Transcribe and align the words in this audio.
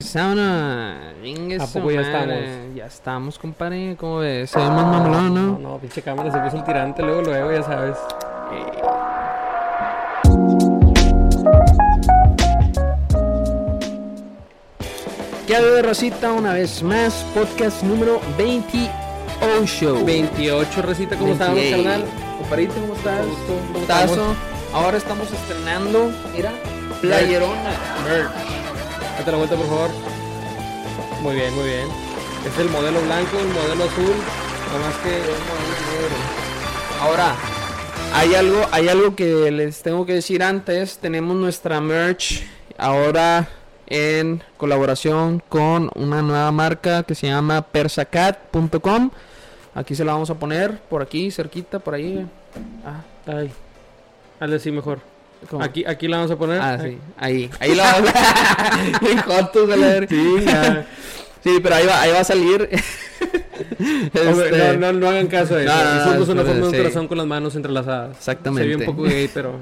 Sauna, 0.00 1.10
¿A 1.10 1.66
poco 1.66 1.90
ya 1.90 2.02
estamos? 2.02 2.74
Ya 2.76 2.86
estamos, 2.86 3.36
compadre. 3.36 3.96
¿Cómo 3.98 4.18
ves? 4.18 4.48
Se 4.48 4.56
ve 4.60 4.64
más 4.66 4.86
mamalón, 4.86 5.34
No, 5.34 5.40
¿no? 5.40 5.58
no, 5.58 5.78
pinche 5.80 6.02
cámara 6.02 6.30
se 6.30 6.38
puso 6.38 6.56
el 6.58 6.62
tirante 6.62 7.02
luego, 7.02 7.22
luego, 7.22 7.50
ya 7.50 7.64
sabes. 7.64 7.96
¿Qué 15.48 15.56
ha 15.56 15.62
de 15.62 15.82
Rosita? 15.82 16.32
Una 16.32 16.52
vez 16.52 16.82
más, 16.82 17.24
podcast 17.34 17.82
número 17.82 18.20
28. 18.36 20.04
28, 20.04 20.82
Recita, 20.82 21.16
¿cómo 21.16 21.32
estamos, 21.32 21.54
28. 21.56 21.82
carnal? 21.84 22.04
Compadrito, 22.38 22.74
¿cómo 22.74 22.94
estás? 22.94 24.18
Ahora 24.72 24.96
estamos 24.98 25.28
estrenando, 25.32 26.12
mira, 26.34 26.52
playerona. 27.00 27.70
Merch. 28.04 28.57
Date 29.18 29.32
la 29.32 29.38
vuelta, 29.38 29.56
por 29.56 29.66
favor. 29.66 29.90
Muy 31.22 31.34
bien, 31.34 31.52
muy 31.54 31.64
bien. 31.64 31.88
Es 32.46 32.56
el 32.58 32.68
modelo 32.70 33.00
blanco, 33.02 33.38
el 33.40 33.48
modelo 33.48 33.84
azul. 33.84 34.14
Nada 34.68 34.78
más 34.86 34.96
que 34.98 35.20
Ahora, 37.00 37.34
hay 38.14 38.34
algo, 38.34 38.66
hay 38.70 38.88
algo 38.88 39.16
que 39.16 39.50
les 39.50 39.82
tengo 39.82 40.06
que 40.06 40.14
decir 40.14 40.42
antes. 40.42 40.98
Tenemos 40.98 41.36
nuestra 41.36 41.80
merch 41.80 42.44
ahora 42.76 43.48
en 43.88 44.42
colaboración 44.56 45.42
con 45.48 45.90
una 45.96 46.22
nueva 46.22 46.52
marca 46.52 47.02
que 47.02 47.16
se 47.16 47.26
llama 47.26 47.62
persacat.com. 47.62 49.10
Aquí 49.74 49.94
se 49.96 50.04
la 50.04 50.12
vamos 50.12 50.30
a 50.30 50.34
poner, 50.34 50.78
por 50.82 51.02
aquí, 51.02 51.30
cerquita, 51.32 51.80
por 51.80 51.94
ahí. 51.94 52.24
Ah, 52.84 53.02
Ay. 53.26 53.50
Hazle 54.40 54.56
así 54.56 54.70
mejor. 54.70 55.17
¿Cómo? 55.48 55.62
Aquí, 55.62 55.84
aquí 55.86 56.08
la 56.08 56.16
vamos 56.18 56.30
a 56.32 56.36
poner. 56.36 56.60
Ah, 56.60 56.78
sí, 56.82 56.98
ahí, 57.16 57.50
ahí 57.60 57.74
la 57.74 57.92
vamos 57.92 58.10
a 58.10 59.66
verga. 59.76 60.86
Sí, 61.44 61.60
pero 61.62 61.74
ahí 61.76 61.86
va, 61.86 62.00
ahí 62.02 62.10
va 62.12 62.20
a 62.20 62.24
salir. 62.24 62.68
Hombre, 64.28 64.48
Este, 64.48 64.76
no, 64.76 64.92
no, 64.92 64.98
no 65.00 65.08
hagan 65.08 65.28
caso 65.28 65.54
de 65.54 65.64
eso. 65.66 65.72
No, 65.74 66.06
Hicimos 66.10 66.28
una 66.30 66.40
es 66.42 66.46
forma 66.48 66.60
de 66.60 66.66
un 66.66 66.70
sí. 66.72 66.76
corazón 66.78 67.08
con 67.08 67.18
las 67.18 67.26
manos 67.28 67.54
entrelazadas. 67.54 68.16
Exactamente. 68.16 68.70
Se 68.72 68.76
ve 68.76 68.84
un 68.88 68.96
poco 68.96 69.08
gay, 69.08 69.30
pero. 69.32 69.54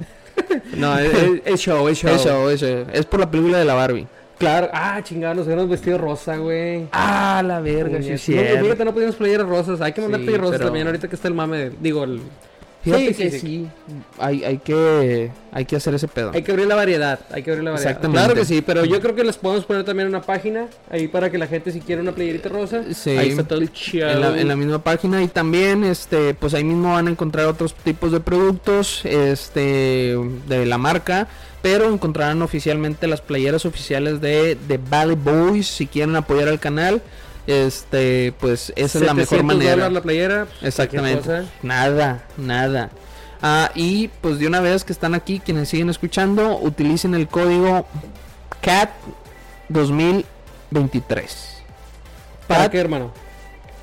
No, 0.75 0.99
es, 0.99 1.13
es, 1.13 1.31
es 1.45 1.61
show, 1.61 1.87
es 1.89 1.99
show. 1.99 2.15
Eso, 2.15 2.51
eso. 2.51 2.67
Es 2.93 3.05
por 3.05 3.21
la 3.21 3.31
película 3.31 3.59
de 3.59 3.67
la 3.67 3.75
Barbie. 3.75 4.07
Claro. 4.39 4.69
Ah, 4.73 5.01
chingada, 5.03 5.35
nos 5.35 5.45
hubiéramos 5.47 5.71
vestido 5.71 5.99
rosa, 5.99 6.37
güey. 6.39 6.89
Ah, 6.93 7.43
la 7.45 7.61
verga, 7.61 8.03
sí, 8.03 8.11
no, 8.11 8.19
sí. 8.19 8.33
fíjate, 8.33 8.85
no 8.85 8.93
podíamos 8.95 9.17
playeras 9.17 9.47
rosas. 9.47 9.81
Hay 9.83 9.93
que 9.93 10.01
mandar 10.01 10.21
Sí, 10.23 10.29
rosas 10.37 10.53
pero- 10.53 10.65
también 10.67 10.87
ahorita 10.87 11.09
que 11.09 11.15
está 11.15 11.29
el 11.29 11.35
mame. 11.35 11.59
de- 11.59 11.73
digo, 11.81 12.05
el... 12.05 12.21
Fíjate 12.87 13.15
Sí, 13.15 13.15
que 13.15 13.31
sí, 13.33 13.39
sí. 13.41 13.67
Hay, 14.19 14.45
hay 14.45 14.59
que 14.59 15.31
hay 15.53 15.65
que 15.65 15.75
hacer 15.77 15.95
ese 15.95 16.07
pedo. 16.07 16.31
Hay 16.35 16.43
que 16.43 16.53
abrir 16.53 16.67
la 16.69 16.77
variedad. 16.77 17.19
Hay 17.33 17.43
que 17.43 17.51
abrir 17.51 17.65
la 17.65 17.73
variedad. 17.73 17.91
Exactamente. 17.91 18.19
Claro 18.25 18.35
que 18.35 18.45
sí, 18.45 18.63
pero 18.63 18.85
yo 18.85 19.01
creo 19.01 19.15
que 19.15 19.25
les 19.25 19.37
podemos 19.37 19.65
poner 19.65 19.85
también 19.85 20.09
una 20.09 20.23
página 20.23 20.67
ahí 20.91 21.09
para 21.09 21.31
que 21.31 21.39
la 21.39 21.47
gente, 21.47 21.73
si 21.73 21.81
quiere 21.81 22.01
una 22.03 22.13
playerita 22.13 22.49
rosa, 22.49 22.83
Sí. 22.93 23.11
ahí 23.11 23.31
está 23.31 23.43
todo 23.45 23.59
el 23.59 23.73
show. 23.73 24.09
En 24.09 24.21
la, 24.21 24.41
en 24.41 24.49
la 24.49 24.55
misma 24.57 24.79
página 24.83 25.23
y 25.23 25.29
también 25.29 25.83
este 25.85 26.35
pues 26.35 26.55
ahí 26.55 26.63
mismo 26.65 26.93
van 26.93 27.09
a 27.09 27.11
encontrar 27.11 27.47
otros 27.47 27.75
tipos 27.75 28.13
de 28.13 28.21
productos 28.21 29.05
este 29.05 30.17
de 30.49 30.67
la 30.67 30.79
marca 30.79 31.27
pero 31.63 31.93
encontrarán 31.93 32.43
oficialmente 32.43 33.07
las 33.09 33.21
playeras 33.21 33.67
oficiales 33.67 34.21
de, 34.21 34.57
de 34.69 34.79
Valley 34.79 35.17
Boys 35.17 35.67
si 35.67 35.87
quieren 35.89 36.15
apoyar 36.15 36.49
al 36.49 36.61
canal 36.61 37.03
este 37.47 38.33
pues 38.41 38.73
esa 38.77 38.99
es 38.99 39.05
la 39.05 39.15
mejor 39.15 39.39
700 39.39 39.45
manera 39.57 39.91
la 39.91 40.01
playera. 40.03 40.47
pues, 40.47 40.63
Exactamente. 40.65 41.43
Nada, 41.63 42.25
nada. 42.37 42.91
Ah, 43.43 43.71
y 43.75 44.09
pues 44.21 44.39
de 44.39 44.47
una 44.47 44.61
vez 44.61 44.83
que 44.85 44.93
están 44.93 45.15
aquí, 45.15 45.41
quienes 45.41 45.69
siguen 45.69 45.91
escuchando, 45.91 46.59
utilicen 46.59 47.15
el 47.15 47.29
código 47.29 47.87
CAT 48.61 48.91
2023. 49.69 51.63
¿Para 52.47 52.63
CAT 52.63 52.73
qué, 52.73 52.79
hermano? 52.79 53.13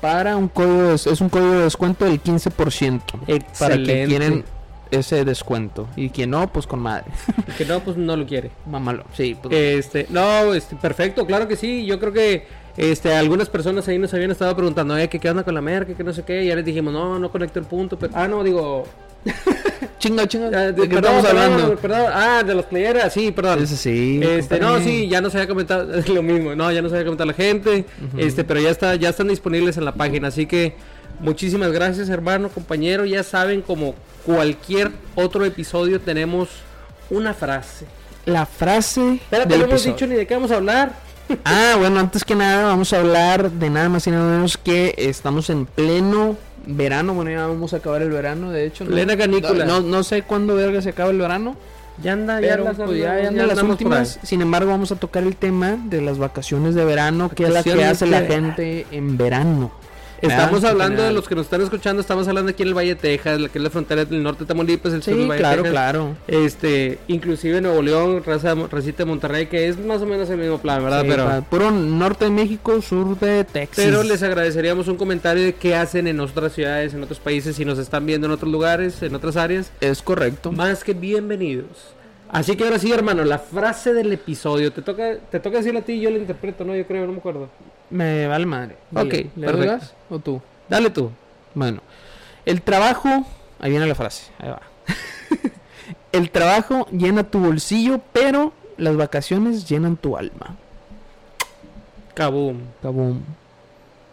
para 0.00 0.36
un 0.36 0.48
código 0.48 0.88
de- 0.88 0.94
es 0.96 1.20
un 1.22 1.30
código 1.30 1.52
de 1.52 1.62
descuento 1.64 2.04
del 2.04 2.20
15%. 2.20 3.18
Para 3.20 3.26
que 3.26 3.36
Excelente. 3.36 4.04
quieren 4.06 4.44
ese 4.90 5.24
descuento. 5.24 5.88
Y 5.96 6.10
quien 6.10 6.28
no, 6.28 6.52
pues 6.52 6.66
con 6.66 6.80
madre. 6.80 7.06
Y 7.48 7.52
Que 7.52 7.64
no, 7.64 7.80
pues 7.80 7.96
no 7.96 8.14
lo 8.14 8.26
quiere. 8.26 8.50
Mámalo. 8.66 9.04
Sí, 9.16 9.34
pues. 9.40 9.54
Este, 9.56 10.06
no, 10.10 10.52
este, 10.52 10.76
perfecto, 10.76 11.24
claro 11.26 11.48
que 11.48 11.56
sí. 11.56 11.86
Yo 11.86 11.98
creo 11.98 12.12
que 12.12 12.46
este, 12.76 13.14
algunas 13.14 13.48
personas 13.48 13.86
ahí 13.88 13.98
nos 13.98 14.12
habían 14.14 14.30
estado 14.30 14.54
preguntando, 14.56 14.96
eh, 14.98 15.08
que 15.08 15.20
qué 15.20 15.30
onda 15.30 15.44
con 15.44 15.54
la 15.54 15.60
merca, 15.60 15.94
que 15.94 16.04
no 16.04 16.12
sé 16.12 16.22
qué. 16.22 16.44
Y 16.44 16.48
ya 16.48 16.56
les 16.56 16.64
dijimos, 16.64 16.92
no, 16.92 17.18
no 17.18 17.30
conecto 17.30 17.58
el 17.58 17.66
punto. 17.66 17.98
Pero, 17.98 18.12
ah, 18.16 18.26
no, 18.26 18.42
digo, 18.42 18.84
chinga, 19.98 20.26
chinga. 20.26 20.72
¿De 20.72 20.88
qué 20.88 20.94
perdón, 20.94 21.16
estamos 21.16 21.24
hablando? 21.24 21.76
perdón. 21.76 22.06
ah, 22.12 22.42
de 22.44 22.54
las 22.54 22.66
playeras, 22.66 23.12
sí, 23.12 23.30
perdón. 23.30 23.66
Sí. 23.66 24.20
Este, 24.22 24.58
no, 24.58 24.78
sí, 24.80 25.08
ya 25.08 25.20
no 25.20 25.30
se 25.30 25.38
había 25.38 25.48
comentado 25.48 25.94
es 25.94 26.08
lo 26.10 26.22
mismo, 26.22 26.54
no, 26.54 26.70
ya 26.72 26.82
no 26.82 26.88
se 26.88 26.96
había 26.96 27.04
comentado 27.04 27.28
la 27.28 27.34
gente, 27.34 27.84
este, 28.16 28.44
pero 28.44 28.60
ya 28.60 28.70
está, 28.70 28.94
ya 28.96 29.10
están 29.10 29.28
disponibles 29.28 29.76
en 29.76 29.84
la 29.84 29.94
página, 29.94 30.28
así 30.28 30.46
que 30.46 30.74
muchísimas 31.20 31.72
gracias, 31.72 32.08
hermano, 32.08 32.48
compañero, 32.48 33.04
ya 33.04 33.22
saben, 33.22 33.62
como 33.62 33.94
cualquier 34.26 34.90
otro 35.14 35.44
episodio 35.44 36.00
tenemos 36.00 36.48
una 37.10 37.34
frase. 37.34 37.86
La 38.26 38.46
frase. 38.46 39.14
Espérate, 39.14 39.58
no 39.58 39.64
hemos 39.64 39.84
dicho 39.84 40.06
ni 40.06 40.14
de 40.14 40.26
qué 40.26 40.34
vamos 40.34 40.50
a 40.50 40.56
hablar. 40.56 41.03
Ah, 41.44 41.74
bueno, 41.78 42.00
antes 42.00 42.24
que 42.24 42.34
nada 42.34 42.66
vamos 42.66 42.92
a 42.92 43.00
hablar 43.00 43.50
de 43.50 43.70
nada 43.70 43.88
más 43.88 44.06
y 44.06 44.10
nada 44.10 44.30
menos 44.30 44.56
que 44.58 44.94
estamos 44.98 45.48
en 45.50 45.66
pleno 45.66 46.36
verano. 46.66 47.14
Bueno, 47.14 47.30
ya 47.30 47.46
vamos 47.46 47.72
a 47.74 47.78
acabar 47.78 48.02
el 48.02 48.10
verano, 48.10 48.50
de 48.50 48.66
hecho. 48.66 48.84
¿no? 48.84 48.90
Plena 48.90 49.16
canícula. 49.16 49.64
No, 49.64 49.80
no 49.80 50.02
sé 50.02 50.22
cuándo 50.22 50.54
verga 50.54 50.80
se 50.82 50.90
acaba 50.90 51.10
el 51.10 51.18
verano, 51.18 51.56
Ya 52.02 52.12
anda, 52.12 52.40
ya, 52.40 52.48
pero 52.50 52.64
las- 52.64 52.76
pues, 52.76 52.98
ya, 52.98 53.30
las 53.30 53.62
últimas. 53.62 54.18
Sin 54.22 54.42
embargo, 54.42 54.70
vamos 54.70 54.90
a 54.92 54.96
tocar 54.96 55.22
el 55.22 55.36
tema 55.36 55.76
de 55.84 56.00
las 56.00 56.18
vacaciones 56.18 56.74
de 56.74 56.84
verano, 56.84 57.30
que 57.30 57.44
es 57.44 57.50
la 57.50 57.62
que 57.62 57.84
hace 57.84 58.06
la 58.06 58.22
gente 58.22 58.86
en 58.90 59.16
verano. 59.16 59.70
Estamos 60.28 60.64
hablando 60.64 61.02
de 61.02 61.12
los 61.12 61.28
que 61.28 61.34
nos 61.34 61.46
están 61.46 61.60
escuchando, 61.62 62.00
estamos 62.00 62.26
hablando 62.28 62.50
aquí 62.50 62.62
en 62.62 62.68
el 62.68 62.74
Valle 62.74 62.94
de 62.94 63.00
Texas, 63.00 63.40
la 63.40 63.48
que 63.48 63.58
es 63.58 63.64
la 63.64 63.70
frontera 63.70 64.04
del 64.04 64.22
norte 64.22 64.40
de 64.40 64.46
Tamaulipas, 64.46 64.92
el 64.92 65.02
sur 65.02 65.16
del 65.16 65.28
Valle 65.28 65.40
claro, 65.40 65.62
de 65.62 65.68
Texas. 65.68 65.72
claro. 65.72 66.16
Este, 66.26 66.98
inclusive 67.08 67.60
Nuevo 67.60 67.82
León, 67.82 68.22
raza, 68.24 68.54
racita 68.70 68.98
de 68.98 69.04
Monterrey, 69.04 69.46
que 69.46 69.68
es 69.68 69.78
más 69.78 70.02
o 70.02 70.06
menos 70.06 70.28
el 70.30 70.38
mismo 70.38 70.58
plan, 70.58 70.82
¿verdad? 70.82 71.02
Sí, 71.02 71.08
pero 71.08 71.44
puro 71.50 71.70
norte 71.70 72.26
de 72.26 72.30
México, 72.30 72.80
sur 72.80 73.18
de 73.18 73.44
Texas. 73.44 73.84
Pero 73.84 74.02
les 74.02 74.22
agradeceríamos 74.22 74.88
un 74.88 74.96
comentario 74.96 75.42
de 75.42 75.54
qué 75.54 75.74
hacen 75.74 76.06
en 76.06 76.20
otras 76.20 76.52
ciudades, 76.52 76.94
en 76.94 77.02
otros 77.02 77.18
países, 77.18 77.56
si 77.56 77.64
nos 77.64 77.78
están 77.78 78.06
viendo 78.06 78.26
en 78.26 78.32
otros 78.32 78.50
lugares, 78.50 79.02
en 79.02 79.14
otras 79.14 79.36
áreas. 79.36 79.70
Es 79.80 80.02
correcto. 80.02 80.52
Más 80.52 80.84
que 80.84 80.94
bienvenidos. 80.94 81.94
Así 82.28 82.56
que 82.56 82.64
ahora 82.64 82.78
sí, 82.78 82.90
hermano, 82.90 83.24
la 83.24 83.38
frase 83.38 83.92
del 83.92 84.12
episodio. 84.12 84.72
Te 84.72 84.82
toca, 84.82 85.18
te 85.30 85.38
toca 85.38 85.58
decirla 85.58 85.80
a 85.80 85.82
ti 85.84 85.92
y 85.92 86.00
yo 86.00 86.10
la 86.10 86.18
interpreto, 86.18 86.64
¿no? 86.64 86.74
Yo 86.74 86.86
creo, 86.86 87.06
no 87.06 87.12
me 87.12 87.18
acuerdo. 87.18 87.48
Me 87.94 88.26
vale 88.26 88.44
madre. 88.44 88.76
Ok, 88.92 89.14
¿le 89.36 89.78
o 90.10 90.18
tú? 90.18 90.42
Dale 90.68 90.90
tú. 90.90 91.12
Bueno, 91.54 91.80
el 92.44 92.60
trabajo, 92.60 93.24
ahí 93.60 93.70
viene 93.70 93.86
la 93.86 93.94
frase, 93.94 94.32
ahí 94.40 94.48
va. 94.50 94.62
el 96.12 96.28
trabajo 96.30 96.88
llena 96.90 97.22
tu 97.22 97.38
bolsillo, 97.38 98.00
pero 98.12 98.52
las 98.78 98.96
vacaciones 98.96 99.68
llenan 99.68 99.96
tu 99.96 100.16
alma. 100.16 100.56
Kaboom. 102.14 102.62
Kaboom. 102.82 103.22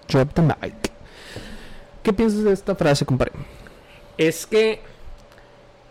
Drop 0.07 0.31
the 0.35 0.43
mic. 0.43 0.91
¿Qué 2.03 2.13
piensas 2.13 2.43
de 2.43 2.53
esta 2.53 2.75
frase, 2.75 3.03
compadre? 3.03 3.31
Es 4.15 4.45
que 4.45 4.79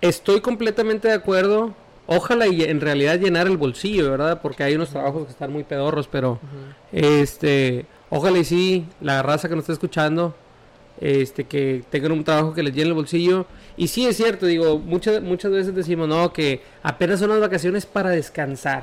estoy 0.00 0.40
completamente 0.40 1.08
de 1.08 1.14
acuerdo. 1.14 1.74
Ojalá 2.12 2.48
y 2.48 2.64
en 2.64 2.80
realidad 2.80 3.20
llenar 3.20 3.46
el 3.46 3.56
bolsillo, 3.56 4.10
¿verdad? 4.10 4.40
Porque 4.42 4.64
hay 4.64 4.74
unos 4.74 4.90
trabajos 4.90 5.26
que 5.26 5.30
están 5.30 5.52
muy 5.52 5.62
pedorros, 5.62 6.08
pero 6.08 6.40
este, 6.90 7.86
ojalá 8.08 8.38
y 8.38 8.44
sí, 8.44 8.84
la 9.00 9.22
raza 9.22 9.48
que 9.48 9.54
nos 9.54 9.62
está 9.62 9.74
escuchando, 9.74 10.34
este, 11.00 11.44
que 11.44 11.84
tengan 11.88 12.10
un 12.10 12.24
trabajo 12.24 12.52
que 12.52 12.64
les 12.64 12.74
llene 12.74 12.88
el 12.88 12.94
bolsillo. 12.94 13.46
Y 13.76 13.86
sí 13.86 14.06
es 14.06 14.16
cierto, 14.16 14.46
digo, 14.46 14.80
muchas, 14.80 15.22
muchas 15.22 15.52
veces 15.52 15.72
decimos, 15.72 16.08
no, 16.08 16.32
que 16.32 16.62
apenas 16.82 17.20
son 17.20 17.28
las 17.30 17.38
vacaciones 17.38 17.86
para 17.86 18.10
descansar. 18.10 18.82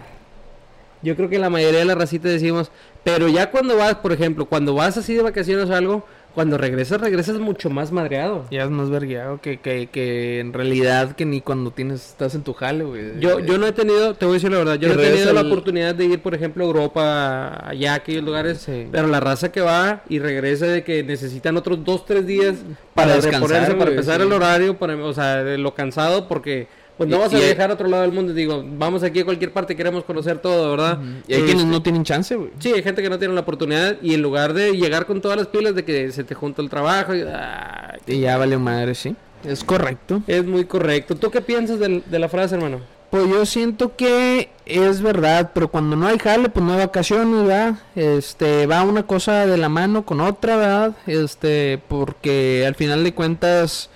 Yo 1.02 1.18
creo 1.18 1.28
que 1.28 1.38
la 1.38 1.50
mayoría 1.50 1.80
de 1.80 1.86
la 1.86 1.96
racita 1.96 2.30
decimos, 2.30 2.72
pero 3.04 3.28
ya 3.28 3.52
cuando 3.52 3.76
vas, 3.76 3.96
por 3.96 4.14
ejemplo, 4.14 4.46
cuando 4.46 4.74
vas 4.74 4.96
así 4.96 5.14
de 5.14 5.22
vacaciones 5.22 5.70
o 5.70 5.76
algo, 5.76 6.06
cuando 6.38 6.60
regresas, 6.60 7.02
regresas 7.02 7.40
mucho 7.40 7.72
más 7.72 7.92
madreado. 7.92 8.46
Ya 8.52 8.62
es 8.66 8.70
más 8.70 8.92
vergueado 8.92 9.42
que, 9.42 9.58
que, 9.58 9.88
que 9.88 10.40
en 10.40 10.54
realidad 10.54 11.16
que 11.16 11.26
ni 11.26 11.42
cuando 11.42 11.72
tienes 11.72 12.10
estás 12.12 12.36
en 12.36 12.44
tu 12.44 12.54
jale, 12.54 12.84
güey. 12.84 13.20
Yo, 13.20 13.40
yo 13.40 13.58
no 13.58 13.66
he 13.66 13.72
tenido, 13.72 14.14
te 14.14 14.28
voy 14.28 14.34
a 14.34 14.36
decir 14.36 14.52
la 14.52 14.60
verdad, 14.60 14.76
yo 14.76 14.88
no 14.94 15.02
he 15.02 15.10
tenido 15.10 15.34
la 15.34 15.42
oportunidad 15.42 15.96
de 15.96 16.06
ir, 16.06 16.22
por 16.22 16.36
ejemplo, 16.36 16.64
a 16.64 16.68
Europa, 16.68 17.68
allá, 17.68 17.94
a 17.94 17.96
aquellos 17.96 18.24
lugares, 18.24 18.60
Sí. 18.60 18.88
pero 18.92 19.08
la 19.08 19.20
raza 19.20 19.52
que 19.52 19.62
va 19.62 20.04
y 20.10 20.20
regresa 20.20 20.68
de 20.68 20.84
que 20.84 21.02
necesitan 21.04 21.58
otros 21.58 21.84
dos, 21.84 22.06
tres 22.06 22.28
días 22.28 22.58
Para 22.94 23.08
para, 23.08 23.16
descansar, 23.16 23.42
reponerse, 23.42 23.74
para 23.74 23.90
empezar 23.90 24.18
sí. 24.22 24.28
el 24.28 24.32
horario, 24.32 24.78
para, 24.78 24.96
o 24.96 25.14
sea, 25.14 25.44
de 25.44 25.58
lo 25.58 25.74
cansado, 25.74 26.28
porque 26.28 26.68
pues 26.98 27.10
no 27.10 27.18
Y- 27.18 27.20
vas 27.20 27.34
a 27.34 27.38
viajar 27.38 27.70
a 27.70 27.74
otro 27.74 27.88
lado 27.88 28.04
del 28.04 28.12
mundo, 28.12 28.34
digo, 28.34 28.64
vamos 28.66 29.04
aquí 29.04 29.20
a 29.20 29.26
cualquier 29.26 29.52
parte, 29.54 29.76
queremos 29.76 30.04
conocer 30.04 30.40
todo, 30.40 30.72
¿verdad? 30.72 31.00
Y 31.28 31.34
hay 31.34 31.40
quienes 31.44 31.64
Este, 31.64 31.72
no 31.72 31.82
tienen 31.84 32.04
chance, 32.04 32.36
güey. 32.36 32.50
Sí, 32.60 32.74
hay 32.74 32.82
gente 32.84 33.02
que 33.04 33.10
no 33.10 33.20
tiene 33.20 33.34
la 33.34 33.42
oportunidad 33.42 33.98
y 34.02 34.14
en 34.16 34.22
lugar 34.22 34.54
de 34.54 34.72
llegar 34.76 35.06
con 35.06 35.22
todas 35.22 35.38
las 35.38 35.48
pilas 35.48 35.76
de 35.76 35.86
que 35.86 36.12
se 36.12 36.24
te 36.24 36.34
junta 36.36 36.62
el 36.62 36.70
trabajo, 36.70 37.14
y, 37.16 37.24
Y 38.08 38.20
ya 38.22 38.38
valió 38.38 38.60
madre, 38.60 38.96
sí. 38.96 39.16
Es 39.46 39.64
correcto. 39.64 40.22
es 40.28 40.44
muy 40.46 40.66
correcto. 40.66 41.16
¿Tú 41.16 41.30
qué 41.30 41.42
piensas 41.42 41.80
del- 41.80 42.04
de 42.06 42.20
la 42.20 42.28
frase, 42.30 42.56
hermano? 42.56 42.80
Pues 43.12 43.30
yo 43.30 43.46
siento 43.46 43.96
que 43.96 44.50
es 44.66 45.02
verdad, 45.02 45.52
pero 45.54 45.70
cuando 45.70 45.96
no 45.96 46.08
hay 46.08 46.20
jale, 46.20 46.50
pues 46.50 46.66
no 46.66 46.74
hay 46.74 46.80
vacaciones, 46.80 47.46
¿verdad? 47.48 47.76
Este, 47.96 48.66
va 48.66 48.84
una 48.84 49.04
cosa 49.04 49.46
de 49.46 49.56
la 49.58 49.70
mano 49.70 50.06
con 50.06 50.20
otra, 50.20 50.58
¿verdad? 50.58 50.92
Este, 51.06 51.80
porque 51.88 52.66
al 52.68 52.76
final 52.76 53.06
de 53.06 53.14
cuentas, 53.14 53.90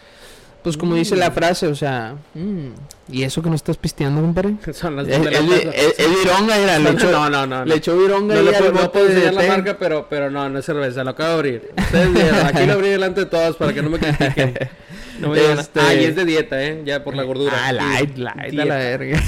pues 0.64 0.78
como 0.78 0.96
dice 0.96 1.16
la 1.16 1.30
Mm. 1.30 1.34
frase, 1.34 1.68
o 1.68 1.76
sea, 1.76 2.16
mm, 2.34 2.68
¿y 3.12 3.24
eso 3.24 3.42
que 3.42 3.50
no 3.50 3.56
estás 3.56 3.78
pisteando, 3.78 4.22
compadre? 4.22 4.56
Son 4.74 4.96
las 4.96 5.08
Es, 5.08 5.22
de 5.24 5.32
la 5.32 5.38
es, 5.40 5.44
plaza. 5.46 5.70
es- 5.78 6.00
es 6.00 6.08
vironga, 6.24 6.58
era, 6.58 6.80
le 6.80 6.90
echó, 6.92 7.12
no, 7.12 7.30
no, 7.30 7.48
no. 7.48 7.66
le 7.66 7.76
echó 7.76 7.98
vironga 7.98 8.36
No 8.36 8.40
ahí 8.42 8.46
le 8.46 8.54
puedo, 8.54 8.72
no 8.74 8.92
puedo 8.92 9.08
enseñar 9.08 9.34
la 9.34 9.44
marca, 9.48 9.78
pero, 9.80 10.08
pero 10.10 10.30
no, 10.32 10.50
no 10.50 10.60
es 10.60 10.66
cerveza, 10.66 11.04
lo 11.04 11.10
acabo 11.12 11.30
de 11.30 11.36
abrir. 11.36 11.72
Ustedes 11.78 12.14
vieron, 12.14 12.46
aquí 12.48 12.66
lo 12.66 12.74
abrí 12.74 12.90
delante 12.90 13.22
de 13.22 13.26
todos 13.28 13.56
para 13.58 13.74
que 13.74 13.82
no 13.82 13.90
me 13.90 14.00
critiquen. 14.00 14.54
No 15.20 15.30
me 15.30 15.52
Este- 15.54 15.80
ah, 15.80 15.94
y 15.94 16.06
es 16.06 16.16
de 16.16 16.26
dieta, 16.26 16.64
¿eh? 16.64 16.82
Ya 16.86 17.04
por 17.04 17.16
la 17.16 17.24
gordura. 17.24 17.54
Ah, 17.64 17.72
light, 17.72 18.18
light, 18.18 18.60
a 18.60 18.66
la 18.66 18.76
verga. 18.76 19.22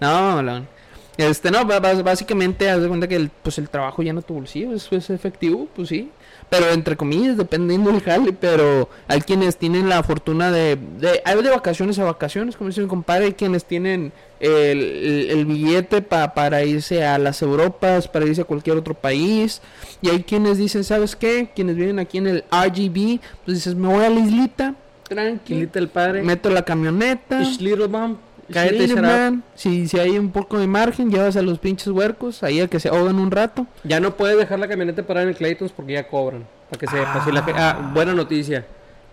no, 0.00 0.36
malón. 0.36 0.68
Este, 1.16 1.50
no, 1.50 1.64
básicamente, 1.66 2.70
haz 2.70 2.80
de 2.80 2.88
cuenta 2.88 3.06
que 3.06 3.16
el, 3.16 3.30
pues 3.42 3.58
el 3.58 3.68
trabajo 3.68 4.02
llena 4.02 4.22
tu 4.22 4.34
bolsillo, 4.34 4.74
es, 4.74 4.88
es 4.90 5.10
efectivo, 5.10 5.68
pues 5.76 5.88
sí. 5.88 6.10
Pero 6.50 6.68
entre 6.70 6.96
comillas, 6.96 7.36
dependiendo 7.36 7.92
del 7.92 8.00
jale, 8.02 8.32
pero 8.32 8.88
hay 9.06 9.20
quienes 9.20 9.56
tienen 9.56 9.88
la 9.88 10.02
fortuna 10.02 10.50
de, 10.50 10.76
de 10.98 11.22
hay 11.24 11.40
de 11.42 11.48
vacaciones 11.50 11.96
a 12.00 12.04
vacaciones, 12.04 12.56
como 12.56 12.68
dice 12.70 12.80
mi 12.82 12.88
compadre, 12.88 13.26
hay 13.26 13.32
quienes 13.34 13.64
tienen 13.64 14.12
el, 14.40 14.50
el- 14.50 15.30
el 15.30 15.46
billete 15.46 16.02
pa- 16.02 16.34
para 16.34 16.64
irse 16.64 17.04
a 17.06 17.18
las 17.18 17.40
Europas, 17.42 18.08
para 18.08 18.26
irse 18.26 18.40
a 18.40 18.44
cualquier 18.44 18.76
otro 18.76 18.94
país, 18.94 19.62
y 20.02 20.08
hay 20.08 20.24
quienes 20.24 20.58
dicen, 20.58 20.82
¿sabes 20.82 21.14
qué? 21.14 21.50
Quienes 21.54 21.76
viven 21.76 22.00
aquí 22.00 22.18
en 22.18 22.26
el 22.26 22.44
RGB, 22.50 23.20
pues 23.44 23.58
dices, 23.58 23.76
me 23.76 23.86
voy 23.86 24.04
a 24.04 24.10
la 24.10 24.18
islita, 24.18 24.74
tranqui, 25.08 25.54
Quilita 25.54 25.78
el 25.78 25.88
padre. 25.88 26.22
meto 26.22 26.50
la 26.50 26.64
camioneta, 26.64 27.40
little 27.60 27.86
mom. 27.88 28.16
Cállate, 28.52 28.88
Sí, 28.88 28.94
man. 28.96 29.42
Si, 29.54 29.88
si 29.88 29.98
hay 29.98 30.18
un 30.18 30.30
poco 30.30 30.58
de 30.58 30.66
margen, 30.66 31.10
llevas 31.10 31.36
a 31.36 31.42
los 31.42 31.58
pinches 31.58 31.88
huercos 31.88 32.42
ahí 32.42 32.60
a 32.60 32.68
que 32.68 32.80
se 32.80 32.88
ahogan 32.88 33.16
un 33.18 33.30
rato. 33.30 33.66
Ya 33.84 34.00
no 34.00 34.16
puedes 34.16 34.36
dejar 34.38 34.58
la 34.58 34.68
camioneta 34.68 35.02
parada 35.02 35.24
en 35.24 35.30
el 35.30 35.36
Claytons 35.36 35.72
porque 35.72 35.92
ya 35.94 36.06
cobran. 36.08 36.44
Para 36.70 36.80
que 36.80 36.86
sepas. 36.86 37.24
Si 37.24 37.32
la 37.32 37.42
ge- 37.42 37.52
ah, 37.56 37.90
buena 37.94 38.14
noticia. 38.14 38.66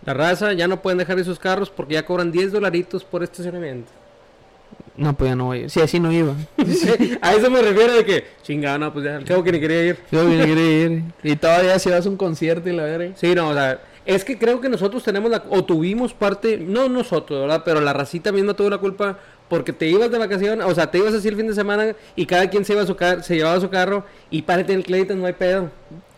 La 0.05 0.13
raza 0.13 0.53
ya 0.53 0.67
no 0.67 0.81
pueden 0.81 0.97
dejar 0.99 1.19
esos 1.19 1.37
carros 1.39 1.69
porque 1.69 1.95
ya 1.95 2.05
cobran 2.05 2.31
10 2.31 2.51
dolaritos 2.51 3.03
por 3.03 3.23
estacionamiento. 3.23 3.91
No, 4.95 5.13
pues 5.13 5.29
ya 5.31 5.35
no 5.35 5.45
voy. 5.45 5.69
Si 5.69 5.79
así 5.79 5.99
no 5.99 6.11
iba. 6.11 6.33
a 7.21 7.33
eso 7.33 7.49
me 7.51 7.61
refiero 7.61 7.93
de 7.93 8.03
que, 8.05 8.25
chingada, 8.43 8.77
no, 8.77 8.91
pues 8.91 9.05
ya, 9.05 9.19
cabo 9.23 9.43
que 9.43 9.51
ni 9.51 9.59
quería 9.59 9.83
ir. 9.85 9.97
Yo 10.11 10.25
vine 10.25 10.43
a 10.43 10.45
querer 10.45 10.91
ir. 10.91 11.03
Y 11.23 11.35
todavía 11.35 11.77
si 11.79 11.89
vas 11.89 12.05
a 12.05 12.09
un 12.09 12.17
concierto 12.17 12.69
y 12.69 12.73
la 12.73 12.83
verga. 12.83 13.11
Sí, 13.15 13.33
no, 13.35 13.49
o 13.49 13.53
sea, 13.53 13.79
es 14.07 14.23
que 14.25 14.37
creo 14.39 14.59
que 14.61 14.69
nosotros 14.69 15.03
tenemos 15.03 15.29
la, 15.29 15.43
o 15.49 15.63
tuvimos 15.63 16.13
parte, 16.13 16.57
no 16.57 16.89
nosotros, 16.89 17.41
¿verdad? 17.41 17.61
Pero 17.63 17.81
la 17.81 17.93
racita 17.93 18.31
misma 18.31 18.55
tuvo 18.55 18.69
la 18.71 18.79
culpa 18.79 19.19
porque 19.49 19.71
te 19.73 19.87
ibas 19.87 20.09
de 20.09 20.17
vacaciones, 20.17 20.65
o 20.65 20.73
sea, 20.73 20.89
te 20.89 20.97
ibas 20.97 21.13
así 21.13 21.27
el 21.27 21.35
fin 21.35 21.47
de 21.47 21.53
semana 21.53 21.93
y 22.15 22.25
cada 22.25 22.49
quien 22.49 22.65
se, 22.65 22.73
iba 22.73 22.81
a 22.81 22.87
su 22.87 22.95
car 22.95 23.23
se 23.23 23.35
llevaba 23.35 23.59
su 23.61 23.69
carro 23.69 24.03
y 24.31 24.41
párate 24.41 24.73
en 24.73 24.79
el 24.79 24.85
Clayton, 24.85 25.19
no 25.19 25.27
hay 25.27 25.33
pedo. 25.33 25.69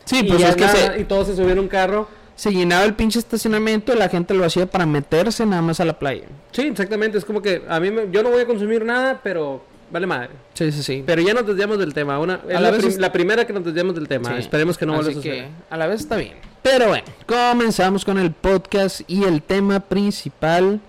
Sí, 0.05 0.19
y 0.21 0.23
pues 0.23 0.41
es 0.41 0.55
que 0.55 0.67
se, 0.67 1.01
y 1.01 1.03
todos 1.03 1.27
se 1.27 1.35
subieron 1.35 1.59
a 1.59 1.61
un 1.61 1.67
carro. 1.67 2.07
se 2.35 2.51
llenaba 2.51 2.85
el 2.85 2.93
pinche 2.95 3.19
estacionamiento 3.19 3.93
y 3.93 3.97
la 3.97 4.07
gente 4.09 4.33
lo 4.33 4.45
hacía 4.45 4.65
para 4.65 4.85
meterse 4.85 5.45
nada 5.45 5.61
más 5.61 5.79
a 5.79 5.85
la 5.85 5.99
playa. 5.99 6.23
Sí, 6.51 6.63
exactamente, 6.63 7.17
es 7.17 7.25
como 7.25 7.41
que 7.41 7.61
a 7.67 7.79
mí 7.79 7.91
me- 7.91 8.09
yo 8.11 8.23
no 8.23 8.29
voy 8.31 8.41
a 8.41 8.45
consumir 8.47 8.83
nada, 8.85 9.19
pero 9.23 9.61
vale 9.91 10.07
madre. 10.07 10.29
Sí, 10.53 10.71
sí, 10.71 10.83
sí. 10.83 11.03
Pero 11.05 11.21
ya 11.21 11.33
nos 11.33 11.45
desviamos 11.45 11.77
del 11.79 11.93
tema, 11.93 12.19
una 12.19 12.35
es 12.47 12.51
A 12.51 12.53
la, 12.53 12.59
la 12.61 12.71
vez 12.71 12.79
prim- 12.79 12.91
es- 12.91 12.97
la 12.99 13.11
primera 13.11 13.45
que 13.47 13.53
nos 13.53 13.63
desviamos 13.63 13.95
del 13.95 14.07
tema. 14.07 14.29
Sí. 14.29 14.35
Esperemos 14.39 14.77
que 14.77 14.85
no 14.85 14.93
vuelva 14.93 15.11
a 15.11 15.13
suceder. 15.13 15.47
a 15.69 15.77
la 15.77 15.87
vez 15.87 16.01
está 16.01 16.15
bien. 16.17 16.33
Pero 16.61 16.87
bueno, 16.89 17.05
comenzamos 17.25 18.03
con 18.05 18.17
el 18.17 18.31
podcast 18.31 19.01
y 19.07 19.23
el 19.23 19.41
tema 19.41 19.79
principal 19.79 20.79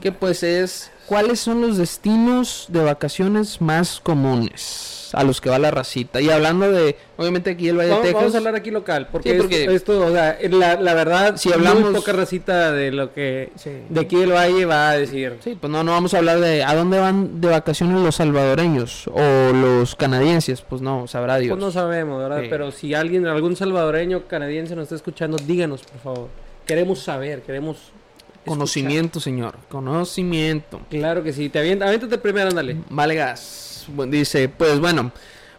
que 0.00 0.10
pues 0.12 0.42
es 0.42 0.90
cuáles 1.08 1.40
son 1.40 1.60
los 1.62 1.76
destinos 1.78 2.66
de 2.68 2.82
vacaciones 2.84 3.60
más 3.60 4.00
comunes 4.00 4.94
a 5.14 5.24
los 5.24 5.40
que 5.40 5.48
va 5.48 5.58
la 5.58 5.70
racita. 5.70 6.20
Y 6.20 6.28
hablando 6.28 6.70
de, 6.70 6.94
obviamente 7.16 7.48
aquí 7.50 7.66
el 7.70 7.78
Valle 7.78 7.88
Vamos, 7.90 8.04
de 8.04 8.12
vamos 8.12 8.24
Texas. 8.26 8.34
a 8.34 8.38
hablar 8.38 8.60
aquí 8.60 8.70
local, 8.70 9.08
porque, 9.10 9.30
Sí, 9.30 9.36
esto- 9.36 9.42
porque- 9.48 9.74
esto, 9.74 10.06
o 10.06 10.10
sea, 10.12 10.38
la, 10.50 10.78
la 10.78 10.92
verdad, 10.94 11.36
Si 11.38 11.48
muy 11.48 11.56
hablamos- 11.56 11.94
poca 11.94 12.12
racita 12.12 12.72
de 12.72 12.90
lo 12.92 13.14
que 13.14 13.50
Sí. 13.56 13.70
de 13.88 14.00
aquí 14.00 14.16
del 14.16 14.32
Valle 14.32 14.66
va 14.66 14.90
a 14.90 14.98
decir. 14.98 15.38
Sí, 15.42 15.56
pues 15.58 15.70
no, 15.72 15.82
no 15.82 15.92
vamos 15.92 16.12
a 16.12 16.18
hablar 16.18 16.40
de 16.40 16.62
a 16.62 16.74
dónde 16.74 16.98
van 17.00 17.40
de 17.40 17.48
vacaciones 17.48 18.02
los 18.02 18.16
salvadoreños 18.16 19.08
o 19.08 19.52
los 19.54 19.96
canadienses, 19.96 20.60
pues 20.60 20.82
no, 20.82 21.06
sabrá 21.06 21.38
Dios. 21.38 21.56
Pues 21.56 21.60
no 21.64 21.70
sabemos, 21.70 22.20
¿verdad? 22.22 22.42
Sí. 22.42 22.48
Pero 22.50 22.70
si 22.70 22.92
alguien, 22.92 23.26
algún 23.26 23.56
salvadoreño 23.56 24.26
canadiense 24.28 24.76
nos 24.76 24.84
está 24.84 24.96
escuchando, 24.96 25.38
díganos, 25.38 25.82
por 25.84 26.00
favor. 26.00 26.28
Queremos 26.66 26.98
saber, 27.02 27.40
queremos... 27.40 27.78
Conocimiento, 28.48 29.20
señor, 29.20 29.56
conocimiento. 29.68 30.80
Claro 30.90 31.22
que 31.22 31.32
sí. 31.32 31.48
Te 31.48 31.58
avienta, 31.58 31.86
aviéntate 31.86 32.18
primero, 32.18 32.48
ándale. 32.48 32.76
Valgas. 32.90 33.86
Bu- 33.94 34.08
Dice, 34.08 34.48
pues 34.48 34.78
bueno, 34.80 35.12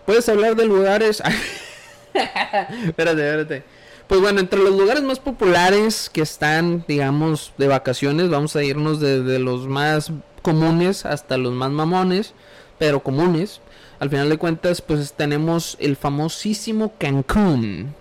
puedes 0.06 0.28
hablar 0.30 0.56
de 0.56 0.66
lugares. 0.66 1.22
espérate, 2.14 3.22
espérate. 3.28 3.64
Pues 4.08 4.22
bueno, 4.22 4.40
entre 4.40 4.60
los 4.60 4.72
lugares 4.76 5.04
más 5.04 5.20
populares 5.20 6.10
que 6.12 6.22
están, 6.22 6.84
digamos, 6.88 7.54
de 7.60 7.68
vacaciones, 7.68 8.30
vamos 8.30 8.56
a 8.56 8.64
irnos 8.64 9.00
desde 9.00 9.38
los 9.38 9.68
más 9.68 10.12
comunes 10.42 11.06
hasta 11.06 11.38
los 11.38 11.54
más 11.54 11.70
mamones, 11.70 12.34
pero 12.80 13.02
comunes. 13.04 13.62
Al 14.00 14.10
final 14.10 14.30
de 14.30 14.38
cuentas, 14.38 14.82
pues 14.82 15.14
tenemos 15.14 15.78
el 15.80 15.96
famosísimo 15.96 16.94
Cancún. 16.98 17.94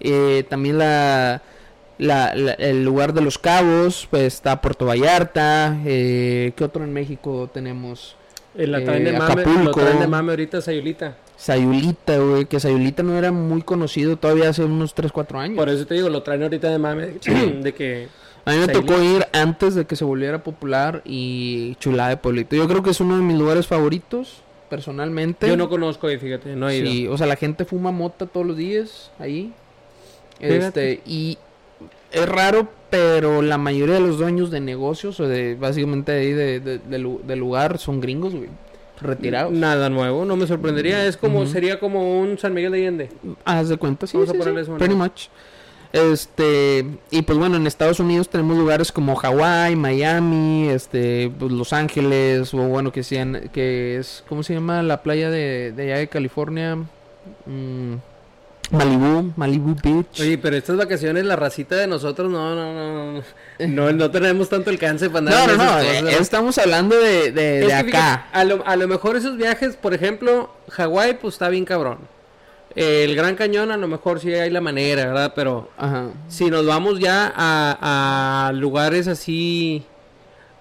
Eh, 0.00 0.44
también 0.48 0.78
la, 0.78 1.42
la- 1.98 2.34
la- 2.34 2.52
el 2.54 2.84
lugar 2.84 3.12
de 3.12 3.20
los 3.20 3.38
cabos, 3.38 4.06
pues 4.10 4.34
está 4.34 4.60
Puerto 4.60 4.86
Vallarta. 4.86 5.78
Eh, 5.84 6.52
¿Qué 6.56 6.64
otro 6.64 6.84
en 6.84 6.92
México 6.92 7.48
tenemos? 7.52 8.16
Eh, 8.56 8.66
la 8.66 8.80
Eh, 8.80 8.84
traen 8.84 9.04
de 9.04 9.12
mame, 9.12 9.32
Acapulco. 9.42 9.80
de 9.80 10.06
mame 10.06 10.32
ahorita 10.32 10.60
Sayulita. 10.60 11.16
Sayulita, 11.36 12.18
güey, 12.18 12.44
que 12.44 12.60
Sayulita 12.60 13.02
no 13.02 13.16
era 13.18 13.32
muy 13.32 13.62
conocido 13.62 14.16
todavía 14.16 14.48
hace 14.50 14.62
unos 14.64 14.94
3, 14.94 15.10
4 15.10 15.40
años. 15.40 15.56
Por 15.56 15.68
eso 15.68 15.86
te 15.86 15.94
digo, 15.94 16.08
lo 16.08 16.22
traen 16.22 16.42
ahorita 16.42 16.70
de 16.70 16.78
mame, 16.78 17.06
de 17.62 17.72
que... 17.74 18.08
A 18.44 18.50
mí 18.52 18.58
me 18.58 18.66
Sayulita. 18.66 18.72
tocó 18.94 19.02
ir 19.02 19.26
antes 19.32 19.74
de 19.74 19.84
que 19.86 19.94
se 19.96 20.04
volviera 20.04 20.42
popular 20.42 21.00
y 21.04 21.76
chulada 21.76 22.10
de 22.10 22.16
pueblito. 22.16 22.56
Yo 22.56 22.66
creo 22.68 22.82
que 22.82 22.90
es 22.90 23.00
uno 23.00 23.16
de 23.16 23.22
mis 23.22 23.38
lugares 23.38 23.66
favoritos, 23.68 24.42
personalmente. 24.68 25.46
Yo 25.48 25.56
no 25.56 25.68
conozco 25.68 26.06
ahí, 26.08 26.18
fíjate, 26.18 26.54
no 26.56 26.68
he 26.68 26.76
ido. 26.78 26.90
Sí, 26.90 27.06
o 27.08 27.16
sea, 27.16 27.26
la 27.26 27.36
gente 27.36 27.64
fuma 27.64 27.90
mota 27.92 28.26
todos 28.26 28.46
los 28.46 28.56
días 28.56 29.10
ahí. 29.18 29.52
Fíjate. 30.40 30.92
Este, 30.92 31.02
y 31.06 31.38
es 32.12 32.28
raro, 32.28 32.68
pero 32.90 33.42
la 33.42 33.58
mayoría 33.58 33.94
de 33.96 34.00
los 34.00 34.18
dueños 34.18 34.50
de 34.50 34.60
negocios 34.60 35.18
o 35.20 35.26
de 35.28 35.54
básicamente 35.54 36.12
ahí 36.12 36.32
de, 36.32 36.60
de- 36.60 37.36
lugar 37.36 37.78
son 37.78 38.00
gringos, 38.00 38.34
güey. 38.34 38.48
Retirados. 39.00 39.52
Nada 39.52 39.88
nuevo, 39.90 40.24
no 40.24 40.36
me 40.36 40.46
sorprendería. 40.46 41.04
Es 41.06 41.16
como, 41.16 41.44
sería 41.46 41.80
como 41.80 42.20
un 42.20 42.38
San 42.38 42.54
Miguel 42.54 42.70
de 42.72 42.78
Allende. 42.78 43.08
Haz 43.44 43.68
de 43.68 43.76
cuenta, 43.76 44.06
sí, 44.06 44.16
Vamos 44.16 44.28
a 44.28 44.32
sí, 44.32 44.36
sí, 44.36 44.38
ponerle 44.40 44.60
eso, 44.62 44.76
pretty 44.76 44.94
much. 44.94 45.26
Este, 45.92 46.86
y 47.10 47.22
pues 47.22 47.38
bueno, 47.38 47.56
en 47.56 47.66
Estados 47.66 48.00
Unidos 48.00 48.28
tenemos 48.28 48.56
lugares 48.56 48.90
como 48.92 49.14
Hawái, 49.14 49.76
Miami, 49.76 50.68
este, 50.68 51.30
pues, 51.38 51.52
Los 51.52 51.72
Ángeles, 51.72 52.54
o 52.54 52.58
bueno, 52.58 52.92
que 52.92 53.02
sean, 53.02 53.50
que 53.52 53.98
es, 53.98 54.24
¿cómo 54.28 54.42
se 54.42 54.54
llama 54.54 54.82
la 54.82 55.02
playa 55.02 55.28
de, 55.30 55.72
de 55.72 55.82
allá 55.82 55.98
de 55.98 56.08
California? 56.08 56.76
Mm, 57.46 57.94
Malibu, 58.72 59.32
Malibu 59.36 59.76
Beach. 59.82 60.20
Oye, 60.20 60.38
pero 60.38 60.56
estas 60.56 60.76
vacaciones, 60.76 61.24
la 61.24 61.36
racita 61.36 61.76
de 61.76 61.86
nosotros, 61.86 62.30
no, 62.30 62.54
no, 62.54 62.72
no. 62.72 63.12
No, 63.12 63.22
no, 63.68 63.92
no 63.92 64.10
tenemos 64.10 64.48
tanto 64.48 64.70
alcance 64.70 65.08
para 65.10 65.18
andar 65.18 65.48
no, 65.48 65.56
no, 65.56 65.64
no, 65.64 65.80
eh, 65.80 66.16
estamos 66.18 66.56
hablando 66.58 66.96
de, 66.98 67.32
de, 67.32 67.72
acá. 67.72 67.84
fíjate, 67.84 68.24
a, 68.32 68.44
lo, 68.44 68.66
a 68.66 68.76
lo 68.76 68.88
mejor 68.88 69.16
esos 69.16 69.36
viajes, 69.36 69.76
por 69.76 69.94
ejemplo, 69.94 70.50
Hawái, 70.70 71.18
pues 71.20 71.34
está 71.34 71.48
bien 71.48 71.64
cabrón. 71.64 71.98
El 72.74 73.14
Gran 73.14 73.36
Cañón, 73.36 73.70
a 73.70 73.76
lo 73.76 73.86
mejor 73.86 74.18
sí 74.20 74.32
hay 74.32 74.48
la 74.50 74.62
manera, 74.62 75.04
¿verdad? 75.06 75.32
Pero 75.36 75.68
Ajá. 75.76 76.06
si 76.28 76.50
nos 76.50 76.64
vamos 76.64 76.98
ya 76.98 77.30
a, 77.36 78.48
a 78.48 78.52
lugares 78.52 79.06
así 79.08 79.84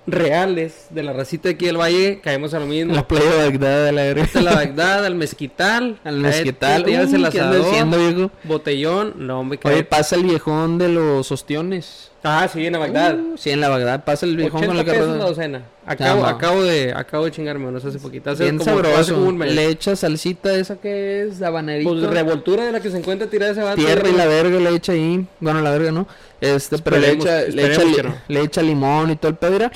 reales 0.08 0.88
de 0.90 1.04
la 1.04 1.14
racita 1.14 1.50
de 1.50 1.56
aquí 1.56 1.66
del 1.66 1.78
valle, 1.80 2.20
caemos 2.24 2.54
a 2.54 2.60
lo 2.60 2.66
mismo. 2.66 2.94
La 2.94 3.08
playa 3.08 3.30
de 3.32 3.50
Bagdad 3.50 3.86
de 3.86 3.92
la 3.92 4.02
verga. 4.04 4.42
la 4.42 4.56
Bagdad, 4.56 5.06
al 5.06 5.16
mezquital, 5.16 6.00
Al 6.04 6.18
mezquital. 6.18 6.84
te 6.84 6.92
llevas 6.92 7.14
el 7.14 7.24
Uy, 7.24 7.30
¿qué 7.30 7.40
andas 7.40 7.56
asador, 7.60 7.72
haciendo, 7.74 7.98
viejo? 7.98 8.32
botellón, 8.44 9.14
no 9.18 9.40
hombre, 9.40 9.58
que- 9.60 9.68
Oye, 9.68 9.84
pasa 9.84 10.16
el 10.16 10.24
viejón 10.24 10.78
de 10.78 10.90
los 10.90 11.32
ostiones. 11.32 12.11
Ah, 12.24 12.48
sí, 12.52 12.66
en 12.68 12.74
la 12.74 12.80
Bagdad. 12.80 13.18
Uh, 13.20 13.36
sí, 13.38 13.50
en 13.50 13.60
la 13.62 13.70
Bagdad 13.70 14.04
pasa 14.04 14.28
el 14.28 14.38
viejón 14.38 14.60
80 14.64 14.68
con 14.68 14.78
la 14.78 14.84
la 14.84 14.92
carrera. 15.00 15.26
docena. 15.26 15.62
Acabo, 15.88 16.26
acabo 16.26 16.62
de 16.64 16.94
acabo 16.96 17.26
de 17.26 17.32
chingarme 17.32 17.68
unos 17.68 17.84
hace 17.84 17.98
poquito. 17.98 18.30
Hace 18.30 18.44
Bien 18.44 18.60
como- 18.60 18.70
hace 18.80 18.84
sabroso. 18.90 19.14
como 19.16 19.28
un 19.30 19.38
mes. 19.40 19.54
Le 19.56 19.66
echa 19.70 19.96
salsita 19.96 20.54
esa 20.54 20.76
que 20.76 21.24
es 21.24 21.42
habanerito. 21.42 21.90
Pues 21.90 22.04
revoltura 22.04 22.66
de 22.66 22.72
la 22.74 22.80
que 22.80 22.92
se 22.92 22.98
encuentra 23.00 23.28
tirada 23.28 23.64
vato. 23.64 23.78
tierra 23.78 24.08
y 24.08 24.14
la 24.14 24.28
verga 24.28 24.60
le 24.60 24.70
echa 24.76 24.92
ahí. 24.92 25.26
Bueno, 25.40 25.62
la 25.62 25.72
verga 25.72 25.92
no. 25.92 26.08
Este, 26.40 26.78
pero 26.78 26.98
le 27.00 27.12
echa, 27.14 27.42
le, 27.42 27.66
echa, 27.74 27.84
li- 27.84 27.98
no. 28.04 28.16
le 28.28 28.42
echa 28.42 28.62
limón 28.62 29.10
y 29.10 29.16
todo 29.16 29.30
el 29.32 29.38
pedo. 29.38 29.56
era 29.56 29.72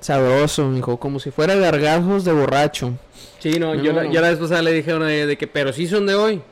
Sabroso, 0.00 0.66
mijo. 0.68 0.98
Como 0.98 1.20
si 1.20 1.30
fuera 1.30 1.54
gargajos 1.54 2.24
de 2.24 2.32
borracho. 2.32 2.92
Sí, 3.38 3.58
no, 3.58 3.74
No, 3.74 3.82
yo, 3.82 3.92
la, 3.92 4.04
no. 4.04 4.12
yo 4.12 4.20
la 4.20 4.30
vez 4.30 4.38
pasada 4.38 4.62
le 4.62 4.72
dije 4.72 4.90
a 4.92 4.96
una 4.96 5.06
de, 5.06 5.26
de 5.26 5.36
que, 5.38 5.46
pero 5.46 5.72
sí 5.72 5.86
son 5.86 6.06
de 6.06 6.14
hoy. 6.16 6.42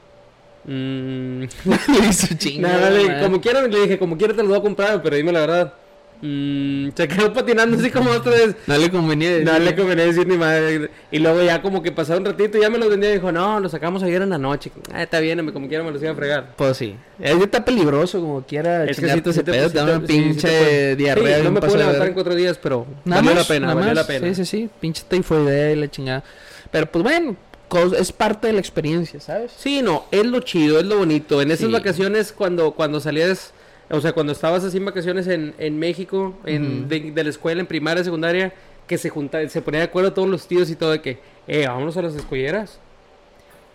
Mm. 0.66 1.44
Chinga, 2.38 2.68
Nada, 2.68 2.90
le- 2.90 3.06
madre. 3.06 3.23
como 3.23 3.40
quiera, 3.40 3.62
le 3.62 3.80
dije, 3.80 3.99
como 3.99 4.16
quiera 4.16 4.33
te 4.35 4.40
los 4.42 4.49
voy 4.49 4.59
a 4.59 4.62
comprar, 4.62 5.02
pero 5.02 5.16
dime 5.16 5.33
la 5.33 5.40
verdad. 5.40 5.75
Mm, 6.23 6.88
se 6.97 7.06
quedó 7.09 7.33
patinando 7.35 7.76
así 7.76 7.90
como 7.90 8.11
otra 8.11 8.33
vez. 8.33 8.56
No 8.66 8.78
le 8.78 8.88
convenía 8.88 9.30
decir. 9.30 9.44
No 9.44 9.59
le 9.59 9.75
convenía 9.76 10.06
decir 10.06 10.26
ni 10.26 10.38
madre. 10.38 10.88
Y 11.11 11.18
luego 11.18 11.42
ya 11.42 11.61
como 11.61 11.83
que 11.83 11.92
pasó 11.92 12.16
un 12.16 12.25
ratito 12.25 12.56
y 12.56 12.62
ya 12.62 12.71
me 12.71 12.78
los 12.78 12.88
vendía 12.88 13.11
y 13.11 13.14
dijo, 13.14 13.30
no, 13.30 13.61
lo 13.61 13.68
sacamos 13.68 14.02
ayer 14.02 14.23
en 14.23 14.30
la 14.30 14.38
noche. 14.38 14.71
Ah, 14.90 15.02
está 15.02 15.21
bien, 15.21 15.44
como 15.52 15.68
quiera 15.68 15.85
me 15.85 15.90
los 15.90 16.00
iba 16.00 16.12
a 16.12 16.14
fregar. 16.14 16.54
Pues 16.56 16.78
sí. 16.78 16.97
Es 17.21 17.35
que 17.35 17.44
está 17.44 17.62
peligroso 17.64 18.21
como 18.21 18.42
quiera. 18.47 18.85
Es 18.85 18.99
que 18.99 19.09
sí 19.11 19.21
te- 19.21 19.33
pedo, 19.42 19.68
sí 19.68 19.73
te 19.75 19.78
da 19.78 19.85
una 19.97 20.00
pinche 20.06 20.97
diarrea. 20.97 21.42
No 21.42 21.50
me 21.50 21.61
puedo 21.61 21.76
levantar 21.76 22.06
en 22.06 22.14
cuatro 22.14 22.35
días, 22.35 22.59
pero 22.62 22.87
Nada 23.04 23.21
valió 23.21 23.40
la 23.40 23.47
pena, 23.47 23.75
valió 23.75 23.92
la 23.92 24.06
pena. 24.06 24.28
Sí, 24.28 24.35
sí, 24.37 24.44
sí. 24.47 24.71
Pinche 24.80 25.02
tifoidea 25.06 25.73
y 25.73 25.76
la 25.76 25.90
chingada. 25.90 26.25
Pero 26.71 26.87
pues 26.90 27.02
bueno, 27.02 27.37
es 27.78 28.12
parte 28.12 28.47
de 28.49 28.52
la 28.54 28.61
experiencia, 28.61 29.21
¿sabes? 29.21 29.52
Sí, 29.57 29.83
no, 29.83 30.04
es 30.11 30.25
lo 30.26 30.40
chido, 30.40 30.78
es 30.78 30.87
lo 30.87 30.99
bonito. 30.99 31.40
En 31.43 31.50
esas 31.50 31.66
Sí. 31.66 31.73
vacaciones, 31.73 32.33
cuando, 32.33 32.73
cuando 32.73 33.00
salías, 33.00 33.52
o 33.90 34.00
sea, 34.00 34.12
cuando 34.12 34.33
estabas 34.33 34.64
así 34.64 34.76
en 34.78 34.85
vacaciones 34.85 35.26
en, 35.26 35.54
en 35.59 35.78
México, 35.78 36.35
en, 36.47 36.88
de, 36.88 37.11
de 37.12 37.25
la 37.25 37.31
escuela, 37.31 37.61
en 37.61 37.66
primaria, 37.66 38.02
secundaria, 38.04 38.52
que 38.87 38.99
se 38.99 39.09
junta, 39.11 39.47
se 39.49 39.62
ponía 39.62 39.81
de 39.81 39.87
acuerdo 39.87 40.12
todos 40.12 40.28
los 40.28 40.47
tíos 40.47 40.71
y 40.71 40.76
todo 40.76 40.90
de 40.93 41.00
que, 41.00 41.19
eh, 41.47 41.66
vámonos 41.66 41.97
a 41.97 42.02
las 42.02 42.14
escolleras. 42.14 42.78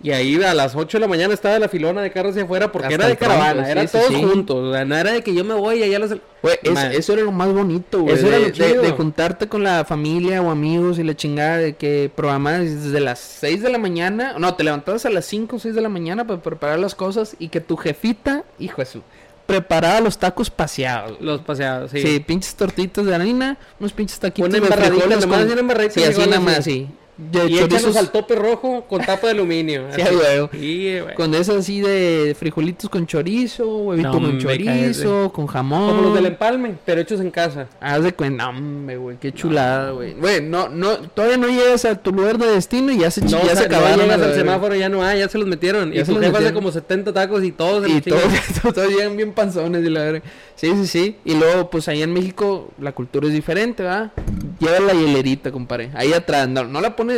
Y 0.01 0.11
ahí 0.11 0.41
a 0.41 0.53
las 0.53 0.75
8 0.77 0.97
de 0.97 1.01
la 1.01 1.07
mañana 1.09 1.33
estaba 1.33 1.59
la 1.59 1.67
filona 1.67 2.01
de 2.01 2.09
carros 2.09 2.31
hacia 2.31 2.43
afuera 2.43 2.71
porque 2.71 2.87
Hasta 2.87 2.95
era 2.95 3.07
de 3.09 3.17
caravana, 3.17 3.65
sí, 3.65 3.71
era 3.71 3.81
sí, 3.85 3.97
todos 3.97 4.07
sí. 4.07 4.23
juntos. 4.23 4.55
O 4.69 4.73
sea, 4.73 4.85
no 4.85 4.95
era 4.95 5.11
de 5.11 5.21
que 5.23 5.33
yo 5.33 5.43
me 5.43 5.53
voy 5.55 5.79
y 5.79 5.83
allá 5.83 5.99
las... 5.99 6.11
Güey, 6.41 6.57
es- 6.63 6.79
eso 6.97 7.13
era 7.13 7.23
lo 7.23 7.33
más 7.33 7.51
bonito, 7.51 7.99
güey. 8.01 8.15
Eso 8.15 8.27
era 8.27 8.37
de, 8.37 8.41
lo 8.43 8.47
de- 8.47 8.53
chido. 8.53 8.81
de 8.81 8.91
juntarte 8.91 9.49
con 9.49 9.61
la 9.61 9.83
familia 9.83 10.41
o 10.41 10.49
amigos 10.51 10.99
y 10.99 11.03
la 11.03 11.15
chingada 11.17 11.57
de 11.57 11.75
que 11.75 12.09
programabas 12.15 12.61
desde 12.83 13.01
las 13.01 13.19
6 13.19 13.61
de 13.61 13.69
la 13.71 13.77
mañana. 13.77 14.35
No, 14.39 14.53
te 14.55 14.63
levantabas 14.63 15.05
a 15.05 15.09
las 15.09 15.25
5 15.25 15.57
o 15.57 15.59
6 15.59 15.75
de 15.75 15.81
la 15.81 15.89
mañana 15.89 16.25
para 16.25 16.41
preparar 16.41 16.79
las 16.79 16.95
cosas 16.95 17.35
y 17.37 17.49
que 17.49 17.59
tu 17.59 17.75
jefita, 17.75 18.45
hijo 18.57 18.77
de 18.81 18.85
su, 18.85 19.01
preparaba 19.45 19.99
los 19.99 20.17
tacos 20.17 20.49
paseados. 20.49 21.17
Los 21.19 21.41
paseados, 21.41 21.91
sí. 21.91 22.01
Sí. 22.01 22.19
pinches 22.21 22.55
tortitas 22.55 23.05
de 23.05 23.15
harina, 23.15 23.57
unos 23.79 23.91
pinches 23.91 24.17
taquitos 24.19 24.47
Una 24.49 24.59
de 24.59 24.65
frijoles 24.65 25.25
con- 25.25 25.91
Sí, 25.91 25.99
de 26.01 26.05
así 26.07 26.19
nada 26.21 26.39
más, 26.39 26.63
sí. 26.63 26.87
De 27.19 27.47
Y 27.47 27.59
chorizos 27.59 27.97
al 27.97 28.11
tope 28.11 28.33
rojo 28.35 28.85
con 28.87 29.03
tapa 29.03 29.27
de 29.27 29.33
aluminio. 29.33 29.83
Sí, 29.93 30.01
así. 30.01 30.15
güey. 30.15 30.47
Sí, 30.53 30.99
güey. 31.01 31.15
con 31.15 31.33
esas 31.33 31.57
así 31.57 31.81
de 31.81 32.33
frijolitos 32.39 32.89
con 32.89 33.05
chorizo, 33.05 33.67
huevito 33.67 34.07
No, 34.07 34.13
con 34.13 34.39
chorizo, 34.39 35.31
con 35.33 35.47
jamón. 35.47 35.89
Como 35.89 36.01
los 36.03 36.13
del 36.15 36.27
empalme, 36.27 36.75
pero 36.85 37.01
hechos 37.01 37.19
en 37.19 37.29
casa. 37.29 37.67
Haz 37.81 38.03
de 38.03 38.13
cuenta, 38.13 38.47
hombre, 38.47 38.95
güey, 38.95 39.17
qué 39.17 39.33
chulada, 39.33 39.91
güey. 39.91 40.13
Güey, 40.13 40.41
no, 40.41 40.69
no, 40.69 40.97
todavía 41.09 41.37
no 41.37 41.47
llegas 41.47 41.83
a 41.85 41.95
tu 41.95 42.11
lugar 42.13 42.37
de 42.37 42.47
destino 42.47 42.91
y 42.93 42.99
ya 42.99 43.11
se, 43.11 43.21
No, 43.21 43.29
ya 43.31 43.37
o 43.37 43.49
se 43.49 43.55
sea, 43.55 43.67
no 43.67 43.75
acabaron. 43.77 44.07
la 44.07 44.13
al 44.13 44.33
semáforo, 44.33 44.75
ya 44.75 44.87
no 44.87 45.03
hay, 45.03 45.19
ya 45.19 45.27
se 45.27 45.37
los 45.37 45.47
metieron. 45.47 45.91
Ya 45.91 46.01
y 46.01 46.05
se 46.05 46.11
tu 46.13 46.19
los 46.19 46.23
jefa 46.25 46.37
hace 46.39 46.53
como 46.53 46.71
70 46.71 47.11
tacos 47.11 47.43
y 47.43 47.51
todos 47.51 47.83
se 47.83 47.89
Y 47.89 47.93
los 47.95 48.03
todos, 48.03 48.73
todos 48.73 48.87
llegan 48.89 49.17
bien 49.17 49.33
panzones 49.33 49.85
y 49.85 49.89
la 49.89 50.03
verga. 50.03 50.21
Sí, 50.55 50.71
sí, 50.75 50.87
sí. 50.87 51.15
Y 51.25 51.35
luego, 51.35 51.69
pues 51.69 51.87
allá 51.87 52.03
en 52.03 52.13
México 52.13 52.69
la 52.79 52.91
cultura 52.91 53.27
es 53.27 53.33
diferente, 53.33 53.83
¿verdad? 53.83 54.11
Lleva 54.59 54.79
la 54.79 54.93
hielerita, 54.93 55.51
compadre. 55.51 55.89
Ahí 55.95 56.11
atrás. 56.11 56.49
No, 56.49 56.65
no 56.65 56.81
la 56.81 56.95
pones 56.97 57.08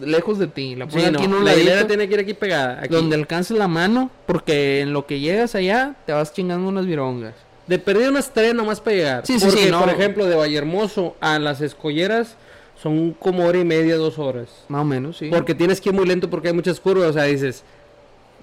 lejos 0.00 0.38
de 0.38 0.46
ti. 0.46 0.74
La 0.76 0.86
pones 0.86 1.04
Sí, 1.04 1.10
no, 1.12 1.18
aquí 1.18 1.26
en 1.26 1.34
un 1.34 1.44
la 1.44 1.54
hilera 1.54 1.70
ladito 1.76 1.88
tiene 1.88 2.08
que 2.08 2.14
ir 2.14 2.20
aquí 2.20 2.34
pegada. 2.34 2.78
Aquí. 2.80 2.88
donde 2.94 3.16
alcances 3.16 3.56
la 3.56 3.68
mano. 3.68 4.10
Porque 4.26 4.80
en 4.80 4.92
lo 4.92 5.06
que 5.06 5.20
llegas 5.20 5.54
allá 5.54 5.94
te 6.06 6.12
vas 6.12 6.32
chingando 6.32 6.68
unas 6.68 6.86
virongas. 6.86 7.34
De 7.66 7.78
perder 7.78 8.10
unas 8.10 8.30
tres 8.32 8.54
nomás 8.54 8.80
para 8.80 8.96
llegar. 8.96 9.26
Sí, 9.26 9.38
sí, 9.38 9.46
Porque, 9.46 9.64
sí, 9.64 9.70
no. 9.70 9.80
por 9.80 9.88
ejemplo, 9.88 10.26
de 10.26 10.36
Vallehermoso 10.36 11.16
a 11.20 11.38
las 11.38 11.60
escolleras 11.62 12.36
son 12.82 13.12
como 13.12 13.46
hora 13.46 13.58
y 13.58 13.64
media, 13.64 13.96
dos 13.96 14.18
horas. 14.18 14.48
Más 14.68 14.82
o 14.82 14.84
menos, 14.84 15.16
sí. 15.16 15.28
Porque 15.30 15.54
tienes 15.54 15.80
que 15.80 15.88
ir 15.88 15.94
muy 15.94 16.04
lento 16.06 16.28
porque 16.28 16.48
hay 16.48 16.54
muchas 16.54 16.78
curvas. 16.78 17.08
O 17.08 17.12
sea, 17.14 17.22
dices, 17.24 17.62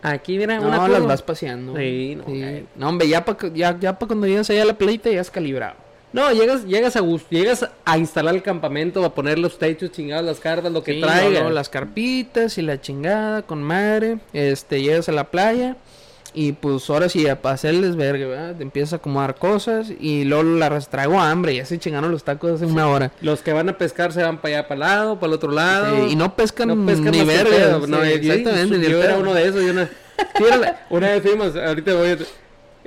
aquí 0.01 0.37
mira 0.39 0.59
no, 0.59 0.67
una 0.69 0.77
las 0.87 0.89
curva. 0.89 1.07
vas 1.07 1.21
paseando. 1.21 1.75
Sí, 1.77 2.15
no, 2.15 2.25
Sí. 2.25 2.43
ok. 2.43 2.67
No, 2.77 2.89
hombre, 2.89 3.07
ya 3.07 3.23
para 3.23 3.53
ya, 3.53 3.77
ya 3.79 3.99
pa 3.99 4.07
cuando 4.07 4.25
llegas 4.25 4.49
allá 4.49 4.63
a 4.63 4.65
la 4.65 4.77
playita 4.77 5.11
ya 5.11 5.21
es 5.21 5.29
calibrado. 5.29 5.75
No, 6.13 6.31
llegas, 6.31 6.65
llegas 6.65 6.95
a 6.95 6.99
gusto, 6.99 7.27
llegas 7.29 7.65
a 7.85 7.97
instalar 7.97 8.35
el 8.35 8.43
campamento, 8.43 9.03
a 9.05 9.13
poner 9.15 9.39
los 9.39 9.57
techos 9.57 9.91
chingados, 9.91 10.25
las 10.25 10.39
cartas, 10.39 10.71
lo 10.71 10.83
que 10.83 10.95
Sí, 10.95 11.01
traiga. 11.01 11.49
las 11.49 11.69
carpitas 11.69 12.57
y 12.57 12.61
la 12.61 12.81
chingada 12.81 13.43
con 13.43 13.63
madre. 13.63 14.17
Este, 14.33 14.81
llegas 14.81 15.07
a 15.07 15.13
la 15.13 15.31
playa 15.31 15.77
y 16.33 16.53
pues 16.53 16.89
ahora 16.89 17.07
sí, 17.09 17.27
a 17.27 17.41
pa' 17.41 17.51
hacer 17.51 17.75
el 17.75 17.81
desvergue, 17.81 18.25
¿verdad? 18.25 18.55
Te 18.55 18.63
empiezas 18.63 18.93
a 18.93 18.95
acomodar 18.97 19.35
cosas 19.35 19.91
y 19.99 20.23
luego 20.25 20.43
las 20.43 20.89
traigo 20.89 21.19
hambre. 21.19 21.55
Ya 21.55 21.65
se 21.65 21.77
chingaron 21.79 22.11
los 22.11 22.23
tacos 22.23 22.51
hace 22.53 22.65
una 22.65 22.87
hora. 22.89 23.11
Los 23.21 23.41
que 23.41 23.53
van 23.53 23.69
a 23.69 23.77
pescar 23.77 24.11
se 24.13 24.21
van 24.21 24.37
para 24.39 24.57
allá, 24.59 24.67
para 24.67 24.73
el 24.75 24.79
lado, 24.79 25.15
para 25.19 25.27
el 25.27 25.33
otro 25.33 25.51
lado. 25.51 25.95
Sí, 26.07 26.11
y 26.13 26.15
no 26.17 26.35
pescan, 26.35 26.67
no 26.69 26.85
pescan 26.85 27.11
ni 27.11 27.23
verga. 27.23 27.79
no, 27.87 28.01
sí, 28.03 28.11
exactamente. 28.11 28.89
Yo, 28.89 29.01
era 29.03 29.17
uno 29.17 29.33
de 29.33 29.47
esos. 29.47 29.61
Yo 29.63 29.71
una, 29.71 29.89
una 30.89 31.07
vez 31.09 31.21
fuimos, 31.21 31.55
ahorita 31.55 31.93
voy 31.95 32.09
a- 32.09 32.17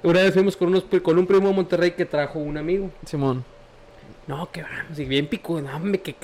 Una 0.04 0.20
vez 0.22 0.32
fuimos 0.34 0.56
con, 0.56 0.68
unos, 0.68 0.84
con 1.02 1.18
un 1.18 1.26
primo 1.26 1.48
de 1.48 1.54
Monterrey 1.54 1.90
que 1.92 2.04
trajo 2.04 2.38
un 2.38 2.56
amigo. 2.56 2.90
Simón. 3.04 3.44
No, 4.26 4.50
que 4.52 4.62
vamos, 4.62 4.98
y 4.98 5.04
bien 5.04 5.26
pico, 5.26 5.60
no, 5.60 5.74
hombre, 5.76 6.00
que, 6.00 6.14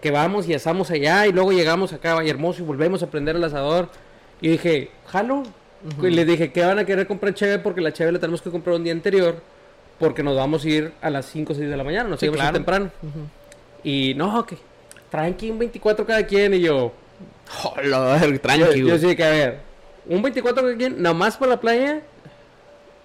que 0.00 0.10
vamos 0.10 0.46
y 0.48 0.52
asamos 0.54 0.90
allá 0.90 1.26
y 1.26 1.32
luego 1.32 1.52
llegamos 1.52 1.92
acá 1.94 2.12
a 2.12 2.14
Vallehermoso 2.16 2.62
y 2.62 2.66
volvemos 2.66 3.02
a 3.02 3.06
prender 3.10 3.36
el 3.36 3.44
asador. 3.44 3.88
Y 4.40 4.48
dije, 4.48 4.90
jalo. 5.06 5.42
Y 6.02 6.08
le 6.10 6.24
dije, 6.24 6.50
¿qué 6.52 6.64
van 6.64 6.78
a 6.78 6.84
querer 6.84 7.06
comprar 7.06 7.32
cheve? 7.34 7.58
Porque 7.58 7.80
la 7.80 7.92
cheve 7.92 8.10
la 8.12 8.18
tenemos 8.18 8.42
que 8.42 8.50
comprar 8.50 8.74
un 8.76 8.84
día 8.84 8.92
anterior. 8.92 9.36
Porque 9.98 10.22
nos 10.22 10.36
vamos 10.36 10.64
a 10.64 10.68
ir 10.68 10.92
a 11.00 11.08
las 11.08 11.26
5 11.26 11.52
o 11.52 11.56
6 11.56 11.68
de 11.70 11.76
la 11.76 11.84
mañana, 11.84 12.08
nos 12.10 12.20
Sí, 12.20 12.26
íbamos 12.26 12.40
claro. 12.40 12.54
temprano. 12.54 12.90
Y 13.84 14.12
no, 14.14 14.44
que 14.44 14.56
traen 15.10 15.34
aquí 15.34 15.50
un 15.50 15.58
24 15.58 16.04
cada 16.04 16.26
quien. 16.26 16.52
Y 16.54 16.60
yo, 16.60 16.92
Hola, 17.76 18.20
yo, 18.26 18.40
tranquilo. 18.40 18.88
yo 18.88 18.98
sí 18.98 19.16
que 19.16 19.24
a 19.24 19.30
ver, 19.30 19.60
un 20.06 20.20
24 20.20 20.62
cada 20.62 20.76
quien, 20.76 21.00
nomás 21.00 21.36
para 21.38 21.52
la 21.52 21.60
playa. 21.60 22.02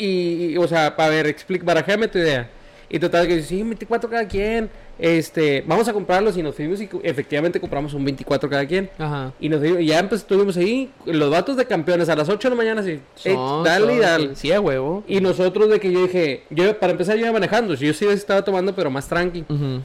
Y, 0.03 0.57
o 0.57 0.67
sea, 0.67 0.95
para 0.95 1.09
ver, 1.09 1.27
explica, 1.27 1.63
barajame 1.65 2.07
tu 2.07 2.17
idea. 2.17 2.49
Y 2.89 2.99
total, 2.99 3.27
que 3.27 3.41
sí, 3.41 3.61
24 3.63 4.09
cada 4.09 4.27
quien. 4.27 4.69
Este, 4.99 5.63
vamos 5.65 5.87
a 5.87 5.93
comprarlos 5.93 6.37
y 6.37 6.43
nos 6.43 6.53
fuimos 6.55 6.79
y 6.81 6.89
efectivamente 7.03 7.59
compramos 7.59 7.93
un 7.93 8.03
24 8.05 8.49
cada 8.49 8.65
quien. 8.67 8.89
Ajá. 8.99 9.31
Y 9.39 9.47
nos 9.49 9.59
fuimos- 9.59 9.79
y 9.81 9.85
ya 9.87 10.07
pues, 10.07 10.21
estuvimos 10.21 10.57
ahí, 10.57 10.91
los 11.05 11.31
vatos 11.31 11.55
de 11.55 11.65
campeones 11.65 12.09
a 12.09 12.15
las 12.15 12.27
8 12.29 12.49
de 12.49 12.55
la 12.55 12.57
mañana, 12.57 12.81
así, 12.81 12.91
eh, 13.23 13.33
Son- 13.33 13.63
dale 13.63 13.85
y 13.85 13.89
son- 13.97 13.99
dale. 14.01 14.35
Sí, 14.35 14.51
a 14.51 14.59
huevo. 14.59 15.03
Y 15.07 15.21
nosotros 15.21 15.69
de 15.69 15.79
que 15.79 15.91
yo 15.91 16.01
dije, 16.03 16.43
yo 16.49 16.77
para 16.79 16.91
empezar 16.91 17.15
yo 17.15 17.23
iba 17.23 17.31
manejando, 17.31 17.73
yo 17.75 17.93
sí 17.93 18.05
estaba 18.07 18.43
tomando, 18.43 18.75
pero 18.75 18.89
más 18.91 19.07
tranqui. 19.07 19.45
Ujú. 19.47 19.81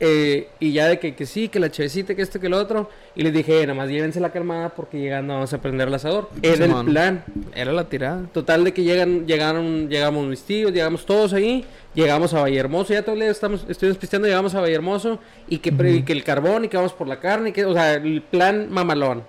Eh, 0.00 0.48
y 0.58 0.72
ya 0.72 0.88
de 0.88 0.98
que, 0.98 1.14
que 1.14 1.24
sí, 1.24 1.48
que 1.48 1.60
la 1.60 1.70
chevecita, 1.70 2.14
que 2.14 2.22
esto, 2.22 2.40
que 2.40 2.48
lo 2.48 2.58
otro. 2.58 2.90
Y 3.14 3.22
les 3.22 3.32
dije, 3.32 3.60
nada 3.62 3.74
más 3.74 3.88
llévense 3.88 4.20
la 4.20 4.30
calmada 4.30 4.70
porque 4.70 4.98
llegando 4.98 5.34
vamos 5.34 5.52
a 5.52 5.60
prender 5.60 5.88
el 5.88 5.94
asador. 5.94 6.28
Era 6.42 6.64
el 6.64 6.84
plan. 6.84 7.24
Era 7.54 7.72
la 7.72 7.88
tirada. 7.88 8.22
Total 8.32 8.64
de 8.64 8.72
que 8.74 8.82
llegan, 8.82 9.26
llegaron, 9.26 9.88
llegamos 9.88 10.26
mis 10.26 10.42
tíos, 10.42 10.72
llegamos 10.72 11.06
todos 11.06 11.32
ahí, 11.32 11.64
llegamos 11.94 12.34
a 12.34 12.40
Vallehermoso, 12.40 12.92
ya 12.92 13.02
todo 13.02 13.14
el 13.14 13.20
día 13.20 13.30
estamos, 13.30 13.64
estuvimos 13.68 13.98
pisteando, 13.98 14.26
llegamos 14.26 14.54
a 14.54 14.60
Vallehermoso 14.60 15.20
y 15.48 15.58
que, 15.58 15.70
y 15.70 16.02
que 16.02 16.12
el 16.12 16.24
carbón 16.24 16.64
y 16.64 16.68
que 16.68 16.76
vamos 16.76 16.92
por 16.92 17.06
la 17.06 17.20
carne, 17.20 17.50
y 17.50 17.52
que, 17.52 17.64
o 17.64 17.72
sea, 17.72 17.94
el 17.94 18.22
plan 18.22 18.68
mamalón. 18.70 19.22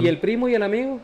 Y 0.00 0.06
el 0.06 0.18
primo 0.18 0.48
y 0.48 0.54
el 0.54 0.62
amigo, 0.62 1.00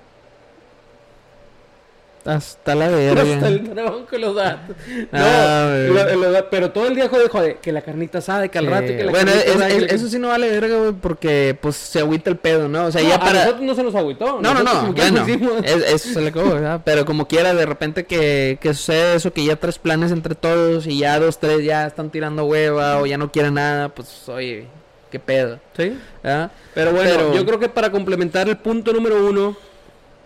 Hasta 2.24 2.74
la 2.74 2.88
verga. 2.88 3.22
hasta 3.34 3.48
el 3.48 3.74
dragón 3.74 4.04
con 4.04 4.20
los 4.20 4.34
datos. 4.34 4.76
No, 4.88 5.06
Ah, 5.12 5.74
lo- 5.88 6.30
lo- 6.30 6.50
pero 6.50 6.70
todo 6.70 6.86
el 6.86 6.94
día 6.94 7.08
jode, 7.08 7.28
jode, 7.28 7.58
que 7.62 7.72
la 7.72 7.80
carnita 7.80 8.18
asada, 8.18 8.44
y 8.44 8.48
que 8.50 8.58
al 8.58 8.66
rato, 8.66 8.88
que 8.88 9.04
la 9.04 9.10
bueno, 9.10 9.26
carnita 9.32 9.48
es- 9.50 9.56
asada, 9.56 9.70
y 9.70 9.76
es- 9.78 9.86
que- 9.86 9.94
eso 9.94 10.08
sí 10.08 10.18
no 10.18 10.28
vale 10.28 10.50
verga, 10.50 10.76
güey, 10.76 10.92
porque 10.92 11.56
pues 11.60 11.76
se 11.76 12.00
agüita 12.00 12.28
el 12.28 12.36
pedo, 12.36 12.68
¿no? 12.68 12.84
O 12.86 12.92
sea, 12.92 13.02
No, 13.02 13.08
ya 13.08 13.14
a 13.16 13.20
para... 13.20 13.32
nosotros 13.44 13.62
no 13.62 13.74
se 13.74 13.82
nos 13.84 13.94
agüitó. 13.94 14.40
No, 14.42 14.52
no, 14.54 14.62
no, 14.62 14.92
bueno, 14.92 15.24
es- 15.64 15.82
eso 15.94 16.12
se 16.12 16.20
le 16.20 16.28
acabó, 16.28 16.50
¿verdad? 16.54 16.82
Pero 16.84 17.04
como 17.06 17.26
quiera, 17.26 17.54
de 17.54 17.64
repente 17.64 18.04
que, 18.04 18.58
que 18.60 18.74
sucede 18.74 19.16
eso, 19.16 19.32
que 19.32 19.44
ya 19.44 19.56
tres 19.56 19.78
planes 19.78 20.12
entre 20.12 20.34
todos 20.34 20.86
y 20.86 20.98
ya 20.98 21.18
dos, 21.18 21.38
tres 21.40 21.64
ya 21.64 21.86
están 21.86 22.10
tirando 22.10 22.44
hueva 22.44 22.98
o 22.98 23.06
ya 23.06 23.16
no 23.16 23.32
quieren 23.32 23.54
nada, 23.54 23.88
pues 23.88 24.28
oye, 24.28 24.66
qué 25.10 25.18
pedo, 25.18 25.58
Sí. 25.76 25.96
¿verdad? 26.22 26.50
Pero 26.74 26.92
bueno, 26.92 27.10
Pero- 27.16 27.34
yo 27.34 27.46
creo 27.46 27.58
que 27.58 27.68
para 27.70 27.90
complementar 27.90 28.46
el 28.48 28.58
punto 28.58 28.92
número 28.92 29.26
uno, 29.26 29.56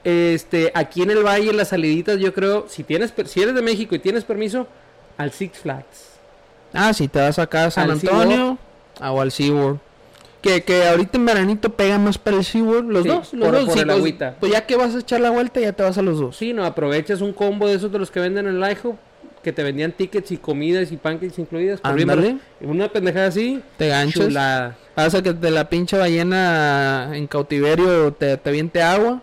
este, 0.05 0.71
aquí 0.75 1.03
en 1.03 1.11
el 1.11 1.25
valle, 1.25 1.53
las 1.53 1.69
saliditas, 1.69 2.19
yo 2.19 2.33
creo, 2.35 2.67
si 2.69 2.85
tienes, 2.85 3.13
si 3.27 3.43
eres 3.43 3.55
de 3.55 3.63
México 3.63 3.95
y 3.95 3.99
tienes 3.99 4.25
permiso, 4.25 4.67
al 5.17 5.33
Six 5.33 5.59
Flags. 5.59 6.11
Ah, 6.73 6.93
si 6.93 7.09
te 7.09 7.19
vas 7.21 7.39
acá 7.39 7.67
a 7.67 7.71
San 7.71 7.85
Al 7.85 7.93
Antonio 7.93 8.59
o 9.01 9.21
al 9.21 9.31
SeaWorld. 9.33 9.79
Que, 10.43 10.63
que 10.63 10.87
ahorita 10.87 11.17
en 11.17 11.25
veranito 11.25 11.71
pega 11.71 11.99
más 11.99 12.19
para 12.19 12.37
el 12.37 12.45
SeaWorld, 12.45 12.91
los 12.91 13.03
Sí, 13.05 13.09
dos, 13.09 13.33
los 13.33 13.49
por- 13.49 13.55
dos. 13.59 13.65
por 13.65 13.73
sí, 13.75 13.81
el 13.81 13.87
pues, 13.87 13.97
agüita. 13.99 14.37
pues 14.41 14.53
ya 14.53 14.67
que 14.67 14.77
vas 14.77 14.95
a 14.95 14.99
echar 14.99 15.21
la 15.21 15.31
vuelta, 15.31 15.59
ya 15.61 15.73
te 15.73 15.83
vas 15.83 15.97
a 15.97 16.03
los 16.03 16.19
dos. 16.21 16.37
Sí, 16.37 16.53
no, 16.53 16.65
aprovechas 16.67 17.21
un 17.23 17.33
combo 17.33 17.67
de 17.67 17.75
esos 17.77 17.91
de 17.91 17.99
los 17.99 18.11
que 18.11 18.21
venden 18.21 18.47
en 18.49 18.63
el 18.63 18.71
IHOP, 18.73 18.97
que 19.43 19.53
te 19.53 19.63
vendían 19.63 19.93
tickets 19.93 20.33
y 20.33 20.37
comidas 20.37 20.93
y 20.93 20.97
pancakes 20.99 21.39
incluidas. 21.41 21.81
Ándale. 21.83 22.37
Una 22.61 22.89
pendejada 22.89 23.29
así, 23.29 23.63
Te 23.79 23.89
ganchas. 23.89 24.25
chulada. 24.27 24.77
Pasa 24.95 25.23
que 25.23 25.33
de 25.33 25.51
la 25.51 25.69
pinche 25.71 25.97
ballena 25.97 27.11
en 27.15 27.27
cautiverio 27.27 28.13
te, 28.13 28.37
te 28.37 28.51
viente 28.51 28.83
agua. 28.83 29.23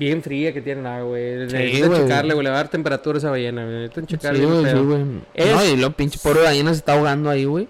Bien 0.00 0.22
fría 0.22 0.52
que 0.54 0.62
tienen 0.62 0.86
agua, 0.86 1.10
güey. 1.10 1.48
Sí, 1.48 1.54
Necesitan 1.56 1.90
güey. 1.90 2.02
checarle, 2.02 2.32
güey. 2.34 2.44
Le 2.44 2.50
va 2.50 2.56
a 2.56 2.62
dar 2.62 2.70
temperatura 2.70 3.16
a 3.16 3.18
esa 3.18 3.30
ballena, 3.30 3.64
güey. 3.64 3.74
Necesitan 3.76 4.04
Sí, 4.08 4.14
checarle. 4.16 4.46
güey, 4.46 4.64
sí, 4.64 4.78
güey. 4.78 5.02
Es- 5.34 5.52
No, 5.54 5.64
y 5.66 5.76
lo 5.76 5.90
pinche 5.92 6.18
pobre 6.22 6.40
ballena 6.42 6.70
se 6.72 6.78
está 6.78 6.94
ahogando 6.94 7.28
ahí, 7.28 7.44
güey. 7.44 7.68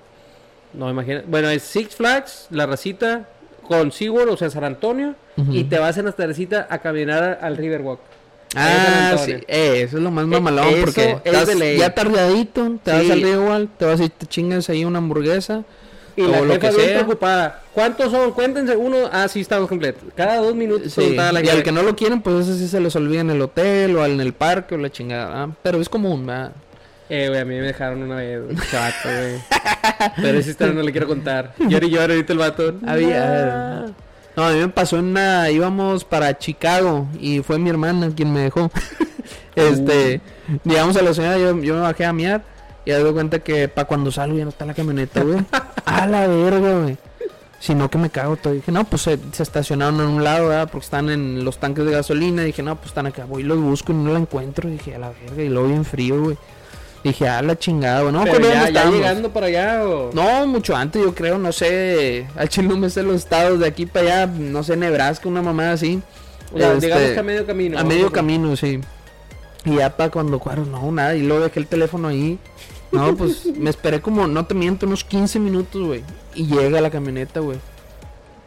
No, 0.72 0.88
imagina. 0.88 1.24
Bueno, 1.26 1.50
es 1.50 1.64
Six 1.64 1.96
Flags, 1.96 2.46
la 2.50 2.66
racita, 2.66 3.28
con 3.66 3.90
SeaWorld, 3.90 4.30
o 4.30 4.36
sea, 4.36 4.48
San 4.48 4.62
Antonio. 4.64 5.16
Y 5.50 5.64
te 5.64 5.78
vas 5.78 5.98
en 5.98 6.04
la 6.04 6.12
tardecita 6.12 6.68
a 6.70 6.78
caminar 6.78 7.38
al 7.42 7.56
Riverwalk. 7.56 7.98
Ah, 8.54 9.16
sí, 9.24 9.32
eh, 9.48 9.82
eso 9.82 9.96
es 9.96 10.02
lo 10.02 10.10
más 10.10 10.24
Eh, 10.24 10.28
mamalón 10.28 10.66
eso 10.68 10.80
porque 10.84 11.16
estás 11.24 11.48
ya 11.78 11.94
tardadito, 11.94 12.78
te 12.82 12.90
vas 12.92 13.02
Sí. 13.04 13.10
al 13.12 13.20
igual, 13.20 13.68
te 13.78 13.84
vas 13.84 14.00
y 14.00 14.08
te 14.08 14.26
chingas 14.26 14.68
ahí 14.70 14.84
una 14.84 14.98
hamburguesa. 14.98 15.64
Y 16.20 16.24
o 16.26 16.28
la 16.30 16.40
lo 16.42 16.54
jefa 16.54 16.68
que 16.70 16.76
bien 16.76 16.88
sea. 16.88 16.98
preocupada. 16.98 17.62
¿Cuántos 17.74 18.10
son? 18.10 18.32
Cuéntense 18.32 18.76
uno. 18.76 18.96
Ah, 19.12 19.28
sí, 19.28 19.40
estamos 19.40 19.68
completos. 19.68 20.02
Cada 20.14 20.36
dos 20.36 20.54
minutos. 20.54 20.92
Sí, 20.92 21.14
la 21.16 21.42
y 21.42 21.48
al 21.48 21.62
que 21.62 21.72
no 21.72 21.82
lo 21.82 21.94
quieren, 21.96 22.20
pues 22.22 22.46
eso 22.46 22.56
sí 22.58 22.68
se 22.68 22.80
les 22.80 22.94
olvida 22.96 23.20
en 23.20 23.30
el 23.30 23.40
hotel 23.40 23.96
o 23.96 24.04
en 24.04 24.20
el 24.20 24.32
parque 24.32 24.74
o 24.74 24.78
la 24.78 24.90
chingada. 24.90 25.42
¿ah? 25.44 25.48
Pero 25.62 25.80
es 25.80 25.88
común, 25.88 26.26
¿verdad? 26.26 26.52
Eh, 27.08 27.26
güey, 27.28 27.40
a 27.40 27.44
mí 27.44 27.54
me 27.56 27.62
dejaron 27.62 28.02
una 28.02 28.16
vez, 28.16 28.40
un 28.48 28.56
chato, 28.70 29.08
güey. 29.08 29.40
Pero 30.22 30.38
esa 30.38 30.50
historia 30.50 30.74
no 30.74 30.82
le 30.82 30.92
quiero 30.92 31.08
contar. 31.08 31.54
Llora 31.58 31.84
y 31.86 31.90
llora 31.90 32.14
ahorita 32.14 32.32
el 32.32 32.38
vato. 32.38 32.74
Había- 32.86 33.86
No, 34.36 34.44
a 34.44 34.52
mí 34.52 34.60
me 34.60 34.68
pasó 34.68 34.96
en 34.98 35.06
una. 35.06 35.50
Íbamos 35.50 36.04
para 36.04 36.38
Chicago 36.38 37.08
y 37.20 37.40
fue 37.40 37.58
mi 37.58 37.68
hermana 37.68 38.10
quien 38.14 38.32
me 38.32 38.40
dejó. 38.42 38.70
este. 39.56 40.20
Llegamos 40.64 40.96
a 40.96 41.02
la 41.02 41.12
ciudad, 41.14 41.36
yo, 41.38 41.60
yo 41.60 41.74
me 41.74 41.80
bajé 41.80 42.04
a 42.04 42.12
miar 42.12 42.42
y 42.84 42.90
me 42.90 42.98
doy 42.98 43.12
cuenta 43.12 43.38
que 43.40 43.68
para 43.68 43.86
cuando 43.86 44.10
salgo 44.10 44.36
ya 44.36 44.44
no 44.44 44.50
está 44.50 44.64
la 44.64 44.74
camioneta, 44.74 45.22
güey. 45.22 45.44
a 45.84 46.06
la 46.06 46.26
verga, 46.26 46.78
güey. 46.80 46.96
Si 47.60 47.74
no, 47.74 47.90
que 47.90 47.98
me 47.98 48.08
cago 48.08 48.36
todo. 48.36 48.54
Dije, 48.54 48.72
no, 48.72 48.84
pues 48.84 49.02
se, 49.02 49.18
se 49.32 49.42
estacionaron 49.42 50.00
en 50.00 50.06
un 50.06 50.24
lado, 50.24 50.48
¿verdad? 50.48 50.70
Porque 50.70 50.84
están 50.86 51.10
en 51.10 51.44
los 51.44 51.58
tanques 51.58 51.84
de 51.84 51.92
gasolina. 51.92 52.42
Dije, 52.42 52.62
no, 52.62 52.74
pues 52.76 52.88
están 52.88 53.06
acá. 53.06 53.26
Voy 53.26 53.42
y 53.42 53.44
los 53.44 53.58
busco 53.58 53.92
y 53.92 53.96
no 53.96 54.12
la 54.14 54.18
encuentro. 54.18 54.68
Dije, 54.70 54.94
a 54.94 54.98
la 54.98 55.10
verga. 55.10 55.42
Y 55.42 55.50
luego 55.50 55.68
bien 55.68 55.84
frío, 55.84 56.22
güey. 56.22 56.38
Dije, 57.04 57.28
a 57.28 57.42
la 57.42 57.58
chingada, 57.58 58.00
güey. 58.00 58.14
No, 58.14 58.24
Pero 58.24 58.40
ya, 58.48 58.70
ya 58.70 58.90
llegando 58.90 59.30
para 59.30 59.46
allá 59.46 59.84
o... 59.86 60.10
No, 60.14 60.46
mucho 60.46 60.74
antes, 60.74 61.02
yo 61.02 61.14
creo, 61.14 61.38
no 61.38 61.52
sé. 61.52 62.26
Al 62.34 62.48
chile 62.48 62.68
no 62.68 62.78
me 62.78 62.88
sé 62.88 63.02
los 63.02 63.16
estados 63.16 63.58
de 63.60 63.66
aquí 63.66 63.84
para 63.84 64.24
allá, 64.24 64.26
no 64.26 64.62
sé, 64.62 64.76
Nebraska, 64.76 65.28
una 65.28 65.42
mamada 65.42 65.72
así. 65.72 66.02
O 66.52 66.58
sea, 66.58 66.72
Este, 66.72 66.86
digamos 66.86 67.10
que 67.10 67.18
a 67.18 67.22
medio 67.22 67.46
camino. 67.46 67.78
A 67.78 67.84
medio 67.84 68.10
camino, 68.10 68.56
sí. 68.56 68.80
Y 69.64 69.76
ya 69.76 69.96
para 69.96 70.10
cuando 70.10 70.38
cuadro, 70.38 70.64
no, 70.64 70.90
nada. 70.90 71.14
Y 71.14 71.22
luego 71.22 71.44
dejé 71.44 71.60
el 71.60 71.66
teléfono 71.66 72.08
ahí. 72.08 72.38
No, 72.92 73.16
pues 73.16 73.46
me 73.46 73.70
esperé 73.70 74.00
como, 74.00 74.26
no 74.26 74.46
te 74.46 74.54
miento, 74.54 74.86
unos 74.86 75.04
15 75.04 75.38
minutos, 75.38 75.80
güey. 75.82 76.02
Y 76.34 76.46
llega 76.46 76.80
la 76.80 76.90
camioneta, 76.90 77.40
güey. 77.40 77.58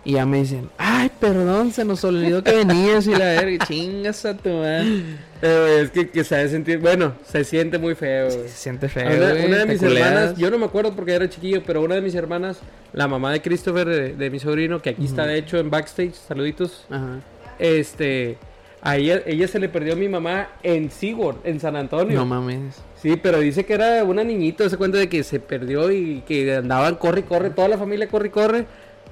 Y 0.05 0.13
ya 0.13 0.25
me 0.25 0.39
dicen, 0.39 0.69
ay, 0.77 1.09
perdón, 1.17 1.71
se 1.71 1.85
nos 1.85 2.03
olvidó 2.03 2.43
que 2.43 2.51
venías 2.51 3.07
y 3.07 3.11
la 3.11 3.19
verga, 3.19 3.65
chingas 3.65 4.25
a 4.25 4.35
tu 4.35 4.49
madre. 4.49 5.01
Pero 5.39 5.67
es 5.67 5.91
que, 5.91 6.09
que 6.09 6.23
de 6.23 6.49
sentir... 6.49 6.79
Bueno, 6.79 7.13
se 7.25 7.45
siente 7.45 7.77
muy 7.77 7.95
feo, 7.95 8.25
güey. 8.25 8.49
Se 8.49 8.55
siente 8.55 8.89
feo, 8.89 9.07
Una, 9.07 9.29
güey, 9.31 9.45
una 9.45 9.57
de 9.59 9.65
mis 9.65 9.79
culeas. 9.79 10.07
hermanas, 10.07 10.37
yo 10.37 10.51
no 10.51 10.57
me 10.57 10.65
acuerdo 10.65 10.93
porque 10.93 11.13
era 11.13 11.29
chiquillo, 11.29 11.63
pero 11.65 11.81
una 11.81 11.95
de 11.95 12.01
mis 12.01 12.15
hermanas, 12.15 12.59
la 12.91 13.07
mamá 13.07 13.31
de 13.31 13.41
Christopher, 13.41 13.87
de, 13.87 14.13
de 14.13 14.29
mi 14.29 14.39
sobrino, 14.39 14.81
que 14.81 14.89
aquí 14.89 15.05
está 15.05 15.25
de 15.25 15.37
hecho 15.37 15.57
en 15.57 15.69
backstage, 15.69 16.15
saluditos, 16.15 16.85
Ajá. 16.89 17.19
este, 17.59 18.37
a 18.85 18.97
ella, 18.97 19.21
ella 19.25 19.47
se 19.47 19.59
le 19.59 19.69
perdió 19.69 19.93
a 19.93 19.95
mi 19.95 20.09
mamá 20.09 20.49
en 20.61 20.91
SeaWorld, 20.91 21.39
en 21.45 21.61
San 21.61 21.77
Antonio. 21.77 22.19
No 22.19 22.25
mames. 22.25 22.81
Sí, 23.01 23.15
pero 23.15 23.39
dice 23.39 23.65
que 23.65 23.75
era 23.75 24.03
una 24.03 24.25
niñita, 24.25 24.69
se 24.69 24.75
cuenta 24.75 24.97
de 24.97 25.07
que 25.07 25.23
se 25.23 25.39
perdió 25.39 25.89
y 25.89 26.21
que 26.27 26.55
andaban 26.55 26.95
corre 26.95 27.21
y 27.21 27.23
corre, 27.23 27.49
toda 27.49 27.69
la 27.69 27.77
familia 27.77 28.09
corre 28.09 28.27
y 28.27 28.31
corre. 28.31 28.65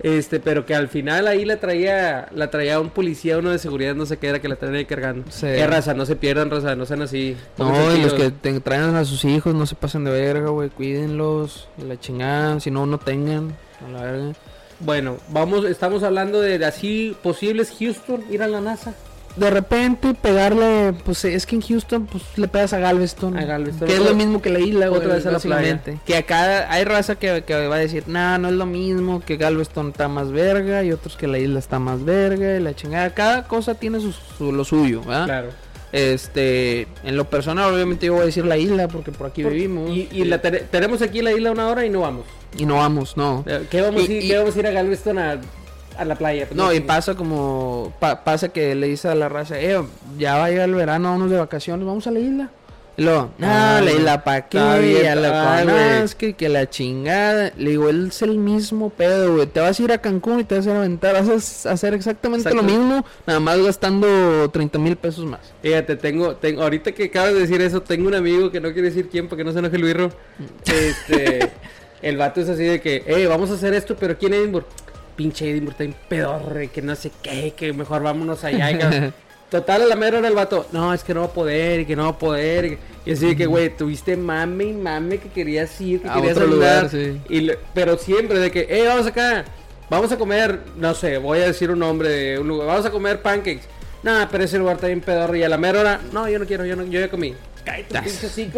Este, 0.04 0.40
pero 0.42 0.66
que 0.66 0.76
al 0.76 0.90
final 0.90 1.26
ahí 1.28 1.46
la 1.46 1.58
traía, 1.58 2.28
la 2.34 2.50
traía 2.50 2.80
un 2.80 2.90
policía, 2.90 3.38
uno 3.38 3.52
de 3.52 3.60
seguridad, 3.60 3.96
no 3.96 4.06
sé 4.06 4.18
qué 4.18 4.28
era, 4.28 4.42
que 4.42 4.50
la 4.50 4.58
traía 4.58 4.80
ahí 4.80 4.86
cargando. 4.86 5.32
Sí. 5.32 5.46
Qué 5.48 5.66
raza, 5.66 5.94
no 5.94 6.06
se 6.06 6.18
pierdan, 6.18 6.50
raza, 6.50 6.76
no 6.76 6.86
sean 6.86 7.04
así. 7.04 7.38
No, 7.58 7.96
y 7.96 8.02
los 8.02 8.14
que 8.14 8.32
te 8.32 8.60
traen 8.60 8.96
a 8.96 9.06
sus 9.06 9.24
hijos 9.24 9.54
no 9.54 9.66
se 9.66 9.76
pasen 9.76 10.04
de 10.04 10.12
verga, 10.12 10.50
güey. 10.50 10.70
Cuídenlos. 10.70 11.70
La 11.86 11.98
chingada. 11.98 12.60
Si 12.60 12.72
no, 12.72 12.86
no 12.86 12.98
tengan. 12.98 13.56
A 13.86 13.92
la 13.92 14.02
verga. 14.02 14.34
Bueno, 14.80 15.18
vamos, 15.30 15.64
estamos 15.66 16.04
hablando 16.04 16.42
de 16.42 16.66
así 16.66 17.16
posibles 17.22 17.74
Houston, 17.80 18.24
ir 18.32 18.42
a 18.42 18.48
la 18.48 18.60
NASA. 18.60 18.96
De 19.36 19.50
repente 19.50 20.14
pegarle, 20.14 20.94
pues 21.06 21.24
es 21.26 21.46
que 21.46 21.56
en 21.56 21.62
Houston 21.62 22.06
pues 22.06 22.24
le 22.36 22.48
pegas 22.48 22.74
a 22.74 22.80
Galveston. 22.80 23.38
A 23.38 23.46
Galveston. 23.46 23.88
Que 23.88 23.94
es 23.96 24.00
lo 24.00 24.14
mismo 24.14 24.42
que 24.42 24.50
la 24.50 24.60
isla, 24.60 24.92
otra 24.92 25.16
vez 25.16 25.26
a 25.26 25.30
la 25.30 25.38
básicamente. 25.38 26.00
Que 26.06 26.18
acá 26.18 26.70
hay 26.72 26.84
raza 26.84 27.16
que, 27.16 27.44
que 27.46 27.68
va 27.68 27.76
a 27.76 27.80
decir, 27.80 28.04
nah, 28.08 28.38
no 28.38 28.50
es 28.50 28.56
lo 28.56 28.66
mismo, 28.66 29.22
que 29.26 29.38
Galveston 29.38 29.90
está 29.90 30.08
más 30.10 30.32
verga 30.32 30.84
y 30.84 30.92
otros 30.92 31.16
que 31.16 31.28
la 31.28 31.40
isla 31.40 31.60
está 31.60 31.80
más 31.80 32.04
verga 32.04 32.58
y 32.58 32.60
la 32.60 32.76
chingada. 32.76 33.14
Cada 33.14 33.48
cosa 33.48 33.76
tiene 33.76 34.00
su, 34.02 34.12
su- 34.12 34.52
lo 34.52 34.66
suyo, 34.66 35.02
¿verdad? 35.02 35.26
Claro. 35.26 35.50
Este, 35.94 36.88
en 37.04 37.18
lo 37.18 37.26
personal 37.26 37.74
obviamente 37.74 38.06
yo 38.08 38.14
voy 38.14 38.24
a 38.24 38.26
decir 38.26 38.46
la 38.46 38.58
isla 38.58 38.88
porque 38.88 39.12
por 39.12 39.28
aquí 39.28 39.44
vivimos. 39.44 39.90
Y, 39.90 40.08
y 40.12 40.24
la 40.26 40.42
tene- 40.42 40.60
tenemos 40.60 41.02
aquí 41.02 41.22
la 41.22 41.32
isla 41.34 41.52
una 41.52 41.68
hora 41.68 41.86
y 41.86 41.90
no 41.90 42.02
vamos. 42.02 42.26
Y 42.58 42.66
no 42.66 42.76
vamos, 42.76 43.16
no. 43.18 43.44
Eh, 43.48 43.66
¿Qué 43.70 43.82
vamos, 43.82 44.02
Y- 44.04 44.12
a 44.12 44.16
ir, 44.18 44.24
y- 44.24 44.28
qué 44.30 44.38
vamos 44.38 44.56
a 44.56 44.60
ir 44.60 44.68
a 44.68 44.72
Galveston 44.72 45.18
a, 45.20 45.40
a 45.98 46.06
la 46.06 46.16
playa? 46.16 46.46
Pues 46.48 46.56
No, 46.58 46.74
y 46.74 46.80
pasa 46.80 47.16
como, 47.16 47.94
pa- 48.00 48.24
pasa 48.24 48.50
que 48.50 48.76
le 48.76 48.88
dice 48.88 49.08
a 49.08 49.16
la 49.16 49.30
raza, 49.30 49.60
eh, 49.60 49.82
ya 50.18 50.38
va 50.38 50.46
a 50.46 50.50
llegar 50.50 50.70
el 50.70 50.76
verano, 50.76 51.10
vamos 51.12 51.30
de 51.30 51.38
vacaciones, 51.38 51.86
vamos 51.86 52.08
a 52.08 52.12
la 52.12 52.20
isla. 52.20 52.50
Y 52.98 53.04
luego, 53.04 53.32
no, 53.38 53.48
Ah, 53.50 53.80
la 53.82 53.92
isla 53.94 54.22
pa' 54.24 54.42
qué, 54.50 55.00
ya 55.02 55.16
la 55.16 55.64
conozco, 55.64 56.26
que 56.38 56.50
la 56.50 56.70
chingada. 56.70 57.54
Le 57.58 57.70
digo, 57.72 57.88
él 57.90 58.08
es 58.10 58.22
el 58.22 58.38
mismo 58.38 58.90
pedo, 58.90 59.34
güey. 59.36 59.48
Te 59.48 59.62
vas 59.62 59.80
a 59.80 59.84
ir 59.84 59.92
a 59.94 59.98
Cancún 60.00 60.42
y 60.42 60.44
te 60.44 60.56
vas 60.58 60.68
a 60.68 60.72
ir 60.72 60.76
a 60.76 60.80
aventar, 60.80 61.14
vas 61.26 61.66
a 61.66 61.72
hacer 61.72 61.94
exactamente 61.94 62.50
Exacto. 62.50 62.68
lo 62.68 62.78
mismo, 62.78 63.06
nada 63.26 63.40
más 63.40 63.58
gastando 63.60 64.50
30 64.52 64.78
mil 64.78 64.98
pesos 64.98 65.26
más. 65.26 65.40
Fíjate, 65.62 65.96
tengo, 65.96 66.36
tengo, 66.36 66.64
ahorita 66.64 66.92
que 66.92 67.06
acabas 67.06 67.34
de 67.34 67.40
decir 67.40 67.62
eso, 67.62 67.82
tengo 67.82 68.10
un 68.10 68.14
amigo 68.16 68.52
que 68.52 68.60
no 68.60 68.74
quiere 68.74 68.90
decir 68.90 69.08
quién 69.10 69.28
para 69.30 69.38
que 69.38 69.44
no 69.46 69.54
se 69.54 69.60
enoje 69.60 69.78
el 69.78 69.84
birro. 69.84 70.12
Este, 70.66 71.50
el 72.02 72.18
vato 72.18 72.42
es 72.42 72.50
así 72.50 72.64
de 72.64 72.82
que, 72.82 73.04
eh, 73.08 73.26
vamos 73.28 73.50
a 73.52 73.54
hacer 73.54 73.74
esto, 73.74 73.96
pero 73.98 74.14
aquí 74.14 74.26
en 74.26 74.34
Edinburgh. 74.34 74.66
Pinche 75.22 75.52
Edinburgh 75.52 75.74
está 75.74 75.84
en 75.84 75.94
pedorre, 76.10 76.70
que 76.70 76.82
no 76.82 76.96
sé 76.96 77.12
qué, 77.22 77.54
que 77.56 77.74
mejor 77.74 78.02
vámonos 78.02 78.44
allá. 78.44 78.72
y 78.72 78.78
que- 78.80 79.14
Total, 79.52 79.82
a 79.82 79.86
la 79.86 79.96
mera 79.98 80.18
hora 80.18 80.30
el 80.30 80.34
vato, 80.34 80.66
no, 80.72 80.94
es 80.94 81.04
que 81.04 81.14
no 81.14 81.20
va 81.20 81.26
a 81.28 81.32
poder, 81.34 81.86
que 81.86 81.96
no 81.96 82.04
va 82.06 82.10
a 82.12 82.18
poder. 82.18 82.78
Y, 83.06 83.12
así 83.12 83.36
que, 83.36 83.46
güey, 83.46 83.70
tuviste 83.70 84.16
mame 84.18 84.64
y 84.64 84.74
mame 84.74 85.18
que 85.20 85.28
querías 85.30 85.80
ir, 85.82 86.02
que 86.02 86.08
A 86.10 86.14
querías 86.16 86.38
otro 86.38 86.48
lugar, 86.48 86.90
sí. 86.90 87.20
Y 87.30 87.42
le- 87.42 87.58
pero 87.74 87.98
siempre 87.98 88.40
de 88.40 88.50
que, 88.50 88.66
eh, 88.70 88.86
vamos 88.88 89.06
acá, 89.06 89.44
vamos 89.90 90.12
a 90.12 90.18
comer, 90.18 90.58
no 90.78 90.96
sé, 90.96 91.18
voy 91.18 91.40
a 91.40 91.48
decir 91.48 91.70
un 91.70 91.80
nombre 91.80 92.08
de 92.10 92.40
un 92.40 92.48
lugar, 92.48 92.66
vamos 92.68 92.86
a 92.86 92.92
comer 92.92 93.22
pancakes. 93.22 93.64
Nah, 94.04 94.26
pero 94.32 94.46
ese 94.46 94.58
lugar 94.58 94.76
está 94.78 94.88
bien 94.88 95.02
pedorro 95.02 95.36
y 95.36 95.44
a 95.44 95.50
la 95.50 95.58
mera 95.58 95.82
hora, 95.82 96.00
no, 96.14 96.28
yo 96.30 96.40
no 96.40 96.46
quiero, 96.46 96.66
yo 96.66 96.76
no, 96.78 96.84
yo 96.86 97.00
ya 97.00 97.10
comí. 97.10 97.36
Cállate, 97.66 98.00
pinche 98.02 98.28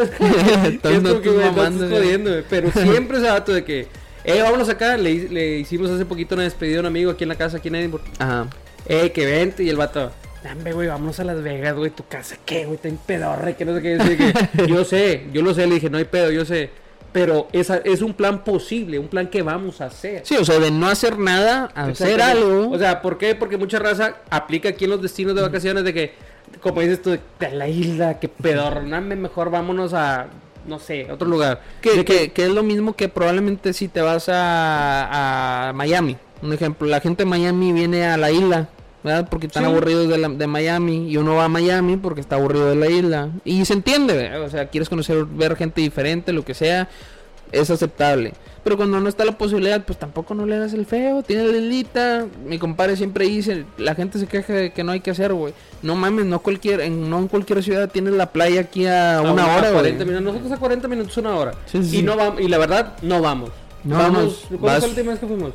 es 0.93 1.02
como 1.10 1.21
que- 1.21 1.30
no 1.30 1.69
no 1.69 1.89
jodiendo. 1.89 2.32
Pero 2.49 2.71
siempre 2.71 3.17
ese 3.17 3.26
dato 3.28 3.52
de 3.52 3.65
que, 3.65 3.88
eh, 4.24 4.42
vámonos 4.42 4.70
acá, 4.70 4.98
le, 4.98 5.12
hi- 5.12 5.28
le 5.30 5.60
hicimos 5.60 5.90
hace 5.90 6.06
poquito 6.06 6.36
una 6.36 6.44
despedida 6.44 6.78
a 6.78 6.80
un 6.82 6.86
amigo 6.88 7.12
aquí 7.12 7.24
en 7.24 7.30
la 7.30 7.36
casa, 7.36 7.58
aquí 7.58 7.68
en 7.68 7.76
Edinburgh. 7.76 8.04
Ajá. 8.20 8.48
Eh, 8.88 9.12
que 9.12 9.26
vente, 9.26 9.64
y 9.64 9.70
el 9.70 9.78
vato, 9.78 10.12
dame, 10.44 10.74
güey, 10.74 10.88
vámonos 10.88 11.20
a 11.20 11.24
Las 11.24 11.42
Vegas, 11.42 11.76
güey, 11.76 11.90
tu 11.92 12.06
casa, 12.08 12.36
¿qué, 12.46 12.66
güey? 12.66 12.76
Está 12.76 12.88
en 12.90 12.98
pedorre, 12.98 13.56
que 13.56 13.66
no 13.66 13.76
sé 13.76 13.82
qué. 13.82 14.34
Yo 14.68 14.84
sé, 14.84 15.26
yo 15.32 15.42
lo 15.42 15.54
sé, 15.54 15.66
le 15.68 15.76
dije, 15.76 15.90
no 15.90 15.98
hay 15.98 16.06
pedo, 16.06 16.32
yo 16.32 16.44
sé. 16.46 16.70
Pero 17.14 17.48
esa, 17.54 17.78
es 17.78 18.02
un 18.02 18.14
plan 18.16 18.44
posible, 18.44 18.98
un 18.98 19.08
plan 19.08 19.28
que 19.28 19.44
vamos 19.44 19.82
a 19.82 19.86
hacer. 19.86 20.22
Sí, 20.26 20.36
o 20.36 20.44
sea, 20.44 20.58
de 20.60 20.72
no 20.72 20.88
hacer 20.88 21.20
nada 21.20 21.70
a 21.76 21.86
hacer 21.86 22.20
algo. 22.22 22.72
O 22.72 22.80
sea, 22.80 23.04
¿por 23.04 23.20
qué? 23.20 23.36
Porque 23.36 23.56
mucha 23.56 23.78
raza 23.78 24.16
aplica 24.32 24.70
aquí 24.70 24.86
en 24.86 24.90
los 24.90 25.02
destinos 25.02 25.36
de 25.36 25.44
vacaciones 25.44 25.84
de 25.84 25.94
que, 25.94 26.14
como 26.60 26.82
dices 26.82 27.04
tú, 27.04 27.12
de 27.12 27.52
la 27.52 27.68
isla, 27.68 28.20
que 28.20 28.30
pedorname, 28.30 29.16
mejor 29.16 29.52
vámonos 29.52 29.94
a, 29.94 30.26
no 30.65 30.80
sé, 30.80 31.12
otro 31.12 31.28
lugar. 31.28 31.62
Que, 31.82 32.04
que, 32.06 32.32
que 32.32 32.43
es 32.45 32.49
lo 32.52 32.63
mismo 32.63 32.93
que 32.95 33.10
probablemente 33.10 33.73
si 33.73 33.88
te 33.88 34.02
vas 34.02 34.30
a, 34.30 35.69
a 35.69 35.73
Miami. 35.73 36.17
Un 36.41 36.54
ejemplo, 36.54 36.88
la 36.88 36.99
gente 36.99 37.23
de 37.23 37.30
Miami 37.30 37.71
viene 37.71 38.06
a 38.06 38.17
la 38.17 38.32
isla, 38.32 38.67
¿verdad? 39.04 39.28
Porque 39.30 39.47
están 39.47 39.63
Sí. 39.63 39.69
aburridos 39.69 40.10
de, 40.10 40.17
la- 40.17 40.30
de 40.30 40.47
Miami 40.47 41.10
y 41.10 41.17
uno 41.17 41.36
va 41.36 41.45
a 41.45 41.49
Miami 41.49 41.97
porque 41.97 42.21
está 42.21 42.36
aburrido 42.36 42.69
de 42.69 42.76
la 42.76 42.89
isla. 42.89 43.30
Y 43.45 43.63
se 43.65 43.73
entiende, 43.73 44.15
¿verdad? 44.15 44.41
O 44.43 44.49
sea, 44.49 44.67
quieres 44.67 44.89
conocer, 44.89 45.26
ver 45.26 45.56
gente 45.56 45.82
diferente, 45.82 46.34
lo 46.34 46.43
que 46.43 46.54
sea, 46.54 46.89
es 47.52 47.70
aceptable. 47.70 48.34
Pero 48.64 48.78
cuando 48.78 49.00
no 49.02 49.10
está 49.10 49.26
la 49.26 49.38
posibilidad, 49.38 49.84
pues 49.84 50.00
tampoco 50.00 50.34
no 50.34 50.46
le 50.46 50.56
hagas 50.56 50.74
el 50.74 50.86
feo. 50.86 51.22
Tiene 51.22 51.44
la 51.44 51.58
islita. 51.58 52.26
Mi 52.46 52.58
compadre 52.58 52.96
siempre 52.96 53.26
dice, 53.26 53.66
la 53.78 53.94
gente 53.94 54.18
se 54.20 54.26
queja 54.26 54.54
de 54.54 54.72
que 54.72 54.86
no 54.86 54.94
hay 54.94 55.02
que 55.02 55.12
hacer, 55.12 55.34
güey. 55.34 55.54
No 55.82 55.96
mames, 55.96 56.26
no 56.26 56.40
cualquier, 56.40 56.80
en, 56.80 57.10
no 57.10 57.20
en 57.20 57.28
cualquier 57.28 57.62
ciudad 57.62 57.90
tienes 57.92 58.14
la 58.14 58.32
playa 58.32 58.62
aquí 58.62 58.86
a, 58.86 59.18
a 59.18 59.22
una 59.22 59.48
hora, 59.48 59.70
güey. 59.72 59.82
40 59.96 60.06
minutos. 60.06 60.24
Nosotros 60.26 60.52
a 60.54 60.58
40 60.58 60.88
minutos, 60.88 61.18
una 61.18 61.36
hora. 61.36 61.54
Sí, 61.66 61.84
sí, 61.84 62.00
y 62.00 62.04
no 62.04 62.16
vamos, 62.16 62.40
y 62.40 62.48
la 62.48 62.58
verdad, 62.58 62.94
no 63.02 63.22
vamos. 63.22 63.50
No, 63.84 63.98
vamos, 63.98 64.46
no, 64.50 64.58
¿cuándo 64.60 64.66
vas- 64.66 64.80
fue 64.80 64.88
la 64.88 64.88
última 64.88 65.12
vez 65.12 65.20
que 65.20 65.28
fuimos? 65.28 65.54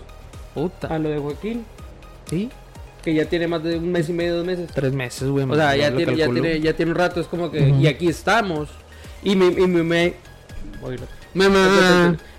Puta. 0.53 0.88
A 0.88 0.98
lo 0.98 1.09
de 1.09 1.18
Joaquín, 1.18 1.64
¿Sí? 2.29 2.51
que 3.03 3.14
ya 3.14 3.24
tiene 3.24 3.48
más 3.48 3.62
de 3.62 3.79
un 3.79 3.90
mes 3.90 4.07
y 4.11 4.12
medio, 4.12 4.37
dos 4.37 4.44
meses. 4.44 4.68
Tres 4.74 4.92
meses, 4.92 5.27
güey. 5.31 5.46
O 5.48 5.55
sea, 5.55 5.74
ya 5.77 5.90
tiene, 5.96 6.14
ya 6.14 6.29
tiene, 6.29 6.61
ya 6.61 6.74
tiene 6.74 6.92
un 6.92 6.98
rato, 6.98 7.20
es 7.22 7.27
como 7.27 7.51
que, 7.51 7.70
y 7.70 7.87
aquí 7.87 8.07
estamos. 8.09 8.68
Y 9.22 9.35
me, 9.35 9.46
y 9.46 9.66
me. 9.66 10.14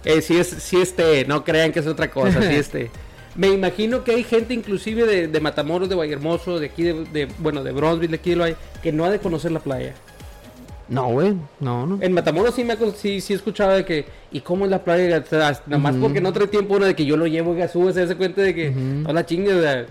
Eh, 0.06 0.21
sí, 0.21 0.38
es, 0.38 0.47
sí 0.47 0.78
este, 0.82 1.25
no 1.25 1.43
crean 1.43 1.71
que 1.71 1.80
es 1.80 1.88
otra 1.88 2.10
cosa, 2.10 2.41
sí 2.41 2.56
este. 2.56 2.91
Me 3.36 3.47
imagino 3.47 4.04
que 4.04 4.12
hay 4.12 4.23
gente 4.23 4.54
inclusive 4.54 5.06
de, 5.06 5.28
de 5.28 5.39
Matamoros, 5.39 5.88
de 5.88 5.95
Vallehermoso, 5.95 6.60
de 6.60 6.65
aquí, 6.67 6.84
de, 6.84 7.06
de- 7.06 7.28
bueno, 7.38 7.63
de 7.63 7.71
Bronzeville, 7.71 8.10
de 8.12 8.15
aquí 8.17 8.32
de 8.32 8.36
lo 8.36 8.43
hay, 8.43 8.56
que 8.82 8.91
no 8.91 9.06
ha 9.06 9.10
de 9.10 9.19
conocer 9.19 9.52
la 9.52 9.60
playa. 9.60 9.93
No, 10.89 11.08
güey. 11.10 11.36
No, 11.60 11.86
no. 11.86 11.99
En 12.02 12.13
Matamoros 12.13 12.56
sí 12.56 12.63
me 12.63 12.75
sí, 12.95 13.21
sí 13.21 13.34
he 13.34 13.36
escuchado 13.36 13.71
de 13.71 13.86
que, 13.86 14.06
¿y 14.32 14.41
cómo 14.41 14.65
es 14.65 14.71
la 14.71 14.84
playa? 14.84 15.23
O 15.23 15.30
sea, 15.30 15.52
Nada 15.67 15.78
más 15.78 15.95
porque 15.95 16.19
no 16.19 16.34
trae 16.34 16.47
tiempo 16.47 16.75
uno 16.75 16.86
de 16.86 16.95
que 16.95 17.06
yo 17.06 17.15
lo 17.15 17.28
llevo 17.28 17.56
y 17.56 17.67
sube, 17.67 17.93
se 17.93 18.02
hace 18.02 18.15
cuenta 18.15 18.41
de 18.41 18.56
que, 18.56 18.71
no 18.71 19.13
la 19.13 19.25
chingue, 19.25 19.54
o 19.54 19.62
sea, 19.62 19.86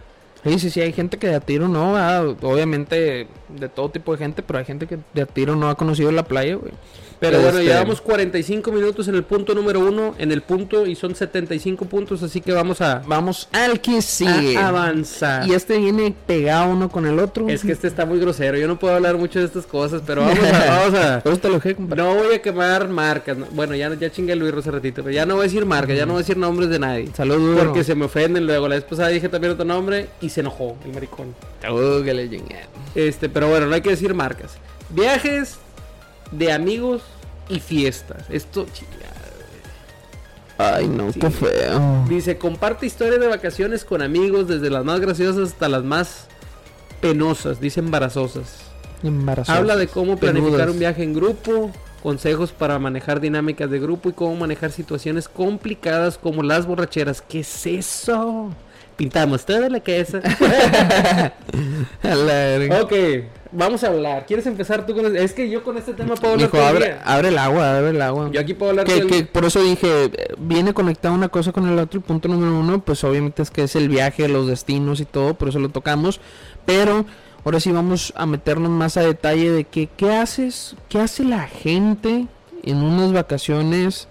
Sí, 0.45 0.59
sí, 0.59 0.71
sí, 0.71 0.81
hay 0.81 0.93
gente 0.93 1.19
que 1.19 1.27
de 1.29 1.35
a 1.35 1.41
tiro 1.41 1.67
no, 1.69 1.95
¿verdad? 1.95 2.29
obviamente 2.43 3.27
de 3.49 3.69
todo 3.69 3.91
tipo 3.91 4.13
de 4.13 4.19
gente, 4.19 4.43
pero 4.43 4.59
hay 4.61 4.65
gente 4.65 4.87
que 4.87 4.99
de 5.13 5.23
a 5.23 5.27
tiro 5.27 5.57
no 5.57 5.69
ha 5.69 5.75
conocido 5.75 6.13
la 6.13 6.23
playa, 6.23 6.55
güey. 6.55 6.73
Pero 7.21 7.41
bueno, 7.41 7.59
Este, 7.59 7.71
llevamos 7.73 8.01
45 8.01 8.71
minutos 8.73 9.09
en 9.09 9.15
el 9.17 9.25
punto 9.25 9.55
número 9.55 9.81
uno, 9.81 10.15
en 10.19 10.31
el 10.33 10.43
punto, 10.43 10.87
y 10.87 10.95
son 10.95 11.15
75 11.15 11.85
puntos, 11.87 12.23
así 12.23 12.41
que 12.41 12.53
vamos 12.53 12.81
a, 12.81 13.03
Vamos 13.07 13.49
al 13.53 13.81
que 13.81 14.01
sigue. 14.03 14.57
a 14.57 14.69
avanzar. 14.69 15.47
Y 15.49 15.55
este 15.55 15.79
viene 15.79 16.15
pegado 16.27 16.71
uno 16.71 16.89
con 16.89 17.07
el 17.07 17.19
otro. 17.19 17.49
Es 17.49 17.63
que 17.63 17.73
este 17.73 17.89
está 17.89 18.07
muy 18.07 18.19
grosero, 18.21 18.57
yo 18.57 18.69
no 18.69 18.79
puedo 18.79 18.95
hablar 18.95 19.17
mucho 19.17 19.39
de 19.41 19.47
estas 19.47 19.67
cosas, 19.67 20.03
pero 20.07 20.23
vamos 20.23 20.39
a... 20.45 21.23
Vamos 21.25 21.39
a 21.39 21.43
te 21.43 21.49
lo 21.49 21.55
dejé, 21.59 21.77
no 21.79 22.15
voy 22.15 22.35
a 22.35 22.43
quemar 22.43 22.89
marcas. 22.89 23.37
no- 23.37 23.47
Bueno, 23.53 23.75
ya, 23.75 23.93
ya 23.95 24.11
chingué 24.11 24.33
a 24.33 24.37
Luis 24.37 24.53
hace 24.55 24.71
ratito, 24.71 25.03
pero 25.03 25.15
ya 25.15 25.27
no 25.27 25.35
voy 25.35 25.43
a 25.43 25.45
decir 25.45 25.65
marcas, 25.67 25.97
ya 25.97 26.07
no 26.07 26.13
voy 26.13 26.21
a 26.21 26.23
decir 26.23 26.37
nombres 26.37 26.69
de 26.71 26.79
nadie. 26.79 27.09
Saludos. 27.15 27.59
Porque 27.65 27.83
se 27.85 27.95
me 27.95 28.05
ofenden 28.05 28.47
luego. 28.47 28.69
La 28.69 28.77
vez 28.77 28.85
pasada 28.85 29.09
dije 29.09 29.29
también 29.29 29.53
otro 29.55 29.65
nombre 29.65 30.09
y 30.21 30.29
se 30.31 30.41
enojó 30.41 30.77
el 30.85 30.93
maricón. 30.93 31.35
Este, 32.95 33.29
pero 33.29 33.49
bueno, 33.49 33.67
no 33.67 33.75
hay 33.75 33.81
que 33.81 33.91
decir 33.91 34.15
marcas. 34.15 34.53
Viajes 34.91 35.59
de 36.31 36.53
amigos 36.53 37.03
y 37.49 37.61
fiestas. 37.61 38.25
Esto. 38.29 38.67
Ay, 40.59 40.89
no, 40.89 41.13
Sí. 41.13 41.21
qué 41.21 41.31
feo. 41.31 42.05
Dice, 42.09 42.37
comparte 42.37 42.85
historias 42.87 43.21
de 43.21 43.29
vacaciones 43.29 43.85
con 43.85 44.03
amigos, 44.03 44.49
desde 44.49 44.71
las 44.71 44.85
más 44.85 44.99
graciosas 45.01 45.53
hasta 45.53 45.69
las 45.69 45.85
más 45.85 46.27
penosas, 47.01 47.61
dice 47.61 47.79
embarazosas. 47.81 48.57
Embarazoso. 49.05 49.57
Habla 49.57 49.77
de 49.77 49.87
cómo 49.87 50.17
planificar 50.17 50.69
un 50.69 50.81
viaje 50.81 51.05
en 51.05 51.15
grupo, 51.15 51.71
consejos 52.03 52.51
para 52.51 52.81
manejar 52.81 53.21
dinámicas 53.21 53.71
de 53.71 53.79
grupo 53.79 54.09
y 54.09 54.13
cómo 54.13 54.35
manejar 54.35 54.73
situaciones 54.73 55.29
complicadas 55.29 56.19
como 56.19 56.43
las 56.43 56.67
borracheras. 56.67 57.23
¿Qué 57.23 57.41
es 57.41 57.67
eso? 57.67 58.51
Pintamos 58.99 59.47
toda 59.47 59.69
la 59.69 59.79
cabeza. 59.79 60.19
A 62.03 62.15
la 62.17 62.33
verga. 62.33 62.83
ok, 62.83 62.93
vamos 63.53 63.85
a 63.85 63.87
hablar. 63.87 64.27
¿Quieres 64.27 64.45
empezar 64.47 64.87
tú 64.87 64.93
con 64.93 65.07
este? 65.07 65.23
Es 65.23 65.33
que 65.35 65.49
yo 65.49 65.63
con 65.63 65.79
este 65.79 65.95
tema 65.95 66.17
puedo 66.17 66.33
hablar 66.35 66.51
el 66.53 66.61
abre, 66.61 66.97
abre 67.05 67.29
el 67.29 67.39
agua, 67.39 67.79
abre 67.79 67.91
el 67.91 68.03
agua. 68.03 68.29
Yo 68.33 68.41
aquí 68.41 68.55
puedo 68.55 68.71
hablar 68.71 68.87
que, 68.87 68.95
todo 68.95 69.03
el 69.03 69.09
que 69.09 69.23
por 69.23 69.45
eso 69.45 69.63
dije, 69.63 70.11
viene 70.39 70.75
conectada 70.75 71.15
una 71.15 71.29
cosa 71.29 71.53
con 71.53 71.69
el 71.69 71.79
otro. 71.79 72.01
El 72.01 72.05
punto 72.05 72.27
número 72.27 72.59
uno, 72.59 72.81
pues 72.81 73.05
obviamente 73.05 73.41
es 73.41 73.53
que 73.53 73.63
es 73.63 73.77
el 73.77 73.89
viaje, 73.89 74.27
los 74.27 74.49
destinos 74.49 74.99
y 74.99 75.05
todo, 75.05 75.35
por 75.35 75.51
eso 75.51 75.61
lo 75.61 75.69
tocamos. 75.69 76.21
Pero 76.67 77.07
ahora 77.45 77.61
sí 77.61 77.71
vamos 77.71 78.13
a 78.17 78.27
meternos 78.27 78.73
más 78.73 78.97
a 78.97 79.03
detalle 79.03 79.53
de 79.53 79.63
que, 79.63 79.87
qué 79.87 80.17
haces, 80.17 80.75
qué 80.89 80.99
hace 80.99 81.23
la 81.23 81.47
gente 81.47 82.27
en 82.65 82.77
unas 82.79 83.13
vacaciones 83.13 84.09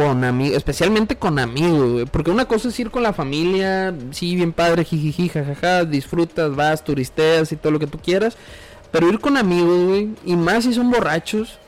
con 0.00 0.24
amigos, 0.24 0.56
especialmente 0.56 1.16
con 1.16 1.38
amigos, 1.38 1.92
güey. 1.92 2.04
Porque 2.06 2.30
una 2.30 2.46
cosa 2.46 2.68
es 2.68 2.80
ir 2.80 2.90
con 2.90 3.02
la 3.02 3.12
familia, 3.12 3.94
sí, 4.12 4.34
bien 4.34 4.52
padre, 4.52 4.84
jijiji, 4.84 5.28
jajaja, 5.28 5.84
disfrutas, 5.84 6.54
vas, 6.56 6.82
turisteas 6.82 7.52
y 7.52 7.56
todo 7.56 7.72
lo 7.72 7.78
que 7.78 7.86
tú 7.86 7.98
quieras. 7.98 8.36
Pero 8.90 9.08
ir 9.08 9.20
con 9.20 9.36
amigos, 9.36 9.84
güey, 9.84 10.08
y 10.24 10.36
más 10.36 10.64
si 10.64 10.72
son 10.72 10.90
borrachos. 10.90 11.58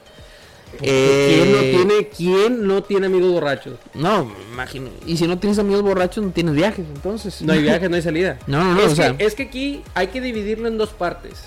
¿Quién 0.78 1.52
no 1.52 1.58
eh, 1.58 1.74
tiene, 1.76 2.08
quién 2.08 2.66
no 2.66 2.82
tiene 2.82 3.06
amigos 3.06 3.32
borrachos? 3.32 3.74
No, 3.92 4.24
me 4.24 4.32
imagino. 4.52 4.88
Y 5.06 5.18
si 5.18 5.26
no 5.26 5.38
tienes 5.38 5.58
amigos 5.58 5.82
borrachos, 5.82 6.24
no 6.24 6.30
tienes 6.30 6.54
viajes, 6.54 6.86
entonces. 6.94 7.42
No 7.42 7.52
hay 7.52 7.62
viaje, 7.62 7.90
no 7.90 7.96
hay 7.96 8.02
salida. 8.02 8.38
No, 8.46 8.64
no, 8.64 8.74
no, 8.74 8.80
es, 8.80 8.92
o 8.92 8.96
sea, 8.96 9.14
que, 9.14 9.24
es 9.26 9.34
que 9.34 9.42
aquí 9.42 9.82
hay 9.92 10.06
que 10.06 10.22
dividirlo 10.22 10.68
en 10.68 10.78
dos 10.78 10.90
partes. 10.90 11.44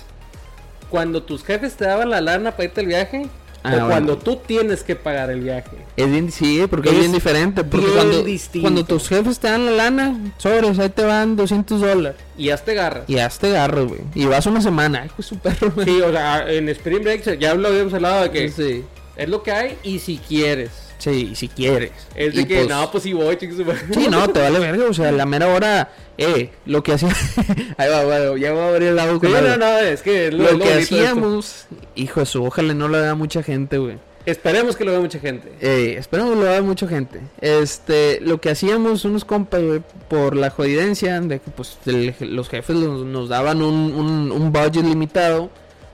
Cuando 0.88 1.24
tus 1.24 1.42
jefes 1.42 1.74
te 1.74 1.84
daban 1.84 2.10
la 2.10 2.20
lana 2.20 2.52
para 2.52 2.64
irte 2.64 2.80
al 2.80 2.86
viaje, 2.86 3.28
Ah, 3.66 3.84
o 3.84 3.88
cuando 3.88 4.16
tú 4.18 4.36
tienes 4.36 4.82
que 4.82 4.94
pagar 4.96 5.30
el 5.30 5.40
viaje. 5.40 5.76
es 5.96 6.10
bien, 6.10 6.30
sí, 6.30 6.62
porque 6.70 6.88
es, 6.88 6.94
Es 6.94 7.00
bien 7.00 7.12
diferente. 7.12 7.64
Porque 7.64 7.86
bien 7.86 7.96
cuando, 7.98 8.22
distinto. 8.22 8.62
cuando 8.64 8.84
tus 8.84 9.08
jefes 9.08 9.38
te 9.38 9.48
dan 9.48 9.64
la 9.66 9.72
lana, 9.72 10.32
sobres, 10.38 10.78
ahí 10.78 10.88
te 10.90 11.04
van 11.04 11.36
200 11.36 11.80
dólares. 11.80 12.20
Y 12.38 12.50
hazte 12.50 12.74
garras. 12.74 13.04
Y 13.08 13.18
hazte 13.18 13.50
garro, 13.50 13.86
güey. 13.88 14.00
Y 14.14 14.26
vas 14.26 14.46
una 14.46 14.60
semana, 14.60 15.00
ay, 15.02 15.10
pues 15.16 15.26
su 15.28 15.38
perro, 15.38 15.72
güey. 15.74 15.86
Sí, 15.86 16.00
o 16.00 16.10
sea, 16.12 16.50
en 16.50 16.68
Spring 16.68 17.02
Break 17.02 17.38
ya 17.38 17.54
lo 17.54 17.68
habíamos 17.68 17.92
hablado 17.94 18.22
de 18.24 18.30
que 18.30 18.48
Sí. 18.50 18.84
es 19.16 19.28
lo 19.28 19.42
que 19.42 19.52
hay 19.52 19.78
y 19.82 19.98
si 19.98 20.18
quieres. 20.18 20.70
Sí, 20.98 21.34
si 21.34 21.48
quieres. 21.48 21.90
Es 22.14 22.34
de 22.34 22.42
Y 22.42 22.44
que, 22.46 22.54
pues, 22.56 22.68
no, 22.68 22.90
pues 22.90 23.02
sí 23.04 23.12
voy, 23.12 23.36
chicos. 23.36 23.56
Sí, 23.92 24.08
no, 24.10 24.28
te 24.28 24.40
vale 24.40 24.58
verga, 24.58 24.86
o 24.88 24.94
sea, 24.94 25.12
la 25.12 25.26
mera 25.26 25.48
hora, 25.48 25.90
eh, 26.16 26.50
lo 26.64 26.82
que 26.82 26.92
hacía, 26.94 27.08
ahí 27.76 27.88
va, 27.90 28.04
va, 28.04 28.18
ya 28.38 28.52
voy 28.52 28.60
a 28.62 28.68
abrir 28.68 28.88
el 28.88 28.98
agua 28.98 29.18
Sí, 29.20 29.28
no, 29.32 29.56
no, 29.58 29.78
es 29.78 30.02
que 30.02 30.30
lo, 30.32 30.52
lo, 30.52 30.58
que 30.58 30.78
esto. 30.78 30.94
hacíamos, 30.96 31.66
hijo 31.94 32.20
de 32.20 32.26
su, 32.26 32.44
ojalá 32.44 32.72
no 32.74 32.88
lo 32.88 32.98
vea 33.00 33.14
mucha 33.14 33.42
gente, 33.42 33.78
güey. 33.78 33.98
Esperemos 34.24 34.74
que 34.74 34.84
lo 34.84 34.90
vea 34.90 35.00
mucha 35.00 35.20
gente. 35.20 35.52
Eh, 35.60 35.94
esperamos 35.98 36.32
que 36.34 36.40
lo 36.40 36.46
vea 36.50 36.60
mucha 36.62 36.88
gente. 36.88 37.20
Este, 37.40 38.18
lo 38.20 38.40
que 38.40 38.50
hacíamos 38.50 39.04
unos 39.04 39.24
compas, 39.24 39.62
güey, 39.62 39.82
por 40.08 40.34
la 40.34 40.50
jodidencia 40.50 41.20
de 41.20 41.38
que 41.38 41.50
pues 41.52 41.78
el- 41.86 42.12
los 42.20 42.48
jefes 42.48 42.74
nos, 42.74 43.04
nos 43.04 43.28
daban 43.28 43.62
un, 43.62 43.92
un, 43.94 44.32
un 44.32 44.52
budget 44.52 44.84
limitado, 44.84 45.48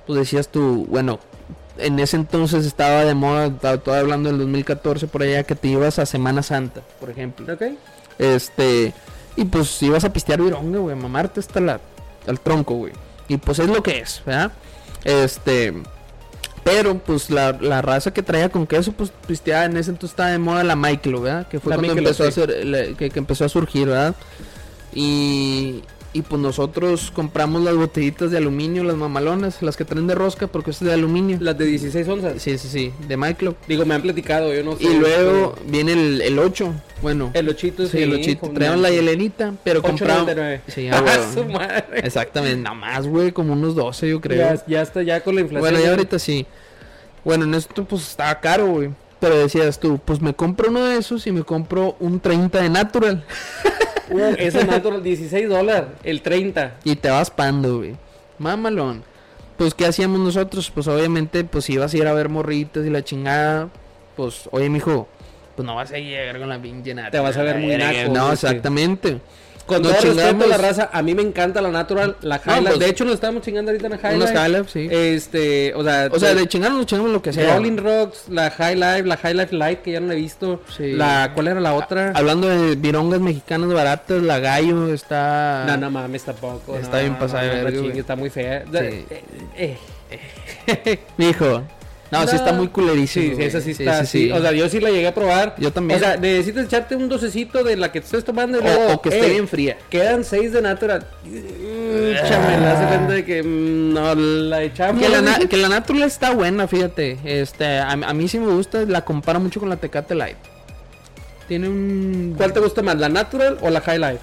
pues 0.07 0.19
decías 0.19 0.49
tú, 0.49 0.87
bueno, 0.89 1.21
en 1.79 1.99
ese 1.99 2.17
entonces 2.17 2.67
estaba 2.67 3.05
de 3.05 3.15
moda, 3.15 3.47
estaba 3.47 3.79
todo 3.79 3.95
hablando 3.95 4.29
del 4.29 4.39
2014 4.39 5.07
por 5.07 5.23
allá, 5.23 5.43
que 5.45 5.55
te 5.55 5.69
ibas 5.69 5.99
a 5.99 6.07
Semana 6.07 6.43
Santa, 6.43 6.83
por 7.01 7.11
ejemplo. 7.11 7.53
¿Ok? 7.53 7.63
Este, 8.19 8.93
y 9.37 9.45
pues 9.47 9.83
ibas 9.83 10.05
a 10.05 10.13
pistear 10.13 10.41
vironga, 10.43 10.79
güey, 10.79 10.93
a 10.95 10.99
mamarte 11.01 11.41
hasta 11.41 11.61
la, 11.61 11.81
al 12.27 12.41
tronco, 12.41 12.75
güey. 12.75 12.93
Y 13.29 13.37
pues 13.39 13.59
es 13.59 13.69
lo 13.69 13.83
que 13.83 14.01
es, 14.01 14.23
¿verdad? 14.27 14.53
Este, 15.05 15.73
pero 16.65 16.99
pues 16.99 17.31
la, 17.31 17.53
la 17.53 17.83
raza 17.83 18.13
que 18.13 18.23
traía 18.23 18.49
con 18.51 18.67
queso, 18.67 18.93
pues 18.93 19.11
pisteaba 19.27 19.65
en 19.65 19.77
ese 19.77 19.91
entonces 19.91 20.11
estaba 20.13 20.31
de 20.31 20.39
moda 20.39 20.63
la 20.63 20.77
Michael, 20.77 21.17
¿verdad? 21.17 21.49
Que 21.49 21.59
fue 21.59 21.71
La 21.71 21.77
cuando 21.77 21.95
empezó 21.99 22.25
a 22.25 22.29
hacer, 22.29 22.65
la- 22.67 22.95
que, 22.97 23.11
que 23.11 23.19
empezó 23.19 23.45
a 23.45 23.49
surgir, 23.49 23.89
¿verdad? 23.89 24.15
Y, 24.95 25.83
y 26.15 26.23
pues 26.23 26.41
nosotros 26.43 27.11
compramos 27.11 27.63
las 27.63 27.75
botellitas 27.75 28.31
de 28.31 28.37
aluminio, 28.39 28.85
las 28.85 28.97
mamalonas, 28.97 29.63
las 29.63 29.77
que 29.77 29.85
traen 29.87 30.07
de 30.07 30.15
rosca, 30.15 30.47
porque 30.47 30.71
es 30.73 30.81
de 30.81 30.93
aluminio. 30.93 31.39
Las 31.41 31.57
de 31.57 31.65
16 31.65 32.07
onzas. 32.09 32.43
Sí, 32.43 32.59
sí, 32.59 32.69
sí, 32.69 32.93
de 33.09 33.17
Michael. 33.17 33.57
Digo, 33.67 33.87
me 33.87 33.95
han 33.95 34.03
platicado, 34.03 34.53
yo 34.53 34.63
no 34.63 34.77
sé. 34.77 34.85
Y 34.85 34.95
luego 34.99 35.55
viene 35.67 35.93
el, 35.95 36.21
el 36.21 36.39
8, 36.39 36.73
bueno. 37.01 37.31
El 37.33 37.49
ochito, 37.49 37.87
Sí, 37.87 37.99
el 38.03 38.13
ochito. 38.13 38.51
Traían 38.51 38.83
la 38.83 38.91
hielenita, 38.91 39.55
pero 39.65 39.81
compramos. 39.81 40.29
8.99. 40.29 40.61
Sí, 40.69 40.89
Ah, 40.91 41.03
huevo. 41.07 41.33
su 41.33 41.45
madre. 41.51 41.85
Exactamente, 41.95 42.59
nada 42.63 42.77
más, 42.77 43.07
güey, 43.07 43.33
como 43.33 43.55
unos 43.55 43.75
12, 43.75 44.09
yo 44.11 44.21
creo. 44.21 44.39
Ya, 44.39 44.63
ya 44.67 44.83
está, 44.83 45.03
ya 45.03 45.21
con 45.23 45.35
la 45.35 45.41
inflación. 45.41 45.61
bueno, 45.73 45.83
ya 45.85 45.91
ahorita 45.93 46.19
sí. 46.19 46.47
Bueno, 47.25 47.45
en 47.45 47.55
esto 47.55 47.85
pues 47.85 48.03
estaba 48.03 48.39
caro, 48.41 48.67
güey. 48.67 48.91
Pero 49.21 49.39
decías 49.39 49.79
tú, 49.79 50.01
pues 50.05 50.21
me 50.21 50.35
compro 50.35 50.69
uno 50.69 50.83
de 50.85 50.99
esos 50.99 51.27
y 51.29 51.33
me 51.33 51.45
compro 51.45 51.97
un 52.01 52.19
30 52.19 52.61
de 52.61 52.69
natural. 52.69 53.25
Uh, 54.23 54.35
ese 54.39 54.65
natural, 54.65 55.03
16 55.03 55.49
dólares, 55.49 55.89
el 56.05 56.23
30. 56.23 56.77
Y 56.85 56.97
te 56.97 57.09
vas 57.09 57.31
pando, 57.31 57.79
güey. 57.79 57.97
Mamalón. 58.39 59.05
Pues, 59.57 59.75
¿qué 59.75 59.87
hacíamos 59.87 60.21
nosotros? 60.21 60.71
Pues, 60.71 60.87
obviamente, 60.89 61.45
pues, 61.45 61.69
ibas 61.71 61.95
a 61.95 61.97
ir 61.97 62.07
a 62.07 62.13
ver 62.13 62.29
morritas 62.29 62.85
y 62.85 62.91
la 62.91 63.03
chingada. 63.03 63.69
Pues, 64.17 64.49
oye, 64.53 64.69
mijo, 64.69 65.09
pues 65.55 65.67
no 65.67 65.75
vas 65.75 65.93
a 65.93 65.99
llegar 65.99 66.39
con 66.39 66.49
la 66.49 66.61
pinche 66.61 66.95
natural. 66.95 67.13
Te 67.13 67.19
vas 67.21 67.37
a 67.37 67.43
ver 67.43 67.59
muy 67.59 67.77
naco, 67.77 68.13
No, 68.13 68.35
sí. 68.37 68.47
Con 69.75 69.83
Nos 69.83 69.93
todo 69.93 70.03
respeto 70.03 70.21
a 70.21 70.33
la 70.33 70.57
chingamos- 70.57 70.61
raza, 70.61 70.91
a 70.93 71.03
mí 71.03 71.15
me 71.15 71.23
encanta 71.23 71.61
la 71.63 71.71
natural, 71.71 72.17
la 72.23 72.39
High 72.39 72.61
Life. 72.61 72.69
pues- 72.71 72.79
de 72.81 72.89
hecho, 72.91 73.05
nos 73.05 73.15
estamos 73.15 73.43
chingando 73.43 73.71
ahorita 73.71 73.87
en 73.87 73.93
la 73.93 73.99
High 73.99 74.17
Unos 74.17 74.29
Life. 74.31 74.39
High 74.41 74.53
Life, 74.53 74.71
sí. 74.73 74.89
Este, 74.91 75.75
o 75.75 75.83
sea, 75.85 76.09
O 76.13 76.19
sea, 76.19 76.35
de 76.35 76.47
chingar 76.49 76.73
nos 76.73 76.87
chingamos 76.87 77.11
lo 77.13 77.23
que 77.23 77.33
sea. 77.33 77.55
Rolling 77.57 77.77
Rocks, 77.79 78.25
la 78.29 78.51
High 78.51 78.75
Life, 78.77 79.03
la 79.05 79.17
High 79.17 79.35
Life 79.35 79.55
Light, 79.57 79.83
que 79.83 79.93
ya 79.93 80.01
no 80.01 80.07
la 80.09 80.15
he 80.15 80.17
visto. 80.17 80.61
Sí. 80.77 80.93
La, 80.93 81.31
¿Cuál 81.35 81.49
era 81.49 81.61
la 81.61 81.75
otra? 81.75 82.13
Hablando 82.15 82.49
de 82.49 82.75
virongas 82.77 83.21
mexicanas 83.21 83.73
baratas, 83.73 84.23
la 84.23 84.39
gallo 84.39 84.93
está. 84.93 85.65
No, 85.67 85.77
no 85.77 85.91
mames, 85.91 86.23
tampoco. 86.25 86.77
Está 86.77 86.97
no, 86.99 87.03
bien 87.03 87.19
pasada 87.19 87.63
no. 87.63 87.69
Está 88.03 88.17
muy 88.17 88.31
fea. 88.31 88.65
Sí. 88.71 89.05
Eh, 89.57 89.77
eh. 90.67 90.99
Mijo. 91.17 91.63
No, 92.13 92.29
sí 92.29 92.37
está 92.37 92.53
muy 92.53 92.69
culerísimo. 92.69 93.25
Sí, 93.25 93.29
sí, 93.31 93.35
güey. 93.35 93.47
esa 93.49 93.61
sí 93.61 93.71
está. 93.71 94.01
O 94.37 94.41
sea, 94.43 94.53
yo 94.53 94.69
sí 94.69 94.81
la 94.81 94.91
llegué 94.91 95.07
a 95.09 95.15
probar. 95.15 95.55
Yo 95.59 95.73
también. 95.73 95.99
O 95.99 96.03
sea, 96.03 96.17
necesitas 96.19 96.67
echarte 96.67 96.95
un 96.95 97.09
docecito 97.09 97.65
de 97.65 97.77
la 97.77 97.91
que 97.91 98.01
te 98.01 98.07
estés 98.07 98.25
tomando 98.25 98.59
y 98.59 98.63
luego. 98.63 98.93
o 98.93 99.01
que 99.03 99.09
esté 99.09 99.27
eh, 99.27 99.31
bien 99.31 99.49
fría. 99.49 99.79
Quedan 99.89 100.23
seis 100.23 100.53
de 100.53 100.61
natural. 100.63 101.07
Échame, 101.25 102.61
la 102.61 102.73
hace 102.73 102.87
cuenta 102.87 103.13
de 103.15 103.25
que 103.25 103.43
mm, 103.43 103.93
no 103.95 104.15
la 104.15 104.63
echamos. 104.63 105.03
Que 105.03 105.09
la, 105.09 105.23
na- 105.23 105.39
que 105.39 105.57
la 105.57 105.69
natural 105.69 106.03
está 106.03 106.33
buena, 106.33 106.69
fíjate. 106.69 107.19
Este, 107.25 107.79
a, 107.79 107.91
a 107.93 108.15
mí 108.15 108.29
sí 108.29 108.39
me 108.39 108.53
gusta, 108.53 108.85
la 108.85 109.05
comparo 109.05 109.41
mucho 109.41 109.59
con 109.61 109.69
la 109.69 109.77
Tecate 109.77 110.15
Light. 110.15 110.37
Tiene 111.49 111.69
un. 111.69 112.35
¿Cuál 112.37 112.53
te 112.53 112.61
gusta 112.61 112.83
más, 112.83 112.97
la 112.99 113.09
natural 113.09 113.59
o 113.63 113.71
la 113.71 113.81
High 113.81 113.99
Life? 113.99 114.19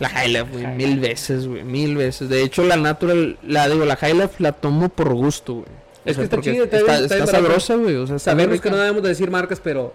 La 0.00 0.08
High 0.08 0.28
Life, 0.28 0.46
güey. 0.52 0.66
Mil 0.68 0.98
veces, 0.98 1.46
güey. 1.46 1.62
Mil 1.62 1.96
veces. 1.96 2.28
De 2.28 2.42
hecho, 2.42 2.64
la 2.64 2.76
natural, 2.76 3.38
la 3.42 3.68
digo, 3.68 3.84
la 3.84 3.96
High 3.96 4.14
Life 4.14 4.34
la 4.38 4.52
tomo 4.52 4.88
por 4.88 5.12
gusto, 5.14 5.54
güey. 5.54 5.66
O 6.06 6.10
Es 6.10 6.16
que 6.16 6.24
está 6.24 6.40
chida, 6.40 6.64
está 6.64 6.98
está, 6.98 7.26
sabrosa, 7.26 7.76
güey. 7.76 7.96
O 7.96 8.06
sea, 8.06 8.18
Sabemos 8.18 8.60
que 8.60 8.70
no 8.70 8.76
debemos 8.76 9.02
de 9.02 9.08
decir 9.10 9.30
marcas, 9.30 9.60
pero. 9.62 9.94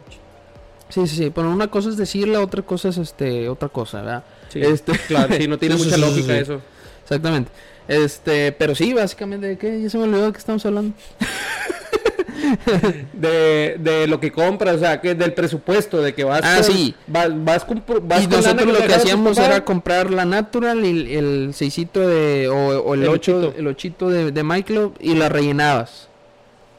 Sí, 0.89 1.06
sí, 1.08 1.15
sí. 1.15 1.32
Pero 1.34 1.52
una 1.52 1.67
cosa 1.69 1.89
es 1.89 1.98
decirla, 1.98 2.41
otra 2.41 2.63
cosa 2.63 2.89
es 2.89 2.98
este, 2.98 3.48
otra 3.48 3.69
cosa, 3.69 4.02
¿verdad? 4.02 4.24
Sí, 4.50 4.60
Este- 4.62 4.93
claro, 5.08 5.36
sí, 5.36 5.48
no 5.48 5.58
tiene 5.60 5.76
mucha 5.78 5.98
lógica 5.98 6.38
eso. 6.38 6.62
Exactamente. 7.04 7.52
Este, 7.88 8.52
pero 8.52 8.74
sí, 8.76 8.93
básicamente, 8.93 9.48
¿de 9.48 9.58
qué? 9.58 9.82
Ya 9.82 9.89
se 9.89 9.98
me 9.98 10.04
olvidó 10.06 10.26
de 10.28 10.32
qué 10.32 10.38
estamos 10.39 10.65
hablando. 10.65 10.95
de, 13.13 13.75
de 13.80 14.08
lo 14.08 14.19
que 14.19 14.32
compras, 14.32 14.75
o 14.78 14.80
sea, 14.80 15.02
que 15.02 15.15
del 15.15 15.34
presupuesto, 15.34 16.02
de 16.02 16.13
que 16.13 16.23
vas 16.23 16.41
Ah, 16.43 16.56
con- 16.62 16.63
sí. 16.75 16.95
vas, 17.08 17.30
vas, 17.43 17.65
con, 17.65 17.84
vas 18.04 18.23
y 18.23 18.28
con 18.28 18.38
nosotros 18.38 18.67
lo 18.67 18.86
que 18.86 18.93
hacíamos 18.93 19.38
era 19.38 19.63
comprar 19.65 20.12
la 20.12 20.25
natural 20.25 20.86
y 20.86 21.15
el 21.15 21.52
seisito 21.54 22.08
de 22.08 22.47
o, 22.47 22.80
o 22.82 22.93
el, 22.93 23.04
El 23.04 23.10
ocho, 23.10 23.38
ochito. 23.38 23.54
el 23.60 23.67
ochito 23.67 24.10
de, 24.10 24.32
de 24.32 24.43
Michael 24.43 24.91
y 24.99 25.15
la 25.15 25.30
rellenabas. 25.30 26.08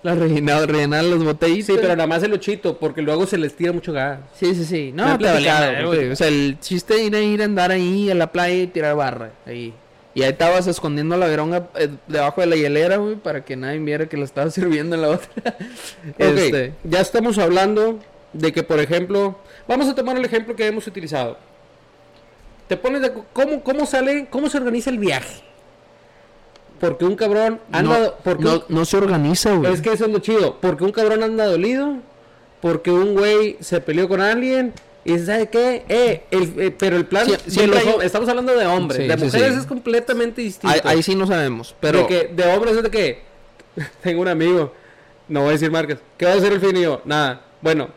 La 0.03 0.15
rellenabas, 0.15 0.67
rellenabas 0.67 1.05
las 1.11 1.25
botellitas. 1.25 1.67
Sí, 1.67 1.73
pero 1.77 1.89
nada 1.95 2.07
más 2.07 2.23
el 2.23 2.33
ochito, 2.33 2.79
porque 2.79 3.03
luego 3.03 3.27
se 3.27 3.37
les 3.37 3.55
tira 3.55 3.71
mucho 3.73 3.93
gas. 3.93 4.21
Sí, 4.35 4.55
sí, 4.55 4.65
sí. 4.65 4.93
No, 4.95 5.05
han 5.05 5.19
te 5.19 5.85
güey. 5.85 6.11
O 6.11 6.17
sea, 6.17 6.29
el 6.29 6.57
chiste 6.59 7.05
era 7.07 7.21
ir 7.21 7.43
a 7.43 7.45
andar 7.45 7.71
ahí 7.71 8.11
a 8.11 8.15
la 8.15 8.33
playa 8.33 8.63
y 8.63 8.67
tirar 8.67 8.97
barra. 8.97 9.33
Ahí. 9.45 9.75
Y 10.15 10.23
ahí 10.23 10.31
estabas 10.31 10.67
escondiendo 10.67 11.17
la 11.17 11.27
veronga 11.27 11.69
eh, 11.77 11.89
debajo 12.09 12.41
de 12.41 12.49
la 12.49 12.57
hielera, 12.57 12.97
güey, 12.97 13.15
para 13.15 13.45
que 13.45 13.55
nadie 13.57 13.79
viera 13.79 14.07
que 14.07 14.17
la 14.17 14.25
estabas 14.25 14.55
sirviendo 14.55 14.97
en 14.97 15.03
la 15.03 15.09
otra. 15.11 15.29
Ok, 15.47 16.15
Este, 16.19 16.75
ya 16.85 17.01
estamos 17.01 17.39
hablando 17.39 17.99
de 18.33 18.53
que, 18.53 18.63
por 18.63 18.81
ejemplo, 18.81 19.39
vamos 19.69 19.89
a 19.89 19.95
tomar 19.95 20.17
el 20.17 20.25
ejemplo 20.25 20.57
que 20.57 20.67
hemos 20.67 20.87
utilizado. 20.87 21.37
Te 22.69 22.77
pones 22.77 23.03
de 23.03 23.13
cómo 23.33 23.63
cómo 23.63 23.87
sale, 23.87 24.27
cómo 24.31 24.49
se 24.49 24.59
organiza 24.59 24.91
el 24.91 24.99
viaje. 24.99 25.43
Porque 26.81 27.05
un 27.05 27.15
cabrón 27.15 27.61
anda, 27.73 27.99
no, 27.99 28.15
porque 28.25 28.45
no, 28.45 28.55
un- 28.55 28.63
no 28.69 28.85
se 28.85 28.97
organiza, 28.97 29.53
güey. 29.55 29.73
es 29.73 29.83
que 29.83 29.93
eso 29.93 30.07
es 30.07 30.11
lo 30.13 30.19
chido, 30.21 30.57
porque 30.61 30.83
un 30.85 30.93
cabrón 30.93 31.23
anda 31.23 31.45
dolido, 31.47 31.97
porque 32.63 32.91
un 32.91 33.15
güey 33.15 33.59
se 33.61 33.81
peleó 33.81 34.09
con 34.09 34.21
alguien 34.21 34.73
y 35.05 35.19
sabe 35.19 35.49
qué, 35.49 35.85
eh, 35.89 36.23
el- 36.31 36.55
eh, 36.61 36.71
pero 36.77 36.97
el 36.97 37.07
plan, 37.07 37.27
Sie- 37.27 37.61
de 37.61 37.67
los 37.67 38.05
estamos 38.05 38.29
hablando 38.29 38.55
de 38.57 38.67
hombres, 38.67 39.01
Sí, 39.03 39.09
de 39.09 39.17
sí, 39.19 39.25
mujeres 39.25 39.55
sí. 39.55 39.61
es 39.61 39.67
completamente 39.67 40.43
distinto. 40.43 40.75
ahí, 40.75 40.81
ahí 40.97 41.03
sí 41.03 41.15
no 41.15 41.27
sabemos, 41.27 41.75
pero 41.81 42.01
De, 42.01 42.07
que, 42.07 42.29
de 42.35 42.45
hombres 42.53 42.77
es 42.77 42.83
de 42.83 42.91
que 42.91 43.19
tengo 44.03 44.21
un 44.23 44.29
amigo, 44.29 44.73
no 45.29 45.41
voy 45.41 45.51
a 45.51 45.53
decir 45.53 45.71
marcas, 45.71 45.99
¿qué 46.19 46.27
va 46.27 46.33
a 46.33 46.35
hacer 46.37 46.53
el 46.53 46.61
fin? 46.61 46.77
Y 46.77 46.83
yo, 46.83 47.01
nada, 47.05 47.41
bueno, 47.63 47.89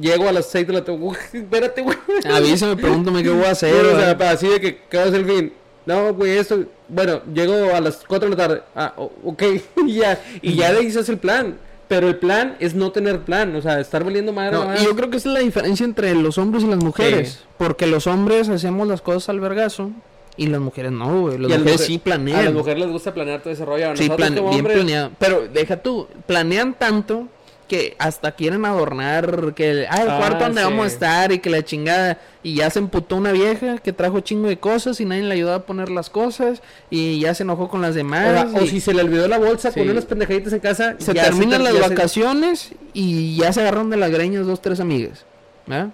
llego 0.00 0.28
a 0.28 0.32
las 0.32 0.46
6 0.50 0.66
de 0.66 0.72
la 0.74 0.84
tarde, 0.84 1.00
espérate, 1.32 1.82
güey. 1.82 1.96
avísame, 2.32 2.76
pregúntame 2.76 3.22
qué 3.22 3.30
voy 3.30 3.44
a 3.44 3.50
hacer. 3.50 3.74
Sí, 3.74 3.86
o 3.94 3.98
sea, 3.98 4.16
para 4.16 4.30
así 4.32 4.46
de 4.48 4.60
que, 4.60 4.78
¿qué 4.88 4.96
va 4.96 5.02
a 5.04 5.06
hacer 5.06 5.20
el 5.20 5.26
fin? 5.26 5.52
No, 5.86 6.12
güey, 6.14 6.36
esto, 6.36 6.64
bueno, 6.88 7.22
llego 7.32 7.74
a 7.74 7.80
las 7.80 8.04
4 8.06 8.28
de 8.28 8.36
la 8.36 8.42
tarde, 8.48 8.62
ah, 8.76 8.94
ok, 9.24 9.42
y 9.86 9.94
ya, 9.94 10.22
y 10.42 10.54
ya 10.54 10.74
se 10.90 10.98
hace 11.00 11.12
el 11.12 11.18
plan. 11.18 11.58
Pero 11.88 12.06
el 12.08 12.16
plan 12.16 12.56
es 12.60 12.74
no 12.74 12.92
tener 12.92 13.20
plan, 13.22 13.56
o 13.56 13.62
sea, 13.62 13.80
estar 13.80 14.04
valiendo 14.04 14.32
madre. 14.32 14.52
No, 14.56 14.64
madre. 14.66 14.82
y 14.82 14.84
yo 14.84 14.94
creo 14.94 15.08
que 15.10 15.16
esa 15.16 15.30
es 15.30 15.34
la 15.34 15.40
diferencia 15.40 15.84
entre 15.84 16.14
los 16.14 16.36
hombres 16.36 16.62
y 16.64 16.66
las 16.66 16.78
mujeres. 16.84 17.30
Sí. 17.30 17.38
Porque 17.56 17.86
los 17.86 18.06
hombres 18.06 18.48
hacemos 18.50 18.86
las 18.86 19.00
cosas 19.00 19.30
al 19.30 19.40
vergazo 19.40 19.90
y 20.36 20.48
las 20.48 20.60
mujeres 20.60 20.92
no, 20.92 21.22
güey. 21.22 21.38
Las 21.38 21.50
las 21.50 21.58
mujeres 21.60 21.80
mujer- 21.80 21.86
sí 21.86 21.92
A 21.94 21.96
las 21.96 22.02
planean. 22.02 22.54
mujeres 22.54 22.78
les 22.84 22.92
gusta 22.92 23.14
planear 23.14 23.40
todo 23.40 23.52
ese 23.54 23.64
rollo. 23.64 23.86
Sí, 23.96 24.02
nosotros 24.08 24.16
plan- 24.16 24.34
como 24.36 24.50
bien 24.50 24.64
planeado. 24.64 25.10
Pero 25.18 25.48
deja 25.52 25.78
tú, 25.78 26.06
planean 26.26 26.74
tanto 26.78 27.26
que 27.68 27.94
hasta 27.98 28.32
quieren 28.32 28.64
adornar 28.64 29.52
que 29.54 29.86
ah, 29.88 30.02
el 30.02 30.08
Ah, 30.10 30.16
cuarto 30.18 30.44
donde 30.44 30.62
sí. 30.62 30.64
vamos 30.64 30.84
a 30.84 30.88
estar 30.88 31.32
y 31.32 31.38
que 31.38 31.50
la 31.50 31.62
chingada 31.62 32.18
y 32.42 32.54
ya 32.54 32.70
se 32.70 32.78
emputó 32.78 33.16
una 33.16 33.30
vieja 33.32 33.78
que 33.78 33.92
trajo 33.92 34.20
chingo 34.20 34.48
de 34.48 34.58
cosas 34.58 35.00
y 35.00 35.04
nadie 35.04 35.22
le 35.22 35.34
ayudó 35.34 35.54
a 35.54 35.62
poner 35.66 35.90
las 35.90 36.08
cosas 36.10 36.62
y 36.90 37.20
ya 37.20 37.34
se 37.34 37.42
enojó 37.42 37.68
con 37.68 37.82
las 37.82 37.92
o, 37.92 37.94
demás 37.94 38.48
o 38.54 38.66
si 38.66 38.80
se 38.80 38.94
le 38.94 39.02
olvidó 39.02 39.28
la 39.28 39.38
bolsa 39.38 39.70
Sí. 39.70 39.78
con 39.80 39.90
unas 39.90 40.06
pendejaditas 40.06 40.52
en 40.54 40.60
casa, 40.60 40.96
se 40.98 41.12
terminan 41.14 41.62
ter- 41.62 41.72
las 41.72 41.74
se- 41.74 41.88
vacaciones 41.94 42.72
y 42.94 43.36
ya 43.36 43.52
se 43.52 43.60
agarraron 43.60 43.90
de 43.90 43.98
las 43.98 44.10
greñas 44.10 44.46
dos 44.46 44.60
tres 44.62 44.80
amigas 44.80 45.24
¿verdad? 45.66 45.90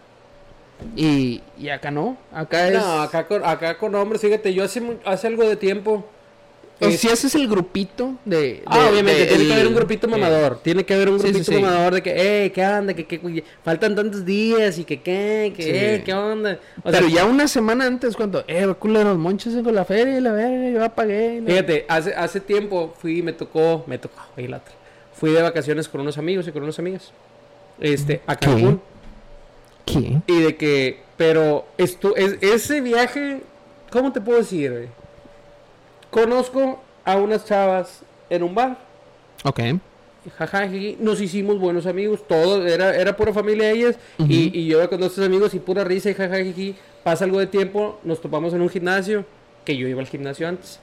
y, 0.96 1.40
y 1.58 1.68
acá 1.70 1.90
no 1.90 2.16
acá 2.32 2.68
es 2.68 2.74
No, 2.74 3.02
acá 3.02 3.26
con, 3.26 3.44
acá 3.44 3.78
con 3.78 3.94
hombres, 3.94 4.20
fíjate, 4.20 4.52
yo 4.54 4.64
hace, 4.64 4.82
hace 5.04 5.26
algo 5.26 5.44
de 5.48 5.56
tiempo. 5.56 6.04
O 6.80 6.86
eh, 6.86 6.96
si 6.98 7.08
haces 7.08 7.34
el 7.36 7.46
grupito 7.48 8.14
de, 8.24 8.36
de- 8.36 8.62
Ah, 8.66 8.88
obviamente, 8.90 9.20
de- 9.20 9.26
tiene 9.28 9.46
que 9.46 9.52
haber 9.54 9.66
un 9.68 9.74
grupito 9.74 10.06
eh, 10.06 10.10
mamador. 10.10 10.58
Tiene 10.62 10.84
que 10.84 10.92
haber 10.94 11.08
un 11.08 11.20
Sí, 11.20 11.26
sí, 11.28 11.32
grupito 11.34 11.52
sí. 11.52 11.58
mamador 11.62 11.94
de 11.94 12.02
que, 12.02 12.44
eh, 12.46 12.52
¿qué 12.52 12.66
onda? 12.66 12.94
Que, 12.94 13.06
que, 13.06 13.44
faltan 13.64 13.94
tantos 13.94 14.24
días 14.24 14.78
y 14.78 14.84
que, 14.84 15.00
¿qué? 15.00 15.52
Que, 15.56 15.62
Sí. 15.62 15.70
eh, 15.72 16.02
¿qué 16.04 16.12
onda? 16.12 16.58
O 16.82 16.90
pero 16.90 17.06
sea, 17.06 17.16
ya 17.16 17.24
una 17.26 17.46
semana 17.48 17.86
antes, 17.86 18.16
cuando, 18.16 18.44
eh, 18.48 18.66
culeros, 18.78 19.16
monches 19.16 19.54
con 19.62 19.74
la 19.74 19.84
feria 19.84 20.18
y 20.18 20.20
la 20.20 20.32
verga, 20.32 20.70
yo 20.70 20.80
ya 20.80 20.94
pagué. 20.94 21.36
y 21.36 21.40
la- 21.42 21.50
Fíjate, 21.50 21.86
hace, 21.88 22.14
hace 22.14 22.40
tiempo 22.40 22.92
fui, 22.98 23.22
me 23.22 23.32
tocó, 23.32 23.84
me 23.86 23.96
tocó, 23.98 24.20
oye, 24.36 24.48
la 24.48 24.56
otra. 24.56 24.74
Fui 25.14 25.30
de 25.30 25.42
vacaciones 25.42 25.88
con 25.88 26.00
unos 26.00 26.18
amigos 26.18 26.48
y 26.48 26.50
con 26.52 26.64
unas 26.64 26.78
amigas. 26.80 27.12
Este, 27.80 28.20
a 28.26 28.34
¿Qué? 28.36 28.46
Cancún. 28.46 28.80
¿Qué? 29.84 30.20
Y 30.26 30.40
de 30.40 30.56
que, 30.56 31.00
pero 31.16 31.66
esto, 31.78 32.16
es, 32.16 32.36
ese 32.40 32.80
viaje, 32.80 33.42
¿cómo 33.90 34.12
te 34.12 34.20
puedo 34.20 34.38
decir? 34.38 34.88
Conozco 36.14 36.78
a 37.04 37.16
unas 37.16 37.44
chavas 37.44 38.02
en 38.30 38.44
un 38.44 38.54
bar. 38.54 38.78
Ok. 39.42 39.58
Jaja, 40.38 40.70
nos 41.00 41.20
hicimos 41.20 41.58
buenos 41.58 41.86
amigos, 41.86 42.20
todo, 42.28 42.64
era, 42.64 42.94
era 42.94 43.16
pura 43.16 43.32
familia 43.32 43.66
de 43.66 43.72
ellas, 43.72 43.96
Ujú. 44.20 44.30
y, 44.30 44.50
y 44.60 44.66
yo 44.68 44.88
con 44.88 45.02
estos 45.02 45.26
amigos 45.26 45.52
y 45.54 45.58
pura 45.58 45.82
risa 45.82 46.08
y 46.10 46.14
jaja, 46.14 46.36
jiji, 46.38 46.76
pasa 47.02 47.24
algo 47.24 47.40
de 47.40 47.48
tiempo, 47.48 47.98
nos 48.04 48.20
topamos 48.20 48.54
en 48.54 48.62
un 48.62 48.68
gimnasio, 48.68 49.24
que 49.64 49.76
yo 49.76 49.88
iba 49.88 50.00
al 50.00 50.06
gimnasio 50.06 50.46
antes. 50.46 50.78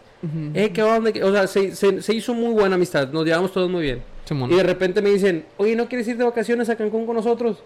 Eh, 0.54 0.72
¿qué 0.74 0.84
onda? 0.84 1.13
¿Qué-?" 1.13 1.24
O 1.24 1.32
sea, 1.32 1.48
se, 1.48 1.76
se- 1.78 2.02
se 2.02 2.13
hizo 2.13 2.34
muy 2.34 2.54
buena 2.54 2.76
amistad, 2.76 3.08
nos 3.13 3.24
llevamos 3.26 3.54
todos 3.54 3.70
muy 3.70 3.84
bien. 3.84 4.04
Simón. 4.26 4.52
Y 4.52 4.56
de 4.56 4.63
repente 4.63 5.02
me 5.02 5.12
dicen, 5.12 5.46
oye, 5.58 5.78
¿no 5.78 5.88
quieres 5.88 6.08
ir 6.10 6.17
de 6.17 6.26
vacaciones 6.26 6.67
a 6.70 6.76
Cancún 6.76 7.06
con 7.06 7.15
nosotros? 7.15 7.58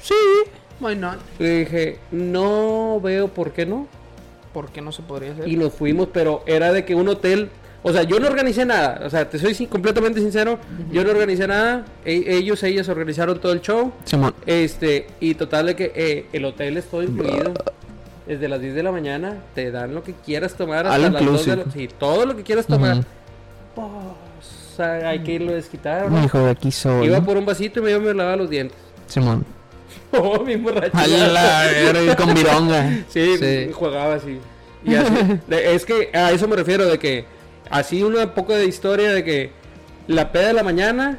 Sí, 0.00 0.14
why 0.80 0.94
not? 0.94 1.18
Y 1.40 1.44
dije, 1.44 1.98
no 2.12 3.00
veo 3.02 3.26
por 3.28 3.52
qué 3.52 3.66
no. 3.66 3.88
¿Por 4.54 4.70
qué 4.70 4.80
no 4.80 4.90
se 4.92 5.02
podría 5.02 5.32
hacer? 5.32 5.46
Y 5.48 5.56
nos 5.56 5.74
fuimos, 5.74 6.08
pero 6.12 6.42
era 6.46 6.72
de 6.72 6.86
que 6.86 6.94
un 6.94 7.08
hotel. 7.08 7.50
O 7.82 7.92
sea, 7.92 8.02
yo 8.04 8.18
no 8.18 8.28
organicé 8.28 8.64
nada. 8.64 9.02
O 9.04 9.10
sea, 9.10 9.28
te 9.28 9.38
soy 9.38 9.52
sin- 9.54 9.66
completamente 9.66 10.18
sincero. 10.20 10.58
Yo 10.90 11.04
no 11.04 11.10
organicé 11.10 11.46
nada. 11.46 11.84
E- 12.06 12.24
ellos, 12.38 12.62
ellas 12.62 12.88
organizaron 12.88 13.38
todo 13.40 13.52
el 13.52 13.60
show. 13.60 13.92
Simón. 14.04 14.34
Este, 14.46 15.08
y 15.20 15.34
total 15.34 15.66
de 15.66 15.76
que 15.76 15.92
eh, 15.94 16.26
el 16.32 16.46
hotel 16.46 16.78
es 16.78 16.86
todo 16.86 17.02
incluido. 17.02 17.52
Desde 18.26 18.48
las 18.48 18.58
10 18.62 18.74
de 18.74 18.82
la 18.82 18.90
mañana 18.90 19.36
te 19.54 19.70
dan 19.70 19.94
lo 19.94 20.02
que 20.02 20.14
quieras 20.14 20.54
tomar 20.54 20.86
hasta 20.86 20.94
All 20.94 21.12
las 21.12 21.24
2 21.26 21.44
de 21.46 21.56
la... 21.56 21.64
Sí, 21.70 21.88
todo 21.98 22.24
lo 22.24 22.34
que 22.34 22.42
quieras 22.42 22.66
tomar. 22.66 23.04
Pues, 23.74 23.86
o 23.86 24.76
sea, 24.76 25.08
hay 25.10 25.18
que 25.22 25.32
irlo 25.32 25.50
a 25.52 25.56
desquitar, 25.56 26.10
¿no? 26.10 26.24
Hijo 26.24 26.38
de 26.38 26.50
aquí 26.52 26.70
soy. 26.72 27.06
Iba 27.08 27.20
por 27.20 27.36
un 27.36 27.44
vasito 27.44 27.80
y 27.80 27.82
me 27.82 27.90
iba 27.90 27.98
a 27.98 28.02
me 28.02 28.14
lavaba 28.14 28.36
los 28.36 28.48
dientes. 28.48 28.78
Simón. 29.08 29.44
Oh, 30.22 30.40
mi 30.44 30.56
borracho. 30.56 30.96
A 30.96 31.06
la 31.06 31.64
verga, 31.64 32.16
con 32.16 32.34
vironga. 32.34 32.90
Sí, 33.08 33.36
Sí. 33.38 33.70
jugaba 33.72 34.14
así. 34.14 34.38
Y 34.84 34.94
así. 34.94 35.14
Es 35.50 35.84
que 35.84 36.10
a 36.12 36.30
eso 36.32 36.46
me 36.48 36.56
refiero, 36.56 36.86
de 36.86 36.98
que 36.98 37.24
así 37.70 38.02
una 38.02 38.34
poco 38.34 38.54
de 38.54 38.66
historia 38.66 39.12
de 39.12 39.24
que 39.24 39.50
la 40.06 40.30
peda 40.30 40.48
de 40.48 40.52
la 40.52 40.62
mañana, 40.62 41.18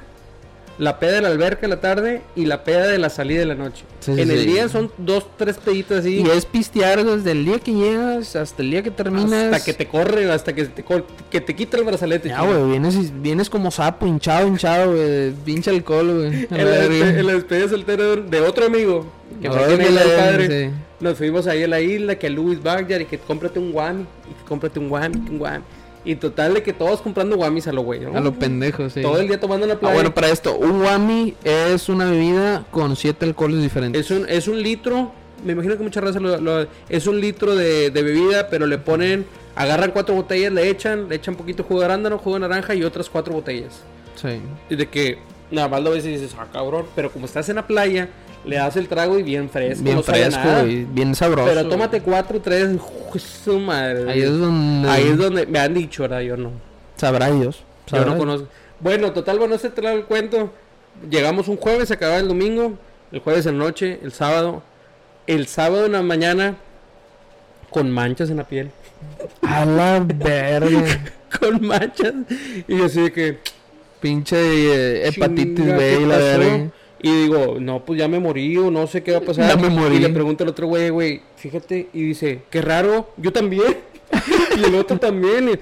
la 0.78 1.00
peda 1.00 1.14
de 1.14 1.22
la 1.22 1.30
alberca 1.30 1.66
en 1.66 1.70
la 1.70 1.80
tarde 1.80 2.22
y 2.36 2.46
la 2.46 2.64
peda 2.64 2.88
de 2.88 2.98
la 2.98 3.10
salida 3.10 3.40
de 3.40 3.46
la 3.46 3.56
noche. 3.56 3.84
Sí, 4.00 4.14
sí, 4.14 4.22
en 4.22 4.32
el 4.32 4.40
sí. 4.40 4.46
día 4.48 4.70
son 4.70 4.92
dos, 4.98 5.26
tres 5.38 5.58
peditas 5.58 6.00
así. 6.00 6.22
Y 6.22 6.30
es 6.30 6.46
pistear 6.46 7.04
desde 7.04 7.32
el 7.32 7.46
día 7.46 7.60
que 7.60 7.74
llegas 7.74 8.36
hasta 8.36 8.62
el 8.62 8.72
día 8.72 8.84
que 8.84 8.92
terminas. 8.92 9.54
hasta 9.54 9.64
que 9.64 9.74
te 9.74 9.88
corre, 9.88 10.30
hasta 10.32 10.54
que 10.54 10.66
te, 10.66 10.84
que 11.30 11.42
te 11.42 11.56
quita 11.56 11.78
el 11.78 11.84
brazalete. 11.84 12.30
Ya, 12.30 12.42
güey, 12.42 12.72
vienes, 12.72 13.22
vienes 13.22 13.50
como 13.50 13.72
sapo, 13.72 14.06
hinchado, 14.06 14.48
hinchado, 14.48 14.92
güey. 14.94 15.32
Pinche 15.46 15.70
alcohol, 15.70 16.14
güey. 16.14 16.48
A 16.52 16.62
En 16.62 17.16
la, 17.16 17.24
la 17.24 17.34
despedida 17.34 17.70
soltera 17.70 18.16
de 18.16 18.42
otro 18.42 18.66
amigo, 18.66 19.06
que 19.42 19.50
fue 19.50 19.74
el 19.74 19.96
padre, 20.18 20.72
nos 21.00 21.18
fuimos 21.18 21.48
ahí 21.48 21.64
a 21.64 21.68
la 21.68 21.82
isla, 21.82 22.16
que 22.16 22.30
Louis 22.30 22.62
Backyard, 22.62 23.02
y 23.02 23.06
que 23.06 23.18
cómprate 23.18 23.60
un 23.60 23.72
guami, 23.72 24.02
y 24.02 24.34
que 24.34 24.48
cómprate 24.48 24.80
un 24.80 24.90
guami, 24.90 25.16
un 25.30 25.38
guami. 25.38 25.64
Y 26.06 26.16
total 26.16 26.54
de 26.54 26.62
que 26.64 26.72
todos 26.72 27.02
comprando 27.02 27.36
guamis 27.36 27.68
a 27.68 27.74
lo 27.74 27.82
güey, 27.82 28.02
¿no? 28.02 28.16
A 28.16 28.20
lo 28.22 28.34
pendejo, 28.34 28.90
sí. 28.92 29.02
Todo 29.02 29.20
el 29.20 29.28
día 29.28 29.40
tomando 29.40 29.66
en 29.66 29.70
la 29.70 29.76
Ah, 29.76 29.80
playa. 29.80 29.96
bueno, 29.96 30.14
para 30.14 30.30
esto, 30.30 30.56
un 30.56 30.82
wami 30.82 31.34
es 31.44 31.90
una 31.90 32.06
bebida 32.10 32.64
con 32.72 32.96
siete 32.96 33.26
alcoholes 33.26 33.60
diferentes. 33.62 34.00
es, 34.06 34.12
un, 34.12 34.30
es 34.30 34.48
un 34.48 34.62
litro, 34.62 35.12
me 35.44 35.54
imagino 35.54 35.76
que 35.78 35.84
mucha 35.84 36.02
raza 36.02 36.20
lo, 36.20 36.38
lo- 36.40 36.68
es 36.90 37.08
un 37.08 37.20
litro 37.20 37.56
de, 37.56 37.90
de 37.90 38.04
bebida, 38.04 38.50
pero 38.50 38.68
le 38.68 38.78
ponen, 38.78 39.26
agarran 39.56 39.90
cuatro 39.92 40.14
botellas, 40.14 40.54
le 40.54 40.70
echan, 40.70 41.10
le 41.10 41.16
echan 41.16 41.36
poquito 41.36 41.64
jugo 41.64 41.80
de 41.80 41.86
arándano, 41.86 42.20
jugo 42.20 42.36
de 42.36 42.42
naranja 42.42 42.76
y 42.76 42.84
otras 42.84 43.10
cuatro 43.10 43.34
botellas. 43.34 43.82
Sí. 44.16 44.40
Y 44.70 44.76
de 44.76 44.88
que, 44.88 45.18
nada 45.50 45.68
más 45.70 45.82
lo 45.82 45.90
ves 45.92 46.06
y 46.06 46.10
dices, 46.10 46.36
ah, 46.40 46.46
cabrón, 46.54 46.86
pero 46.96 47.10
como 47.12 47.26
estás 47.26 47.50
en 47.50 47.56
la 47.56 47.66
playa, 47.66 48.10
le 48.46 48.58
das 48.58 48.76
el 48.76 48.88
trago 48.88 49.18
y 49.20 49.24
bien 49.24 49.50
fresco, 49.50 49.84
Bien 49.84 49.96
no 49.98 50.04
fresco, 50.04 50.42
güey. 50.62 50.86
Bien 50.86 51.16
sabroso. 51.16 51.50
Pero 51.54 51.68
tómate 51.68 52.02
cuatro, 52.02 52.40
tres, 52.42 52.70
¡ju- 52.78 53.20
su 53.20 53.60
madre. 53.60 54.12
Ahí 54.12 54.22
es 54.22 54.38
donde. 54.38 54.90
Ahí 54.90 55.08
es 55.08 55.18
donde 55.18 55.46
me 55.46 55.60
han 55.60 55.74
dicho, 55.74 56.04
¿verdad? 56.04 56.22
Yo 56.22 56.38
no. 56.38 56.52
Sabrá 56.96 57.32
Dios. 57.32 57.64
Yo 57.92 58.06
no 58.06 58.18
conozco. 58.18 58.48
Bueno, 58.80 59.12
total, 59.12 59.40
bueno, 59.40 59.58
se 59.58 59.70
trae 59.70 59.96
el 59.96 60.06
cuento. 60.06 60.52
Llegamos 61.10 61.48
un 61.48 61.58
jueves, 61.58 61.88
se 61.88 61.94
acababa 61.96 62.20
el 62.20 62.28
domingo. 62.28 62.74
El 63.12 63.20
jueves 63.20 63.46
en 63.46 63.58
la 63.58 63.66
noche, 63.66 64.00
el 64.04 64.12
sábado. 64.12 64.64
El 65.28 65.48
sábado 65.48 65.86
en 65.88 65.94
la 65.94 66.02
mañana, 66.02 66.56
con 67.70 67.90
manchas 67.92 68.30
en 68.30 68.38
la 68.38 68.44
piel. 68.44 68.72
A 69.42 69.66
la 69.66 70.00
verga. 70.00 70.84
con 71.40 71.66
manchas. 71.66 72.14
Y 72.68 72.78
yo 72.78 72.86
así 72.86 73.02
de 73.02 73.12
que. 73.12 73.40
Pinche 74.02 74.36
eh, 74.38 75.08
hepatitis 75.08 75.66
B 75.66 75.78
¿qué 75.78 76.02
y 76.02 76.06
la 76.06 76.18
verga. 76.18 76.70
Y 77.06 77.12
digo, 77.12 77.58
no, 77.60 77.86
pues 77.86 78.00
ya 78.00 78.08
me 78.08 78.18
morí 78.18 78.58
o 78.58 78.72
no 78.72 78.88
sé 78.88 79.04
qué 79.04 79.12
va 79.12 79.20
a 79.20 79.22
pasar. 79.22 79.48
Ya 79.48 79.56
me 79.56 79.70
morí. 79.70 79.98
Y 79.98 80.00
le 80.00 80.10
pregunta 80.10 80.44
al 80.44 80.50
otro 80.50 80.66
güey, 80.66 80.90
güey, 80.90 81.22
fíjate. 81.36 81.88
Y 81.94 82.02
dice, 82.02 82.42
qué 82.50 82.64
raro, 82.64 83.14
yo 83.18 83.32
también. 83.32 83.78
y 84.58 84.64
el 84.64 84.74
otro 84.74 84.98
también. 84.98 85.50
y 85.50 85.60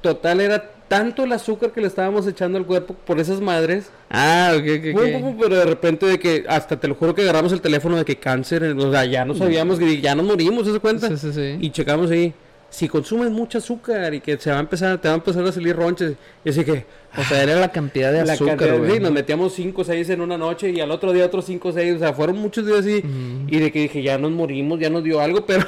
total, 0.00 0.40
era 0.40 0.70
tanto 0.88 1.24
el 1.24 1.32
azúcar 1.32 1.72
que 1.72 1.82
le 1.82 1.86
estábamos 1.86 2.26
echando 2.26 2.56
al 2.56 2.64
cuerpo 2.64 2.94
por 2.94 3.20
esas 3.20 3.42
madres. 3.42 3.90
Ah, 4.08 4.54
ok, 4.54 4.94
ok, 4.94 5.36
Pero 5.38 5.56
de 5.56 5.66
repente 5.66 6.06
de 6.06 6.18
que, 6.18 6.46
hasta 6.48 6.80
te 6.80 6.88
lo 6.88 6.94
juro 6.94 7.14
que 7.14 7.20
agarramos 7.20 7.52
el 7.52 7.60
teléfono 7.60 7.98
de 7.98 8.06
que 8.06 8.16
cáncer, 8.16 8.62
o 8.64 8.90
sea, 8.90 9.04
ya 9.04 9.26
no 9.26 9.34
sabíamos 9.34 9.78
que 9.78 10.00
ya 10.00 10.14
nos 10.14 10.24
morimos, 10.24 10.66
¿se 10.66 10.80
cuenta? 10.80 11.08
Sí, 11.08 11.18
sí, 11.18 11.32
sí. 11.34 11.58
Y 11.60 11.68
checamos 11.72 12.10
ahí, 12.10 12.32
si 12.76 12.88
consumes 12.88 13.30
mucho 13.30 13.56
azúcar 13.56 14.12
y 14.12 14.20
que 14.20 14.36
se 14.36 14.50
va 14.50 14.58
a 14.58 14.60
empezar, 14.60 15.00
te 15.00 15.08
va 15.08 15.14
a 15.14 15.16
empezar 15.16 15.42
a 15.46 15.50
salir 15.50 15.74
ronches. 15.74 16.12
Y 16.44 16.50
así 16.50 16.62
que, 16.62 16.84
O 17.18 17.22
sea, 17.24 17.42
era 17.42 17.54
la 17.58 17.72
cantidad 17.72 18.12
de 18.12 18.22
la 18.24 18.34
azúcar, 18.34 18.58
cantidad- 18.58 18.78
güey. 18.78 18.92
sí, 18.92 19.00
nos 19.00 19.10
metíamos 19.12 19.54
5 19.54 19.80
o 19.80 19.84
6 19.84 20.10
en 20.10 20.20
una 20.20 20.36
noche 20.36 20.68
y 20.68 20.80
al 20.80 20.90
otro 20.90 21.14
día 21.14 21.24
otros 21.24 21.46
5 21.46 21.68
o 21.68 21.72
6, 21.72 21.94
o 21.96 21.98
sea, 21.98 22.12
fueron 22.12 22.36
muchos 22.36 22.66
días 22.66 22.80
así. 22.80 23.02
Y 23.48 23.58
de 23.58 23.72
que 23.72 23.80
dije, 23.80 24.02
ya 24.02 24.18
nos 24.18 24.30
morimos, 24.32 24.78
ya 24.78 24.90
nos 24.90 25.02
dio 25.02 25.20
algo, 25.20 25.38
pero, 25.46 25.64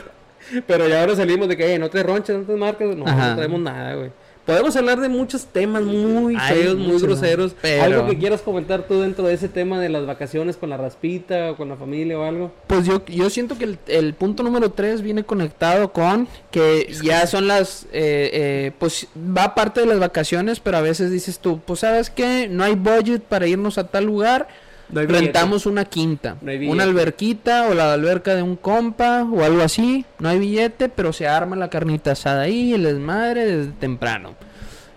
pero 0.67 0.87
ya 0.87 1.01
ahora 1.01 1.17
salimos 1.17 1.49
de 1.49 1.57
que, 1.57 1.73
"Eh, 1.75 1.79
no 1.79 1.89
te 1.89 2.03
ronches, 2.03 2.37
no 2.37 2.43
te 2.45 2.55
marcas, 2.57 2.95
no, 2.95 3.07
Ajá. 3.07 3.31
no 3.31 3.37
traemos 3.37 3.61
nada, 3.61 3.95
güey. 3.95 4.11
Podemos 4.49 4.75
hablar 4.77 4.99
de 4.99 5.11
muchos 5.11 5.45
temas 5.45 5.83
muy 5.83 6.35
Ay, 6.41 6.55
feos, 6.63 6.77
muy 6.79 6.99
groseros. 6.99 7.55
pero- 7.61 7.83
Algo 7.83 8.07
que 8.09 8.17
quieras 8.17 8.41
comentar 8.41 8.85
tú 8.89 9.03
dentro 9.03 9.27
de 9.27 9.35
ese 9.35 9.51
tema 9.51 9.79
de 9.79 9.91
las 9.91 10.07
vacaciones 10.07 10.57
con 10.57 10.71
la 10.71 10.79
raspita 10.79 11.51
o 11.51 11.57
con 11.59 11.69
la 11.69 11.77
familia 11.77 12.19
o 12.19 12.25
algo. 12.25 12.51
Pues 12.67 12.87
yo, 12.87 13.05
yo 13.05 13.29
siento 13.29 13.59
que 13.59 13.65
el, 13.65 13.79
el 13.89 14.15
punto 14.15 14.43
número 14.43 14.71
3 14.71 15.03
viene 15.03 15.23
conectado 15.23 15.93
con 15.93 16.29
que 16.51 16.91
ya 17.05 17.27
son 17.27 17.47
las, 17.47 17.85
eh, 17.93 18.31
eh, 18.33 18.73
pues 18.79 19.07
va 19.15 19.55
parte 19.55 19.81
de 19.81 19.87
las 19.87 19.99
vacaciones, 19.99 20.61
pero 20.61 20.79
a 20.79 20.81
veces 20.81 21.11
dices 21.11 21.41
tú, 21.41 21.61
pues 21.67 21.81
sabes 21.81 22.09
que 22.09 22.49
no 22.49 22.65
hay 22.65 22.75
budget 22.75 23.21
para 23.25 23.47
irnos 23.47 23.77
a 23.77 23.89
tal 23.89 24.05
lugar, 24.07 24.49
No 24.91 25.01
hay 25.01 25.07
billete. 25.07 25.25
rentamos 25.27 25.67
una 25.67 25.85
quinta, 25.85 26.37
No 26.41 26.53
una 26.71 26.85
alberquita 26.85 27.69
o 27.69 27.75
la 27.75 27.93
alberca 27.93 28.35
de 28.35 28.43
un 28.43 28.57
compa 28.57 29.25
o 29.25 29.45
algo 29.45 29.63
así, 29.63 30.05
no 30.19 30.29
hay 30.29 30.39
billete, 30.39 30.89
pero 30.89 31.13
se 31.13 31.27
arma 31.29 31.57
la 31.57 31.69
carnita 31.69 32.13
asada 32.13 32.43
ahí, 32.43 32.73
el 32.73 32.85
desmadre 32.85 33.45
desde 33.45 33.73
temprano. 33.73 34.35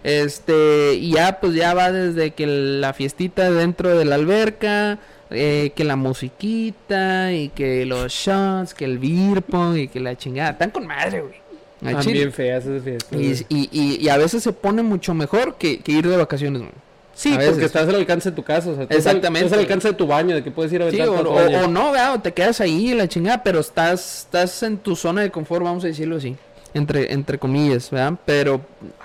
Este, 0.04 0.96
y 0.96 1.14
ya 1.14 1.40
pues 1.40 1.54
ya 1.54 1.74
va 1.74 1.92
desde 1.92 2.32
que 2.32 2.48
la 2.48 2.94
fiestita 2.94 3.52
dentro 3.52 3.98
de 3.98 4.06
la 4.06 4.16
alberca, 4.16 5.00
eh, 5.30 5.74
que 5.76 5.84
la 5.84 5.96
musiquita 5.96 7.32
y 7.34 7.50
que 7.50 7.86
los 7.86 8.12
shots, 8.12 8.74
que 8.74 8.86
el 8.86 9.44
pong 9.44 9.78
y 9.78 9.88
que 9.88 10.00
la 10.00 10.18
chingada, 10.18 10.52
están 10.52 10.72
con 10.72 10.88
madre, 10.88 11.22
güey. 11.22 11.42
Están 11.86 12.14
bien 12.14 12.32
feas 12.32 12.66
esas 12.66 12.84
fiestas. 12.84 13.20
Y, 13.20 13.46
y, 13.50 13.70
y, 13.72 14.06
y 14.06 14.10
a 14.10 14.18
veces 14.18 14.44
se 14.44 14.54
pone 14.54 14.84
mucho 14.84 15.14
mejor 15.14 15.56
que, 15.56 15.80
que 15.80 15.92
ir 15.92 16.08
de 16.08 16.16
vacaciones, 16.18 16.62
güey. 16.62 16.74
Sí, 17.14 17.38
porque 17.46 17.66
estás 17.66 17.88
al 17.90 17.96
alcance 17.96 18.30
de 18.30 18.36
tu 18.36 18.44
casa. 18.44 18.70
O 18.72 18.76
sea, 18.76 18.84
Exactamente. 18.90 19.46
Estás 19.46 19.58
al 19.58 19.66
alcance 19.66 19.88
de 19.90 19.94
tu 19.94 20.08
baño, 20.08 20.36
de 20.36 20.44
que 20.44 20.52
puedes 20.52 20.72
ir 20.74 20.82
a 20.82 20.90
Sí, 20.90 21.00
o, 21.02 21.22
tu 21.22 21.30
o- 21.30 21.68
no, 21.68 21.92
¿verdad? 21.92 22.16
O 22.16 22.20
te 22.20 22.34
quedas 22.34 22.62
ahí 22.62 22.94
la 22.94 23.08
chingada, 23.08 23.44
pero 23.44 23.60
estás, 23.60 24.20
estás 24.22 24.64
en 24.64 24.78
tu 24.78 24.96
zona 24.96 25.22
de 25.22 25.30
confort, 25.32 25.64
vamos 25.64 25.84
a 25.84 25.88
decirlo 25.88 26.18
así. 26.18 26.36
Entre, 26.74 27.12
entre 27.12 27.38
comillas, 27.38 27.92
¿verdad? 27.92 28.14
Pero, 28.26 28.62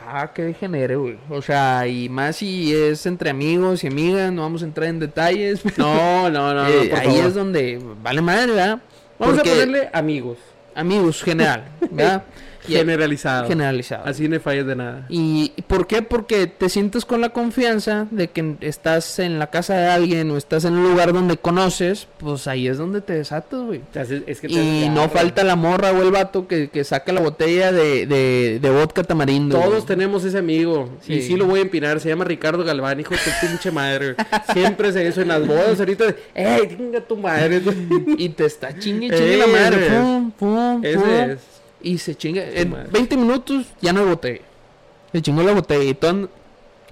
ah, 0.09 0.31
que 0.33 0.43
degenere, 0.45 0.95
güey. 0.95 1.19
O 1.29 1.43
sea, 1.43 1.85
y 1.89 2.09
más 2.09 2.37
si 2.37 2.73
es 2.73 3.05
entre 3.07 3.29
amigos 3.31 3.83
y 3.83 3.89
amigas, 3.89 4.33
no 4.33 4.43
vamos 4.43 4.63
a 4.63 4.67
entrar 4.67 4.89
en 4.89 5.01
detalles. 5.01 5.61
No, 5.77 6.31
no, 6.31 6.55
no, 6.55 6.63
no, 6.63 6.69
Eh, 6.69 6.93
ahí 6.97 7.09
favor. 7.09 7.25
es 7.27 7.35
donde 7.35 7.81
vale 8.03 8.21
madre, 8.23 8.47
¿verdad? 8.53 8.79
Vamos 9.19 9.35
Porque- 9.35 9.51
a 9.51 9.53
ponerle 9.53 9.91
amigos. 9.93 10.39
Amigos, 10.77 11.23
general, 11.23 11.65
¿verdad? 11.91 12.23
Generalizado. 12.67 13.49
Generalizado. 13.49 14.05
Así 14.07 14.29
no 14.29 14.39
fallas 14.41 14.67
de 14.67 14.77
nada. 14.77 15.07
¿Y 15.09 15.53
por 15.67 15.87
qué? 15.87 16.03
Porque 16.03 16.47
te 16.47 16.69
sientes 16.69 17.05
con 17.05 17.21
la 17.21 17.31
confianza 17.31 18.07
de 18.11 18.29
que 18.29 18.57
estás 18.61 19.19
en 19.19 19.39
la 19.39 19.49
casa 19.49 19.75
de 19.75 19.87
alguien 19.89 20.31
o 20.31 20.37
estás 20.37 20.65
en 20.65 20.75
un 20.75 20.83
lugar 20.89 21.13
donde 21.13 21.37
conoces, 21.37 22.09
pues 22.19 22.47
ahí 22.47 22.69
es 22.69 22.79
donde 22.79 23.01
te 23.01 23.15
desatas, 23.15 23.61
güey. 23.61 23.81
Es 24.27 24.41
que 24.41 24.49
Y 24.49 24.89
no 24.91 25.09
falta 25.09 25.45
la 25.45 25.57
morra 25.57 25.93
o 25.93 26.03
el 26.03 26.11
vato 26.11 26.47
que, 26.49 26.69
que 26.69 26.85
saca 26.85 27.13
la 27.13 27.21
botella 27.21 27.73
de, 27.73 28.07
de, 28.07 28.59
de 28.61 28.71
vodka 28.71 29.03
tamarindo. 29.03 29.57
Todos 29.59 29.71
güey. 29.75 29.87
tenemos 29.87 30.25
ese 30.25 30.39
amigo. 30.39 30.91
Y 31.07 31.23
Sí. 31.23 31.37
lo 31.37 31.47
voy 31.47 31.61
a 31.61 31.63
empinar. 31.63 32.01
Se 32.01 32.09
llama 32.09 32.25
Ricardo 32.25 32.65
Galván, 32.65 33.01
hijo 33.01 33.11
de 33.15 33.19
tu 33.21 33.47
pinche 33.47 33.71
madre. 33.71 34.15
güey. 34.15 34.27
Siempre 34.53 34.93
se 34.93 35.07
hizo 35.09 35.21
en 35.23 35.29
las 35.29 35.47
bodas 35.47 35.79
ahorita. 35.79 36.07
de, 36.07 36.17
¡Ey, 36.35 36.67
tenga 36.69 37.01
tu 37.01 37.17
madre! 37.17 37.63
Y 38.19 38.29
te 38.31 38.47
está 38.47 38.77
chingue, 38.79 39.11
chingue 39.11 39.37
la 39.37 39.47
madre. 39.47 39.89
Pum, 39.91 40.31
pum, 40.33 40.81
pum. 40.81 40.85
Ese 40.85 41.33
es. 41.33 41.39
Y 41.83 41.99
se 41.99 42.15
chinga. 42.15 42.43
En 42.45 42.71
madre. 42.71 42.89
20 42.93 43.17
minutos 43.17 43.67
ya 43.81 43.93
no 43.93 44.05
botella. 44.05 44.41
Se 45.13 45.23
chingó 45.23 45.43
la 45.43 45.53
botella 45.53 45.85
y 45.85 45.95
todo- 45.95 46.29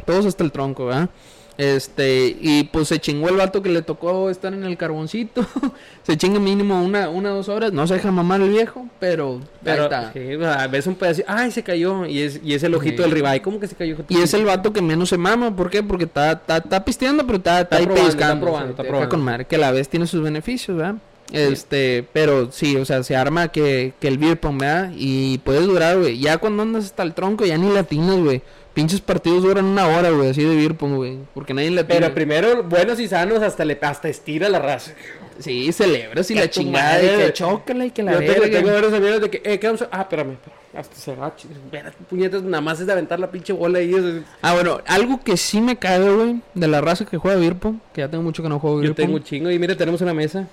todos 0.04 0.26
hasta 0.26 0.44
el 0.44 0.52
tronco, 0.52 0.86
¿verdad? 0.86 1.08
Este, 1.56 2.36
y 2.40 2.64
pues 2.64 2.88
se 2.88 2.98
chingó 2.98 3.28
el 3.28 3.36
vato 3.36 3.62
que 3.62 3.68
le 3.68 3.80
tocó 3.82 4.28
estar 4.28 4.52
en 4.52 4.64
el 4.64 4.76
carboncito. 4.76 5.46
se 6.02 6.16
chinga 6.16 6.40
mínimo 6.40 6.82
una, 6.82 7.08
una 7.08 7.30
dos 7.30 7.48
horas. 7.48 7.72
No 7.72 7.86
se 7.86 7.94
deja 7.94 8.10
mamar 8.10 8.40
el 8.40 8.50
viejo, 8.50 8.88
pero, 8.98 9.34
ahí 9.36 9.40
Pero 9.62 9.84
está. 9.84 10.12
sí, 10.12 10.18
ves 10.70 10.86
un 10.88 10.96
pedacito. 10.96 11.26
¡Ay, 11.30 11.52
se 11.52 11.62
cayó! 11.62 12.06
Y 12.06 12.20
es, 12.22 12.40
y 12.42 12.54
es 12.54 12.62
el 12.64 12.74
ojito 12.74 12.96
Sí. 12.96 13.02
del 13.02 13.12
ribeye. 13.12 13.40
¿Cómo 13.40 13.60
que 13.60 13.68
se 13.68 13.76
cayó? 13.76 13.96
Y 14.08 14.18
es 14.20 14.34
el 14.34 14.44
vato 14.44 14.72
que 14.72 14.82
menos 14.82 15.08
se 15.10 15.16
mama, 15.18 15.54
¿por 15.54 15.70
qué? 15.70 15.80
Porque 15.82 16.04
está, 16.04 16.32
está, 16.32 16.56
está 16.56 16.84
pisteando, 16.84 17.24
pero 17.24 17.38
está, 17.38 17.60
está, 17.60 17.62
Está 17.62 17.76
ahí 17.76 17.84
probando, 17.84 18.02
pellizcando, 18.08 18.34
está 18.34 18.40
probando, 18.44 18.64
o 18.72 18.76
sea, 18.76 18.82
está 18.82 18.88
probando. 18.90 19.08
con 19.10 19.22
madre, 19.24 19.44
que 19.44 19.54
a 19.56 19.58
la 19.60 19.70
vez 19.70 19.88
tiene 19.88 20.06
sus 20.08 20.22
beneficios, 20.22 20.76
¿verdad? 20.76 20.96
Este, 21.32 22.04
pero 22.12 22.52
sí, 22.52 22.76
o 22.76 22.84
sea, 22.84 23.02
se 23.02 23.16
arma 23.16 23.48
que, 23.48 23.92
que 24.00 24.08
el 24.08 24.18
beer 24.18 24.38
pong, 24.38 24.58
¿verdad? 24.60 24.92
Y 24.96 25.38
puedes 25.38 25.66
durar, 25.66 25.98
güey. 25.98 26.18
Ya 26.18 26.38
cuando 26.38 26.62
andas 26.62 26.84
hasta 26.84 27.02
el 27.02 27.14
tronco, 27.14 27.44
ya 27.44 27.56
ni 27.58 27.72
latinas, 27.72 28.16
güey. 28.18 28.42
Pinches 28.74 29.00
partidos 29.00 29.42
duran 29.44 29.64
una 29.66 29.86
hora, 29.86 30.10
güey, 30.10 30.30
así 30.30 30.42
de 30.42 30.54
beer 30.56 30.74
pong, 30.74 30.94
güey. 30.96 31.18
Porque 31.32 31.54
nadie 31.54 31.70
latina. 31.70 32.00
Pero 32.00 32.14
primero, 32.14 32.62
buenos 32.64 32.98
y 33.00 33.08
sanos, 33.08 33.42
hasta 33.42 33.64
le 33.64 33.78
hasta 33.80 34.08
estira 34.08 34.48
la 34.48 34.58
raza. 34.58 34.92
Sí, 35.38 35.72
celebras 35.72 36.30
y 36.30 36.34
Que 36.34 36.40
la 36.40 36.50
chingada, 36.50 37.02
y 37.02 37.06
madre. 37.06 37.26
que 37.26 37.32
chócala 37.32 37.86
y 37.86 37.90
que 37.90 38.02
la 38.04 38.12
Yo 38.12 38.18
tengo, 38.20 38.32
verga. 38.40 38.58
tengo 38.58 38.72
varios 38.72 38.92
amigos 38.92 39.20
de 39.20 39.30
que, 39.30 39.42
eh, 39.44 39.58
¿qué 39.58 39.66
vamos 39.66 39.82
a...? 39.82 39.88
Ah, 39.90 40.00
espérame. 40.02 40.36
Hasta 40.76 40.96
se 40.96 41.14
va, 41.14 41.32
espérate, 41.38 41.96
puñetas, 42.08 42.42
nada 42.42 42.60
más 42.60 42.78
es 42.80 42.86
de 42.86 42.92
aventar 42.92 43.18
la 43.18 43.30
pinche 43.30 43.52
bola 43.52 43.78
ahí. 43.80 43.94
es- 43.94 44.22
Ah, 44.42 44.54
bueno, 44.54 44.80
algo 44.86 45.20
que 45.24 45.36
sí 45.36 45.60
me 45.60 45.76
cae, 45.76 46.00
güey, 46.08 46.40
de 46.54 46.68
la 46.68 46.80
raza 46.80 47.04
que 47.04 47.16
juega 47.16 47.36
beer 47.38 47.56
pong, 47.56 47.78
que 47.92 48.00
ya 48.00 48.08
tengo 48.08 48.22
mucho 48.24 48.42
que 48.44 48.48
no 48.48 48.58
juego 48.60 48.76
beer 48.78 48.88
Yo 48.90 48.94
tengo 48.94 49.14
un 49.16 49.22
chingo 49.24 49.50
y 49.50 49.58
mire, 49.58 49.74
tenemos 49.76 50.00
una 50.00 50.14
mesa. 50.14 50.46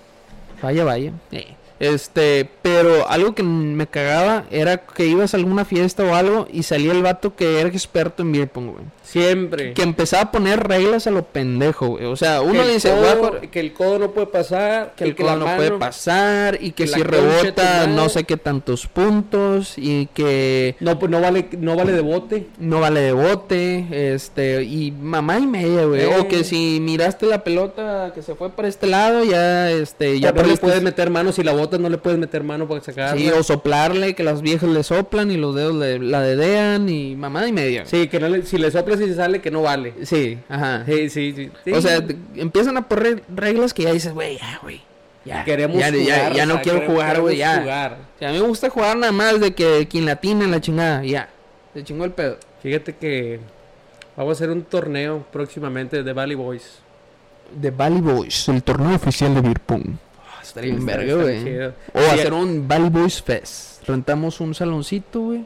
Vaya, 0.62 0.86
vaya. 0.86 1.20
Eh, 1.32 1.61
Este, 1.82 2.48
pero 2.62 3.10
algo 3.10 3.34
que 3.36 3.44
me 3.44 3.88
cagaba 3.88 4.46
era 4.52 4.78
que 4.78 5.06
ibas 5.08 5.34
a 5.34 5.38
alguna 5.38 5.66
fiesta 5.66 6.04
o 6.04 6.14
algo 6.16 6.48
y 6.52 6.64
salía 6.64 6.92
el 6.92 7.02
vato 7.02 7.36
que 7.36 7.60
era 7.60 7.70
experto 7.70 8.22
en 8.24 8.32
beer 8.32 8.48
pong, 8.50 8.68
güey. 8.74 8.86
Siempre. 9.04 9.74
Que 9.74 9.82
empezaba 9.82 10.24
a 10.24 10.32
poner 10.32 10.66
reglas 10.66 11.06
a 11.06 11.12
lo 11.12 11.24
pendejo, 11.26 11.88
güey. 11.88 12.06
O 12.06 12.16
sea, 12.16 12.42
uno 12.42 12.62
el 12.62 12.74
dice, 12.76 12.90
codo- 12.92 13.42
que 13.52 13.60
el 13.60 13.74
codo 13.74 14.00
no 14.00 14.12
puede 14.12 14.28
pasar, 14.28 14.94
que 14.96 15.04
el 15.04 15.10
y 15.10 15.14
codo 15.16 15.36
no 15.36 15.46
mano- 15.46 15.58
puede 15.58 15.72
pasar 15.72 16.58
y 16.62 16.72
que 16.72 16.86
que 16.86 16.88
si 16.88 17.04
rebota 17.04 17.88
no 17.88 18.08
sé 18.10 18.24
qué 18.24 18.38
tantos 18.38 18.88
puntos 18.88 19.74
y 19.78 20.06
que 20.08 20.76
No, 20.80 20.98
pues 20.98 21.12
no 21.12 21.20
vale, 21.20 21.48
no 21.60 21.76
vale 21.76 21.92
de 21.92 22.02
bote. 22.02 22.48
no 22.60 22.80
vale 22.80 23.02
de 23.02 23.12
bote, 23.12 24.14
este, 24.16 24.64
y 24.64 24.92
mamá 24.92 25.40
y 25.40 25.48
media, 25.48 25.84
güey. 25.86 26.02
Eh. 26.04 26.10
O 26.20 26.28
que 26.28 26.44
si 26.46 26.80
miraste 26.82 27.26
la 27.26 27.44
pelota 27.44 28.12
que 28.16 28.22
se 28.22 28.36
fue 28.36 28.50
para 28.52 28.68
este 28.70 28.88
lado, 28.88 29.24
ya, 29.26 29.70
este, 29.72 30.20
ya 30.20 30.32
no 30.32 30.44
le 30.44 30.56
puedes 30.58 30.82
meter 30.82 31.10
mano, 31.10 31.32
si 31.34 31.44
la 31.44 31.52
no 31.80 31.90
le 31.90 31.98
puedes 31.98 32.20
meter 32.20 32.44
mano 32.44 32.68
para 32.68 32.82
sacarla. 32.82 33.18
Sí, 33.22 33.30
o 33.30 33.44
soplarle, 33.44 34.16
que 34.16 34.24
las 34.24 34.42
viejas 34.42 34.70
le 34.70 34.84
soplan 34.84 35.32
y 35.32 35.38
los 35.38 35.56
dedos 35.56 35.76
le, 35.76 36.00
la 36.00 36.22
dedean 36.22 36.90
y 36.90 37.16
mamá 37.16 37.48
y 37.48 37.52
media. 37.52 37.86
Sí, 37.86 38.08
que 38.08 38.20
no 38.20 38.30
le- 38.30 38.44
si 38.46 38.58
le 38.58 38.72
soplas 38.72 39.00
y 39.02 39.06
se 39.08 39.16
sale, 39.16 39.42
que 39.42 39.52
no 39.52 39.62
vale. 39.62 39.94
Sí, 40.04 40.38
ajá. 40.50 40.84
Sí, 40.86 41.10
sí, 41.10 41.34
sí. 41.36 41.52
sí. 41.66 41.72
O 41.72 41.82
sea, 41.82 42.06
te- 42.06 42.16
empiezan 42.36 42.78
a 42.78 42.88
poner 42.88 43.24
reglas 43.34 43.74
que 43.74 43.84
ya 43.84 43.94
dices, 43.94 44.14
güey, 44.14 44.38
ya, 44.38 44.60
güey. 44.62 44.82
Ya, 45.24 45.44
queremos 45.44 45.78
ya, 45.78 45.92
jugar. 45.92 46.34
ya, 46.34 46.46
no 46.48 46.54
sea, 46.56 46.62
quiero 46.64 46.80
queremos- 46.80 46.96
jugar, 46.96 47.22
güey, 47.22 47.38
ya. 47.38 47.62
jugar. 47.62 47.98
O 48.16 48.20
sea, 48.20 48.30
a 48.30 48.32
mí 48.32 48.40
me 48.40 48.48
gusta 48.48 48.70
jugar 48.70 48.98
nada 48.98 49.12
más 49.12 49.40
de 49.40 49.54
que 49.54 49.88
quien 49.88 50.06
la 50.06 50.16
tiene 50.16 50.48
la 50.48 50.60
chingada, 50.60 51.04
ya. 51.04 51.30
Se 51.74 51.84
chingó 51.84 52.06
el 52.06 52.12
pedo. 52.12 52.38
Fíjate 52.64 52.96
que 52.96 53.40
vamos 54.18 54.32
a 54.32 54.34
hacer 54.34 54.50
un 54.50 54.64
torneo 54.64 55.24
próximamente 55.32 56.02
de 56.04 56.14
Valley 56.14 56.36
Boys. 56.36 56.80
The 57.62 57.70
Valley 57.70 58.02
Boys, 58.02 58.48
el 58.50 58.64
torneo 58.64 58.96
oficial 58.96 59.36
de 59.36 59.42
beer 59.42 59.60
pong. 59.60 59.84
Estaría 60.42 60.72
bien 60.76 60.88
Está- 60.88 60.98
verga, 60.98 61.12
está 61.12 61.24
güey. 61.24 61.44
chido. 61.44 61.74
O 61.94 62.00
Sí, 62.00 62.06
hacer 62.20 62.34
un 62.34 62.68
Valley 62.68 62.90
Boys 62.90 63.22
Fest. 63.22 63.88
Rentamos 63.88 64.40
un 64.42 64.54
saloncito, 64.56 65.22
güey. 65.22 65.46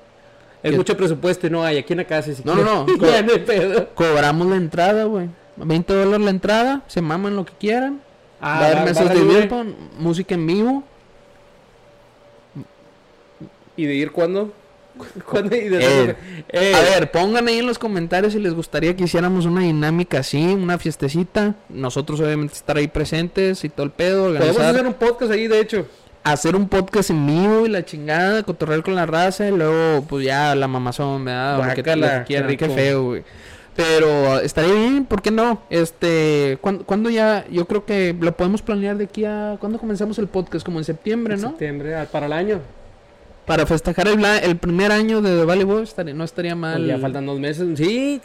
Es 0.64 0.72
que- 0.72 0.78
mucho 0.78 0.98
presupuesto 0.98 1.48
y 1.48 1.50
no 1.50 1.64
hay 1.64 1.78
aquí 1.78 1.94
en 1.94 1.98
la 1.98 2.06
casa. 2.06 2.34
Si 2.34 2.42
No, 2.44 2.56
no. 2.56 2.86
Cobramos 3.96 4.48
la 4.48 4.56
entrada, 4.56 5.04
güey. 5.06 5.30
20 5.58 5.94
dólares 5.94 6.26
la 6.26 6.32
entrada, 6.32 6.82
se 6.88 7.02
maman 7.02 7.36
lo 7.36 7.46
que 7.46 7.54
quieran. 7.60 8.02
Ah, 8.42 8.48
va 8.48 8.54
a 8.56 8.66
haber 8.66 8.76
bar- 8.78 8.86
mesas 8.86 9.10
de 9.14 9.48
pong, 9.48 9.70
música 10.00 10.36
en 10.36 10.46
vivo. 10.48 10.84
¿Y 13.78 13.86
de 13.86 13.94
ir 13.96 14.12
cuándo? 14.12 14.54
¿Cuándo? 15.30 15.56
Y 15.56 15.70
de 15.70 15.80
Eh, 16.10 16.16
Eh, 16.50 16.74
A 16.76 16.82
ver, 16.82 17.12
pongan 17.12 17.48
ahí 17.48 17.60
en 17.60 17.68
los 17.68 17.80
comentarios 17.80 18.34
si 18.34 18.40
les 18.40 18.54
gustaría 18.54 18.96
que 18.96 19.04
hiciéramos 19.04 19.46
una 19.46 19.62
dinámica 19.62 20.20
así, 20.20 20.44
una 20.44 20.78
fiestecita. 20.78 21.56
Nosotros 21.70 22.20
obviamente 22.20 22.54
estar 22.54 22.78
ahí 22.78 22.88
presentes 22.88 23.64
y 23.64 23.70
todo 23.70 23.86
el 23.86 23.92
pedo, 23.92 24.26
Podemos 24.26 24.42
organizar, 24.58 24.76
hacer 24.76 24.88
un 24.88 24.94
podcast 24.94 25.32
ahí, 25.32 25.48
de 25.48 25.60
hecho. 25.60 25.88
hacer 26.24 26.56
un 26.56 26.68
podcast 26.70 27.10
en 27.10 27.28
vivo 27.28 27.66
y 27.66 27.70
la 27.70 27.86
chingada, 27.86 28.44
cotorrear 28.44 28.84
con 28.84 28.96
la 28.96 29.06
raza 29.06 29.48
y 29.48 29.52
luego 29.52 30.04
pues 30.08 30.26
ya 30.26 30.56
la 30.56 30.68
mamazón, 30.68 31.26
¿verdad? 31.26 31.58
Lo 31.58 31.84
que, 31.84 31.96
lo 31.96 32.08
que 32.26 32.58
qué 32.58 32.70
feo, 32.70 33.04
güey. 33.04 33.24
Pero 33.76 34.40
estaría 34.40 34.74
bien, 34.74 35.06
¿por 35.06 35.22
qué 35.22 35.32
no? 35.32 35.62
Este, 35.70 36.58
¿cuándo, 36.62 36.86
cuándo 36.86 37.10
ya? 37.10 37.46
Yo 37.52 37.68
creo 37.68 37.86
que 37.86 38.16
lo 38.18 38.32
podemos 38.38 38.62
planear 38.62 38.96
de 38.96 39.04
aquí 39.04 39.26
a... 39.26 39.58
¿Cuándo 39.60 39.80
comenzamos 39.80 40.18
el 40.18 40.28
podcast? 40.28 40.66
Como 40.66 40.80
en 40.80 40.86
septiembre, 40.86 41.34
En 41.34 41.42
¿no? 41.42 41.50
septiembre, 41.50 41.94
ah, 41.96 42.08
para 42.10 42.28
el 42.28 42.32
año. 42.34 42.62
Para 43.46 43.66
festejar 43.66 44.08
el, 44.08 44.58
primer 44.58 44.92
año 44.92 45.22
de 45.22 45.38
The 45.38 45.46
Valley 45.46 45.64
Boy 45.66 45.84
estaría- 45.84 46.14
no 46.14 46.24
estaría 46.24 46.56
mal. 46.56 46.78
Pues 46.78 46.88
ya 46.88 46.98
faltan 46.98 47.26
dos 47.26 47.40
meses. 47.40 47.78
Sí, 47.78 48.22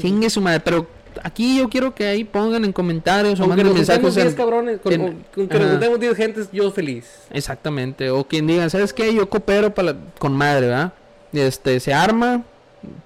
Chingue 0.00 0.30
su 0.30 0.40
madre, 0.40 0.60
pero 0.60 0.86
aquí 1.22 1.58
yo 1.58 1.68
quiero 1.68 1.94
que 1.94 2.06
ahí 2.06 2.24
pongan 2.24 2.64
en 2.64 2.72
comentarios 2.72 3.38
o 3.40 3.46
manden 3.46 3.72
mensajes. 3.72 4.14
10 4.14 4.26
en- 4.28 4.34
cabrones, 4.34 4.80
con, 4.80 4.92
en- 4.92 5.00
con- 5.00 5.24
con 5.34 5.48
que 5.48 5.54
nos 5.54 5.62
ajá. 5.62 5.70
juntemos 5.72 6.00
10 6.00 6.16
gentes, 6.16 6.48
yo 6.52 6.70
feliz. 6.70 7.06
Exactamente, 7.30 8.10
o 8.10 8.24
quien 8.24 8.46
diga, 8.46 8.68
¿sabes 8.70 8.92
qué? 8.92 9.12
Yo 9.14 9.28
coopero 9.28 9.74
para 9.74 9.94
con 10.18 10.32
madre, 10.32 10.66
¿verdad? 10.66 10.92
Este, 11.32 11.78
se 11.80 11.92
arma, 11.94 12.42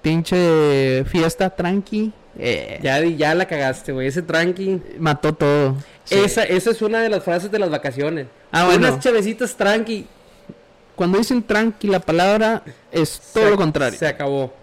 pinche 0.01 1.03
fiesta 1.05 1.49
tranqui, 1.49 2.11
eh, 2.37 2.79
Ya, 2.81 2.99
ya 3.03 3.35
la 3.35 3.45
cagaste, 3.47 3.91
güey. 3.91 4.07
Ese 4.07 4.21
tranqui. 4.23 4.81
mató 4.99 5.33
todo. 5.33 5.75
Sí. 6.03 6.15
Esa, 6.15 6.43
esa 6.43 6.71
es 6.71 6.81
una 6.81 7.01
de 7.01 7.09
las 7.09 7.23
frases 7.23 7.51
de 7.51 7.59
las 7.59 7.69
vacaciones. 7.69 8.27
Ah, 8.51 8.65
bueno. 8.65 8.87
Unas 8.87 8.99
chavecitas 8.99 9.55
tranqui. 9.55 10.05
Cuando 10.95 11.17
dicen 11.17 11.41
tranqui, 11.43 11.87
la 11.87 11.99
palabra 11.99 12.63
es 12.91 13.19
todo 13.33 13.45
se- 13.45 13.49
lo 13.51 13.57
contrario. 13.57 13.97
Se 13.97 14.07
acabó. 14.07 14.53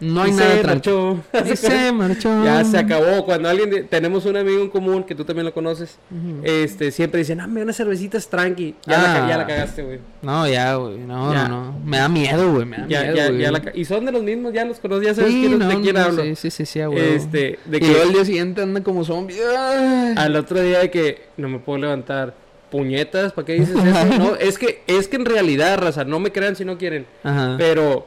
no 0.00 0.22
hay 0.22 0.30
Y 0.30 0.34
nada 0.34 0.56
se 0.58 0.62
marchó. 0.64 1.18
Y 1.44 1.56
se 1.56 1.90
marchó. 1.92 2.44
Ya 2.44 2.64
se 2.64 2.78
acabó. 2.78 3.24
Cuando 3.24 3.48
alguien 3.48 3.68
de- 3.68 3.82
tenemos 3.82 4.26
un 4.26 4.36
amigo 4.36 4.62
en 4.62 4.70
común 4.70 5.02
que 5.02 5.12
tú 5.16 5.24
también 5.24 5.44
lo 5.46 5.52
conoces, 5.52 5.98
este 6.44 6.92
siempre 6.92 7.18
dicen, 7.18 7.40
"Ah, 7.40 7.48
me 7.48 7.62
unas 7.62 7.76
cervecitas 7.76 8.28
tranqui." 8.28 8.76
Ya, 8.86 8.98
la, 8.98 9.10
Ah. 9.16 9.20
ca- 9.22 9.28
ya 9.28 9.36
la 9.38 9.46
cagaste, 9.48 9.82
güey. 9.82 9.98
No, 10.22 10.46
ya, 10.46 10.74
güey. 10.76 10.98
No, 10.98 11.32
Ya. 11.32 11.48
no, 11.48 11.72
no. 11.72 11.78
Me 11.84 11.96
da 11.98 12.08
miedo, 12.08 12.52
güey. 12.52 12.64
Me 12.64 12.76
da 12.76 12.86
Ya, 12.86 13.00
miedo, 13.02 13.16
ya, 13.16 13.26
güey. 13.28 13.40
ya 13.40 13.50
la 13.50 13.62
y 13.74 13.84
son 13.86 14.04
de 14.04 14.12
los 14.12 14.22
mismos, 14.22 14.52
ya 14.52 14.64
los 14.66 14.78
conoces, 14.78 15.04
ya 15.06 15.14
sabes 15.16 15.32
Sí, 15.32 15.40
quién- 15.40 15.58
no, 15.58 15.68
de 15.68 15.80
quién 15.80 15.94
no, 15.96 16.00
hablo. 16.02 16.22
Sí, 16.22 16.36
sí, 16.36 16.50
sí, 16.52 16.64
sí, 16.66 16.78
huevo. 16.78 16.96
Este, 16.96 17.58
de 17.64 17.76
y 17.78 17.80
que 17.80 17.86
luego 17.88 18.02
al 18.04 18.12
día 18.12 18.24
siguiente 18.24 18.62
anda 18.62 18.80
como 18.84 19.04
zombie. 19.04 19.36
Ay. 19.58 20.14
al 20.16 20.36
otro 20.36 20.60
día 20.60 20.78
de 20.78 20.90
que 20.92 21.22
no 21.38 21.48
me 21.48 21.58
puedo 21.58 21.78
levantar. 21.80 22.34
Puñetas, 22.70 23.32
¿para 23.32 23.46
qué 23.46 23.54
dices 23.54 23.76
eso? 23.76 24.04
No, 24.18 24.34
es 24.36 24.58
que 24.58 24.82
es 24.86 25.08
que 25.08 25.16
en 25.16 25.24
realidad, 25.24 25.78
raza, 25.78 26.04
no 26.04 26.20
me 26.20 26.32
crean 26.32 26.56
si 26.56 26.64
no 26.64 26.76
quieren, 26.78 27.06
Ajá. 27.22 27.54
pero 27.58 28.06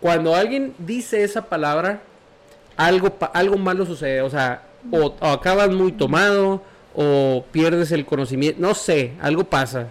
cuando 0.00 0.34
alguien 0.34 0.74
dice 0.78 1.22
esa 1.24 1.46
palabra, 1.48 2.00
algo 2.76 3.16
algo 3.32 3.58
malo 3.58 3.84
sucede, 3.86 4.20
o 4.22 4.30
sea, 4.30 4.62
o, 4.90 5.14
o 5.18 5.26
acabas 5.26 5.70
muy 5.70 5.92
tomado 5.92 6.62
o 6.94 7.44
pierdes 7.52 7.92
el 7.92 8.06
conocimiento, 8.06 8.60
no 8.60 8.74
sé, 8.74 9.12
algo 9.20 9.44
pasa. 9.44 9.88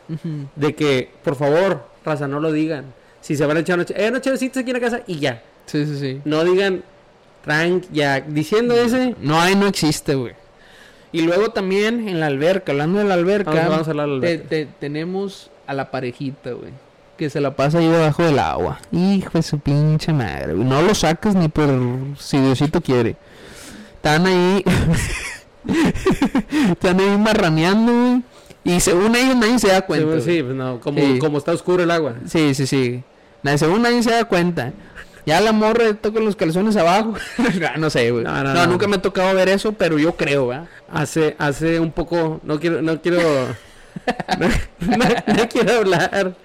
De 0.55 0.73
que, 0.73 1.09
por 1.23 1.35
favor, 1.35 1.85
raza, 2.03 2.27
no 2.27 2.39
lo 2.39 2.51
digan. 2.51 2.85
Si 3.21 3.35
se 3.35 3.45
van 3.45 3.57
a 3.57 3.59
echar 3.59 3.77
una, 3.79 3.85
eh, 3.95 4.09
una 4.09 4.21
chavecita 4.21 4.59
aquí 4.61 4.71
en 4.71 4.75
la 4.75 4.79
casa 4.79 5.01
y 5.05 5.19
ya. 5.19 5.43
Sí, 5.67 5.85
sí, 5.85 5.99
sí. 5.99 6.21
No 6.25 6.43
digan, 6.43 6.83
trank, 7.43 7.85
ya. 7.91 8.21
Diciendo 8.21 8.73
ese, 8.75 9.15
No 9.19 9.39
hay, 9.39 9.55
no 9.55 9.67
existe, 9.67 10.15
güey. 10.15 10.33
Y 11.15 11.21
luego 11.21 11.49
también 11.49 12.07
en 12.07 12.19
la 12.19 12.27
alberca, 12.27 12.71
hablando 12.71 12.99
de 12.99 13.05
la 13.05 13.13
alberca, 13.15 13.51
Vamos- 13.51 13.69
vamos 13.69 13.87
a 13.87 13.91
hablar 13.91 14.07
de 14.07 14.13
la 14.15 14.19
te- 14.21 14.27
alberca. 14.27 14.49
te- 14.49 14.67
tenemos 14.79 15.49
a 15.67 15.73
la 15.73 15.89
parejita, 15.91 16.51
güey. 16.51 16.71
Que 17.17 17.29
se 17.29 17.39
la 17.39 17.55
pasa 17.55 17.77
ahí 17.79 17.87
debajo 17.87 18.23
del 18.23 18.37
agua. 18.39 18.79
Hijo 18.91 19.29
de 19.33 19.41
su 19.43 19.59
pinche 19.59 20.11
madre, 20.11 20.53
güey. 20.53 20.67
No 20.67 20.81
lo 20.81 20.93
sacas 20.93 21.33
ni 21.35 21.47
por 21.47 21.69
si 22.19 22.37
Diosito 22.39 22.81
quiere. 22.81 23.15
Están 23.95 24.25
ahí. 24.27 24.63
Están 26.71 26.99
ahí 26.99 27.17
marraneando, 27.17 27.91
güey. 27.91 28.21
Y 28.63 28.79
según 28.79 29.15
ellos 29.15 29.35
nadie 29.35 29.59
se 29.59 29.67
da 29.69 29.81
cuenta. 29.81 30.05
según- 30.07 30.23
güey. 30.25 30.37
sí, 30.37 30.43
pues 30.43 30.55
no, 30.55 30.79
como, 30.79 30.99
Sí. 30.99 31.19
como 31.19 31.37
está 31.37 31.51
oscuro 31.53 31.83
el 31.83 31.91
agua. 31.91 32.15
Sí, 32.27 32.53
sí, 32.55 32.65
sí. 32.67 33.03
Según 33.57 33.83
nadie 33.83 34.01
se 34.01 34.09
da 34.11 34.25
cuenta. 34.25 34.73
Ya 35.25 35.41
la 35.41 35.51
morra 35.51 35.93
toca 35.95 36.19
los 36.19 36.35
calzones 36.35 36.75
abajo. 36.75 37.13
Ah, 37.67 37.77
no 37.77 37.89
sé, 37.89 38.11
güey. 38.11 38.23
No, 38.23 38.31
No, 38.43 38.43
no, 38.43 38.53
no. 38.53 38.67
nunca 38.67 38.87
me 38.87 38.97
ha 38.97 39.01
tocado 39.01 39.33
ver 39.35 39.49
eso, 39.49 39.71
pero 39.73 39.97
yo 39.97 40.15
creo, 40.15 40.47
¿verdad? 40.47 40.67
Hace, 40.91 41.35
hace 41.39 41.79
un 41.79 41.91
poco, 41.91 42.39
no 42.43 42.59
quiero, 42.59 42.81
no 42.81 43.01
quiero, 43.01 43.19
no, 44.37 45.49
quiero 45.49 45.73
hablar, 45.79 46.35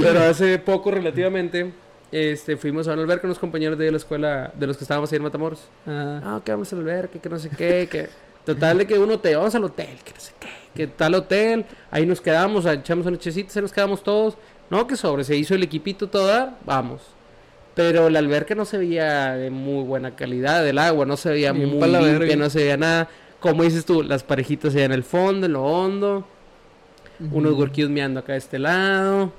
pero 0.00 0.22
hace 0.24 0.58
poco 0.58 0.90
relativamente, 0.90 1.72
este, 2.10 2.56
fuimos 2.56 2.88
a 2.88 2.92
una 2.94 3.02
alberca 3.02 3.22
con 3.22 3.30
unos 3.30 3.38
compañeros 3.38 3.78
de 3.78 3.90
la 3.90 3.96
escuela, 3.98 4.52
de 4.54 4.66
los 4.66 4.76
que 4.76 4.84
estábamos 4.84 5.12
ahí 5.12 5.16
en 5.18 5.22
Matamoros. 5.22 5.62
Ah, 5.86 6.20
Ah, 6.24 6.40
que 6.44 6.50
vamos 6.52 6.72
al 6.72 6.80
alberca, 6.80 7.18
que 7.20 7.28
no 7.28 7.38
sé 7.38 7.50
qué, 7.50 7.88
que 7.90 8.08
total 8.44 8.78
de 8.78 8.86
que 8.86 8.98
uno 8.98 9.18
te 9.20 9.34
vamos 9.36 9.54
al 9.54 9.64
hotel, 9.64 9.96
que 10.04 10.12
no 10.12 10.20
sé 10.20 10.32
qué, 10.40 10.48
que 10.74 10.86
tal 10.88 11.14
hotel, 11.14 11.64
ahí 11.90 12.04
nos 12.06 12.20
quedamos, 12.20 12.66
echamos 12.66 13.06
una 13.06 13.18
checita, 13.18 13.52
ahí 13.56 13.62
nos 13.62 13.72
quedamos 13.72 14.02
todos. 14.02 14.36
No, 14.70 14.86
que 14.86 14.96
sobre, 14.96 15.22
se 15.24 15.36
hizo 15.36 15.54
el 15.54 15.62
equipito 15.62 16.08
todo, 16.08 16.26
dar, 16.26 16.56
vamos. 16.64 17.02
Pero 17.74 18.08
la 18.08 18.20
alberca 18.20 18.54
no 18.54 18.64
se 18.64 18.78
veía 18.78 19.34
de 19.34 19.50
muy 19.50 19.84
buena 19.84 20.14
calidad, 20.14 20.66
el 20.66 20.78
agua 20.78 21.06
no 21.06 21.16
se 21.16 21.30
veía 21.30 21.52
Bien 21.52 21.68
muy 21.70 21.80
limpia, 21.88 22.36
no 22.36 22.48
se 22.50 22.60
veía 22.60 22.76
nada. 22.76 23.08
Como 23.40 23.62
dices 23.64 23.84
tú, 23.84 24.02
las 24.02 24.22
parejitas 24.22 24.74
allá 24.74 24.84
en 24.84 24.92
el 24.92 25.02
fondo, 25.04 25.46
en 25.46 25.52
lo 25.54 25.64
hondo, 25.64 26.26
unos 27.32 27.54
gorquillos 27.54 27.90
meando 27.90 28.20
acá 28.20 28.32
de 28.32 28.38
este 28.38 28.58
lado. 28.58 29.32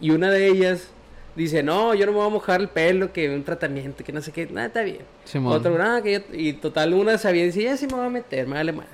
Y 0.00 0.10
una 0.10 0.30
de 0.30 0.48
ellas 0.48 0.88
dice, 1.36 1.62
no, 1.62 1.94
yo 1.94 2.06
no 2.06 2.12
me 2.12 2.18
voy 2.18 2.26
a 2.26 2.30
mojar 2.30 2.60
el 2.60 2.68
pelo, 2.68 3.12
que 3.12 3.28
un 3.28 3.44
tratamiento, 3.44 4.02
que 4.02 4.12
no 4.12 4.22
sé 4.22 4.32
qué, 4.32 4.46
nada, 4.46 4.68
está 4.68 4.82
bien. 4.82 5.00
Simón. 5.24 5.52
Otro, 5.52 5.76
"Ah, 5.80 6.00
que 6.02 6.12
yo-" 6.14 6.20
y 6.36 6.54
total, 6.54 6.94
una 6.94 7.18
se 7.18 7.28
avienta 7.28 7.54
y 7.56 7.60
dice, 7.60 7.70
ya 7.70 7.76
sí 7.76 7.86
me 7.86 7.94
voy 7.94 8.06
a 8.06 8.10
meter, 8.10 8.46
me 8.46 8.54
vale 8.54 8.72
madre. 8.72 8.88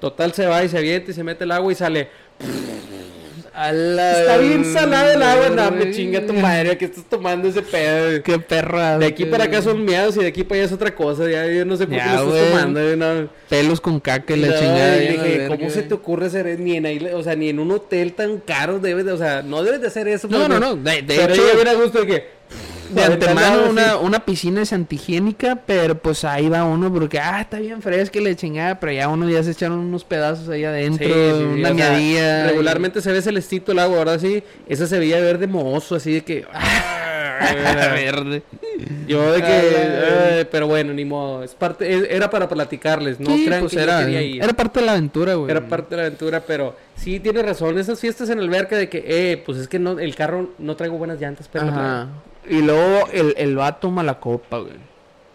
Total 0.00 0.32
se 0.32 0.46
va 0.46 0.62
y 0.64 0.68
se 0.68 0.76
avienta 0.78 1.10
y 1.12 1.14
se 1.14 1.22
mete 1.24 1.44
el 1.44 1.52
agua 1.52 1.72
y 1.72 1.74
sale. 1.76 2.08
La 3.56 4.20
Está 4.20 4.38
bien 4.38 4.64
salada 4.64 5.14
el 5.14 5.22
agua, 5.22 5.48
no, 5.50 5.70
me 5.70 5.92
chinga 5.92 6.26
tu 6.26 6.32
madre, 6.32 6.76
que 6.76 6.86
estás 6.86 7.04
tomando 7.04 7.46
ese 7.48 7.62
pedo. 7.62 8.20
Qué 8.22 8.38
perra. 8.40 8.98
De 8.98 9.06
aquí 9.06 9.24
para 9.26 9.44
acá 9.44 9.62
son 9.62 9.84
miados 9.84 10.16
y 10.16 10.20
de 10.20 10.26
aquí 10.26 10.42
para 10.42 10.56
allá 10.60 10.66
es 10.66 10.72
otra 10.72 10.92
cosa. 10.94 11.30
Ya 11.30 11.46
yo 11.46 11.64
no 11.64 11.76
sé 11.76 11.86
por 11.86 11.96
qué 11.96 12.04
lo 12.04 12.34
estás 12.34 12.50
tomando. 12.50 12.96
no. 12.96 13.28
Pelos 13.48 13.80
con 13.80 14.00
caca 14.00 14.34
y 14.34 14.40
la 14.40 14.48
No, 14.48 14.54
chingada. 14.58 14.96
y 15.02 15.06
dije, 15.08 15.46
¿cómo 15.48 15.70
se 15.70 15.82
te 15.82 15.94
ocurre 15.94 16.26
hacer 16.26 16.46
eso? 16.48 16.60
Ni 16.62 16.76
en 16.76 16.86
ahí, 16.86 17.08
o 17.14 17.22
sea, 17.22 17.36
ni 17.36 17.48
en 17.48 17.60
un 17.60 17.70
hotel 17.70 18.14
tan 18.14 18.38
caro 18.38 18.80
debes 18.80 19.04
de, 19.04 19.12
o 19.12 19.18
sea, 19.18 19.42
no 19.42 19.62
debes 19.62 19.80
de 19.80 19.86
hacer 19.86 20.08
eso. 20.08 20.26
No, 20.28 20.38
porque- 20.38 20.48
no, 20.54 20.58
no. 20.60 20.74
De, 20.76 21.02
de 21.02 21.02
pero 21.06 21.32
hecho, 21.34 21.44
ella 21.44 21.54
viene 21.54 21.70
a 21.70 21.74
gusto 21.74 22.00
de 22.00 22.06
que. 22.06 22.33
De 22.90 23.02
antemano 23.04 23.70
una, 23.70 23.96
una 23.96 24.20
piscina 24.24 24.62
es 24.62 24.72
antihigiénica, 24.72 25.56
pero 25.66 25.96
pues 25.96 26.24
ahí 26.24 26.48
va 26.48 26.64
uno 26.64 26.92
porque, 26.92 27.18
ah, 27.18 27.40
está 27.40 27.58
bien 27.58 27.80
fresca 27.82 28.18
y 28.18 28.24
la 28.24 28.34
chingada, 28.34 28.78
pero 28.80 28.92
ya 28.92 29.08
uno 29.08 29.28
ya 29.28 29.42
se 29.42 29.52
echaron 29.52 29.78
unos 29.78 30.04
pedazos 30.04 30.48
ahí 30.48 30.64
adentro, 30.64 31.06
Sí, 31.06 31.12
sí, 31.12 31.38
sí, 31.38 31.60
una 31.60 31.72
miadilla. 31.72 32.44
y- 32.44 32.48
Regularmente 32.48 33.00
se 33.00 33.12
ve 33.12 33.22
celestito 33.22 33.72
el 33.72 33.78
agua, 33.78 33.98
ahora 33.98 34.18
sí. 34.18 34.42
Esa 34.68 34.86
se 34.86 34.98
veía 34.98 35.18
verde 35.20 35.46
mohoso, 35.46 35.96
así 35.96 36.12
de 36.14 36.20
que. 36.22 36.44
ah, 36.52 37.40
verde. 37.94 38.42
Yo 39.06 39.32
de 39.32 39.40
que. 39.42 39.48
Eh, 39.50 40.44
pero 40.50 40.66
bueno, 40.66 40.92
ni 40.92 41.04
modo. 41.04 41.42
Es 41.42 41.54
parte, 41.54 42.14
era 42.14 42.28
para 42.30 42.48
platicarles, 42.48 43.20
no 43.20 43.30
Sí, 43.34 43.44
crean 43.46 43.60
pues 43.60 43.72
que 43.72 43.82
era, 43.82 44.00
yo 44.00 44.06
quería 44.06 44.22
ir. 44.22 44.42
era 44.42 44.52
parte 44.52 44.80
de 44.80 44.86
la 44.86 44.92
aventura, 44.92 45.34
güey. 45.34 45.50
Era 45.50 45.60
parte 45.66 45.90
de 45.94 45.96
la 46.02 46.06
aventura, 46.06 46.40
pero 46.46 46.76
sí 46.96 47.20
tiene 47.20 47.42
razón. 47.42 47.78
Esas 47.78 48.00
fiestas 48.00 48.28
en 48.30 48.38
alberca 48.40 48.76
de 48.76 48.88
que, 48.88 49.04
eh, 49.06 49.42
pues 49.44 49.58
es 49.58 49.68
que 49.68 49.78
no, 49.78 49.98
el 49.98 50.14
carro 50.14 50.50
no 50.58 50.76
traigo 50.76 50.96
buenas 50.98 51.20
llantas, 51.20 51.48
pero. 51.52 51.66
Ajá. 51.68 52.08
Y 52.48 52.60
luego 52.62 53.08
el, 53.12 53.34
el 53.36 53.56
vato 53.56 53.90
mala 53.90 54.18
copa, 54.20 54.58
güey. 54.58 54.72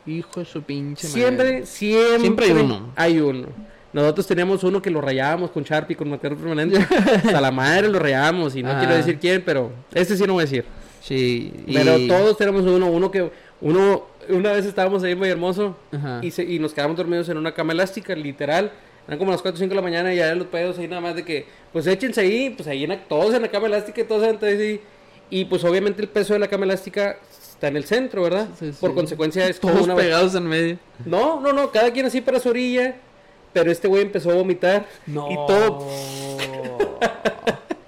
Hijo 0.05 0.39
de 0.39 0.45
su 0.45 0.61
pinche 0.63 1.07
madre. 1.07 1.21
Siempre, 1.21 1.65
siempre, 1.65 2.19
Siempre 2.19 2.45
hay 2.45 2.51
uno. 2.51 2.93
Hay 2.95 3.19
uno. 3.19 3.47
Nosotros 3.91 4.27
teníamos 4.27 4.63
uno 4.63 4.81
que 4.81 4.89
lo 4.91 5.01
rayábamos 5.01 5.49
con 5.51 5.63
Sharpie, 5.63 5.95
con 5.95 6.09
marcador 6.09 6.37
permanente. 6.37 6.77
Hasta 6.77 7.41
la 7.41 7.51
madre 7.51 7.89
lo 7.89 7.99
rayábamos 7.99 8.55
y 8.55 8.61
no 8.63 8.71
Ah. 8.71 8.77
quiero 8.79 8.95
decir 8.95 9.17
quién, 9.19 9.43
pero 9.43 9.71
este 9.93 10.15
sí 10.15 10.23
no 10.25 10.33
voy 10.33 10.41
a 10.41 10.45
decir. 10.45 10.65
Sí. 11.01 11.51
y- 11.65 11.73
Pero 11.73 11.97
todos 12.07 12.37
tenemos 12.37 12.63
uno, 12.63 12.87
uno 12.87 13.09
que, 13.09 13.31
uno, 13.61 14.03
una 14.29 14.51
vez 14.51 14.65
estábamos 14.65 15.01
ahí 15.03 15.15
muy 15.15 15.29
hermoso 15.29 15.75
Ajá. 15.91 16.19
y, 16.21 16.29
se- 16.31 16.43
y 16.43 16.59
nos 16.59 16.73
quedamos 16.73 16.97
dormidos 16.97 17.27
en 17.29 17.37
una 17.37 17.53
cama 17.53 17.73
elástica, 17.73 18.13
literal. 18.15 18.71
Eran 19.07 19.17
como 19.17 19.31
las 19.31 19.41
4 19.41 19.55
o 19.55 19.59
5 19.59 19.69
de 19.69 19.75
la 19.75 19.81
mañana 19.81 20.13
y 20.13 20.17
ya 20.17 20.35
los 20.35 20.45
pedos 20.47 20.77
ahí 20.77 20.87
nada 20.87 21.01
más 21.01 21.15
de 21.15 21.25
que, 21.25 21.47
pues 21.73 21.87
échense 21.87 22.21
ahí, 22.21 22.51
pues 22.51 22.67
ahí 22.67 22.83
en 22.83 22.99
todos 23.09 23.33
en 23.33 23.41
la 23.41 23.47
cama 23.47 23.65
elástica 23.67 24.01
y 24.01 24.03
todos 24.03 24.23
entonces 24.23 24.59
ahí. 24.59 24.81
Y 25.29 25.45
pues 25.45 25.63
obviamente 25.63 26.01
el 26.01 26.09
peso 26.09 26.33
de 26.33 26.39
la 26.39 26.47
cama 26.47 26.65
elástica 26.65 27.17
está 27.51 27.67
en 27.67 27.77
el 27.77 27.83
centro, 27.85 28.23
¿verdad? 28.23 28.47
Sí, 28.59 28.71
sí. 28.71 28.77
Por 28.79 28.93
consecuencia 28.95 29.47
es 29.47 29.59
como 29.59 29.73
Todos 29.73 29.85
una... 29.85 29.95
pegados 29.95 30.35
en 30.35 30.47
medio. 30.47 30.77
No, 31.05 31.39
no, 31.39 31.53
no, 31.53 31.71
cada 31.71 31.91
quien 31.91 32.05
así 32.05 32.21
para 32.21 32.39
su 32.39 32.49
orilla. 32.49 32.95
Pero 33.53 33.71
este 33.71 33.87
güey 33.87 34.03
empezó 34.03 34.29
a 34.31 34.35
vomitar. 34.35 34.85
No. 35.07 35.27
Y 35.31 35.35
todo. 35.47 35.87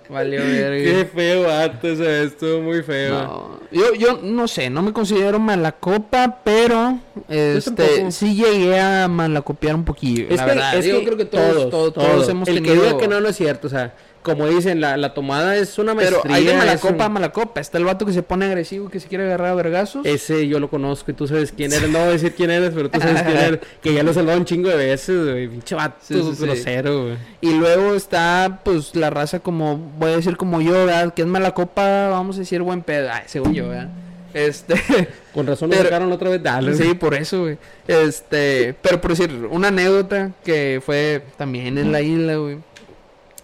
Valió 0.10 0.42
Qué 0.42 0.48
verga. 0.48 1.06
feo 1.16 1.44
vato, 1.44 1.88
o 1.88 1.96
sea, 1.96 2.24
estuvo 2.24 2.60
muy 2.62 2.84
feo. 2.84 3.14
No. 3.24 3.60
Yo, 3.72 3.94
yo 3.94 4.20
no 4.22 4.46
sé, 4.46 4.70
no 4.70 4.82
me 4.82 4.92
considero 4.92 5.40
mala 5.40 5.72
copa, 5.72 6.40
pero 6.44 7.00
este 7.30 8.12
sí 8.12 8.36
llegué 8.36 8.78
a 8.78 9.08
malacopiar 9.08 9.74
un 9.74 9.86
poquillo. 9.86 10.26
Es 10.30 10.36
la 10.36 10.44
que, 10.44 10.50
verdad. 10.50 10.76
es 10.76 10.86
Yo 10.86 11.00
que 11.00 11.06
creo 11.06 11.18
que 11.18 11.26
todos, 11.26 11.70
todos, 11.70 11.94
todos 11.94 12.28
hemos 12.28 12.46
El 12.50 12.56
tenido. 12.56 12.76
que 12.76 12.82
diga 12.82 12.98
que 12.98 13.08
no, 13.08 13.22
no 13.22 13.30
es 13.30 13.38
cierto. 13.38 13.68
O 13.68 13.70
sea, 13.70 13.94
como 14.24 14.48
dicen, 14.48 14.80
la, 14.82 14.98
la 14.98 15.14
tomada 15.14 15.56
es 15.56 15.78
una 15.80 15.96
pero 15.96 16.12
maestría. 16.12 16.36
hay 16.36 16.46
de 16.46 16.54
mala 16.56 16.80
un- 17.08 17.14
mala 17.14 17.32
copa. 17.32 17.60
Está 17.60 17.78
el 17.78 17.86
vato 17.86 18.06
que 18.06 18.14
se 18.14 18.22
pone 18.24 18.46
agresivo 18.46 18.90
que 18.90 19.00
se 19.00 19.08
quiere 19.08 19.26
agarrar 19.26 19.48
a 19.52 19.56
vergazos. 19.56 20.06
Ese 20.06 20.48
yo 20.48 20.60
lo 20.60 20.70
conozco 20.70 21.12
y 21.12 21.14
tú 21.14 21.28
sabes 21.28 21.52
quién 21.52 21.74
eres. 21.74 21.90
No 21.90 22.00
voy 22.00 22.10
a 22.10 22.12
decir 22.12 22.34
quién 22.36 22.52
eres, 22.52 22.72
pero 22.76 22.90
tú 22.90 23.00
sabes 23.00 23.22
quién 23.24 23.38
eres. 23.38 23.60
Que 23.82 23.94
ya 23.94 24.04
lo 24.04 24.14
salvado 24.14 24.38
un 24.38 24.46
chingo 24.46 24.70
de 24.70 24.76
veces, 24.76 25.24
güey. 25.32 25.48
Pinche 25.48 25.76
vato 25.76 25.98
sí, 26.02 26.22
sí. 26.36 26.44
grosero, 26.46 27.04
güey. 27.06 27.18
Y 27.42 27.54
luego 27.54 27.96
está, 27.96 28.60
pues, 28.64 28.96
la 28.96 29.10
raza 29.10 29.40
como, 29.40 29.78
voy 29.98 30.12
a 30.12 30.16
decir 30.18 30.38
como 30.38 30.62
yo, 30.62 30.74
¿verdad? 30.86 31.14
Que 31.14 31.24
es 31.24 31.28
mala 31.28 31.54
copa, 31.54 32.10
vamos 32.10 32.36
a 32.36 32.40
decir 32.40 32.62
buen 32.62 32.82
pedo. 32.84 33.10
Ay, 33.12 33.24
según 33.26 33.54
yo, 33.54 33.70
¿verdad? 33.70 33.90
Este, 34.34 34.76
Con 35.34 35.46
razón 35.48 35.70
lo 35.70 35.76
Pero- 35.76 35.90
sacaron 35.90 36.12
otra 36.12 36.30
vez. 36.30 36.42
Dale. 36.44 36.74
sí, 36.76 36.94
por 36.94 37.14
eso, 37.16 37.42
güey. 37.42 37.58
Este, 37.88 38.76
pero 38.82 39.02
por 39.02 39.12
decir, 39.12 39.32
una 39.50 39.70
anécdota 39.70 40.32
que 40.44 40.82
fue 40.86 41.22
también 41.38 41.78
en 41.78 41.92
la 41.92 42.02
isla, 42.02 42.36
güey. 42.36 42.58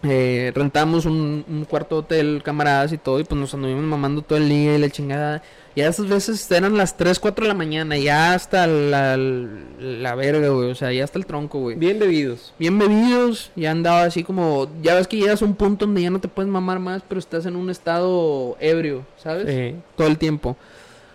Eh, 0.03 0.51
rentamos 0.53 1.05
un, 1.05 1.43
un 1.47 1.65
cuarto 1.65 1.95
de 1.95 1.99
hotel, 1.99 2.41
camaradas 2.43 2.93
y 2.93 2.97
todo, 2.97 3.19
y 3.19 3.23
pues 3.23 3.39
nos 3.39 3.53
anduvimos 3.53 3.83
mamando 3.83 4.21
todo 4.21 4.37
el 4.37 4.47
día 4.47 4.75
y 4.75 4.77
la 4.77 4.89
chingada. 4.89 5.41
Y 5.73 5.81
a 5.81 5.89
esas 5.89 6.07
veces 6.07 6.49
eran 6.51 6.75
las 6.75 6.97
3, 6.97 7.19
4 7.19 7.43
de 7.43 7.47
la 7.47 7.53
mañana, 7.53 7.97
ya 7.97 8.33
hasta 8.33 8.65
la, 8.65 9.15
la 9.15 10.15
verga, 10.15 10.49
güey, 10.49 10.71
o 10.71 10.75
sea, 10.75 10.91
ya 10.91 11.03
hasta 11.03 11.19
el 11.19 11.25
tronco, 11.25 11.59
güey. 11.59 11.75
Bien 11.75 11.99
bebidos. 11.99 12.53
Bien 12.57 12.77
bebidos, 12.79 13.51
ya 13.55 13.71
andaba 13.71 14.03
así 14.03 14.23
como, 14.23 14.69
ya 14.81 14.95
ves 14.95 15.07
que 15.07 15.17
llegas 15.17 15.41
a 15.41 15.45
un 15.45 15.55
punto 15.55 15.85
donde 15.85 16.01
ya 16.01 16.09
no 16.09 16.19
te 16.19 16.27
puedes 16.27 16.51
mamar 16.51 16.79
más, 16.79 17.03
pero 17.07 17.19
estás 17.19 17.45
en 17.45 17.55
un 17.55 17.69
estado 17.69 18.57
ebrio, 18.59 19.05
¿sabes? 19.17 19.47
Sí. 19.47 19.79
Todo 19.95 20.07
el 20.07 20.17
tiempo. 20.17 20.57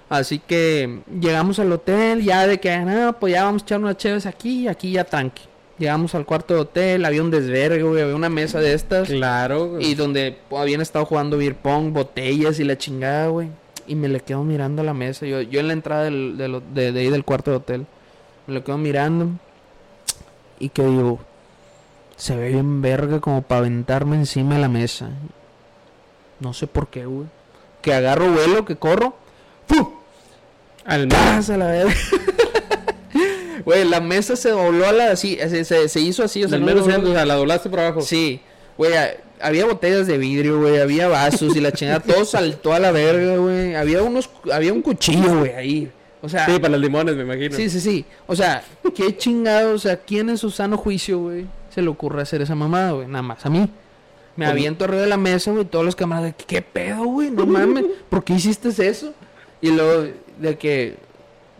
Así 0.08 0.38
que 0.38 1.00
llegamos 1.20 1.58
al 1.58 1.72
hotel, 1.72 2.22
ya 2.22 2.46
de 2.46 2.60
que, 2.60 2.76
no, 2.78 3.18
pues 3.18 3.32
ya 3.32 3.44
vamos 3.44 3.62
a 3.62 3.64
echar 3.64 3.80
unas 3.80 3.96
chéves 3.96 4.26
aquí, 4.26 4.68
aquí 4.68 4.92
ya 4.92 5.04
tranqui. 5.04 5.42
Llegamos 5.82 6.14
al 6.14 6.24
cuarto 6.24 6.54
de 6.54 6.60
hotel, 6.60 7.04
había 7.04 7.22
un 7.22 7.32
desvergue, 7.32 7.82
güey, 7.82 8.00
había 8.02 8.14
una 8.14 8.28
mesa 8.28 8.60
de 8.60 8.72
estas. 8.72 9.08
Claro. 9.08 9.70
güey. 9.70 9.84
Y 9.84 9.94
donde 9.96 10.38
habían 10.56 10.80
estado 10.80 11.04
jugando 11.06 11.36
beer 11.36 11.56
pong, 11.56 11.92
botellas 11.92 12.60
y 12.60 12.64
la 12.64 12.78
chingada, 12.78 13.26
güey. 13.26 13.48
Y 13.88 13.96
me 13.96 14.06
le 14.06 14.20
quedo 14.20 14.44
mirando 14.44 14.82
a 14.82 14.84
la 14.84 14.94
mesa. 14.94 15.26
Yo, 15.26 15.40
yo 15.40 15.58
en 15.58 15.66
la 15.66 15.72
entrada 15.72 16.04
del, 16.04 16.36
del- 16.38 16.62
de, 16.72 16.92
de 16.92 17.00
ahí 17.00 17.10
del 17.10 17.24
cuarto 17.24 17.50
de 17.50 17.56
hotel. 17.56 17.86
Me 18.46 18.54
le 18.54 18.62
quedo 18.62 18.78
mirando. 18.78 19.30
Y 20.60 20.68
que 20.68 20.84
digo, 20.84 21.18
se 22.16 22.36
ve 22.36 22.50
bien 22.50 22.80
verga 22.80 23.18
como 23.18 23.42
para 23.42 23.62
aventarme 23.62 24.14
encima 24.14 24.54
de 24.54 24.60
la 24.60 24.68
mesa. 24.68 25.08
No 26.38 26.52
sé 26.54 26.68
por 26.68 26.86
qué, 26.90 27.06
güey. 27.06 27.26
Que 27.80 27.92
agarro 27.92 28.30
vuelo, 28.30 28.64
que 28.64 28.76
corro. 28.76 29.16
¡Fu! 29.66 29.94
Al 30.84 31.08
¡Paz 31.08 31.50
a 31.50 31.56
la 31.56 31.66
verga! 31.66 31.92
Güey, 33.64 33.84
la 33.88 34.00
mesa 34.00 34.36
se 34.36 34.50
dobló 34.50 34.86
a 34.86 34.92
la 34.92 35.10
así, 35.12 35.36
se, 35.36 35.64
se, 35.64 35.88
se 35.88 36.00
hizo 36.00 36.22
así, 36.24 36.44
o 36.44 36.48
sea, 36.48 36.58
del 36.58 36.66
no 36.74 36.82
o 36.82 36.84
sea, 37.12 37.24
la 37.24 37.34
doblaste 37.34 37.70
por 37.70 37.80
abajo. 37.80 38.00
Sí, 38.02 38.40
güey, 38.76 38.92
había 39.40 39.66
botellas 39.66 40.06
de 40.06 40.18
vidrio, 40.18 40.60
güey, 40.60 40.78
había 40.78 41.08
vasos 41.08 41.54
y 41.56 41.60
la 41.60 41.72
chingada, 41.72 42.00
todo 42.00 42.24
saltó 42.26 42.72
a 42.72 42.78
la 42.78 42.92
verga, 42.92 43.36
güey. 43.36 43.74
Había 43.74 44.02
unos, 44.02 44.30
había 44.52 44.72
un 44.72 44.82
cuchillo, 44.82 45.38
güey, 45.40 45.52
ahí. 45.52 45.90
O 46.24 46.28
sea, 46.28 46.46
Sí, 46.46 46.52
para 46.60 46.68
los 46.72 46.80
limones, 46.80 47.16
me 47.16 47.22
imagino. 47.22 47.56
sí, 47.56 47.68
sí, 47.68 47.80
sí. 47.80 48.04
O 48.28 48.36
sea, 48.36 48.62
qué 48.94 49.16
chingado, 49.16 49.74
o 49.74 49.78
sea, 49.78 49.96
¿quién 49.96 50.28
en 50.30 50.38
su 50.38 50.50
sano 50.50 50.76
juicio, 50.76 51.18
güey, 51.18 51.46
se 51.74 51.82
le 51.82 51.88
ocurre 51.88 52.22
hacer 52.22 52.40
esa 52.42 52.54
mamada, 52.54 52.92
güey? 52.92 53.08
Nada 53.08 53.22
más 53.22 53.44
a 53.44 53.50
mí. 53.50 53.58
Me 54.36 54.46
Pues- 54.46 54.48
aviento 54.50 54.84
arriba 54.84 55.02
de 55.02 55.08
la 55.08 55.16
mesa, 55.16 55.50
güey, 55.50 55.64
todos 55.64 55.84
los 55.84 55.96
camaradas, 55.96 56.34
¿qué, 56.36 56.44
qué 56.46 56.62
pedo, 56.62 57.04
güey? 57.04 57.30
No 57.30 57.44
mames, 57.46 57.84
¿por 58.08 58.22
qué 58.22 58.34
hiciste 58.34 58.68
eso? 58.86 59.12
Y 59.60 59.70
luego, 59.72 60.06
de 60.38 60.56
que, 60.58 60.96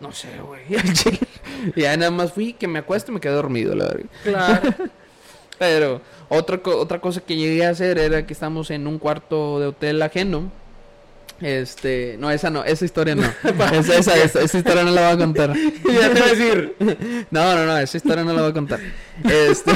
no 0.03 0.11
sé, 0.11 0.27
güey, 0.45 0.61
ya 1.75 1.95
nada 1.97 2.11
más 2.11 2.33
fui, 2.33 2.53
que 2.53 2.67
me 2.67 2.79
acuesto 2.79 3.11
y 3.11 3.15
me 3.15 3.21
quedé 3.21 3.33
dormido, 3.33 3.73
la 3.75 3.85
verdad. 3.85 4.05
Claro. 4.23 4.73
Pero 5.59 6.01
otra, 6.29 6.57
co- 6.57 6.77
otra 6.77 6.99
cosa 6.99 7.21
que 7.21 7.35
llegué 7.35 7.65
a 7.65 7.69
hacer 7.69 7.97
era 7.97 8.25
que 8.25 8.33
estamos 8.33 8.69
en 8.69 8.85
un 8.85 8.99
cuarto 8.99 9.59
de 9.59 9.67
hotel 9.67 10.01
ajeno. 10.01 10.51
Este, 11.41 12.15
no, 12.19 12.29
esa 12.31 12.49
no, 12.49 12.63
esa 12.63 12.85
historia 12.85 13.15
no. 13.15 13.23
esa, 13.71 13.97
esa, 13.97 14.17
esa, 14.17 14.41
esa 14.41 14.57
historia 14.57 14.83
no 14.83 14.91
la 14.91 15.01
voy 15.07 15.11
a 15.13 15.17
contar. 15.17 15.53
ya 15.55 16.09
te 16.13 16.19
iba 16.19 16.25
a 16.25 16.29
decir. 16.29 16.75
No, 17.31 17.55
no, 17.55 17.65
no, 17.65 17.77
esa 17.77 17.97
historia 17.97 18.23
no 18.23 18.33
la 18.33 18.41
voy 18.41 18.51
a 18.51 18.53
contar. 18.53 18.79
Este. 19.23 19.71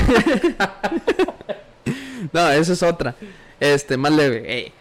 no, 2.34 2.50
esa 2.52 2.74
es 2.74 2.84
otra. 2.84 3.16
Este, 3.60 3.98
más 3.98 4.12
leve. 4.12 4.44
Ey. 4.52 4.72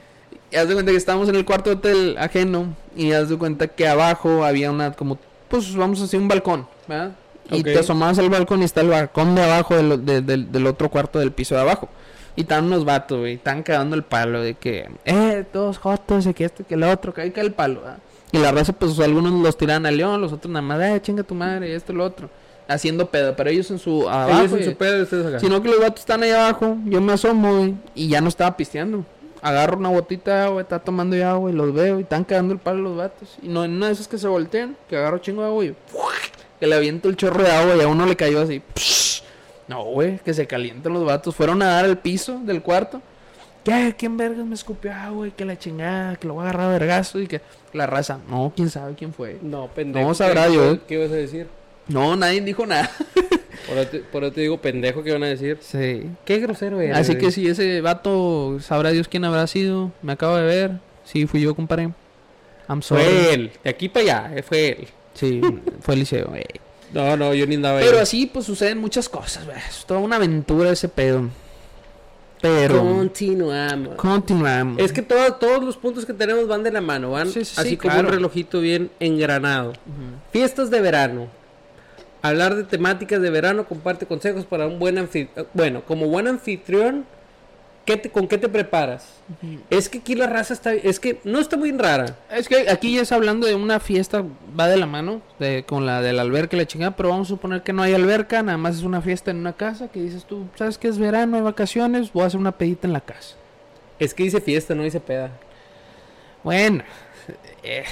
Y 0.51 0.57
haz 0.57 0.69
de 0.69 0.75
cuenta 0.75 0.93
que 0.93 0.99
estábamos 0.99 1.29
en 1.29 1.37
el 1.37 1.45
cuarto 1.45 1.71
de 1.71 1.77
hotel 1.77 2.17
ajeno. 2.19 2.75
Y 2.97 3.13
haz 3.13 3.29
de 3.29 3.37
cuenta 3.37 3.69
que 3.69 3.87
abajo 3.87 4.45
había 4.45 4.71
una, 4.71 4.93
como, 4.93 5.19
pues 5.49 5.75
vamos 5.77 5.99
a 6.01 6.03
decir, 6.03 6.21
un 6.21 6.29
balcón, 6.29 6.67
¿verdad? 6.89 7.13
Y 7.51 7.63
te 7.63 7.79
asomabas 7.79 8.19
al 8.19 8.29
balcón 8.29 8.63
y 8.63 8.65
está 8.65 8.81
el 8.81 8.89
balcón 8.89 9.35
de 9.35 9.43
abajo 9.43 9.77
del, 9.77 10.05
de- 10.05 10.21
del- 10.21 10.51
del 10.51 10.67
otro 10.67 10.91
cuarto 10.91 11.19
del 11.21 11.31
piso 11.33 11.55
de 11.55 11.61
abajo. 11.61 11.89
Y 12.35 12.43
estaban 12.43 12.65
unos 12.65 12.85
vatos, 12.85 13.19
güey, 13.21 13.35
estaban 13.35 13.63
cagando 13.63 13.95
el 13.97 14.03
palo 14.03 14.43
de 14.43 14.55
que, 14.55 14.89
eh, 15.05 15.45
todos 15.53 15.79
jotos, 15.79 16.27
y 16.27 16.35
que 16.35 16.45
esto, 16.45 16.63
y 16.63 16.65
que 16.67 16.75
el 16.75 16.83
otro, 16.83 17.15
que 17.15 17.21
ahí 17.23 17.31
cae 17.31 17.45
el 17.45 17.53
palo, 17.53 17.81
¿verdad? 17.83 17.99
Y 18.33 18.39
la 18.39 18.51
raza, 18.53 18.73
pues 18.73 18.99
algunos 18.99 19.33
los 19.33 19.57
tiraban 19.57 19.87
a 19.87 19.91
león, 19.91 20.21
los 20.21 20.33
otros 20.33 20.51
nada 20.53 20.61
más, 20.63 20.81
eh, 20.83 21.01
chinga 21.01 21.23
tu 21.23 21.35
madre, 21.35 21.71
y 21.71 21.73
esto 21.73 21.93
y 21.93 21.97
lo 21.97 22.05
otro. 22.05 22.29
Haciendo 22.69 23.07
pedo, 23.09 23.37
pero 23.37 23.49
ellos 23.49 23.71
en 23.71 23.79
su 23.79 24.09
abajo. 24.11 24.41
Ellos 24.41 24.53
en 24.55 24.61
y- 24.61 24.65
su 24.65 24.75
pedo, 24.75 25.03
ustedes 25.05 25.25
acá. 25.27 25.39
Sino 25.39 25.63
que 25.63 25.69
los 25.69 25.79
vatos 25.79 26.01
están 26.01 26.25
ahí 26.25 26.33
abajo, 26.33 26.77
yo 26.85 27.01
me 27.01 27.13
asomo, 27.13 27.59
güey, 27.59 27.75
y 27.95 28.09
ya 28.09 28.21
no 28.21 28.29
estaba 28.29 28.57
pisteando. 28.57 29.05
Agarro 29.43 29.77
una 29.77 29.89
botita 29.91 30.35
de 30.35 30.41
agua, 30.47 30.63
está 30.63 30.79
tomando 30.79 31.17
ya 31.17 31.33
agua 31.33 31.51
y 31.51 31.55
los 31.55 31.73
veo 31.73 31.99
y 31.99 32.03
están 32.03 32.25
cagando 32.25 32.53
el 32.55 32.59
palo 32.61 32.83
los 32.83 32.97
vatos. 32.97 33.37
Y 33.43 33.49
no 33.49 33.65
en 33.65 33.73
una 33.73 33.87
de 33.87 33.93
esas 33.93 34.09
que 34.09 34.19
se 34.19 34.27
voltean, 34.29 34.77
que 34.89 34.97
agarro 34.97 35.19
chingo 35.19 35.43
de 35.43 35.49
agua 35.49 35.65
y 35.65 35.75
que 36.59 36.67
le 36.67 36.75
aviento 36.75 37.09
el 37.09 37.17
chorro 37.17 37.43
de 37.43 37.51
agua 37.51 37.77
y 37.77 37.81
a 37.81 37.89
uno 37.89 38.07
le 38.07 38.17
cayó 38.17 38.41
así. 38.41 38.63
No, 39.69 39.85
güey, 39.85 40.19
que 40.21 40.33
se 40.33 40.47
calientan 40.47 40.93
los 40.93 41.05
vatos. 41.05 41.35
Fueron 41.35 41.61
a 41.63 41.67
dar 41.67 41.85
al 41.85 41.99
piso 41.99 42.39
del 42.45 42.63
cuarto. 42.63 43.03
¿Qué? 43.65 43.95
¿Quién 43.99 44.17
verga 44.17 44.45
me 44.45 44.55
escupió 44.55 44.93
agua? 44.95 45.27
Y 45.27 45.33
que 45.33 45.45
la 45.45 45.59
chingada, 45.59 46.15
que 46.17 46.29
lo 46.29 46.35
voy 46.35 46.43
a 46.47 46.51
agarrar 46.51 46.69
a 46.69 46.73
vergazo 46.73 47.19
y 47.21 47.27
que 47.27 47.41
la 47.73 47.85
raza. 47.87 48.21
No, 48.29 48.53
quién 48.55 48.71
sabe 48.71 48.95
quién 48.95 49.13
fue. 49.13 49.39
No, 49.43 49.67
pendejo. 49.69 50.07
No 50.07 50.15
sabrá 50.15 50.45
¿Qué- 50.45 50.51
Dios. 50.53 50.79
¿Qué 50.87 50.95
ibas 50.95 51.11
a 51.11 51.15
decir? 51.17 51.49
No, 51.89 52.17
nadie 52.17 52.41
dijo 52.41 52.67
nada. 52.67 52.91
Por 53.69 53.79
eso 53.79 53.91
te, 53.91 53.99
por 53.99 54.23
eso 54.23 54.33
te 54.33 54.41
digo 54.43 54.61
pendejo 54.61 55.03
que 55.03 55.13
van 55.13 55.25
a 55.25 55.27
decir. 55.29 55.59
Sí. 55.61 56.09
Qué 56.25 56.39
grosero 56.39 56.81
eres. 56.81 56.97
Así 56.97 57.13
güey. 57.15 57.25
que 57.25 57.33
si 57.33 57.49
ese 57.49 57.81
vato 57.81 58.59
sabrá 58.61 58.91
Dios 58.91 59.09
quién 59.09 59.25
habrá 59.25 59.47
sido, 59.49 59.91
me 60.03 60.13
acabo 60.13 60.37
de 60.37 60.45
ver. 60.45 60.71
Sí, 61.05 61.27
fui 61.27 61.41
yo, 61.41 61.53
compadre. 61.57 61.91
I'm 62.69 62.81
sorry. 62.83 63.03
Fue 63.03 63.35
él. 63.35 63.51
De 63.65 63.71
aquí 63.71 63.89
para 63.89 64.03
allá, 64.27 64.37
eh, 64.37 64.43
fue 64.43 64.69
él. 64.69 64.89
Sí, 65.15 65.41
fue 65.81 65.95
Eliseo. 65.95 66.33
eh. 66.37 66.45
No, 66.93 67.17
no, 67.17 67.35
yo 67.35 67.45
ni 67.49 67.57
andaba 67.57 67.81
Pero 67.81 67.97
ahí. 67.97 68.03
así 68.03 68.27
pues 68.27 68.45
suceden 68.47 68.79
muchas 68.79 69.09
cosas, 69.09 69.45
güey. 69.45 69.59
Es 69.59 69.85
toda 69.85 69.99
una 69.99 70.15
aventura 70.17 70.71
ese 70.71 70.89
pedo. 70.89 71.29
Pero 72.41 72.79
Continuamos. 72.83 73.97
continuamos. 73.97 74.81
Es 74.81 74.93
que 74.93 75.03
todos, 75.03 75.41
todos 75.41 75.65
los 75.65 75.77
puntos 75.77 76.05
que 76.07 76.13
tenemos 76.13 76.47
van 76.47 76.63
de 76.63 76.71
la 76.71 76.81
mano, 76.83 77.11
van 77.11 77.27
Sí, 77.29 77.45
sí, 77.45 77.55
sí, 77.55 77.61
así 77.61 77.77
como 77.77 77.95
claro. 77.95 78.09
un 78.09 78.15
relojito 78.15 78.61
bien 78.61 78.91
engranado. 79.01 79.73
Fiestas 80.33 80.71
de 80.71 80.81
verano. 80.81 81.29
Hablar 82.23 82.55
de 82.57 82.65
temáticas 82.65 83.21
de 83.21 83.31
verano, 83.31 83.67
comparte 83.67 84.07
consejos 84.07 84.45
para 84.47 84.67
un 84.67 84.79
buen 84.79 84.99
anfitrión. 84.99 85.47
Bueno, 85.55 85.83
como 85.87 86.07
buen 86.07 86.27
anfitrión, 86.27 87.05
¿qué 87.85 87.97
te- 87.97 88.11
¿con 88.11 88.27
qué 88.27 88.37
te 88.39 88.49
preparas? 88.49 89.07
Es 89.71 89.89
que 89.89 89.99
aquí 89.99 90.15
la 90.17 90.27
raza 90.27 90.53
está... 90.55 90.73
Es 90.75 90.99
que 90.99 91.21
no 91.25 91.39
está 91.39 91.57
muy 91.57 91.71
rara. 91.73 92.17
Es 92.31 92.49
que 92.49 92.69
aquí 92.69 92.95
ya 92.97 93.03
es 93.03 93.13
hablando 93.13 93.47
de 93.47 93.55
una 93.55 93.79
fiesta, 93.79 94.25
va 94.59 94.67
de 94.67 94.77
la 94.77 94.87
mano, 94.87 95.23
de, 95.39 95.65
con 95.65 95.87
la 95.87 96.01
del 96.03 96.19
alberca 96.19 96.57
y 96.57 96.59
la 96.61 96.67
chingada, 96.67 96.97
pero 96.97 97.11
vamos 97.11 97.29
a 97.29 97.31
suponer 97.31 97.63
que 97.63 97.73
no 97.73 97.83
hay 97.83 97.95
alberca, 97.95 98.43
nada 98.43 98.59
más 98.59 98.77
es 98.77 98.83
una 98.83 99.01
fiesta 99.03 99.31
en 99.31 99.37
una 99.37 99.53
casa, 99.53 99.89
que 99.89 100.01
dices 100.01 100.25
tú, 100.25 100.47
¿sabes 100.57 100.79
qué 100.79 100.89
es 100.89 100.99
verano, 100.99 101.37
hay 101.37 101.43
vacaciones? 101.43 102.13
Voy 102.13 102.25
a 102.25 102.27
hacer 102.27 102.41
una 102.41 102.53
pedita 102.59 102.87
en 102.89 102.93
la 102.93 103.01
casa. 103.03 103.37
Es 104.01 104.15
que 104.15 104.25
dice 104.25 104.41
fiesta, 104.41 104.75
no 104.75 104.83
dice 104.83 104.99
peda. 105.01 105.31
Bueno. 106.43 106.83
eh, 107.63 107.85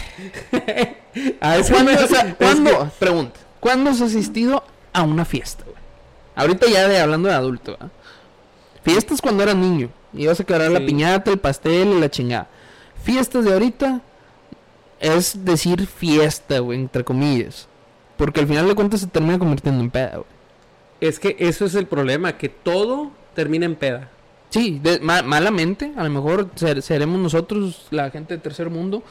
A 1.41 1.57
eso 1.59 1.73
¿Cuándo, 1.73 1.93
me- 1.93 1.99
o 1.99 2.07
sea, 2.09 2.21
es 2.29 2.35
¿cuándo- 2.35 2.91
pregunta, 2.99 3.41
¿cuándo 3.65 3.89
has 3.89 4.03
asistido 4.03 4.63
a 4.93 5.03
una 5.05 5.25
fiesta, 5.25 5.65
güey? 5.65 5.77
Ahorita 6.37 6.67
ya 6.69 6.87
de 6.87 6.99
hablando 7.01 7.31
de 7.31 7.35
adulto, 7.35 7.79
¿ah? 7.81 7.89
Fiestas 8.83 9.23
cuando 9.23 9.43
eras 9.43 9.57
niño, 9.57 9.89
ibas 10.13 10.39
a 10.39 10.45
quebrar 10.45 10.71
la 10.71 10.81
piñata, 10.81 11.31
el 11.31 11.39
pastel 11.39 11.89
y 11.89 11.99
la 12.01 12.11
chingada. 12.11 12.49
Fiestas 13.03 13.47
de 13.47 13.55
ahorita 13.55 14.03
es 15.01 15.45
decir 15.47 15.87
fiesta, 15.87 16.59
güey, 16.59 16.79
entre 16.79 17.05
comillas. 17.05 17.67
Porque 18.19 18.41
al 18.41 18.47
final 18.47 18.69
de 18.69 18.75
cuentas 18.75 19.01
se 19.01 19.07
termina 19.07 19.39
convirtiendo 19.39 19.81
en 19.83 19.91
peda, 19.91 20.11
güey. 20.17 20.27
Es 21.01 21.19
que 21.19 21.35
eso 21.39 21.65
es 21.65 21.75
el 21.75 21.87
problema, 21.87 22.37
que 22.37 22.49
todo 22.51 23.11
termina 23.35 23.65
en 23.65 23.75
peda. 23.77 24.11
Sí, 24.51 24.79
de- 24.83 25.01
ma- 25.01 25.23
malamente, 25.23 25.93
a 25.97 26.05
lo 26.05 26.11
mejor 26.11 26.51
ser- 26.55 26.83
seremos 26.83 27.19
nosotros 27.19 27.87
la 27.91 28.11
gente 28.11 28.35
de 28.35 28.41
tercer 28.41 28.69
mundo, 28.71 29.03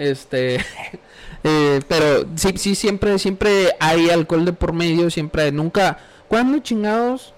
este, 0.00 0.56
eh, 1.44 1.80
pero 1.88 2.26
sí, 2.36 2.54
sí, 2.56 2.74
siempre, 2.74 3.18
siempre 3.18 3.70
hay 3.80 4.10
alcohol 4.10 4.44
de 4.44 4.52
por 4.52 4.72
medio, 4.72 5.10
siempre, 5.10 5.42
hay- 5.44 5.52
nunca, 5.52 5.98
¿cuándo 6.28 6.58
chingados 6.58 7.34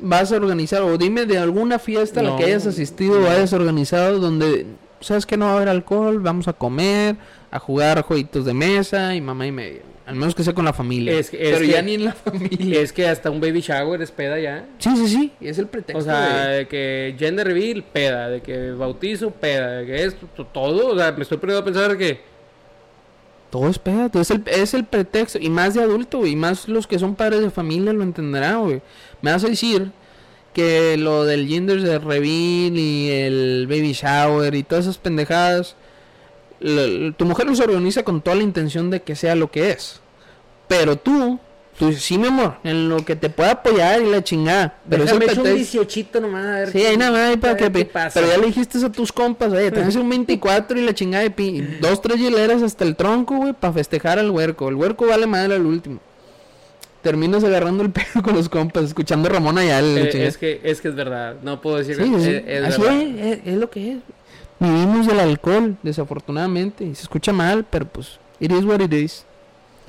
vas 0.00 0.30
a 0.32 0.36
organizar, 0.36 0.82
o 0.82 0.96
dime 0.96 1.26
de 1.26 1.38
alguna 1.38 1.78
fiesta 1.78 2.20
a 2.20 2.22
la 2.22 2.36
que 2.36 2.44
hayas 2.44 2.66
asistido 2.66 3.20
o 3.20 3.28
hayas 3.28 3.52
organizado 3.52 4.18
donde, 4.20 4.66
sabes 5.00 5.26
que 5.26 5.36
no 5.36 5.46
va 5.46 5.52
a 5.52 5.56
haber 5.56 5.68
alcohol, 5.68 6.18
vamos 6.20 6.48
a 6.48 6.52
comer, 6.52 7.16
a 7.50 7.58
jugar 7.58 8.02
jueguitos 8.02 8.44
de 8.44 8.54
mesa 8.54 9.14
y 9.14 9.20
mamá 9.20 9.46
y 9.46 9.52
media, 9.52 9.80
al 10.06 10.14
menos 10.16 10.34
que 10.34 10.42
sea 10.44 10.54
con 10.54 10.64
la 10.64 10.72
familia, 10.72 11.12
Es 11.12 11.32
es 11.32 11.38
pero 11.52 11.58
que- 11.60 11.68
ya 11.68 11.82
ni 11.82 11.94
en 11.94 12.04
la 12.06 12.12
familia. 12.12 12.80
Es 12.80 12.92
que 12.92 13.06
hasta 13.08 13.30
un 13.30 13.40
baby 13.40 13.60
shower 13.60 14.00
es 14.02 14.10
peda 14.10 14.38
ya. 14.38 14.66
Sí, 14.78 14.90
sí, 14.96 15.08
sí, 15.08 15.32
y 15.40 15.48
es 15.48 15.58
el 15.58 15.66
pretexto 15.66 15.98
O 15.98 16.02
sea, 16.02 16.46
de- 16.48 16.56
de 16.58 16.68
que 16.68 17.14
gender 17.18 17.46
reveal, 17.46 17.82
peda, 17.84 18.28
de 18.28 18.40
que 18.42 18.72
bautizo, 18.72 19.30
peda, 19.30 19.78
de 19.78 19.86
que 19.86 20.04
esto, 20.04 20.26
to- 20.36 20.46
todo, 20.46 20.88
o 20.94 20.96
sea, 20.98 21.12
me 21.12 21.22
estoy 21.22 21.38
poniendo 21.38 21.60
a 21.62 21.64
pensar 21.64 21.96
que 21.96 22.20
Todo 23.50 23.68
es 23.70 23.78
pedo, 23.78 24.20
es 24.20 24.30
el, 24.30 24.42
es 24.46 24.74
el 24.74 24.84
pretexto, 24.84 25.38
y 25.40 25.48
más 25.48 25.72
de 25.72 25.80
adulto, 25.82 26.18
güey, 26.18 26.32
y 26.32 26.36
más 26.36 26.68
los 26.68 26.86
que 26.86 26.98
son 26.98 27.14
padres 27.14 27.40
de 27.40 27.50
familia 27.50 27.94
lo 27.94 28.02
entenderán, 28.02 28.60
güey. 28.62 28.82
Me 29.22 29.32
vas 29.32 29.42
a 29.42 29.48
decir 29.48 29.90
que 30.58 30.96
lo 30.96 31.24
del 31.24 31.46
gender 31.46 31.80
de 31.80 32.00
reveal 32.00 32.76
y 32.76 33.10
el 33.10 33.66
baby 33.68 33.92
shower 33.92 34.54
y 34.56 34.64
todas 34.64 34.86
esas 34.86 34.98
pendejadas, 34.98 35.76
lo- 36.60 37.12
tu 37.12 37.24
mujer 37.26 37.46
los 37.46 37.60
organiza 37.60 38.02
con 38.02 38.20
toda 38.20 38.34
la 38.36 38.42
intención 38.42 38.90
de 38.90 39.00
que 39.02 39.14
sea 39.14 39.34
lo 39.36 39.50
que 39.52 39.70
es. 39.70 40.00
Pero 40.66 40.96
tú, 40.96 41.38
Tú 41.78 41.86
dices, 41.90 42.02
sí, 42.02 42.18
mi 42.18 42.26
amor, 42.26 42.56
en 42.64 42.88
lo 42.88 43.04
que 43.04 43.14
te 43.14 43.30
pueda 43.30 43.52
apoyar 43.52 44.02
y 44.02 44.06
la 44.10 44.24
chingada. 44.24 44.80
Pero 44.90 45.04
Déjame 45.04 45.26
eso 45.26 45.42
te- 45.42 45.50
un 45.52 45.56
18 45.58 46.20
nomás, 46.20 46.44
a 46.44 46.50
ver. 46.58 46.72
Sí, 46.72 46.84
ahí 46.84 46.96
nada 46.96 47.12
más 47.12 47.36
para 47.36 47.56
que... 47.56 47.70
Pero 47.70 48.26
ya 48.26 48.36
le 48.36 48.46
dijiste 48.46 48.84
a 48.84 48.90
tus 48.90 49.12
compas, 49.12 49.52
oye, 49.52 49.70
tenés 49.70 49.94
un 49.94 50.08
24 50.10 50.76
y 50.76 50.82
la 50.84 50.92
chingada 50.92 51.22
de 51.22 51.30
pi... 51.30 51.60
Dos, 51.80 52.02
tres 52.02 52.18
hileras 52.18 52.62
hasta 52.64 52.82
el 52.84 52.96
tronco, 52.96 53.36
güey, 53.36 53.52
para 53.52 53.72
festejar 53.72 54.18
al 54.18 54.28
huerco. 54.32 54.68
El 54.68 54.74
huerco 54.74 55.06
vale 55.06 55.28
madre 55.28 55.54
al 55.54 55.64
último. 55.66 56.00
Terminas 57.08 57.42
agarrando 57.42 57.82
el 57.82 57.90
pedo 57.92 58.22
con 58.22 58.34
los 58.34 58.50
compas, 58.50 58.84
escuchando 58.84 59.30
a 59.30 59.32
Ramón 59.32 59.56
allá. 59.56 59.78
el 59.78 59.96
Eh, 59.96 60.26
es, 60.26 60.36
que, 60.36 60.60
es 60.62 60.82
que 60.82 60.88
es 60.88 60.94
verdad, 60.94 61.36
no 61.42 61.58
puedo 61.62 61.78
decir 61.78 61.96
Sí, 61.96 62.02
que 62.02 62.20
sí, 62.20 62.30
es, 62.30 62.42
es 62.46 62.64
así 62.64 62.82
verdad. 62.82 63.00
es, 63.00 63.38
es, 63.38 63.46
es 63.46 63.54
lo 63.56 63.70
que 63.70 63.92
es. 63.92 63.98
Vivimos 64.58 65.06
del 65.06 65.20
alcohol, 65.20 65.76
desafortunadamente, 65.82 66.84
y 66.84 66.94
se 66.94 67.02
escucha 67.04 67.32
mal, 67.32 67.64
pero 67.64 67.86
pues, 67.86 68.18
it 68.40 68.52
is 68.52 68.62
what 68.66 68.80
it 68.80 68.92
is. 68.92 69.24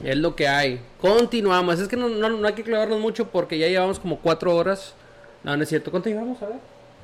Es 0.02 0.16
lo 0.16 0.34
que 0.34 0.48
hay. 0.48 0.80
Continuamos. 1.02 1.78
Es 1.82 1.90
que 1.90 1.98
no, 1.98 2.08
no, 2.08 2.30
no 2.30 2.48
hay 2.48 2.54
que 2.54 2.64
clavarnos 2.64 3.02
mucho 3.02 3.28
porque 3.28 3.58
ya 3.58 3.68
llevamos 3.68 4.00
como 4.00 4.20
cuatro 4.20 4.56
horas. 4.56 4.94
No, 5.44 5.58
no 5.58 5.64
es 5.64 5.68
cierto. 5.68 5.92
¿Cuánto 5.92 6.08
llevamos? 6.08 6.42
A 6.42 6.46
ver. 6.46 6.60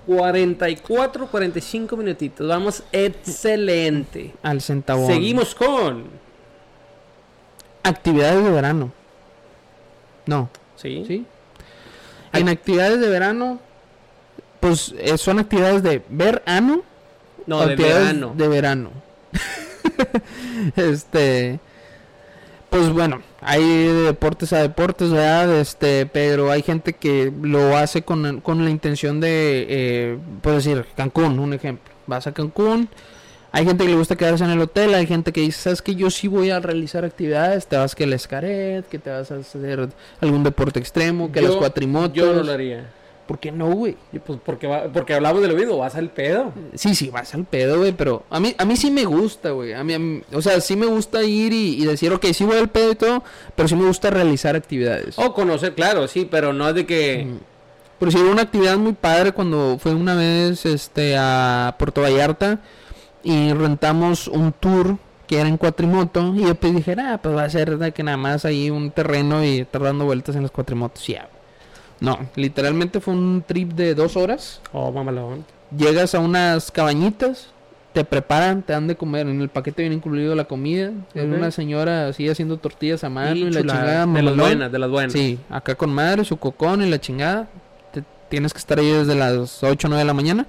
44, 0.05 1.27
45 1.27 1.97
minutitos. 1.97 2.47
Vamos 2.47 2.83
excelente. 2.93 4.33
Al 4.43 4.61
centavo. 4.61 5.07
Seguimos 5.07 5.53
con... 5.53 6.05
Actividades 7.83 8.43
de 8.43 8.49
verano. 8.49 8.91
No, 10.25 10.49
¿Sí? 10.75 11.03
¿sí? 11.07 11.25
En 12.33 12.49
actividades 12.49 12.99
de 12.99 13.07
verano, 13.07 13.59
pues 14.59 14.93
eh, 14.99 15.17
son 15.17 15.39
actividades 15.39 15.83
de 15.83 16.03
verano. 16.09 16.83
No, 17.47 17.65
de 17.65 17.75
verano. 17.75 18.33
De 18.35 18.47
verano. 18.47 18.89
este. 20.75 21.59
Pues 22.69 22.89
bueno, 22.89 23.21
hay 23.39 23.63
de 23.63 23.93
deportes 23.93 24.51
a 24.51 24.61
deportes, 24.61 25.11
¿verdad? 25.11 25.59
Este, 25.59 26.07
pero 26.07 26.51
hay 26.51 26.61
gente 26.61 26.93
que 26.93 27.31
lo 27.41 27.77
hace 27.77 28.01
con, 28.01 28.41
con 28.41 28.65
la 28.65 28.69
intención 28.69 29.21
de, 29.21 29.65
eh, 29.69 30.17
puedo 30.41 30.57
decir, 30.57 30.85
Cancún, 30.97 31.39
un 31.39 31.53
ejemplo. 31.53 31.93
Vas 32.05 32.27
a 32.27 32.33
Cancún, 32.33 32.89
hay 33.57 33.65
gente 33.65 33.85
que 33.85 33.89
le 33.89 33.95
gusta 33.95 34.15
quedarse 34.17 34.43
en 34.43 34.49
el 34.49 34.59
hotel, 34.59 34.93
hay 34.93 35.07
gente 35.07 35.31
que 35.31 35.39
dice, 35.41 35.61
¿sabes 35.61 35.81
que 35.81 35.95
Yo 35.95 36.09
sí 36.09 36.27
voy 36.27 36.49
a 36.49 36.59
realizar 36.59 37.05
actividades, 37.05 37.67
te 37.67 37.77
vas 37.77 37.95
que 37.95 38.03
el 38.03 38.11
escaret, 38.11 38.85
que 38.87 38.99
te 38.99 39.09
vas 39.09 39.31
a 39.31 39.37
hacer 39.37 39.87
algún 40.19 40.43
deporte 40.43 40.79
extremo, 40.79 41.31
que 41.31 41.41
Yo- 41.41 41.47
las 41.47 41.55
cuatrimotos. 41.57 42.13
Yo 42.13 42.33
no 42.33 42.43
lo 42.43 42.51
haría. 42.51 42.89
¿Por 43.25 43.39
qué 43.39 43.51
no, 43.51 43.67
güey? 43.71 43.95
Pues 44.23 44.39
porque, 44.45 44.67
va- 44.67 44.83
porque 44.93 45.13
hablamos 45.15 45.41
de 45.41 45.47
lo 45.47 45.55
mismo. 45.55 45.77
Vas 45.77 45.95
al 45.95 46.09
pedo. 46.09 46.51
Sí, 46.75 46.93
sí, 46.93 47.09
vas 47.09 47.33
al 47.33 47.45
pedo, 47.45 47.79
güey, 47.79 47.91
pero 47.93 48.23
a 48.29 48.39
mí, 48.39 48.53
a 48.57 48.65
mí 48.65 48.75
sí 48.75 48.91
me 48.91 49.03
gusta, 49.05 49.49
güey. 49.51 49.73
A 49.73 49.83
mí, 49.83 49.93
a 49.93 49.99
mí- 49.99 50.21
o 50.33 50.41
sea, 50.43 50.59
sí 50.61 50.75
me 50.75 50.85
gusta 50.85 51.23
ir 51.23 51.51
y, 51.53 51.81
y 51.81 51.85
decir, 51.85 52.11
ok, 52.13 52.25
sí 52.33 52.43
voy 52.43 52.57
al 52.57 52.67
pedo 52.69 52.91
y 52.91 52.95
todo, 52.95 53.23
pero 53.55 53.67
sí 53.67 53.75
me 53.75 53.87
gusta 53.87 54.11
realizar 54.11 54.55
actividades. 54.55 55.17
O 55.17 55.33
conocer, 55.33 55.73
claro, 55.73 56.07
sí, 56.07 56.27
pero 56.29 56.53
no 56.53 56.67
es 56.69 56.75
de 56.75 56.85
que... 56.85 57.27
Pero 57.97 58.11
sí 58.11 58.17
hubo 58.17 58.29
una 58.29 58.41
actividad 58.43 58.75
muy 58.77 58.91
padre 58.93 59.31
cuando 59.31 59.77
fue 59.79 59.95
una 59.95 60.13
vez 60.15 60.65
este 60.65 61.15
a 61.17 61.73
Puerto 61.79 62.01
Vallarta 62.01 62.59
y 63.25 63.51
rentamos 63.53 64.27
un 64.29 64.53
tour 64.53 64.97
que 65.27 65.39
era 65.39 65.49
en 65.49 65.57
cuatrimoto 65.57 66.33
y 66.35 66.43
yo 66.43 66.55
pues 66.55 66.75
dije, 66.75 66.95
ah, 66.99 67.19
pues 67.21 67.35
va 67.35 67.43
a 67.43 67.49
ser 67.49 67.77
de 67.79 67.91
que 67.91 68.03
nada 68.03 68.15
más 68.17 68.45
ahí 68.45 68.69
un 68.69 68.91
terreno 68.91 69.43
y 69.43 69.59
estar 69.61 69.81
dando 69.81 70.05
vueltas 70.05 70.35
en 70.35 70.43
las 70.43 70.51
cuatrimotos. 70.51 71.05
Ya. 71.07 71.27
No, 71.99 72.19
literalmente 72.35 72.99
fue 72.99 73.13
un 73.15 73.43
trip 73.45 73.71
de 73.73 73.95
dos 73.95 74.15
horas. 74.15 74.61
Oh, 74.71 74.91
mamalón. 74.91 75.43
Llegas 75.75 76.13
a 76.13 76.19
unas 76.19 76.69
cabañitas, 76.71 77.47
te 77.93 78.03
preparan, 78.05 78.61
te 78.61 78.73
dan 78.73 78.85
de 78.87 78.95
comer. 78.95 79.27
En 79.27 79.41
el 79.41 79.49
paquete 79.49 79.81
viene 79.81 79.95
incluido 79.95 80.35
la 80.35 80.43
comida. 80.43 80.91
Es 81.15 81.23
una 81.23 81.49
señora 81.49 82.09
así 82.09 82.29
haciendo 82.29 82.57
tortillas 82.57 83.03
a 83.03 83.09
mano 83.09 83.35
y, 83.35 83.43
Y 83.43 83.49
la 83.51 83.61
chingada. 83.61 84.05
de 84.05 84.21
las 84.21 84.37
buenas, 84.37 84.71
de 84.71 84.79
las 84.79 84.89
buenas. 84.91 85.13
Sí, 85.13 85.39
acá 85.49 85.73
con 85.75 85.91
madre, 85.91 86.23
su 86.25 86.37
cocón 86.37 86.83
y 86.83 86.89
la 86.89 86.99
chingada. 86.99 87.47
Te- 87.93 88.03
tienes 88.29 88.53
que 88.53 88.59
estar 88.59 88.77
ahí 88.77 88.91
desde 88.91 89.15
las 89.15 89.63
8 89.63 89.87
o 89.87 89.89
9 89.89 89.99
de 90.01 90.05
la 90.05 90.13
mañana. 90.13 90.45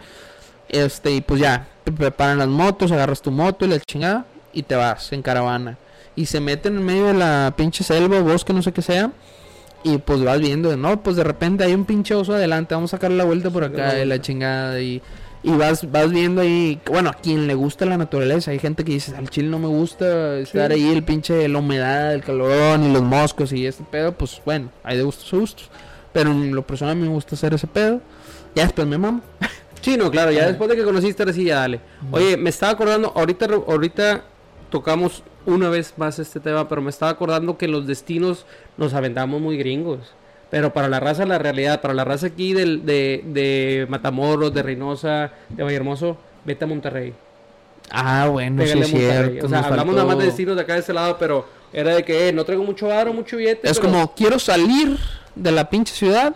Este, 0.69 1.13
y 1.13 1.21
pues 1.21 1.41
ya, 1.41 1.69
te 1.85 1.93
preparan 1.93 2.39
las 2.39 2.49
motos, 2.49 2.93
agarras 2.93 3.23
tu 3.23 3.31
moto 3.31 3.65
y 3.65 3.69
la 3.69 3.79
chingada 3.81 4.27
y 4.53 4.63
te 4.63 4.75
vas 4.75 5.13
en 5.13 5.23
caravana. 5.23 5.79
Y 6.17 6.27
se 6.27 6.41
meten 6.41 6.77
en 6.77 6.85
medio 6.85 7.07
de 7.07 7.15
la 7.15 7.55
pinche 7.57 7.85
selva, 7.85 8.21
bosque, 8.21 8.53
no 8.53 8.63
sé 8.63 8.73
qué 8.73 8.83
sea. 8.83 9.13
Y 9.85 9.99
pues 9.99 10.25
vas 10.25 10.41
viendo, 10.41 10.77
no, 10.77 11.03
pues 11.03 11.15
de 11.15 11.23
repente 11.23 11.63
hay 11.63 11.75
un 11.75 11.85
pinche 11.85 12.15
oso 12.15 12.35
adelante, 12.35 12.75
vamos 12.75 12.93
a 12.93 12.97
sacar 12.97 13.11
la 13.13 13.25
vuelta 13.25 13.51
por 13.51 13.63
acá 13.63 13.99
y 13.99 14.07
la 14.07 14.21
chingada. 14.21 14.81
Y, 14.81 15.01
y 15.45 15.51
vas, 15.51 15.89
vas 15.93 16.11
viendo 16.11 16.41
ahí, 16.41 16.81
bueno, 16.91 17.11
a 17.11 17.13
quien 17.13 17.47
le 17.47 17.55
gusta 17.55 17.87
la 17.87 17.97
naturaleza, 17.97 18.51
hay 18.51 18.59
gente 18.59 18.85
que 18.85 18.93
dice, 18.93 19.15
al 19.15 19.31
chile 19.31 19.49
no 19.49 19.61
me 19.61 19.69
gusta 19.69 20.39
estar 20.39 20.73
ahí, 20.73 20.91
el 20.91 21.05
pinche, 21.05 21.47
la 21.47 21.61
humedad, 21.61 22.15
el 22.15 22.23
calorón 22.23 22.83
y 22.83 22.93
los 22.93 23.03
moscos 23.03 23.53
y 23.53 23.65
este 23.65 23.85
pedo, 23.85 24.11
pues 24.13 24.41
bueno, 24.45 24.71
hay 24.83 24.97
de 24.97 25.05
gustos 25.05 25.33
a 25.33 25.37
gustos. 25.37 25.71
Pero 26.13 26.33
en 26.33 26.55
lo 26.55 26.67
personal 26.67 26.93
a 26.93 26.95
mí 26.97 27.03
me 27.03 27.15
gusta 27.15 27.35
hacer 27.37 27.53
ese 27.55 27.67
pedo. 27.67 28.01
Ya 28.55 28.65
después 28.65 28.89
me 28.89 28.97
mamo. 28.97 29.21
Sí, 29.81 29.97
no, 29.97 30.11
claro, 30.11 30.33
ya 30.33 30.45
Ah. 30.45 30.47
después 30.49 30.69
de 30.71 30.77
que 30.77 30.85
conociste, 30.85 31.23
ahora 31.23 31.33
sí, 31.33 31.45
ya 31.45 31.61
dale. 31.61 31.81
Oye, 32.11 32.37
me 32.37 32.51
estaba 32.51 32.73
acordando, 32.73 33.13
ahorita, 33.15 33.47
ahorita 33.67 34.25
tocamos 34.71 35.23
una 35.45 35.69
vez 35.69 35.95
más 35.97 36.19
este 36.19 36.41
tema, 36.41 36.69
pero 36.69 36.83
me 36.83 36.91
estaba 36.91 37.13
acordando 37.13 37.57
que 37.57 37.69
los 37.69 37.87
destinos 37.87 38.47
nos 38.77 38.95
aventamos 38.95 39.41
muy 39.41 39.57
gringos. 39.57 40.01
Pero 40.51 40.73
para 40.73 40.89
la 40.89 41.01
raza, 41.01 41.25
la 41.27 41.39
realidad, 41.39 41.81
para 41.81 41.95
la 41.95 42.05
raza 42.05 42.29
aquí 42.29 42.53
del, 42.53 42.85
de, 42.87 43.23
de 43.27 43.87
Matamoros, 43.89 44.53
de 44.55 44.63
Reynosa, 44.63 45.33
de 45.49 45.63
Vallehermoso, 45.63 46.17
vete 46.45 46.65
a 46.65 46.69
Monterrey. 46.69 47.15
Ah, 47.91 48.29
bueno, 48.31 48.63
sí 48.63 48.69
Pégale 48.73 48.87
Monterrey. 48.93 49.31
cierto. 49.31 49.47
o 49.47 49.49
sea, 49.49 49.59
hablamos 49.61 49.79
faltó- 49.87 49.93
nada 49.97 50.05
más 50.09 50.19
de 50.19 50.25
destinos 50.27 50.57
de 50.57 50.63
acá 50.63 50.75
de 50.75 50.81
este 50.81 50.93
lado, 50.93 51.17
pero 51.19 51.47
era 51.73 51.95
de 51.95 52.05
que 52.05 52.29
eh, 52.29 52.33
no 52.33 52.45
traigo 52.45 52.65
mucho 52.65 52.89
varo, 52.89 53.13
mucho 53.13 53.37
billete. 53.37 53.69
Es 53.71 53.79
pero- 53.79 53.93
como, 53.93 54.15
quiero 54.15 54.39
salir 54.41 54.97
de 55.37 55.53
la 55.53 55.69
pinche 55.71 55.95
ciudad, 55.95 56.35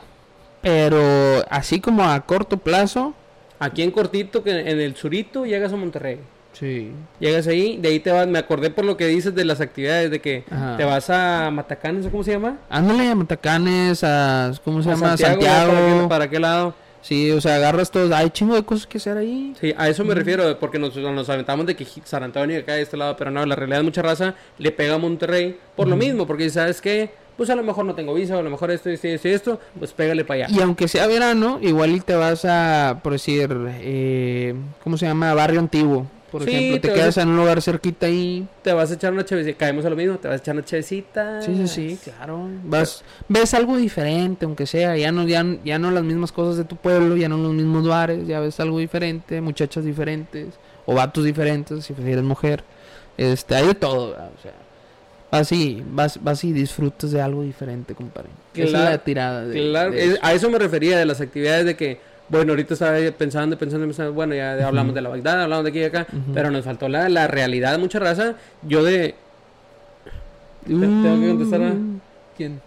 pero 0.62 1.44
así 1.50 1.80
como 1.80 2.04
a 2.04 2.20
corto 2.20 2.56
plazo. 2.58 3.14
Aquí 3.60 3.82
en 3.82 3.92
cortito, 3.92 4.42
que 4.42 4.50
en 4.58 4.80
el 4.80 4.96
surito, 4.96 5.46
llegas 5.46 5.72
a 5.72 5.76
Monterrey. 5.76 6.18
Sí. 6.52 6.90
Llegas 7.20 7.46
ahí, 7.46 7.76
de 7.76 7.90
ahí 7.90 8.00
te 8.00 8.10
vas, 8.10 8.26
me 8.26 8.38
acordé 8.38 8.70
por 8.70 8.84
lo 8.84 8.96
que 8.96 9.06
dices 9.06 9.34
de 9.34 9.44
las 9.44 9.60
actividades, 9.60 10.10
de 10.10 10.20
que 10.20 10.42
Ajá. 10.50 10.76
te 10.76 10.84
vas 10.84 11.08
a 11.08 11.50
Matacanes, 11.52 12.06
¿o 12.06 12.10
¿cómo 12.10 12.24
se 12.24 12.32
llama? 12.32 12.58
Ándale 12.68 13.08
a 13.08 13.14
Matacanes, 13.14 14.02
a. 14.02 14.50
¿Cómo 14.64 14.82
se 14.82 14.90
A 14.90 14.94
llama? 14.94 15.16
Santiago, 15.16 15.72
Santiago. 15.72 15.72
¿para 15.72 16.02
qué, 16.02 16.08
para 16.08 16.30
qué 16.30 16.40
lado? 16.40 16.74
Sí, 17.02 17.30
o 17.30 17.40
sea, 17.40 17.54
agarras 17.56 17.90
todos. 17.90 18.12
Hay 18.12 18.28
chingo 18.30 18.54
de 18.54 18.62
cosas 18.62 18.86
que 18.86 18.98
hacer 18.98 19.16
ahí. 19.16 19.54
Sí, 19.58 19.72
a 19.76 19.88
eso 19.88 20.04
me 20.04 20.14
refiero, 20.14 20.58
porque 20.58 20.78
nos, 20.78 20.94
nos 20.96 21.28
aventamos 21.30 21.66
de 21.66 21.74
que 21.76 21.86
San 22.04 22.22
Antonio 22.24 22.58
acá 22.58 22.74
de 22.74 22.82
este 22.82 22.96
lado, 22.96 23.16
pero 23.16 23.30
no, 23.30 23.46
la 23.46 23.56
realidad 23.56 23.82
mucha 23.82 24.02
raza 24.02 24.34
le 24.58 24.70
pega 24.70 24.96
a 24.96 24.98
Monterrey 24.98 25.58
por 25.76 25.88
lo 25.88 25.96
mismo, 25.96 26.26
porque 26.26 26.50
sabes 26.50 26.80
que, 26.80 27.10
pues 27.40 27.48
a 27.48 27.56
lo 27.56 27.62
mejor 27.62 27.86
no 27.86 27.94
tengo 27.94 28.12
visa, 28.12 28.36
o 28.36 28.40
a 28.40 28.42
lo 28.42 28.50
mejor 28.50 28.70
esto, 28.70 28.90
esto, 28.90 29.08
esto, 29.08 29.28
y 29.28 29.30
esto, 29.30 29.60
pues 29.78 29.94
pégale 29.94 30.26
para 30.26 30.44
allá. 30.44 30.54
Y 30.54 30.60
aunque 30.60 30.88
sea 30.88 31.06
verano, 31.06 31.58
igual 31.62 31.92
y 31.92 32.00
te 32.00 32.14
vas 32.14 32.44
a, 32.44 33.00
por 33.02 33.14
decir, 33.14 33.48
eh, 33.80 34.54
¿cómo 34.84 34.98
se 34.98 35.06
llama? 35.06 35.32
Barrio 35.32 35.58
Antiguo. 35.60 36.06
Por 36.30 36.44
Sí, 36.44 36.50
ejemplo, 36.50 36.80
te, 36.82 36.92
quedas 36.92 37.16
a- 37.16 37.22
en 37.22 37.30
un 37.30 37.38
lugar 37.38 37.62
cerquita 37.62 38.04
ahí. 38.04 38.46
Te 38.60 38.74
vas 38.74 38.90
a 38.90 38.94
echar 38.94 39.14
una 39.14 39.24
chevecita, 39.24 39.56
caemos 39.56 39.86
a 39.86 39.88
lo 39.90 39.96
mismo, 39.96 40.18
te 40.18 40.28
vas 40.28 40.34
a 40.38 40.42
echar 40.42 40.54
una 40.54 40.64
chevecita. 40.66 41.40
Sí, 41.40 41.56
sí, 41.56 41.66
sí, 41.66 41.98
claro. 42.04 42.46
Vas, 42.62 43.02
ves 43.26 43.54
algo 43.54 43.78
diferente, 43.78 44.44
aunque 44.44 44.66
sea, 44.66 44.94
ya 44.98 45.10
no, 45.10 45.26
ya, 45.26 45.42
ya 45.64 45.78
no 45.78 45.90
las 45.90 46.04
mismas 46.04 46.32
cosas 46.32 46.58
de 46.58 46.64
tu 46.64 46.76
pueblo, 46.76 47.16
ya 47.16 47.30
no 47.30 47.38
los 47.38 47.54
mismos 47.54 47.88
bares, 47.88 48.26
ya 48.26 48.38
ves 48.40 48.60
algo 48.60 48.78
diferente, 48.78 49.40
muchachas 49.40 49.82
diferentes, 49.86 50.48
o 50.84 50.94
vatos 50.94 51.24
diferentes, 51.24 51.86
si 51.86 51.94
eres 51.98 52.22
mujer. 52.22 52.64
Este, 53.16 53.54
hay 53.54 53.68
de 53.68 53.74
todo, 53.76 54.10
¿verdad? 54.10 54.30
o 54.38 54.42
sea. 54.42 54.52
Vas 55.30 55.52
y, 55.52 55.82
vas, 55.86 56.22
vas 56.22 56.42
y 56.44 56.52
disfrutas 56.52 57.12
de 57.12 57.20
algo 57.22 57.42
diferente, 57.42 57.94
compadre. 57.94 58.28
Esa 58.54 58.64
es 58.64 58.70
Claro, 58.70 58.90
la 58.90 58.98
tirada 58.98 59.44
de, 59.46 59.52
Claro, 59.70 59.90
de 59.92 60.04
es- 60.04 60.10
eso. 60.14 60.18
a 60.22 60.32
eso 60.32 60.50
me 60.50 60.58
refería 60.58 60.98
de 60.98 61.06
las 61.06 61.20
actividades 61.20 61.64
de 61.66 61.76
que, 61.76 62.00
bueno, 62.28 62.52
ahorita 62.52 62.74
estaba 62.74 62.96
pensando, 63.16 63.56
pensando, 63.56 63.86
pensando, 63.86 64.12
bueno, 64.12 64.34
ya 64.34 64.66
hablamos 64.66 64.92
de 64.94 65.00
la 65.02 65.08
Bagdad, 65.08 65.42
hablamos 65.42 65.64
de 65.64 65.70
aquí 65.70 65.78
y 65.80 65.84
acá, 65.84 66.06
pero 66.34 66.50
nos 66.50 66.64
faltó 66.64 66.88
la, 66.88 67.08
la 67.08 67.28
realidad, 67.28 67.78
mucha 67.78 68.00
raza. 68.00 68.34
Yo 68.62 68.82
de, 68.82 69.14
Te- 70.66 70.74
tengo 70.74 71.20
que 71.20 71.28
contestar 71.28 71.62
a- 71.62 71.70
Mm, 71.74 72.00
¿Quién? 72.36 72.60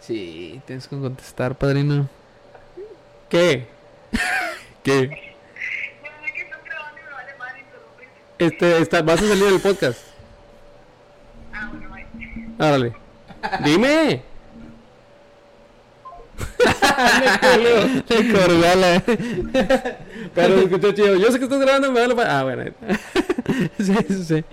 Sí, 0.00 0.60
tienes 0.66 0.88
que 0.88 0.96
contestar, 0.96 1.56
padrino. 1.56 2.08
¿qué? 3.28 3.66
¿Qué? 4.82 5.10
Este, 8.38 8.78
está, 8.80 9.02
vas 9.02 9.20
a 9.20 9.26
salir 9.26 9.44
del 9.44 9.60
podcast. 9.60 9.98
Árale. 12.58 12.92
Dime. 13.64 14.22
Le 18.08 18.32
colgó 18.32 18.74
la- 18.76 19.02
Pero 20.34 20.54
escuché 20.56 20.94
chido. 20.94 21.16
Yo 21.16 21.30
sé 21.32 21.38
que 21.38 21.44
estás 21.44 21.60
grabando, 21.60 21.90
me 21.92 22.00
vale 22.00 22.14
pa- 22.14 22.38
Ah, 22.38 22.42
bueno. 22.44 22.64
sí, 23.78 23.94
sí, 24.08 24.24
sí. 24.24 24.44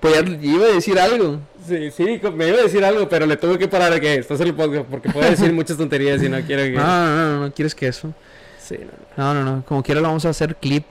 Pues 0.00 0.14
ya 0.14 0.20
iba 0.40 0.64
a 0.66 0.68
decir 0.70 0.98
algo. 0.98 1.40
Sí, 1.66 1.90
sí, 1.90 2.20
me 2.34 2.48
iba 2.48 2.58
a 2.58 2.62
decir 2.62 2.84
algo, 2.84 3.08
pero 3.08 3.26
le 3.26 3.36
tuve 3.36 3.58
que 3.58 3.68
parar 3.68 3.92
a 3.92 4.00
que 4.00 4.14
estás 4.16 4.40
en 4.40 4.48
el 4.48 4.54
podcast 4.54 4.86
porque 4.86 5.10
puede 5.10 5.30
decir 5.30 5.52
muchas 5.52 5.76
tonterías 5.76 6.22
y 6.22 6.28
no 6.28 6.40
quiero 6.40 6.62
que. 6.62 6.72
No, 6.76 6.82
no, 6.86 7.16
no, 7.16 7.28
no, 7.36 7.40
no 7.46 7.52
quieres 7.52 7.74
que 7.74 7.88
eso. 7.88 8.12
Sí, 8.58 8.76
no, 9.16 9.34
No, 9.34 9.44
no, 9.44 9.56
no. 9.56 9.64
Como 9.66 9.82
quiera 9.82 10.00
lo 10.00 10.08
vamos 10.08 10.24
a 10.24 10.30
hacer 10.30 10.56
clip. 10.56 10.84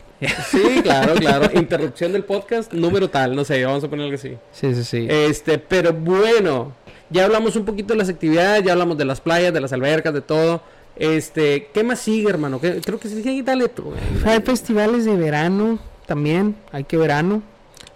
Sí, 0.49 0.81
claro, 0.83 1.15
claro. 1.15 1.49
Interrupción 1.53 2.11
del 2.13 2.23
podcast, 2.25 2.73
número 2.73 3.09
tal, 3.09 3.35
no 3.35 3.43
sé, 3.45 3.63
vamos 3.63 3.83
a 3.83 3.89
poner 3.89 4.05
algo 4.05 4.15
así. 4.15 4.35
Sí, 4.51 4.73
sí, 4.75 4.83
sí. 4.83 5.07
Este, 5.09 5.57
pero 5.57 5.93
bueno, 5.93 6.73
Ya 7.11 7.25
hablamos 7.25 7.55
un 7.55 7.65
poquito 7.65 7.93
de 7.93 7.97
las 7.97 8.09
actividades, 8.09 8.63
ya 8.63 8.73
hablamos 8.73 8.95
de 8.97 9.03
las 9.05 9.19
playas, 9.19 9.51
de 9.51 9.59
las 9.61 9.73
albercas, 9.73 10.13
de 10.13 10.21
todo. 10.21 10.61
Este, 10.95 11.67
¿qué 11.73 11.83
más 11.83 11.99
sigue, 11.99 12.29
hermano? 12.29 12.61
¿Qué- 12.61 12.81
creo 12.81 12.99
que 12.99 13.07
sí, 13.09 13.41
dale 13.41 13.67
tú. 13.69 13.93
Hay 14.25 14.41
festivales 14.41 15.05
de 15.05 15.15
verano 15.15 15.79
también, 16.05 16.55
hay 16.71 16.83
que 16.83 16.97
verano. 16.97 17.41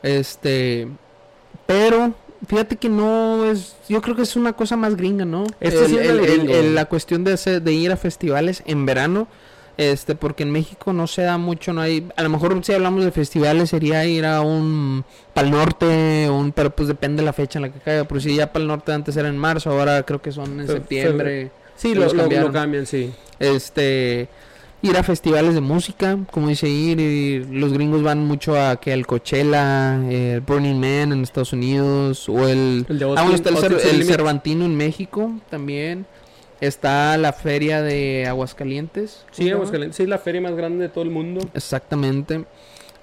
Este, 0.01 0.87
pero 1.67 2.13
fíjate 2.47 2.75
que 2.75 2.89
no 2.89 3.45
es, 3.45 3.75
yo 3.87 4.01
creo 4.01 4.15
que 4.15 4.23
es 4.23 4.35
una 4.35 4.53
cosa 4.53 4.75
más 4.77 4.95
gringa, 4.95 5.25
¿no? 5.25 5.43
Este 5.59 5.79
El- 5.85 5.87
sí 5.89 5.97
es 5.97 6.09
el- 6.49 6.75
la 6.75 6.85
cuestión 6.85 7.23
de, 7.23 7.33
hacer- 7.33 7.61
de 7.61 7.73
ir 7.73 7.91
a 7.91 7.97
festivales 7.97 8.63
en 8.65 8.85
verano. 8.85 9.27
Este, 9.75 10.13
porque 10.13 10.43
en 10.43 10.51
México 10.51 10.93
no 10.93 11.07
se 11.07 11.23
da 11.23 11.39
mucho, 11.39 11.73
no 11.73 11.81
hay, 11.81 12.07
a 12.15 12.21
lo 12.21 12.29
mejor 12.29 12.63
si 12.63 12.73
hablamos 12.73 13.03
de 13.03 13.11
festivales 13.11 13.71
sería 13.71 14.05
ir 14.05 14.23
a 14.23 14.41
un, 14.41 15.03
para 15.33 15.47
el 15.47 15.51
norte, 15.53 16.29
un, 16.29 16.51
pero 16.51 16.69
pues 16.69 16.87
depende 16.87 17.21
de 17.21 17.25
la 17.25 17.33
fecha 17.33 17.57
en 17.57 17.63
la 17.63 17.69
que 17.73 17.79
caiga, 17.79 18.03
pero 18.07 18.21
si 18.21 18.35
ya 18.35 18.53
para 18.53 18.61
el 18.61 18.67
norte 18.67 18.91
antes 18.93 19.17
era 19.17 19.29
en 19.29 19.37
marzo, 19.37 19.71
ahora 19.71 20.03
creo 20.03 20.21
que 20.21 20.31
son 20.31 20.59
en 20.59 20.67
Fe- 20.67 20.73
septiembre. 20.73 21.51
Sí, 21.75 21.95
los 21.95 22.13
lo- 22.13 22.17
lo 22.17 22.23
cambiaron. 22.23 22.53
cambian, 22.53 22.85
sí. 22.85 23.11
Este, 23.39 24.27
ir 24.83 24.95
a 24.95 25.01
festivales 25.01 25.55
de 25.55 25.61
música, 25.61 26.19
como 26.29 26.49
dice 26.49 26.69
ir, 26.69 26.99
y 26.99 27.43
los 27.45 27.73
gringos 27.73 28.03
van 28.03 28.23
mucho 28.23 28.55
a 28.61 28.75
que 28.79 28.93
el 28.93 29.07
Coachella, 29.07 29.95
el 30.07 30.41
Burning 30.41 30.75
Man 30.79 31.13
en 31.13 31.23
Estados 31.23 31.51
Unidos, 31.53 32.29
o 32.29 32.47
el, 32.47 32.85
El 32.87 32.99
de 32.99 33.05
ah, 33.05 33.07
bueno, 33.07 33.21
Austin- 33.23 33.33
está 33.33 33.49
el, 33.49 33.73
Austin 33.73 33.95
el. 34.01 34.05
Cervantino 34.05 34.65
en 34.65 34.75
México 34.75 35.31
también, 35.49 36.05
está 36.67 37.17
la 37.17 37.33
feria 37.33 37.81
de 37.81 38.25
Aguascalientes. 38.27 39.25
¿cómo 39.25 39.33
Sí? 39.47 39.51
Aguascalientes, 39.51 39.97
sí, 39.97 40.05
la 40.05 40.17
feria 40.17 40.41
más 40.41 40.55
grande 40.55 40.83
de 40.83 40.89
todo 40.89 41.03
el 41.03 41.09
mundo. 41.09 41.41
Exactamente. 41.53 42.45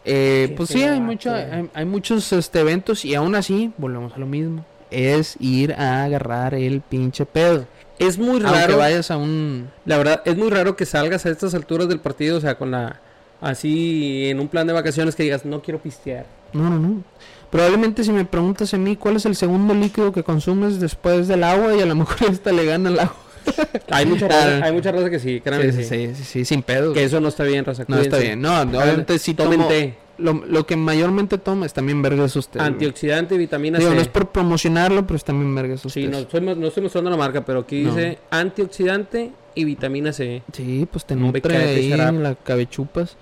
Eh, 0.04 0.54
pues 0.56 0.70
sí, 0.70 0.82
hay, 0.82 0.98
güey. 0.98 1.18
hay, 1.26 1.70
hay 1.74 1.84
muchos 1.84 2.32
este, 2.32 2.60
eventos 2.60 3.04
y 3.04 3.14
aún 3.14 3.34
así, 3.34 3.72
volvemos 3.76 4.14
a 4.14 4.18
lo 4.18 4.26
mismo, 4.26 4.64
es 4.90 5.36
ir 5.40 5.74
a 5.74 6.04
agarrar 6.04 6.54
el 6.54 6.80
pinche 6.80 7.26
pedo. 7.26 7.66
Es 7.98 8.16
muy 8.16 8.40
Aunque 8.42 8.48
raro, 8.48 8.78
vayas 8.78 9.10
a 9.10 9.18
un... 9.18 9.70
la 9.84 9.98
verdad, 9.98 10.22
es 10.24 10.36
muy 10.36 10.48
raro 10.48 10.74
que 10.74 10.86
salgas 10.86 11.26
a 11.26 11.30
estas 11.30 11.54
alturas 11.54 11.86
del 11.86 12.00
partido, 12.00 12.38
o 12.38 12.40
sea, 12.40 12.56
con 12.56 12.70
la, 12.70 12.98
así, 13.42 14.30
en 14.30 14.40
un 14.40 14.48
plan 14.48 14.66
de 14.66 14.72
vacaciones 14.72 15.14
que 15.14 15.22
digas, 15.22 15.44
no 15.44 15.60
quiero 15.60 15.82
pistear. 15.82 16.24
No, 16.54 16.70
no, 16.70 16.78
no. 16.78 17.02
Probablemente 17.50 18.04
si 18.04 18.12
me 18.12 18.24
preguntas 18.24 18.72
a 18.74 18.78
mí 18.78 18.96
cuál 18.96 19.16
es 19.16 19.26
el 19.26 19.34
segundo 19.34 19.74
líquido 19.74 20.12
que 20.12 20.22
consumes 20.22 20.80
después 20.80 21.26
del 21.28 21.44
agua 21.44 21.74
y 21.74 21.80
a 21.80 21.86
lo 21.86 21.94
mejor 21.94 22.16
hasta 22.30 22.52
le 22.52 22.64
gana 22.64 22.90
el 22.90 23.00
agua. 23.00 23.16
Hay 23.90 24.06
mucha 24.06 24.28
raza, 24.28 24.64
hay 24.64 24.72
mucha 24.72 24.92
raza 24.92 25.10
que 25.10 25.18
sí, 25.18 25.40
créanme 25.40 25.72
Sí, 25.72 26.14
sí, 26.14 26.44
sin 26.44 26.62
pedo. 26.62 26.92
Que 26.92 27.04
eso 27.04 27.20
no 27.20 27.28
está 27.28 27.44
bien, 27.44 27.64
raza. 27.64 27.84
No 27.88 27.98
está 27.98 28.18
bien. 28.18 28.40
No, 28.40 28.60
obviamente 28.60 29.18
sí 29.18 29.34
Tomen 29.34 29.66
té, 29.68 29.94
Lo, 30.18 30.32
lo 30.34 30.66
que 30.66 30.76
mayormente 30.76 31.38
tomo 31.38 31.64
es 31.64 31.72
también 31.72 32.02
vergas 32.02 32.36
usted. 32.36 32.60
antioxidante, 32.60 33.36
vitamina 33.38 33.78
Digo, 33.78 33.90
C. 33.90 33.96
no 33.96 34.02
es 34.02 34.08
por 34.08 34.28
promocionarlo, 34.28 35.06
pero 35.06 35.16
es 35.16 35.24
también 35.24 35.54
vergas 35.54 35.84
usted. 35.84 36.00
Sí, 36.02 36.06
no, 36.08 36.28
soy, 36.30 36.40
no 36.42 36.66
estoy 36.66 36.82
mostrando 36.82 37.10
la 37.10 37.16
marca, 37.16 37.44
pero 37.44 37.60
aquí 37.60 37.82
No. 37.82 37.94
dice 37.94 38.18
antioxidante 38.30 39.30
y 39.54 39.64
vitamina 39.64 40.12
C. 40.12 40.42
Sí, 40.52 40.86
pues 40.90 41.04
te 41.06 41.16
nutre 41.16 41.56
ahí 41.56 41.90
será. 41.90 42.12
la 42.12 42.34
cabechupas. 42.34 43.16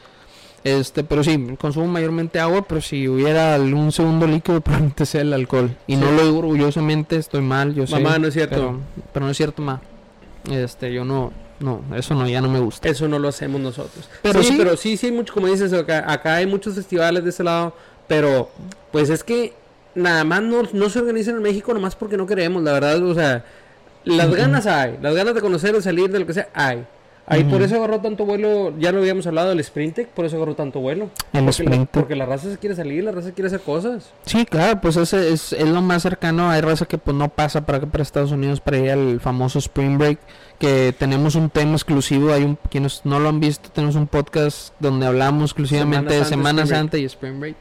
Este, 0.65 1.05
pero 1.05 1.23
sí, 1.23 1.55
consumo 1.59 1.87
mayormente 1.87 2.41
agua, 2.41 2.63
pero 2.67 2.81
si 2.81 3.07
hubiera 3.09 3.57
un 3.61 3.93
segundo 3.93 4.27
líquido, 4.27 4.61
probablemente 4.61 5.07
sea 5.07 5.21
el 5.21 5.33
alcohol. 5.33 5.71
Y 5.87 5.95
Sí. 5.95 6.01
no 6.01 6.11
lo 6.11 6.25
digo 6.25 6.39
orgullosamente, 6.41 7.17
estoy 7.17 7.43
mal, 7.43 7.75
yo 7.75 7.87
sé. 7.87 7.95
Mamá, 7.95 8.19
no 8.19 8.27
es 8.27 8.35
cierto. 8.35 8.57
Pero, 8.57 8.81
pero 9.13 9.25
no 9.27 9.31
es 9.31 9.37
cierto, 9.37 9.63
ma. 9.63 9.81
Este, 10.51 10.93
yo 10.93 11.05
no, 11.05 11.33
no, 11.61 11.83
eso 11.95 12.15
no, 12.15 12.29
ya 12.29 12.41
no 12.41 12.49
me 12.49 12.61
gusta. 12.61 12.89
Eso 12.89 13.09
no 13.09 13.19
lo 13.19 13.29
hacemos 13.29 13.61
nosotros. 13.61 14.09
Pero 14.23 14.43
sí, 14.43 14.49
sí. 14.49 14.55
pero 14.59 14.77
sí, 14.77 14.97
sí, 14.97 15.07
hay 15.07 15.13
mucho, 15.13 15.35
como 15.35 15.47
dices, 15.47 15.73
acá, 15.73 16.05
acá 16.11 16.37
hay 16.37 16.47
muchos 16.47 16.75
festivales 16.75 17.25
de 17.25 17.31
ese 17.31 17.45
lado, 17.45 17.75
pero 18.07 18.51
pues 18.93 19.11
es 19.11 19.25
que 19.25 19.55
nada 19.95 20.25
más 20.25 20.43
no, 20.43 20.63
no 20.73 20.91
se 20.91 21.01
organizan 21.01 21.37
en 21.37 21.43
México 21.43 21.75
nomás 21.75 21.97
porque 21.97 22.17
no 22.17 22.27
queremos, 22.27 22.63
la 22.63 22.73
verdad, 22.73 23.03
o 23.03 23.15
sea, 23.15 23.45
las 24.05 24.35
ganas 24.35 24.67
hay, 24.67 24.99
las 25.03 25.15
ganas 25.15 25.35
de 25.35 25.41
conocer, 25.41 25.75
de 25.75 25.83
salir, 25.83 26.11
de 26.11 26.21
lo 26.21 26.27
que 26.27 26.35
sea, 26.35 26.49
hay. 26.55 26.87
Ahí 27.31 27.45
por 27.45 27.57
Ujú. 27.57 27.65
eso 27.65 27.77
agarró 27.77 28.01
tanto 28.01 28.25
vuelo, 28.25 28.73
ya 28.79 28.91
lo 28.91 29.01
habíamos 29.01 29.27
hablado 29.27 29.51
del 29.51 29.63
Sprintec, 29.63 30.09
por 30.09 30.25
eso 30.25 30.37
agarró 30.37 30.55
tanto 30.55 30.81
vuelo. 30.81 31.11
El 31.35 31.45
porque, 31.45 31.63
la, 31.65 31.85
porque 31.85 32.17
la 32.17 32.25
raza 32.27 32.51
se 32.51 32.57
quiere 32.57 32.75
salir, 32.75 33.05
la 33.05 33.13
raza 33.13 33.33
quiere 33.33 33.49
hacer 33.49 33.61
cosas. 33.61 34.11
Sí, 34.25 34.47
claro, 34.47 34.81
pues 34.81 34.97
ese 34.97 35.31
es, 35.33 35.53
es 35.53 35.69
lo 35.69 35.83
más 35.83 36.03
cercano. 36.03 36.49
Hay 36.51 36.63
raza 36.63 36.87
que 36.87 36.97
pues 36.97 37.15
no 37.17 37.29
pasa 37.29 37.67
para 37.67 37.81
para 37.81 38.03
Estados 38.03 38.33
Unidos, 38.33 38.61
para 38.61 38.79
ir 38.79 38.91
al 38.91 39.21
famoso 39.21 39.59
Spring 39.59 39.99
Break. 39.99 40.19
Que 40.59 40.93
tenemos 40.99 41.35
un 41.37 41.51
tema 41.51 41.73
exclusivo. 41.75 42.33
Hay 42.33 42.43
un, 42.45 42.59
quienes 42.71 43.03
no 43.05 43.21
lo 43.21 43.29
han 43.29 43.39
visto, 43.41 43.69
tenemos 43.71 43.95
un 43.95 44.07
podcast 44.09 44.73
donde 44.81 45.07
hablamos 45.07 45.51
exclusivamente 45.51 46.25
Semana 46.25 46.63
de 46.63 46.65
Semana. 46.65 46.67
Santa 46.67 46.99
y 46.99 47.05
Spring 47.05 47.39
Break. 47.39 47.57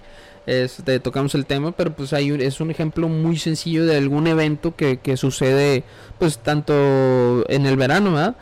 Este, 0.48 1.02
tocamos 1.02 1.36
el 1.36 1.46
tema, 1.46 1.74
pero 1.74 1.94
pues 1.94 2.14
hay 2.14 2.32
un- 2.32 2.40
es 2.40 2.62
un 2.62 2.72
ejemplo 2.72 3.10
muy 3.10 3.38
sencillo 3.38 3.86
de 3.86 3.98
algún 3.98 4.28
evento 4.28 4.78
que, 4.78 4.98
que 4.98 5.18
sucede, 5.18 5.84
pues 6.20 6.38
tanto 6.40 7.44
en 7.50 7.66
el 7.66 7.76
verano, 7.76 8.14
¿verdad? 8.14 8.36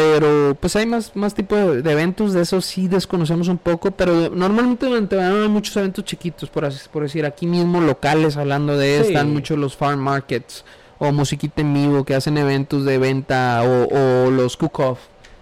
Pero 0.00 0.56
pues 0.60 0.76
hay 0.76 0.86
más, 0.86 1.14
más 1.16 1.34
tipo 1.34 1.56
de, 1.56 1.82
de 1.82 1.92
eventos, 1.92 2.32
de 2.32 2.42
eso 2.42 2.60
sí 2.60 2.86
desconocemos 2.88 3.48
un 3.48 3.58
poco, 3.58 3.90
pero 3.90 4.30
normalmente 4.30 4.86
durante 4.86 5.16
verano 5.16 5.42
hay 5.42 5.48
muchos 5.48 5.76
eventos 5.76 6.04
chiquitos, 6.04 6.48
por, 6.50 6.64
así, 6.64 6.88
por 6.92 7.02
decir, 7.02 7.24
aquí 7.26 7.46
mismo 7.46 7.80
locales 7.80 8.36
hablando 8.36 8.76
de, 8.76 9.00
Sí. 9.02 9.08
están 9.08 9.32
muchos 9.32 9.58
los 9.58 9.76
farm 9.76 9.98
markets 10.00 10.64
o 10.98 11.10
musiquita 11.12 11.60
en 11.62 11.74
vivo 11.74 12.04
que 12.04 12.14
hacen 12.14 12.38
eventos 12.38 12.84
de 12.84 12.98
venta 12.98 13.62
o, 13.64 14.26
o 14.26 14.30
los 14.30 14.56
cook-off. 14.56 14.98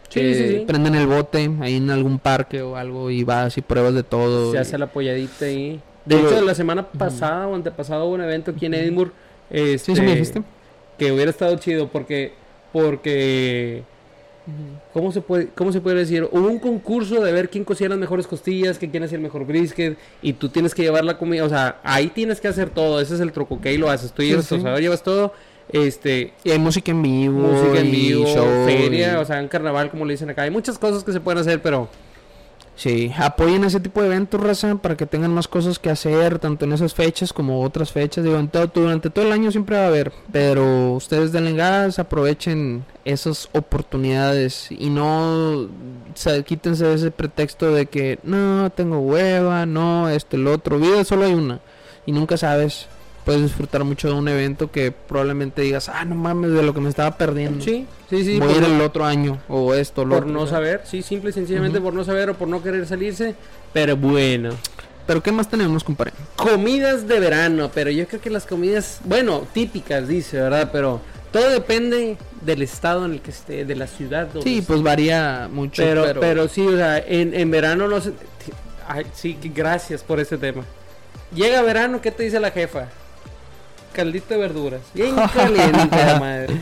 Sí, 0.09 0.21
que 0.21 0.35
sí, 0.35 0.49
sí. 0.49 0.65
Prenden 0.67 0.95
el 0.95 1.07
bote 1.07 1.51
ahí 1.61 1.77
en 1.77 1.91
algún 1.91 2.19
parque 2.19 2.63
o 2.63 2.77
algo 2.77 3.11
y 3.11 3.25
vas 3.25 3.59
y 3.59 3.63
pruebas 3.63 3.93
de 3.95 4.03
todo. 4.05 4.53
Se 4.53 4.57
y- 4.57 4.61
hace 4.61 4.79
la 4.79 4.87
polladita 4.87 5.45
ahí. 5.45 5.81
De 6.07 6.17
Digo- 6.17 6.29
hecho, 6.31 6.41
la 6.43 6.55
semana 6.55 6.87
pasada 6.87 7.47
o 7.49 7.55
antepasada 7.55 8.05
hubo 8.05 8.15
un 8.15 8.21
evento 8.23 8.53
aquí 8.53 8.67
en 8.67 8.75
Edinburgh. 8.75 9.13
Este, 9.51 9.79
Sí, 9.93 9.97
sí 9.97 10.01
me 10.03 10.13
dijiste. 10.13 10.43
Que 10.99 11.13
hubiera 11.13 11.31
estado 11.31 11.57
chido 11.57 11.89
porque. 11.89 12.33
Porque. 12.73 13.83
¿Cómo 14.93 15.11
se 15.13 15.21
puede, 15.21 15.49
cómo 15.55 15.73
se 15.73 15.81
puede 15.81 15.97
decir? 15.97 16.29
Hubo 16.31 16.47
un 16.49 16.59
concurso 16.59 17.21
de 17.21 17.33
ver 17.33 17.51
quién 17.51 17.65
cocía 17.65 17.89
las 17.89 17.99
mejores 17.99 18.27
costillas, 18.27 18.79
que 18.79 18.89
quién 18.91 19.03
hacía 19.03 19.17
el 19.17 19.23
mejor 19.23 19.45
brisket, 19.45 19.99
y 20.23 20.35
tú 20.35 20.49
tienes 20.49 20.75
que 20.75 20.83
llevar 20.83 21.05
la 21.05 21.19
comida, 21.19 21.45
o 21.45 21.49
sea, 21.49 21.81
ahí 21.83 22.09
tienes 22.09 22.41
que 22.41 22.49
hacer 22.49 22.71
todo, 22.71 23.01
ese 23.01 23.15
es 23.15 23.21
el 23.21 23.33
truco, 23.33 23.61
que 23.61 23.71
ahí 23.71 23.77
lo 23.77 23.91
haces, 23.91 24.13
tú 24.13 24.23
Sí, 24.23 24.29
llevas, 24.29 24.47
sí. 24.47 24.55
o 24.55 24.61
sea, 24.61 24.79
llevas 24.79 25.03
todo, 25.03 25.33
este, 25.73 26.33
Y 26.45 26.51
hay 26.51 26.59
música 26.61 26.93
en 26.93 27.03
vivo. 27.03 27.41
música 27.41 27.81
en 27.81 27.91
vivo, 27.91 28.25
show 28.27 28.47
feria, 28.65 29.15
y- 29.15 29.17
o 29.17 29.25
sea, 29.25 29.41
en 29.41 29.49
carnaval, 29.49 29.91
como 29.91 30.05
le 30.05 30.13
dicen 30.15 30.31
acá, 30.31 30.43
hay 30.43 30.51
muchas 30.51 30.79
cosas 30.79 31.03
que 31.03 31.13
se 31.13 31.21
pueden 31.21 31.39
hacer, 31.41 31.61
pero 31.61 31.89
Sí, 32.79 33.11
apoyen 33.17 33.65
ese 33.65 33.81
tipo 33.81 34.03
de 34.03 34.09
eventos, 34.09 34.39
raza, 34.39 34.75
para 34.77 34.99
que 34.99 35.07
tengan 35.07 35.33
más 35.33 35.49
cosas 35.49 35.79
que 35.79 35.89
hacer, 35.89 36.39
tanto 36.39 36.67
en 36.67 36.73
esas 36.75 36.93
fechas 36.93 37.33
como 37.33 37.63
otras 37.63 37.91
fechas. 37.91 38.23
Digo, 38.23 38.39
todo- 38.53 38.67
durante 38.67 39.09
todo 39.09 39.25
el 39.25 39.33
año 39.33 39.51
siempre 39.51 39.77
va 39.79 39.85
a 39.85 39.87
haber, 39.87 40.13
pero 40.31 40.93
ustedes 40.93 41.33
denle 41.33 41.55
gas, 41.55 41.99
aprovechen 41.99 42.85
esas 43.07 43.49
oportunidades 43.55 44.71
y 44.71 44.91
no 44.91 45.69
se, 46.15 46.45
quítense 46.45 46.93
ese 46.93 47.11
pretexto 47.11 47.73
de 47.73 47.87
que 47.87 48.19
no, 48.25 48.69
tengo 48.71 48.99
hueva, 48.99 49.65
no, 49.65 50.11
esto, 50.11 50.37
el 50.37 50.47
otro. 50.47 50.79
Vida 50.79 51.03
solo 51.05 51.25
hay 51.25 51.33
una 51.33 51.61
y 52.05 52.13
nunca 52.13 52.37
sabes. 52.37 52.89
Puedes 53.27 53.43
disfrutar 53.43 53.83
mucho 53.83 54.09
de 54.09 54.15
un 54.15 54.29
evento 54.29 54.71
que 54.71 54.93
probablemente 54.93 55.61
digas, 55.61 55.89
ah, 55.89 56.05
no 56.05 56.15
mames, 56.15 56.53
de 56.53 56.63
lo 56.63 56.73
que 56.73 56.81
me 56.81 56.89
estaba 56.89 57.19
perdiendo. 57.19 57.63
sí, 57.63 57.85
sí, 58.09 58.25
sí, 58.25 58.39
Voy 58.39 58.55
a 58.55 58.57
ir 58.59 58.63
el 58.63 58.81
otro 58.81 59.05
año, 59.05 59.41
o 59.49 59.75
esto, 59.75 60.05
lo 60.05 60.15
por 60.15 60.23
otro, 60.23 60.33
no 60.33 60.47
saber, 60.47 60.83
sí, 60.85 61.03
simple 61.03 61.31
y 61.31 61.33
sencillamente 61.33 61.81
por 61.81 61.93
no 61.93 62.05
saber 62.05 62.31
o 62.31 62.35
por 62.35 62.47
no 62.47 62.63
querer 62.63 62.87
salirse, 62.87 63.35
pero 63.73 63.97
bueno. 63.97 64.51
Pero 65.09 65.23
¿qué 65.25 65.33
más 65.33 65.51
tenemos, 65.51 65.83
compadre? 65.83 66.13
Comidas 66.37 67.09
de 67.09 67.19
verano, 67.19 67.69
pero 67.75 67.91
yo 67.91 68.07
creo 68.07 68.21
que 68.21 68.31
las 68.31 68.47
comidas, 68.47 69.01
bueno, 69.05 69.45
típicas, 69.53 70.07
dice, 70.07 70.41
¿verdad? 70.41 70.71
Pero 70.73 71.01
todo 71.33 71.51
depende 71.51 72.17
del 72.43 72.63
estado 72.63 73.07
en 73.07 73.13
el 73.15 73.21
que 73.21 73.33
esté, 73.33 73.65
de 73.65 73.75
la 73.75 73.89
ciudad. 73.89 74.29
donde 74.29 74.49
Sí, 74.49 74.59
esté. 74.59 74.69
pues 74.69 74.83
varía 74.83 75.49
mucho, 75.53 75.83
pero, 75.83 76.05
pero, 76.05 76.21
pero, 76.21 76.49
sí, 76.49 76.65
o 76.65 76.77
sea, 76.77 76.99
en, 76.99 77.35
en 77.35 77.51
verano 77.51 77.89
no 77.89 78.01
sé. 78.01 78.13
Ay, 78.87 79.05
sí, 79.15 79.37
gracias 79.53 80.05
por 80.05 80.21
este 80.21 80.39
tema. 80.39 80.63
Llega 81.35 81.61
verano, 81.63 82.01
¿qué 82.01 82.13
te 82.13 82.23
dice 82.23 82.39
la 82.39 82.53
jefa? 82.53 82.87
Caldito 83.97 84.35
de 84.35 84.37
verduras. 84.41 84.83
Bien 84.93 85.15
caliente, 85.35 85.97
la 85.97 86.21
madre. 86.21 86.55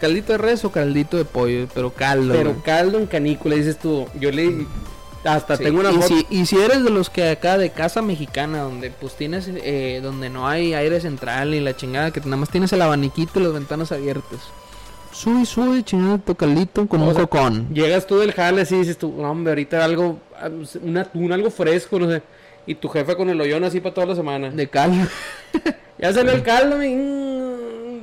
caldito 0.00 0.32
de 0.32 0.38
res 0.38 0.64
o 0.64 0.72
caldito 0.72 1.18
de 1.18 1.26
pollo, 1.26 1.68
pero 1.74 1.92
caldo. 1.92 2.32
Pero 2.34 2.50
güey. 2.52 2.62
caldo 2.62 2.98
en 2.98 3.06
canícula, 3.06 3.54
dices 3.56 3.78
tú. 3.78 4.06
Yo 4.18 4.30
le. 4.32 4.66
Hasta 5.24 5.56
Sí, 5.56 5.64
tengo 5.64 5.80
una 5.80 5.90
y 5.90 6.00
si, 6.02 6.26
y 6.30 6.46
si 6.46 6.56
eres 6.56 6.82
de 6.84 6.90
los 6.90 7.10
que 7.10 7.28
acá 7.28 7.58
de 7.58 7.70
casa 7.70 8.00
mexicana, 8.00 8.60
donde 8.60 8.90
pues 8.90 9.14
tienes, 9.16 9.50
eh, 9.52 10.00
donde 10.02 10.30
no 10.30 10.48
hay 10.48 10.72
aire 10.74 11.00
central 11.00 11.50
ni 11.50 11.60
la 11.60 11.76
chingada, 11.76 12.10
que 12.12 12.20
nada 12.20 12.36
más 12.36 12.48
tienes 12.50 12.72
el 12.72 12.80
abaniquito 12.80 13.38
y 13.38 13.42
las 13.42 13.52
ventanas 13.52 13.92
abiertas. 13.92 14.38
Sube, 15.12 15.44
sube, 15.44 15.82
chingada 15.82 16.18
tu 16.18 16.34
caldito 16.36 16.86
con 16.86 17.02
O 17.02 17.06
un 17.08 17.14
sea, 17.14 17.22
cocón. 17.26 17.68
Llegas 17.74 18.06
tú 18.06 18.18
del 18.18 18.32
jale 18.32 18.62
así 18.62 18.76
y 18.76 18.78
dices 18.78 18.96
tú, 18.96 19.12
no, 19.18 19.30
hombre, 19.30 19.50
ahorita 19.50 19.84
algo, 19.84 20.20
un 20.82 20.96
atún, 20.96 21.32
algo 21.32 21.50
fresco, 21.50 21.98
no 21.98 22.08
sé. 22.08 22.22
Y 22.66 22.76
tu 22.76 22.88
jefa 22.88 23.16
con 23.16 23.28
el 23.28 23.40
hoyón 23.40 23.64
así 23.64 23.80
para 23.80 23.94
toda 23.94 24.06
la 24.06 24.14
semana. 24.14 24.50
De 24.50 24.68
caldo. 24.68 25.04
Ya 25.98 26.12
salió 26.12 26.32
el 26.32 26.42
caldo, 26.42 26.76
mi. 26.78 26.94
mm. 26.94 28.00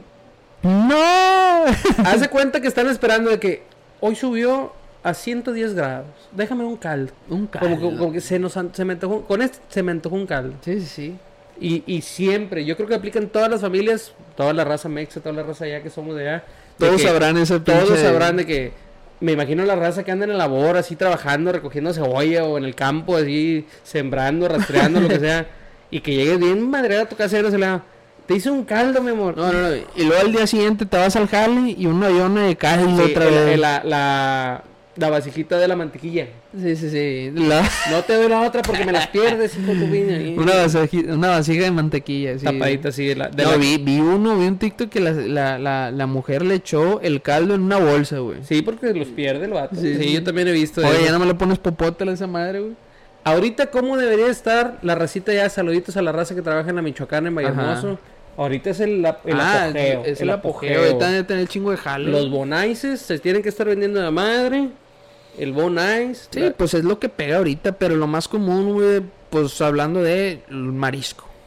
¡No! 0.63 1.65
Hace 2.05 2.27
cuenta 2.29 2.59
que 2.61 2.67
están 2.67 2.87
esperando 2.89 3.29
de 3.29 3.39
que 3.39 3.63
hoy 4.01 4.15
subió 4.15 4.73
a 5.03 5.13
110 5.13 5.73
grados. 5.75 6.07
Déjame 6.31 6.63
un 6.65 6.77
caldo. 6.77 7.13
un 7.29 7.47
caldo. 7.47 7.67
Como, 7.69 7.91
que- 7.91 7.97
como 7.97 8.11
que 8.11 8.21
se 8.21 8.39
nos 8.39 8.53
se 8.73 8.85
me 8.85 8.93
antojó, 8.93 9.21
con 9.25 9.41
este 9.41 9.59
se 9.69 9.83
me 9.83 9.91
antojó 9.91 10.15
un 10.15 10.25
caldo. 10.25 10.55
Sí, 10.61 10.79
sí, 10.81 10.85
sí. 10.87 11.15
Y, 11.59 11.83
y 11.85 12.01
siempre, 12.01 12.65
yo 12.65 12.75
creo 12.75 12.87
que 12.89 12.95
aplican 12.95 13.27
todas 13.27 13.49
las 13.49 13.61
familias, 13.61 14.11
toda 14.35 14.51
la 14.51 14.65
raza 14.65 14.89
mexa, 14.89 15.21
toda 15.21 15.33
la 15.35 15.43
raza 15.43 15.63
allá 15.65 15.81
que 15.81 15.89
somos 15.89 16.15
de 16.15 16.27
allá. 16.27 16.43
Todos 16.77 17.01
sabrán 17.01 17.37
ese 17.37 17.59
Todos 17.61 17.97
sabrán 17.99 18.35
de 18.35 18.45
que 18.45 18.73
me 19.21 19.31
imagino 19.31 19.63
la 19.63 19.77
raza 19.77 20.03
que 20.03 20.11
anda 20.11 20.25
en 20.25 20.31
la 20.31 20.37
labor, 20.37 20.75
así 20.75 20.97
trabajando, 20.97 21.53
recogiendo 21.53 21.93
cebolla 21.93 22.43
o 22.43 22.57
en 22.57 22.65
el 22.65 22.75
campo, 22.75 23.15
así 23.15 23.65
sembrando, 23.83 24.49
rastreando, 24.49 24.99
lo 24.99 25.07
que 25.07 25.19
sea, 25.19 25.47
y 25.91 25.99
que 26.01 26.13
llegues 26.15 26.39
bien 26.39 26.69
madre 26.69 26.97
a 26.97 27.05
tu 27.07 27.15
no 27.17 27.27
se 27.29 27.57
le 27.57 27.65
da, 27.65 27.83
Te 28.25 28.35
hice 28.35 28.49
un 28.49 28.63
caldo, 28.63 29.01
mi 29.01 29.11
amor. 29.11 29.37
No, 29.37 29.51
no, 29.53 29.61
no. 29.69 29.75
Y 29.95 30.03
luego 30.03 30.21
al 30.21 30.31
día 30.31 30.47
siguiente 30.47 30.85
te 30.85 30.97
vas 30.97 31.15
al 31.15 31.27
jale 31.27 31.75
y 31.77 31.85
una 31.85 32.07
aviona 32.07 32.43
de 32.47 32.55
caldo 32.55 32.97
Sí, 33.05 33.11
otra 33.11 33.25
el- 33.27 33.33
vez. 33.33 33.47
el- 33.53 33.61
la, 33.61 33.83
la, 33.83 34.63
la 34.97 35.09
vasijita 35.11 35.57
de 35.59 35.67
la 35.67 35.75
mantequilla. 35.75 36.27
Sí, 36.59 36.75
sí, 36.75 36.89
sí. 36.89 37.31
La- 37.35 37.61
No 37.91 38.01
te 38.01 38.13
doy 38.15 38.27
la 38.29 38.41
otra 38.41 38.61
porque 38.63 38.83
me 38.83 38.91
las 38.93 39.07
pierdes, 39.09 39.55
hijo 39.55 39.73
tu. 39.73 40.41
Una, 40.41 40.53
vasiji- 40.65 41.13
una 41.13 41.27
vasija 41.27 41.65
de 41.65 41.71
mantequilla. 41.71 42.39
Sí. 42.39 42.45
tapadita 42.45 42.89
así 42.89 43.05
de 43.05 43.15
la. 43.15 43.27
de 43.29 43.43
no, 43.43 43.51
la- 43.51 43.57
vi, 43.57 43.77
vi 43.77 43.99
uno, 43.99 44.35
vi 44.39 44.47
un 44.47 44.57
TikTok 44.57 44.89
que 44.89 44.99
la, 45.01 45.11
la, 45.11 45.59
la, 45.59 45.91
la 45.91 46.07
mujer 46.07 46.43
le 46.43 46.55
echó 46.55 47.01
el 47.01 47.21
caldo 47.21 47.53
en 47.53 47.61
una 47.61 47.77
bolsa, 47.77 48.17
güey. 48.19 48.39
Sí, 48.43 48.61
porque 48.63 48.91
los 48.93 49.09
pierde 49.09 49.45
el 49.45 49.51
vato. 49.51 49.75
Sí, 49.75 49.95
Sí, 49.97 50.03
sí. 50.03 50.13
yo 50.13 50.23
también 50.23 50.47
he 50.47 50.51
visto. 50.53 50.81
Oye, 50.81 50.95
eso. 50.95 51.05
ya 51.05 51.11
no 51.11 51.19
me 51.19 51.25
le 51.27 51.35
pones 51.35 51.59
popote 51.59 52.09
a 52.09 52.11
esa 52.11 52.25
madre, 52.25 52.61
güey. 52.61 52.73
Ahorita, 53.25 53.71
¿cómo 53.71 53.97
debería 53.97 54.27
estar 54.27 54.77
la 54.83 54.93
racita 54.93 55.33
ya? 55.33 55.49
Saluditos 55.49 55.97
a 55.97 56.03
la 56.03 56.11
raza 56.11 56.35
que 56.35 56.43
trabaja 56.43 56.69
en 56.69 56.75
la 56.75 56.83
Michoacana, 56.83 57.29
en 57.29 57.35
Vallehermoso. 57.35 57.97
Ahorita 58.37 58.69
es 58.69 58.79
el, 58.81 58.99
el 58.99 59.05
ah, 59.39 59.65
apogeo. 59.65 60.05
es 60.05 60.21
el 60.21 60.29
apogeo. 60.29 60.79
Ahorita 60.79 61.09
debe 61.09 61.23
tener 61.23 61.47
chingo 61.47 61.71
de 61.71 61.77
jale. 61.77 62.11
Los 62.11 62.29
bonaices 62.29 63.01
se 63.01 63.17
tienen 63.17 63.41
que 63.41 63.49
estar 63.49 63.65
vendiendo 63.65 63.99
de 63.99 64.11
madre. 64.11 64.69
El 65.39 65.53
bonais. 65.53 66.29
Sí, 66.29 66.53
pues 66.55 66.75
es 66.75 66.83
lo 66.83 66.99
que 66.99 67.09
pega 67.09 67.37
ahorita, 67.37 67.71
pero 67.73 67.95
lo 67.95 68.05
más 68.05 68.27
común, 68.27 68.73
güey, 68.73 69.01
pues 69.31 69.59
hablando 69.59 70.03
de 70.03 70.43
el 70.49 70.71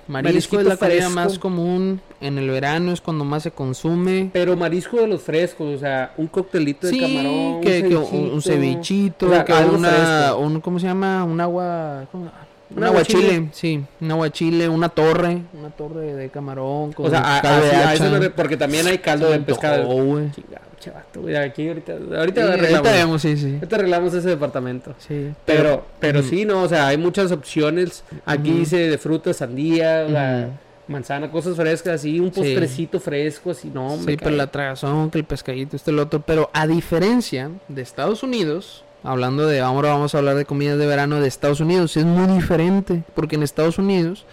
marisco. 0.09 0.59
Es 0.59 0.67
la 0.67 0.77
comida 0.77 1.09
más 1.11 1.39
común 1.39 2.01
en 2.21 2.39
el 2.39 2.51
verano, 2.51 2.93
es 2.93 3.01
cuando 3.01 3.25
más 3.25 3.43
se 3.45 3.51
consume. 3.51 4.31
Pero 4.33 4.57
marisco 4.57 4.97
de 4.97 5.07
los 5.07 5.23
frescos, 5.23 5.77
o 5.77 5.79
sea, 5.79 6.13
un 6.17 6.27
coctelito 6.27 6.87
de 6.87 6.93
Sí, 6.93 7.01
camarón. 7.01 7.61
que, 7.61 7.83
un 7.83 7.89
que 7.89 7.97
un, 7.97 8.31
un 8.33 8.43
cevichito, 8.43 9.27
O 9.27 9.31
sea, 9.31 9.45
que 9.45 9.53
algo 9.53 9.77
una, 9.77 9.89
fresco. 9.91 10.39
un, 10.39 10.61
¿cómo 10.61 10.79
se 10.81 10.87
llama? 10.87 11.25
Un 11.25 11.41
agua, 11.41 12.07
¿cómo? 12.11 12.31
Un 12.75 12.85
aguachile, 12.85 13.49
sí, 13.53 13.83
un 14.01 14.11
aguachile, 14.11 14.69
una 14.69 14.89
torre, 14.91 15.39
una 15.59 15.71
torre 15.71 16.15
de 16.15 16.29
camarón 16.29 16.93
con 16.93 17.07
O 17.07 17.11
sea, 17.11 17.21
a- 17.21 17.39
así- 17.39 17.75
a 17.75 17.95
eso 17.95 18.19
re- 18.19 18.31
porque 18.31 18.57
también 18.59 18.87
hay 18.87 18.99
caldo 18.99 19.31
de 19.31 19.39
pescado. 19.41 19.87
güey. 19.87 20.31
Chingado, 20.33 20.65
che, 20.79 20.91
vato, 20.91 21.23
güey, 21.23 21.35
aquí 21.37 21.67
ahorita, 21.67 21.95
Sí, 21.97 22.03
ahorita 22.03 22.19
ahorita 22.43 22.45
arreglamos. 22.55 22.93
vemos, 22.93 23.23
sí, 23.23 23.37
sí. 23.39 23.55
Ahorita 23.55 23.77
arreglamos 23.77 24.13
ese 24.15 24.29
departamento. 24.29 24.95
sí 24.99 25.33
Pero, 25.47 25.87
pero 25.99 26.21
Ujú. 26.21 26.29
sí, 26.29 26.45
no, 26.45 26.63
o 26.63 26.69
sea, 26.69 26.89
hay 26.89 26.99
muchas 26.99 27.33
opciones. 27.33 28.05
Aquí 28.27 28.51
dice 28.53 28.77
de 28.91 28.99
frutas, 28.99 29.39
sandía, 29.39 30.05
Ujú. 30.07 30.53
manzana, 30.93 31.31
cosas 31.31 31.57
frescas, 31.57 31.95
así, 31.95 32.21
un 32.21 32.33
Sí. 32.35 32.41
postrecito 32.41 33.01
fresco, 33.01 33.51
así, 33.53 33.71
no, 33.73 33.97
Sí, 33.97 34.05
me 34.07 34.17
pero 34.19 34.31
la 34.33 34.47
tragazón, 34.49 35.11
que 35.11 35.19
el 35.19 35.25
pescadito, 35.25 35.75
este, 35.75 35.91
el 35.91 35.99
otro. 35.99 36.21
Pero 36.21 36.51
a 36.53 36.67
diferencia 36.67 37.51
de 37.69 37.81
Estados 37.83 38.23
Unidos, 38.23 38.85
hablando 39.03 39.47
de, 39.47 39.61
ahora 39.61 39.91
vamos 39.91 40.15
a 40.15 40.19
hablar 40.19 40.37
de 40.37 40.45
comidas 40.45 40.79
de 40.79 40.87
verano 40.87 41.21
de 41.21 41.29
Estados 41.29 41.61
Unidos, 41.61 41.97
es 41.97 42.05
muy 42.05 42.27
diferente. 42.35 43.03
Porque 43.15 43.37
en 43.37 43.43
Estados 43.43 43.79
Unidos 43.79 44.25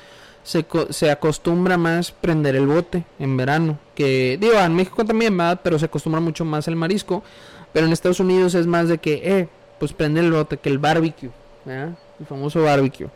se, 0.44 0.66
se 0.90 1.12
acostumbra 1.12 1.78
más 1.78 2.12
prender 2.12 2.56
el 2.56 2.68
bote 2.68 3.04
en 3.20 3.38
verano. 3.38 3.80
Que, 3.96 4.38
digo, 4.40 4.60
en 4.60 4.76
México 4.76 5.06
también, 5.06 5.38
¿verdad? 5.38 5.60
Pero 5.64 5.80
se 5.80 5.86
acostumbra 5.86 6.22
mucho 6.22 6.46
más 6.46 6.68
el 6.68 6.76
marisco. 6.76 7.24
Pero 7.74 7.88
en 7.88 7.94
Estados 7.94 8.20
Unidos 8.20 8.56
es 8.56 8.68
más 8.68 8.88
de 8.88 8.98
que, 9.00 9.22
eh, 9.24 9.50
pues 9.80 9.92
prende 9.94 10.22
el 10.22 10.32
bote, 10.32 10.58
que 10.58 10.70
el 10.70 10.80
barbecue, 10.80 11.30
¿verdad? 11.66 11.90
El 12.20 12.26
famoso 12.26 12.64
barbecue. 12.64 13.08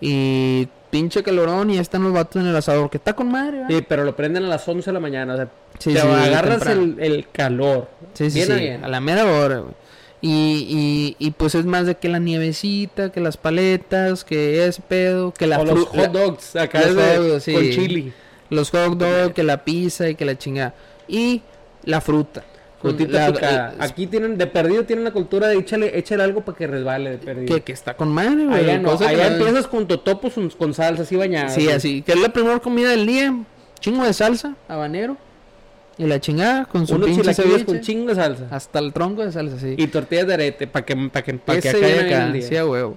Y 0.00 0.68
pinche 0.90 1.22
calorón 1.22 1.70
y 1.70 1.76
ya 1.76 1.80
están 1.80 2.02
los 2.02 2.12
vatos 2.12 2.42
en 2.42 2.48
el 2.48 2.54
asador, 2.54 2.90
que 2.90 2.98
está 2.98 3.14
con 3.14 3.30
madre, 3.30 3.58
¿verdad? 3.60 3.68
Sí, 3.70 3.84
pero 3.88 4.04
lo 4.04 4.14
prenden 4.14 4.44
a 4.44 4.48
las 4.48 4.68
11 4.68 4.90
de 4.90 4.92
la 4.92 5.00
mañana, 5.00 5.32
o 5.32 5.36
sea, 5.36 5.48
Sí, 5.78 5.94
te 5.94 6.00
sí, 6.00 6.06
agarras 6.06 6.66
el, 6.66 6.96
el 7.00 7.28
calor. 7.30 7.88
Sí, 8.12 8.30
sí, 8.30 8.34
bien 8.36 8.46
sí, 8.46 8.52
a 8.52 8.56
bien. 8.56 8.84
a 8.84 8.88
la 8.88 9.00
mera 9.00 9.24
hora, 9.24 9.58
güey. 9.60 9.74
Y, 10.24 11.16
y, 11.18 11.26
y 11.26 11.30
pues 11.32 11.54
es 11.56 11.64
más 11.64 11.84
de 11.86 11.96
que 11.96 12.08
la 12.08 12.20
nievecita, 12.20 13.10
que 13.10 13.20
las 13.20 13.36
paletas, 13.36 14.24
que 14.24 14.64
ese 14.66 14.80
pedo, 14.80 15.34
que 15.34 15.48
la 15.48 15.58
o 15.58 15.64
los 15.64 15.84
hot 15.86 16.12
dogs, 16.12 16.54
acá 16.54 16.80
los 16.86 16.94
de- 16.94 17.16
dogs, 17.18 17.42
sí. 17.42 17.52
con 17.52 17.62
chili. 17.70 18.12
los 18.48 18.70
hot 18.70 18.96
dogs, 18.96 19.34
que 19.34 19.42
la 19.42 19.64
pizza 19.64 20.08
y 20.08 20.14
que 20.14 20.24
la 20.24 20.38
chingada. 20.38 20.74
Y 21.08 21.42
la 21.84 22.00
fruta. 22.00 22.44
Frutita 22.80 23.18
La- 23.28 23.32
picada. 23.32 23.74
la- 23.76 23.84
Aquí 23.84 24.06
tienen, 24.06 24.38
de 24.38 24.46
perdido 24.46 24.84
tienen 24.84 25.04
la 25.04 25.10
cultura 25.12 25.48
de 25.48 25.56
échale, 25.58 25.98
échale 25.98 26.22
algo 26.22 26.42
para 26.42 26.56
que 26.56 26.66
resbale 26.68 27.10
de 27.10 27.18
perdido. 27.18 27.54
que, 27.56 27.62
que 27.62 27.72
está 27.72 27.94
con 27.96 28.08
madre, 28.12 28.44
güey. 28.46 28.60
allá 28.60 28.78
no, 28.78 28.96
que 28.96 29.04
allá 29.06 29.26
empiezas 29.26 29.66
con 29.66 29.88
totopos 29.88 30.34
con, 30.34 30.48
con 30.50 30.72
salsa 30.72 31.02
así 31.02 31.16
bañada. 31.16 31.48
Sí, 31.48 31.68
así. 31.68 32.02
Que 32.02 32.12
es 32.12 32.20
la 32.20 32.28
primera 32.32 32.60
comida 32.60 32.90
del 32.90 33.06
día. 33.06 33.34
Chingo 33.80 34.04
de 34.04 34.12
salsa, 34.12 34.54
habanero. 34.68 35.16
Y 36.02 36.06
la 36.06 36.20
chingada 36.20 36.64
con 36.64 36.86
su 36.86 36.94
Unos 36.96 37.08
pinche 37.10 37.32
ceviche. 37.34 37.64
con 37.64 37.80
chingo 37.80 38.14
salsa. 38.14 38.48
Hasta 38.50 38.78
el 38.80 38.92
tronco 38.92 39.24
de 39.24 39.30
salsa, 39.32 39.58
sí. 39.58 39.74
Y 39.78 39.86
tortillas 39.86 40.26
de 40.26 40.34
arete 40.34 40.66
para 40.66 40.84
que, 40.84 40.96
para 40.96 41.22
que 41.24 41.34
Pa' 41.34 41.60
que 41.60 41.68
acá 41.68 41.78
y 41.78 41.98
acá, 41.98 42.32
sí, 42.40 42.56
a 42.56 42.66
huevo. 42.66 42.96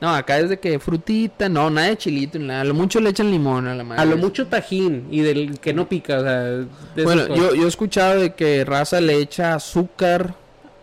No, 0.00 0.14
acá 0.14 0.38
es 0.38 0.50
de 0.50 0.58
que 0.58 0.78
frutita, 0.78 1.48
no, 1.48 1.70
nada 1.70 1.88
de 1.88 1.96
chilito, 1.96 2.38
nada. 2.38 2.60
A 2.60 2.64
lo 2.64 2.74
mucho 2.74 3.00
le 3.00 3.10
echan 3.10 3.30
limón 3.30 3.66
a 3.66 3.74
la 3.74 3.82
madre. 3.82 4.02
A 4.02 4.04
lo 4.04 4.16
mucho 4.18 4.46
tajín 4.46 5.06
y 5.10 5.20
del 5.20 5.58
que 5.58 5.72
no 5.72 5.88
pica, 5.88 6.18
o 6.18 6.22
sea, 6.22 6.42
de 6.42 6.68
Bueno, 7.02 7.34
yo, 7.34 7.54
yo 7.54 7.64
he 7.64 7.68
escuchado 7.68 8.20
de 8.20 8.34
que 8.34 8.64
raza 8.64 9.00
le 9.00 9.14
echa 9.18 9.54
azúcar 9.54 10.34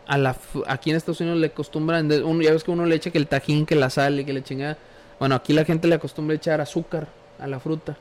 a 0.07 0.17
la... 0.17 0.35
Aquí 0.67 0.89
en 0.89 0.95
Estados 0.95 1.21
Unidos 1.21 1.39
le 1.39 1.47
acostumbran... 1.47 2.07
de- 2.07 2.23
uno, 2.23 2.41
ya 2.41 2.51
ves 2.53 2.63
que 2.63 2.71
uno 2.71 2.85
le 2.87 2.95
echa 2.95 3.11
que 3.11 3.19
el 3.19 3.27
tajín, 3.27 3.65
que 3.67 3.75
la 3.75 3.89
sal 3.91 4.19
y 4.19 4.25
que 4.25 4.33
la 4.33 4.43
chingada. 4.43 4.77
Bueno, 5.19 5.35
aquí 5.35 5.53
la 5.53 5.63
gente 5.63 5.87
le 5.87 5.95
acostumbra 5.95 6.35
echar 6.35 6.59
azúcar 6.59 7.07
a 7.39 7.45
la 7.47 7.59
fruta. 7.59 7.95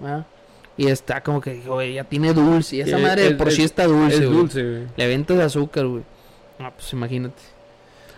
¿verdad? 0.00 0.24
Y 0.80 0.86
está 0.88 1.22
como 1.22 1.40
que, 1.42 1.60
güey, 1.66 1.94
ya 1.94 2.04
tiene 2.04 2.32
dulce. 2.32 2.76
Y 2.76 2.80
esa 2.80 2.96
Es- 2.96 3.02
madre 3.02 3.22
de 3.22 3.28
es- 3.28 3.34
por 3.34 3.50
sí 3.52 3.60
es- 3.60 3.66
está 3.66 3.86
dulce, 3.86 4.14
es 4.16 4.20
güey. 4.26 4.32
dulce, 4.38 4.62
güey. 4.62 4.82
Le 4.96 5.06
ventas 5.08 5.38
azúcar, 5.38 5.86
güey. 5.86 6.02
Ah, 6.58 6.72
pues 6.74 6.90
imagínate. 6.94 7.42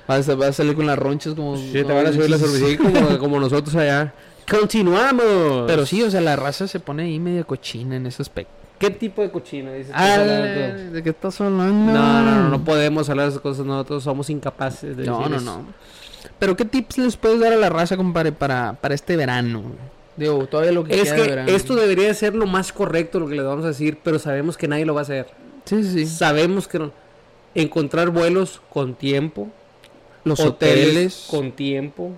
Vas 0.06 0.28
a, 0.28 0.34
vas 0.36 0.48
a 0.50 0.52
salir 0.52 0.74
con 0.76 0.86
las 0.86 0.96
ronchas 0.98 1.34
como... 1.34 1.56
Sí, 1.56 1.72
te 1.72 1.82
van 1.82 2.06
a 2.06 2.12
subir 2.12 2.30
la 2.30 2.38
cervecita 2.38 2.82
como, 2.84 3.18
como 3.18 3.40
nosotros 3.40 3.74
allá. 3.74 4.12
Continuamos. 4.48 5.64
Pero 5.66 5.86
sí, 5.86 6.02
o 6.02 6.10
sea, 6.10 6.20
la 6.20 6.36
raza 6.36 6.68
se 6.68 6.78
pone 6.80 7.02
ahí 7.04 7.18
medio 7.18 7.46
cochina 7.46 7.96
en 7.96 8.06
ese 8.06 8.22
aspecto. 8.22 8.52
¿Qué 8.78 8.90
tipo 8.90 9.22
de 9.22 9.30
cochino 9.30 9.72
dices? 9.72 9.92
Ah? 9.94 10.18
¿de 10.18 11.02
qué 11.02 11.10
estás 11.10 11.40
hablando? 11.40 11.92
No, 11.92 12.22
no, 12.22 12.30
no, 12.42 12.48
no 12.48 12.64
podemos 12.64 13.08
hablar 13.10 13.26
de 13.26 13.30
esas 13.30 13.42
cosas. 13.42 13.64
Nosotros 13.66 14.02
somos 14.04 14.28
incapaces 14.30 14.96
de 14.96 15.04
No, 15.04 15.18
decir 15.18 15.30
no, 15.30 15.36
eso. 15.36 15.44
no. 15.44 15.66
Pero 16.38 16.56
¿qué 16.56 16.64
tips 16.64 16.98
les 16.98 17.16
puedes 17.16 17.40
dar 17.40 17.52
a 17.52 17.56
la 17.56 17.68
raza, 17.70 17.96
compadre, 17.96 18.32
para, 18.32 18.74
para 18.74 18.94
este 18.94 19.16
verano? 19.16 19.62
Digo, 20.16 20.46
todavía 20.46 20.72
lo 20.72 20.84
que 20.84 21.00
Es 21.00 21.12
queda 21.12 21.44
que 21.46 21.54
esto 21.54 21.74
debería 21.74 22.12
ser 22.14 22.34
lo 22.34 22.46
más 22.46 22.72
correcto 22.72 23.18
lo 23.18 23.28
que 23.28 23.34
les 23.34 23.44
vamos 23.46 23.64
a 23.64 23.68
decir, 23.68 23.98
pero 24.02 24.18
sabemos 24.18 24.56
que 24.56 24.68
nadie 24.68 24.84
lo 24.84 24.94
va 24.94 25.00
a 25.00 25.04
hacer. 25.04 25.26
Sí, 25.64 25.82
sí. 25.84 26.06
Sabemos 26.06 26.68
que 26.68 26.78
no. 26.78 26.92
Encontrar 27.54 28.10
vuelos 28.10 28.60
con 28.70 28.94
tiempo, 28.94 29.48
Los 30.24 30.40
hoteles, 30.40 30.86
hoteles. 30.88 31.26
con 31.30 31.52
tiempo, 31.52 32.10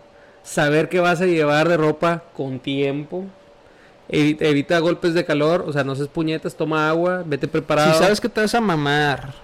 saber 0.42 0.88
qué 0.88 1.00
vas 1.00 1.20
a 1.20 1.26
llevar 1.26 1.68
de 1.68 1.76
ropa 1.76 2.24
con 2.36 2.58
tiempo, 2.60 3.24
evi- 4.08 4.36
evita 4.40 4.78
golpes 4.80 5.14
de 5.14 5.24
calor, 5.24 5.64
o 5.66 5.72
sea, 5.72 5.84
no 5.84 5.94
seas 5.96 6.08
puñetas, 6.08 6.54
toma 6.56 6.88
agua, 6.88 7.22
vete 7.26 7.48
preparado. 7.48 7.92
Si 7.92 7.98
sabes 7.98 8.20
que 8.20 8.28
te 8.28 8.40
vas 8.40 8.54
a 8.54 8.60
mamar 8.60 9.34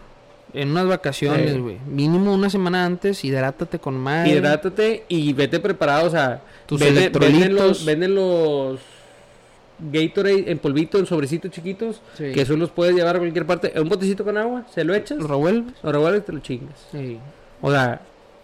en 0.54 0.70
unas 0.70 0.86
vacaciones, 0.86 1.52
Sí. 1.52 1.58
güey. 1.58 1.76
Mínimo 1.86 2.32
una 2.34 2.50
semana 2.50 2.84
antes, 2.84 3.24
hidrátate 3.24 3.78
con 3.78 3.96
más. 3.96 4.26
Hidrátate 4.28 5.04
y 5.08 5.32
vete 5.32 5.60
preparado, 5.60 6.06
o 6.06 6.10
sea, 6.10 6.42
Tus 6.66 6.80
venden, 6.80 6.98
electrolitos. 7.04 7.40
venden 7.40 7.54
los, 7.56 7.84
venden 7.84 8.14
los 8.14 8.80
Gatorade 9.82 10.50
en 10.50 10.58
polvito, 10.58 10.98
en 10.98 11.06
sobrecitos 11.06 11.50
chiquitos, 11.50 12.02
Sí. 12.14 12.32
que 12.32 12.42
eso 12.42 12.54
los 12.56 12.70
puedes 12.70 12.94
llevar 12.94 13.16
a 13.16 13.18
cualquier 13.18 13.46
parte, 13.46 13.72
un 13.80 13.88
botecito 13.88 14.24
con 14.24 14.36
agua, 14.36 14.64
se 14.74 14.84
lo 14.84 14.92
echas, 14.94 15.16
Lo 15.18 15.26
revuelves. 15.26 15.72
lo 15.82 15.90
revuelves 15.92 16.20
y 16.22 16.24
te 16.26 16.32
lo 16.32 16.38
chingas. 16.40 16.86
Sí. 16.92 17.18
O 17.62 17.70
sea, 17.70 18.00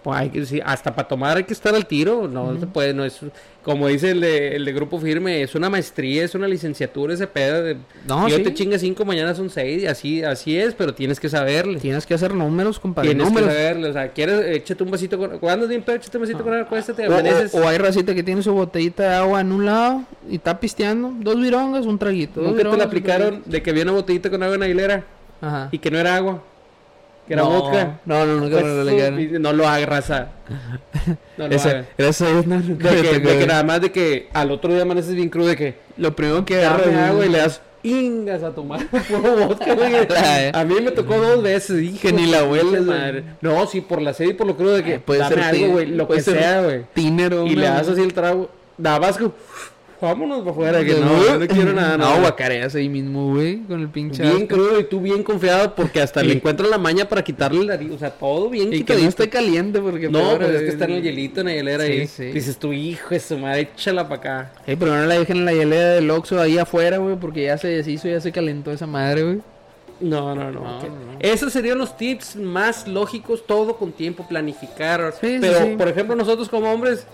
pues 0.06 0.20
hay 0.20 0.28
que 0.30 0.46
sí, 0.46 0.60
hasta 0.64 0.94
para 0.94 1.08
tomar 1.08 1.36
hay 1.36 1.42
que 1.42 1.52
estar 1.52 1.74
al 1.74 1.84
tiro, 1.86 2.28
no 2.28 2.56
se 2.60 2.66
puede, 2.68 2.94
no 2.94 3.04
es 3.04 3.18
como 3.64 3.88
dice 3.88 4.12
el 4.12 4.20
de, 4.20 4.54
el 4.54 4.64
de 4.64 4.72
grupo 4.72 5.00
firme, 5.00 5.42
es 5.42 5.56
una 5.56 5.68
maestría, 5.68 6.22
es 6.22 6.36
una 6.36 6.46
licenciatura 6.46 7.14
ese 7.14 7.26
pedo 7.26 7.64
de 7.64 7.76
No, 8.06 8.28
yo 8.28 8.36
sí. 8.36 8.44
te 8.44 8.54
chingas 8.54 8.80
cinco, 8.80 9.04
mañana 9.04 9.34
son 9.34 9.50
seis, 9.50 9.82
y 9.82 9.86
así, 9.88 10.22
así 10.22 10.56
es, 10.56 10.74
pero 10.74 10.94
tienes 10.94 11.18
que 11.18 11.28
saberle. 11.28 11.80
Tienes 11.80 12.06
que 12.06 12.14
hacer 12.14 12.32
números, 12.32 12.78
compadre. 12.78 13.08
Tienes 13.08 13.26
números. 13.26 13.48
que 13.48 13.54
saberle, 13.56 13.88
o 13.88 13.92
sea, 13.92 14.12
quieres, 14.12 14.46
échate 14.56 14.84
un 14.84 14.92
vasito 14.92 15.18
con, 15.18 15.38
cuando 15.40 15.66
bien 15.66 15.82
pedo, 15.82 15.96
échate 15.96 16.16
un 16.16 16.22
vasito 16.22 16.44
con 16.44 16.52
agua, 16.54 16.66
acuéstate, 16.66 17.08
O, 17.08 17.12
o- 17.16 17.64
o 17.64 17.68
hay 17.68 17.78
racita 17.78 18.14
que 18.14 18.22
tiene 18.22 18.40
su 18.40 18.52
botellita 18.52 19.02
de 19.02 19.14
agua 19.16 19.40
en 19.40 19.50
un 19.50 19.64
lado 19.66 20.04
y 20.30 20.36
está 20.36 20.60
pisteando. 20.60 21.12
Dos 21.18 21.40
virongas, 21.40 21.86
un 21.86 21.98
traguito. 21.98 22.42
Nunca 22.42 22.70
te 22.70 22.76
la 22.76 22.84
aplicaron 22.84 23.42
de 23.46 23.62
que 23.64 23.70
había 23.70 23.82
una 23.82 23.92
botellita 23.92 24.30
con 24.30 24.44
agua 24.44 24.54
en 24.54 24.60
la 24.60 24.68
hilera. 24.68 25.04
Ajá. 25.38 25.68
y 25.72 25.78
que 25.78 25.90
no 25.90 25.98
era 25.98 26.16
agua, 26.16 26.42
que 27.26 27.32
era 27.34 27.42
no, 27.42 27.50
vodka. 27.50 27.98
No, 28.04 28.24
no, 28.26 28.34
nunca 28.36 28.60
Pues, 28.60 28.64
me 28.64 28.70
lo 28.70 28.82
tú, 28.84 28.88
aplicaron. 28.88 29.20
y 29.20 29.26
no 29.38 29.52
lo 29.52 29.68
hagas, 29.68 29.88
raza. 29.88 30.28
No 31.36 31.48
lo 31.48 31.54
Esa, 31.54 31.70
hagas. 31.70 31.86
esa 31.98 32.30
es, 32.38 32.46
no, 32.46 32.58
nunca 32.60 32.90
De 32.90 33.02
que, 33.02 33.18
de 33.20 33.38
que 33.38 33.46
nada 33.46 33.62
más 33.62 33.80
de 33.80 33.92
que 33.92 34.28
al 34.32 34.50
otro 34.50 34.72
día 34.72 34.82
amaneces 34.82 35.14
bien 35.14 35.28
crudo 35.28 35.48
de 35.48 35.56
que 35.56 35.74
Lo 35.96 36.14
primero 36.14 36.44
que 36.44 36.64
agarras 36.64 36.94
agua 37.10 37.26
y 37.26 37.28
le 37.28 37.38
das 37.38 37.60
ingas 37.82 38.42
a 38.42 38.50
tomar 38.50 38.84
puro 39.08 39.46
vodka, 39.48 39.74
güey. 39.74 39.92
La- 40.08 40.50
A 40.60 40.64
mí 40.64 40.74
me 40.82 40.90
tocó 40.90 41.18
dos 41.18 41.42
veces, 41.42 41.82
hijo 41.82 41.98
Que 42.02 42.12
ni 42.12 42.26
la 42.26 42.42
hueles, 42.44 42.82
madre. 42.82 43.22
No, 43.40 43.64
sí, 43.66 43.80
por 43.80 44.02
la 44.02 44.12
sed 44.12 44.26
y 44.30 44.32
por 44.34 44.46
lo 44.46 44.56
crudo 44.56 44.74
de 44.76 44.82
que 44.82 44.94
Eh, 44.94 44.98
puede 44.98 45.20
dame 45.20 45.34
ser 45.36 45.44
algo, 45.44 45.68
güey, 45.72 45.86
lo 45.86 46.08
que 46.08 46.20
sea, 46.20 46.62
güey. 46.62 46.84
Tiner 46.94 47.34
o 47.34 47.46
Y 47.46 47.50
le 47.54 47.66
una- 47.66 47.74
das 47.76 47.88
así 47.88 48.02
el 48.02 48.12
trago, 48.12 48.50
como 48.82 49.32
Vámonos 50.00 50.40
para 50.40 50.50
afuera, 50.50 50.84
que 50.84 50.94
De 50.94 51.00
no, 51.00 51.38
no 51.38 51.46
quiero 51.46 51.72
nada. 51.72 51.96
No, 51.98 52.20
guacareas 52.20 52.74
ahí 52.74 52.88
mismo, 52.88 53.32
güey, 53.32 53.60
con 53.62 53.80
el 53.80 53.88
pinche 53.88 54.22
Bien 54.22 54.34
asco. 54.42 54.48
crudo 54.48 54.80
y 54.80 54.84
tú 54.84 55.00
bien 55.00 55.22
confiado 55.22 55.74
porque 55.74 56.00
hasta 56.02 56.20
Sí. 56.20 56.26
le 56.26 56.32
encuentras 56.34 56.68
la 56.68 56.76
maña 56.78 57.08
para 57.08 57.24
quitarle 57.24 57.64
la. 57.64 57.94
O 57.94 57.98
sea, 57.98 58.10
todo 58.10 58.50
bien 58.50 58.72
Y 58.72 58.82
que 58.84 58.94
no 58.94 59.08
esté 59.08 59.28
caliente 59.30 59.80
porque... 59.80 60.08
No, 60.10 60.18
peor, 60.18 60.38
pues 60.38 60.50
es 60.50 60.60
que 60.62 60.68
está 60.68 60.84
en 60.84 60.92
el 60.92 61.02
hielito, 61.02 61.40
en 61.40 61.46
la 61.46 61.52
hielera 61.54 61.86
Sí, 61.86 61.92
ahí. 61.92 62.06
sí. 62.06 62.24
Dices 62.26 62.58
tu 62.58 62.72
hijo 62.74 63.08
de 63.10 63.20
su 63.20 63.38
madre, 63.38 63.62
échala 63.74 64.04
para 64.06 64.16
acá. 64.20 64.52
Pero 64.66 64.86
no 64.86 65.06
la 65.06 65.18
dejen 65.18 65.38
en 65.38 65.44
la 65.46 65.52
hielera 65.54 65.88
del 65.92 66.10
Oxxo 66.10 66.40
ahí 66.40 66.58
afuera, 66.58 66.98
güey, 66.98 67.16
porque 67.16 67.44
ya 67.44 67.56
se 67.56 67.68
deshizo, 67.68 68.08
ya 68.08 68.20
se 68.20 68.32
calentó 68.32 68.72
esa 68.72 68.86
madre, 68.86 69.22
güey. 69.22 69.38
No, 69.98 70.34
no, 70.34 70.50
no. 70.52 70.60
No, 70.60 70.82
no. 70.82 70.88
Esos 71.20 71.54
serían 71.54 71.78
los 71.78 71.96
tips 71.96 72.36
más 72.36 72.86
lógicos, 72.86 73.46
todo 73.46 73.78
con 73.78 73.92
tiempo, 73.92 74.26
planificar. 74.28 75.14
Pero, 75.22 75.78
por 75.78 75.88
ejemplo, 75.88 76.14
nosotros 76.14 76.50
como 76.50 76.70
hombres, 76.70 77.06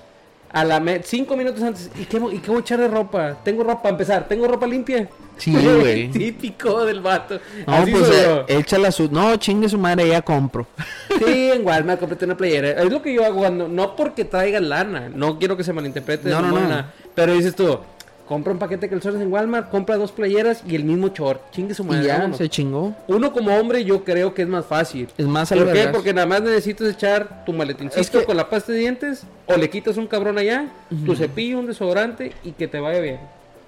a 0.52 0.64
la 0.64 0.80
me- 0.80 1.02
cinco 1.02 1.36
minutos 1.36 1.62
antes, 1.62 1.90
¿y 1.98 2.04
qué, 2.04 2.18
voy- 2.18 2.34
¿y 2.36 2.38
qué 2.38 2.48
voy 2.50 2.58
a 2.58 2.60
echar 2.60 2.78
de 2.80 2.88
ropa? 2.88 3.38
Tengo 3.44 3.62
ropa, 3.64 3.82
para 3.82 3.92
empezar, 3.92 4.28
¿tengo 4.28 4.46
ropa 4.46 4.66
limpia? 4.66 5.08
Sí, 5.38 5.52
güey. 5.80 6.10
Típico 6.10 6.84
del 6.84 7.00
vato. 7.00 7.40
No, 7.66 7.72
Así 7.74 7.90
pues 7.90 8.10
eh, 8.12 8.44
échala 8.48 8.92
su... 8.92 9.08
No, 9.10 9.34
chingue 9.36 9.68
su 9.68 9.78
madre, 9.78 10.08
ya 10.08 10.22
compro. 10.22 10.66
Sí, 11.24 11.50
en 11.52 11.64
Walmart 11.66 12.00
cómprate 12.00 12.24
una 12.24 12.36
playera. 12.36 12.70
Es 12.82 12.90
lo 12.90 13.00
que 13.02 13.12
yo 13.14 13.24
hago 13.24 13.40
cuando, 13.40 13.68
no 13.68 13.94
porque 13.96 14.24
traiga 14.24 14.60
lana, 14.60 15.08
no 15.14 15.38
quiero 15.38 15.56
que 15.56 15.62
se 15.64 15.72
malinterprete. 15.72 16.28
No, 16.30 16.40
no, 16.42 16.58
no. 16.60 16.84
Pero 17.14 17.34
dices 17.34 17.54
tú, 17.54 17.78
compra 18.26 18.52
un 18.52 18.58
paquete 18.58 18.86
de 18.86 18.90
calzones 18.90 19.20
en 19.20 19.32
Walmart, 19.32 19.70
compra 19.70 19.96
dos 19.96 20.12
playeras 20.12 20.62
y 20.66 20.74
el 20.74 20.84
mismo 20.84 21.08
short. 21.08 21.40
Chingue 21.50 21.74
su 21.74 21.84
madre. 21.84 22.02
Y 22.02 22.06
ya, 22.06 22.14
vámonos. 22.18 22.38
se 22.38 22.48
chingó. 22.48 22.94
Uno 23.08 23.32
como 23.32 23.54
hombre 23.56 23.84
yo 23.84 24.04
creo 24.04 24.32
que 24.34 24.42
es 24.42 24.48
más 24.48 24.64
fácil. 24.66 25.08
Es 25.18 25.26
más 25.26 25.48
¿Por 25.50 25.72
qué? 25.72 25.88
Porque 25.88 26.14
nada 26.14 26.26
más 26.26 26.42
necesitas 26.42 26.88
echar 26.88 27.44
tu 27.44 27.52
maletincito 27.52 28.00
Es 28.00 28.10
que- 28.10 28.24
con 28.24 28.36
la 28.36 28.48
pasta 28.48 28.72
de 28.72 28.78
dientes 28.78 29.24
o 29.46 29.56
le 29.56 29.68
quitas 29.70 29.96
un 29.96 30.06
cabrón 30.06 30.38
allá, 30.38 30.66
tu 31.04 31.14
cepillo, 31.14 31.58
un 31.58 31.66
desodorante 31.66 32.32
y 32.44 32.52
que 32.52 32.68
te 32.68 32.80
vaya 32.80 33.00
bien. 33.00 33.18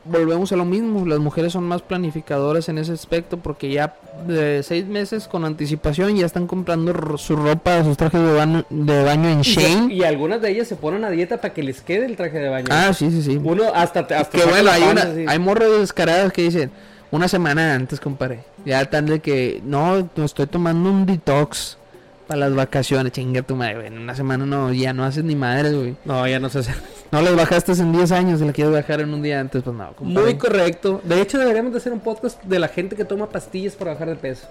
Volvemos 0.04 0.52
a 0.52 0.56
lo 0.56 0.64
mismo, 0.64 1.06
las 1.06 1.18
mujeres 1.18 1.52
son 1.52 1.64
más 1.64 1.82
planificadoras 1.82 2.68
en 2.68 2.78
ese 2.78 2.92
aspecto 2.92 3.38
porque 3.38 3.70
ya 3.70 3.96
de 4.26 4.62
seis 4.62 4.86
meses 4.86 5.28
con 5.28 5.44
anticipación 5.44 6.14
ya 6.16 6.26
están 6.26 6.46
comprando 6.46 7.16
su 7.18 7.36
ropa, 7.36 7.82
sus 7.84 7.96
trajes 7.96 8.20
de 8.20 8.32
baño, 8.32 8.64
de 8.70 9.04
baño 9.04 9.28
en 9.28 9.42
Shane. 9.42 9.92
y 9.94 10.02
algunas 10.04 10.40
de 10.40 10.50
ellas 10.50 10.68
se 10.68 10.76
ponen 10.76 11.04
a 11.04 11.10
dieta 11.10 11.38
para 11.40 11.54
que 11.54 11.62
les 11.62 11.80
quede 11.80 12.06
el 12.06 12.16
traje 12.16 12.38
de 12.38 12.48
baño. 12.48 12.66
Ah, 12.70 12.92
sí, 12.92 13.10
sí, 13.10 13.22
sí. 13.22 13.40
Uno 13.42 13.64
hasta, 13.74 14.00
hasta 14.00 14.38
Que 14.38 14.44
bueno, 14.44 14.70
hay, 14.70 14.82
una, 14.82 15.02
así. 15.02 15.24
hay 15.26 15.38
morros 15.38 15.80
descarados 15.80 16.32
que 16.32 16.42
dicen 16.42 16.70
una 17.10 17.28
semana 17.28 17.74
antes, 17.74 18.00
compadre. 18.00 18.40
Ya 18.64 18.84
tan 18.88 19.06
de 19.06 19.20
que 19.20 19.60
no, 19.64 20.08
no 20.16 20.24
estoy 20.24 20.46
tomando 20.46 20.90
un 20.90 21.06
detox 21.06 21.78
para 22.26 22.40
las 22.40 22.54
vacaciones. 22.54 23.12
Chinga 23.12 23.42
tu 23.42 23.56
madre, 23.56 23.74
güey. 23.74 23.86
En 23.88 23.98
una 23.98 24.14
semana 24.14 24.44
no, 24.46 24.72
ya 24.72 24.92
no 24.92 25.04
haces 25.04 25.24
ni 25.24 25.36
madre, 25.36 25.72
güey. 25.72 25.96
No, 26.04 26.26
ya 26.26 26.38
no 26.40 26.48
se 26.48 26.60
hace. 26.60 26.72
No 27.10 27.22
las 27.22 27.36
bajaste 27.36 27.72
en 27.72 27.92
10 27.92 28.12
años 28.12 28.40
y 28.40 28.44
la 28.44 28.52
quieres 28.52 28.72
bajar 28.72 29.00
en 29.00 29.12
un 29.14 29.22
día 29.22 29.40
antes, 29.40 29.62
pues 29.62 29.76
no, 29.76 29.92
compadre. 29.94 30.24
Muy 30.30 30.38
correcto. 30.38 31.00
De 31.04 31.20
hecho, 31.20 31.38
deberíamos 31.38 31.72
de 31.72 31.78
hacer 31.78 31.92
un 31.92 32.00
podcast 32.00 32.42
de 32.42 32.58
la 32.58 32.68
gente 32.68 32.96
que 32.96 33.04
toma 33.04 33.28
pastillas 33.28 33.74
para 33.74 33.92
bajar 33.92 34.08
de 34.08 34.16
peso. 34.16 34.46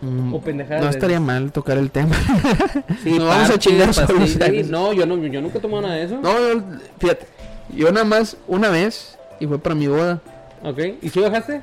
Mm, 0.00 0.34
o 0.34 0.40
pendejadas 0.40 0.82
No 0.82 0.90
estaría 0.90 1.20
mal 1.20 1.52
tocar 1.52 1.78
el 1.78 1.90
tema. 1.90 2.14
Sí, 3.02 3.18
Nos 3.18 3.28
vamos 3.28 3.50
a 3.50 3.58
chingar 3.58 3.94
pastillas. 3.94 4.66
No, 4.68 4.92
yo 4.92 5.06
no, 5.06 5.16
yo 5.26 5.40
nunca 5.40 5.58
he 5.58 5.60
tomado 5.60 5.82
nada 5.82 5.94
de 5.94 6.04
eso. 6.04 6.18
No, 6.20 6.32
yo- 6.36 6.62
fíjate, 6.98 7.26
yo 7.74 7.92
nada 7.92 8.04
más 8.04 8.36
una 8.48 8.70
vez 8.70 9.16
y 9.40 9.46
fue 9.46 9.58
para 9.58 9.74
mi 9.74 9.86
boda. 9.86 10.20
Ok. 10.62 10.78
¿Y 11.02 11.08
si 11.10 11.20
bajaste? 11.20 11.60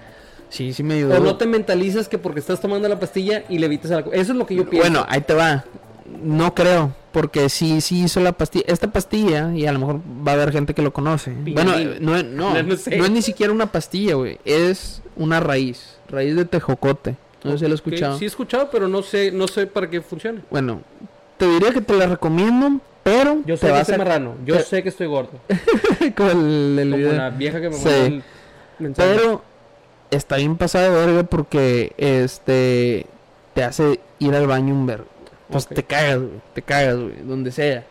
Sí, 0.51 0.73
sí 0.73 0.83
me 0.83 0.95
ayudó. 0.95 1.15
O 1.17 1.19
no 1.19 1.37
te 1.37 1.47
mentalizas 1.47 2.07
que 2.07 2.17
porque 2.19 2.39
estás 2.41 2.59
tomando 2.61 2.87
la 2.87 2.99
pastilla 2.99 3.43
y 3.49 3.57
le 3.57 3.65
evitas 3.65 3.89
a 3.91 4.01
la... 4.01 4.05
Eso 4.11 4.33
es 4.33 4.37
lo 4.37 4.45
que 4.45 4.53
yo 4.55 4.69
pienso. 4.69 4.87
Bueno, 4.89 5.05
ahí 5.09 5.21
te 5.21 5.33
va. 5.33 5.63
No 6.21 6.53
creo, 6.53 6.93
porque 7.13 7.47
sí, 7.49 7.79
sí 7.81 8.03
hizo 8.03 8.19
la 8.19 8.33
pastilla. 8.33 8.65
Esta 8.67 8.91
pastilla, 8.91 9.51
y 9.55 9.65
a 9.65 9.71
lo 9.71 9.79
mejor 9.79 10.01
va 10.27 10.33
a 10.33 10.35
haber 10.35 10.51
gente 10.51 10.73
que 10.73 10.81
lo 10.81 10.91
conoce. 10.91 11.31
Bueno, 11.31 11.73
eh, 11.75 11.97
no, 12.01 12.21
no, 12.21 12.53
No, 12.63 12.69
es 12.75 13.09
ni 13.09 13.21
siquiera 13.21 13.51
una 13.53 13.71
pastilla, 13.71 14.15
güey. 14.15 14.37
Es 14.43 15.01
una 15.15 15.39
raíz, 15.39 15.95
raíz 16.09 16.35
de 16.35 16.43
tejocote. 16.45 17.15
No 17.43 17.51
sé 17.53 17.59
si 17.59 17.63
lo 17.65 17.71
he 17.71 17.75
escuchado. 17.75 18.17
Sí 18.19 18.25
he 18.25 18.27
escuchado, 18.27 18.69
pero 18.71 18.87
no 18.89 19.01
sé, 19.01 19.31
no 19.31 19.47
sé 19.47 19.65
para 19.67 19.89
qué 19.89 20.01
funciona. 20.01 20.41
Bueno, 20.51 20.81
te 21.37 21.47
diría 21.47 21.71
que 21.71 21.81
te 21.81 21.93
la 21.95 22.05
recomiendo, 22.07 22.79
pero 23.03 23.37
Yo 23.45 23.55
te 23.57 23.67
sé 23.67 23.73
que 23.73 23.79
estoy 23.79 23.95
a 23.95 23.97
marrano. 23.97 24.35
Yo 24.45 24.57
te- 24.57 24.63
sé 24.63 24.83
que 24.83 24.89
estoy 24.89 25.07
gordo. 25.07 25.31
el, 26.01 26.07
el 26.07 26.13
Como 26.13 26.97
video. 26.97 27.13
la 27.13 27.29
vieja 27.29 27.61
que 27.61 27.69
me 27.69 27.75
Sí. 27.77 27.85
mandó 27.85 28.05
el 28.05 28.23
mensaje. 28.79 29.09
Pero 29.15 29.43
está 30.11 30.35
bien 30.37 30.57
de 30.57 30.89
verga 30.89 31.23
porque 31.23 31.93
este 31.97 33.05
te 33.53 33.63
hace 33.63 33.99
ir 34.19 34.35
al 34.35 34.47
baño 34.47 34.73
un 34.73 34.85
vergo. 34.85 35.05
Pues 35.49 35.67
te 35.67 35.83
cagas, 35.83 36.19
güey. 36.19 36.41
Te 36.53 36.61
cagas, 36.61 36.95
güey. 36.97 37.15
Donde 37.23 37.51
sea. 37.51 37.83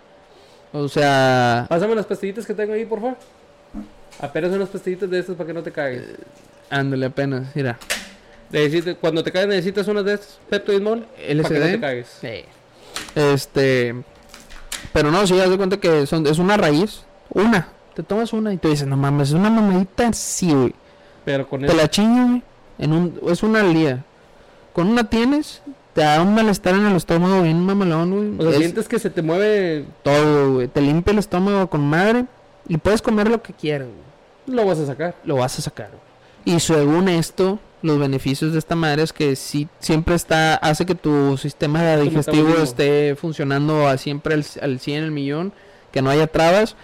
O 0.73 0.89
sea, 0.89 1.66
Pásame 1.68 1.95
las 1.95 2.07
pastillitas 2.07 2.47
que 2.47 2.55
tengo 2.55 2.73
ahí, 2.73 2.85
por 2.85 3.01
favor. 3.01 3.16
Apenas 4.21 4.53
unas 4.53 4.68
pastillitas 4.68 5.11
de 5.11 5.18
estas 5.18 5.37
para 5.37 5.49
que 5.49 5.55
no 5.55 5.62
te 5.62 5.73
cagues. 5.73 6.03
ándale 6.71 7.07
apenas. 7.07 7.49
Mira, 7.55 7.79
cuando 9.01 9.23
te 9.23 9.33
caes 9.33 9.49
necesitas 9.49 9.89
unas 9.89 10.05
de 10.05 10.14
estas, 10.14 10.39
Pepto 10.49 10.73
Bismol, 10.73 11.01
para 11.05 11.27
que 11.27 11.35
no 11.35 11.49
te 11.49 11.55
LSD. 11.55 11.81
cagues. 11.81 12.18
Sí. 12.21 12.45
Este, 13.14 13.95
pero 14.93 15.11
no, 15.11 15.27
sí, 15.27 15.39
haz 15.41 15.51
de 15.51 15.57
cuenta 15.57 15.79
que 15.79 16.07
son, 16.07 16.27
es 16.27 16.39
una 16.39 16.57
raíz. 16.57 17.03
Una. 17.31 17.68
Te 17.95 18.03
tomas 18.03 18.33
una 18.33 18.53
y 18.53 18.57
tú 18.57 18.68
dices, 18.68 18.87
no 18.87 18.97
mames, 18.97 19.29
es 19.29 19.35
una 19.35 19.51
mamadita, 19.51 20.12
sí, 20.12 20.53
güey. 20.53 20.75
Pero 21.25 21.49
con 21.49 21.61
Te 21.61 21.66
eso... 21.66 21.77
la 21.77 21.89
chingo, 21.91 22.27
güey. 22.29 22.43
En 22.79 22.93
un, 22.93 23.21
es 23.29 23.43
una 23.43 23.61
al 23.61 23.75
día. 23.75 24.05
Con 24.73 24.89
una 24.89 25.05
tienes, 25.05 25.62
te 25.95 26.01
da 26.03 26.23
un 26.23 26.35
malestar 26.35 26.75
en 26.75 26.87
el 26.87 26.97
estómago 26.97 27.43
bien 27.43 27.61
mamalón, 27.64 28.11
güey. 28.11 28.39
O 28.39 28.43
sea, 28.43 28.51
Es- 28.53 28.59
sientes 28.59 28.89
que 28.89 28.99
se 28.99 29.11
te 29.11 29.23
mueve, 29.23 29.85
Todo, 30.03 30.55
güey. 30.55 30.68
Te 30.68 30.81
limpia 30.81 31.12
el 31.12 31.18
estómago 31.18 31.68
con 31.68 31.83
madre. 31.89 32.25
Y 32.68 32.77
puedes 32.77 33.03
comer 33.03 33.29
lo 33.29 33.43
que 33.43 33.53
quieras, 33.53 33.89
güey. 33.89 34.57
lo 34.57 34.64
vas 34.66 34.79
a 34.79 34.87
sacar. 34.87 35.14
Lo 35.25 35.37
vas 35.37 35.59
a 35.59 35.62
sacar, 35.62 35.89
güey. 35.91 36.57
Y 36.57 36.61
según 36.61 37.09
esto, 37.09 37.59
los 37.83 37.99
beneficios 37.99 38.53
de 38.53 38.59
esta 38.59 38.77
madre 38.77 39.03
es 39.03 39.12
que 39.12 39.37
sí, 39.37 39.68
siempre 39.79 40.14
está, 40.14 40.55
hace 40.55 40.87
que 40.87 40.95
tu 40.95 41.37
sistema 41.37 41.97
digestivo 41.99 42.55
esté 42.62 43.14
funcionando 43.16 43.87
a 43.89 43.99
siempre 43.99 44.35
al, 44.35 44.45
al 44.62 44.81
100, 44.81 45.05
el 45.05 45.11
millón, 45.11 45.53
que 45.93 46.01
no 46.01 46.09
haya 46.11 46.27
trabas. 46.29 46.77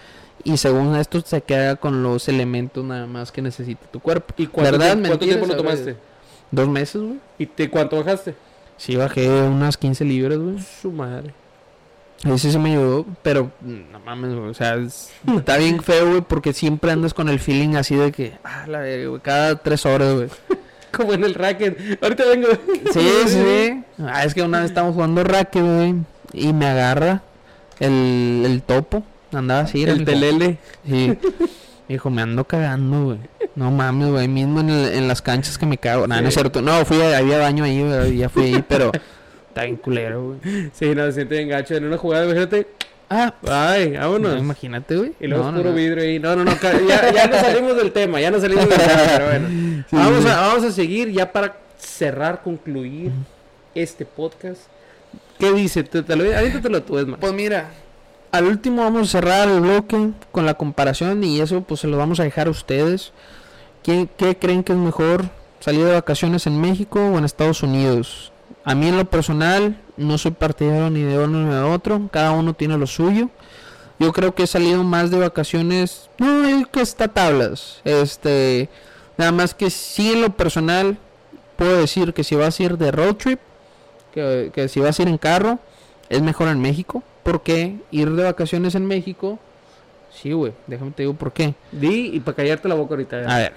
Y 0.47 0.55
según 0.57 0.95
esto 0.95 1.19
se 1.21 1.41
queda 1.41 1.75
con 1.75 2.03
los 2.03 2.29
elementos 2.29 2.83
nada 2.83 3.05
más 3.05 3.31
que 3.33 3.41
necesita 3.41 3.85
tu 3.91 3.99
cuerpo. 3.99 4.33
¿Y 4.37 4.47
cuánto, 4.47 4.71
¿Verdad? 4.71 4.93
tiempo, 4.93 5.07
cuánto 5.09 5.25
tiempo 5.25 5.45
lo 5.45 5.57
tomaste? 5.57 5.97
Dos 6.51 6.69
meses, 6.69 7.01
güey. 7.01 7.19
¿Y 7.37 7.45
te, 7.47 7.69
cuánto 7.69 7.97
bajaste? 7.97 8.33
Sí, 8.77 8.95
bajé 8.95 9.27
unas 9.41 9.75
15 9.75 10.05
libras, 10.05 10.37
güey. 10.37 10.55
Su 10.81 10.91
madre. 10.91 11.33
Ahí 12.23 12.37
sí 12.39 12.49
se 12.51 12.57
me 12.59 12.71
ayudó, 12.71 13.05
pero 13.21 13.51
no 13.61 13.99
mames, 13.99 14.33
güey, 14.35 14.49
o 14.49 14.53
sea, 14.53 14.75
es- 14.75 15.11
está 15.37 15.57
bien 15.57 15.83
feo, 15.83 16.09
güey, 16.09 16.21
porque 16.21 16.53
siempre 16.53 16.91
andas 16.91 17.13
con 17.13 17.27
el 17.29 17.39
feeling 17.39 17.75
así 17.75 17.95
de 17.95 18.11
que, 18.13 18.37
ah, 18.45 18.65
la 18.67 18.79
güey, 18.79 19.19
cada 19.21 19.57
tres 19.57 19.85
horas, 19.85 20.15
güey. 20.15 20.29
Como 20.95 21.13
en 21.13 21.25
el 21.25 21.33
racket. 21.35 22.01
Ahorita 22.01 22.23
vengo. 22.25 22.47
Sí, 22.93 23.09
sí. 23.27 23.83
Ah, 23.99 24.23
es 24.23 24.33
que 24.33 24.41
una 24.43 24.61
vez 24.61 24.69
estábamos 24.69 24.95
jugando 24.95 25.23
racket, 25.25 25.61
güey, 25.63 25.95
y 26.31 26.53
me 26.53 26.67
agarra 26.67 27.21
el, 27.79 28.43
el 28.45 28.61
topo, 28.63 29.03
andaba 29.33 29.61
así, 29.61 29.83
era, 29.83 29.91
El 29.93 29.99
mijo. 29.99 30.11
telele. 30.11 30.57
Sí. 30.87 31.17
Dijo, 31.87 32.09
me 32.09 32.21
ando 32.21 32.43
cagando, 32.45 33.05
güey. 33.05 33.17
No 33.55 33.71
mames, 33.71 34.09
güey, 34.09 34.27
mismo 34.27 34.59
en, 34.59 34.69
el- 34.69 34.93
en 34.93 35.07
las 35.07 35.21
canchas 35.21 35.57
que 35.57 35.65
me 35.65 35.77
cago. 35.77 36.05
Nada, 36.07 36.21
no 36.21 36.27
es 36.27 36.33
cierto. 36.33 36.61
No, 36.61 36.83
fui, 36.85 37.01
a- 37.01 37.17
había 37.17 37.37
baño 37.39 37.63
ahí, 37.63 37.81
güey, 37.81 38.17
ya 38.17 38.29
fui 38.29 38.43
ahí, 38.53 38.63
pero 38.67 38.91
está 39.47 39.63
bien 39.63 39.77
culero, 39.77 40.23
güey. 40.43 40.69
Sí, 40.73 40.93
no, 40.93 41.05
se 41.05 41.13
siente 41.13 41.35
bien 41.37 41.49
gacho. 41.49 41.75
En 41.75 41.85
una 41.85 41.97
jugada, 41.97 42.25
imagínate. 42.25 42.67
Ah, 43.09 43.33
Ay, 43.47 43.91
no, 43.91 43.99
vámonos. 44.01 44.37
imagínate, 44.37 44.97
güey. 44.97 45.13
Y 45.21 45.27
luego 45.27 45.45
No, 45.45 45.49
es 45.51 45.55
no, 45.55 45.61
puro 45.61 45.69
no. 45.71 45.75
vidrio 45.77 46.03
ahí. 46.03 46.19
No, 46.19 46.35
no, 46.35 46.43
no. 46.43 46.51
Ya, 46.89 47.09
ya 47.13 47.27
no 47.27 47.35
salimos 47.39 47.77
del 47.77 47.91
tema. 47.93 48.19
Ya 48.19 48.31
no 48.31 48.39
salimos 48.41 48.67
del 48.67 48.77
tema. 48.77 48.93
Pero 49.07 49.25
bueno. 49.27 49.47
Sí, 49.89 49.95
vamos, 49.95 50.23
sí. 50.23 50.29
A, 50.29 50.35
vamos 50.41 50.63
a 50.65 50.71
seguir 50.73 51.11
ya 51.13 51.31
para 51.31 51.55
cerrar, 51.77 52.41
concluir 52.43 53.11
este 53.73 54.03
podcast. 54.03 54.63
¿Qué 55.39 55.53
dice? 55.53 55.83
Te, 55.83 56.03
te 56.03 56.15
lo, 56.17 56.83
tú, 56.83 56.97
es 56.99 57.07
más. 57.07 57.17
Pues 57.21 57.31
mira, 57.31 57.69
al 58.37 58.45
último 58.45 58.83
vamos 58.83 59.09
a 59.09 59.11
cerrar 59.11 59.49
el 59.49 59.61
bloque 59.61 60.11
con 60.31 60.45
la 60.45 60.53
comparación 60.53 61.23
y 61.23 61.41
eso 61.41 61.61
pues 61.61 61.79
se 61.79 61.87
lo 61.87 61.97
vamos 61.97 62.19
a 62.19 62.23
dejar 62.23 62.47
a 62.47 62.51
ustedes. 62.51 63.11
¿Qué, 63.81 64.07
creen 64.39 64.63
que 64.63 64.73
es 64.73 64.77
mejor 64.77 65.25
salir 65.59 65.85
de 65.85 65.93
vacaciones 65.93 66.45
en 66.45 66.61
México 66.61 66.99
o 66.99 67.17
en 67.17 67.25
Estados 67.25 67.63
Unidos? 67.63 68.31
A 68.63 68.75
mí 68.75 68.89
en 68.89 68.97
lo 68.97 69.05
personal 69.05 69.81
no 69.97 70.19
soy 70.19 70.31
partidario 70.31 70.91
ni 70.91 71.01
de 71.01 71.17
uno 71.17 71.45
ni 71.45 71.49
de 71.49 71.61
otro, 71.61 72.09
cada 72.11 72.31
uno 72.31 72.53
tiene 72.53 72.77
lo 72.77 72.85
suyo. 72.85 73.29
Yo 73.97 74.13
creo 74.13 74.35
que 74.35 74.43
he 74.43 74.47
salido 74.47 74.83
más 74.83 75.09
de 75.09 75.17
vacaciones, 75.17 76.07
no, 76.19 76.63
que 76.71 76.81
está 76.81 77.07
tablas. 77.07 77.81
Este, 77.85 78.69
nada 79.17 79.31
más 79.31 79.55
que 79.55 79.71
sí 79.71 80.11
en 80.11 80.21
lo 80.21 80.29
personal 80.29 80.99
puedo 81.55 81.77
decir 81.77 82.13
que 82.13 82.23
si 82.23 82.35
vas 82.35 82.59
a 82.59 82.63
ir 82.63 82.77
de 82.77 82.91
road 82.91 83.15
trip, 83.15 83.39
que, 84.13 84.51
que 84.53 84.67
si 84.67 84.79
vas 84.79 84.99
a 84.99 85.01
ir 85.01 85.07
en 85.07 85.17
carro, 85.17 85.57
es 86.09 86.21
mejor 86.21 86.49
en 86.49 86.61
México. 86.61 87.01
Porque 87.27 87.75
ir 87.91 88.09
de 88.11 88.23
vacaciones 88.23 88.73
en 88.75 88.85
México, 88.85 89.37
sí, 90.09 90.31
güey, 90.31 90.53
déjame 90.65 90.91
te 90.91 91.03
digo 91.03 91.13
por 91.13 91.33
qué. 91.33 91.55
Di 91.73 92.11
y 92.13 92.21
para 92.21 92.37
callarte 92.37 92.69
la 92.69 92.75
boca 92.75 92.93
ahorita. 92.93 93.17
A 93.27 93.37
ver, 93.37 93.53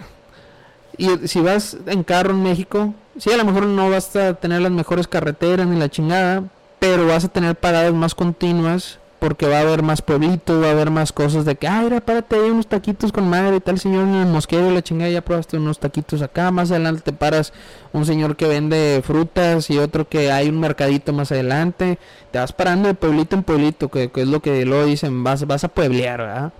y 0.96 1.28
si 1.28 1.40
vas 1.40 1.76
en 1.86 2.02
carro 2.02 2.30
en 2.32 2.42
México, 2.42 2.94
sí, 3.18 3.30
a 3.32 3.36
lo 3.36 3.44
mejor 3.44 3.66
no 3.66 3.88
vas 3.88 4.14
a 4.16 4.34
tener 4.34 4.60
las 4.60 4.72
mejores 4.72 5.08
carreteras 5.08 5.66
ni 5.66 5.78
la 5.78 5.88
chingada, 5.88 6.44
pero 6.78 7.06
vas 7.06 7.24
a 7.24 7.28
tener 7.28 7.56
paradas 7.56 7.94
más 7.94 8.14
continuas 8.14 8.98
porque 9.20 9.46
va 9.46 9.58
a 9.58 9.60
haber 9.60 9.82
más 9.82 10.02
pueblitos, 10.02 10.60
va 10.62 10.68
a 10.68 10.70
haber 10.72 10.90
más 10.90 11.12
cosas 11.12 11.44
de 11.44 11.54
que, 11.54 11.68
ay, 11.68 11.84
mira, 11.84 12.00
párate 12.00 12.36
ahí 12.36 12.50
unos 12.50 12.66
taquitos 12.66 13.12
con 13.12 13.28
madre 13.28 13.56
y 13.56 13.60
tal 13.60 13.78
señor 13.78 14.08
en 14.08 14.14
el 14.16 14.26
mosquero, 14.26 14.70
la 14.70 14.82
chingada, 14.82 15.10
ya 15.10 15.20
probaste 15.20 15.56
unos 15.58 15.78
taquitos 15.78 16.22
acá, 16.22 16.50
más 16.50 16.70
adelante 16.70 17.02
te 17.02 17.12
paras 17.12 17.52
un 17.92 18.04
señor 18.06 18.36
que 18.36 18.48
vende 18.48 19.02
frutas 19.04 19.70
y 19.70 19.78
otro 19.78 20.08
que 20.08 20.32
hay 20.32 20.48
un 20.48 20.58
mercadito 20.58 21.12
más 21.12 21.30
adelante, 21.30 21.98
te 22.32 22.38
vas 22.38 22.52
parando 22.52 22.88
de 22.88 22.94
pueblito 22.94 23.36
en 23.36 23.42
pueblito, 23.44 23.88
que, 23.88 24.10
que 24.10 24.22
es 24.22 24.28
lo 24.28 24.40
que 24.40 24.64
luego 24.64 24.86
dicen, 24.86 25.22
vas, 25.22 25.46
vas 25.46 25.62
a 25.64 25.68
pueblear, 25.68 26.18
¿verdad? 26.20 26.52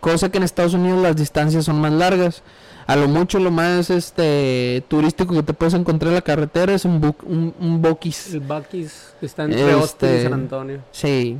Cosa 0.00 0.30
que 0.30 0.38
en 0.38 0.44
Estados 0.44 0.74
Unidos 0.74 1.02
las 1.02 1.16
distancias 1.16 1.64
son 1.64 1.80
más 1.80 1.92
largas. 1.92 2.42
A 2.86 2.94
lo 2.94 3.08
mucho 3.08 3.40
lo 3.40 3.50
más 3.50 3.90
este 3.90 4.84
turístico 4.86 5.34
que 5.34 5.42
te 5.42 5.52
puedes 5.52 5.74
encontrar 5.74 6.10
en 6.10 6.14
la 6.14 6.20
carretera 6.22 6.72
es 6.72 6.84
un, 6.84 7.02
bu- 7.02 7.16
un, 7.24 7.52
un 7.58 7.82
Buc-ee's. 7.82 8.34
El 8.34 8.40
Buc-ee's 8.40 9.14
está 9.20 9.42
entre 9.42 9.72
Austin 9.72 10.08
y 10.08 10.12
Este, 10.12 10.22
San 10.22 10.32
Antonio. 10.34 10.78
Sí. 10.92 11.36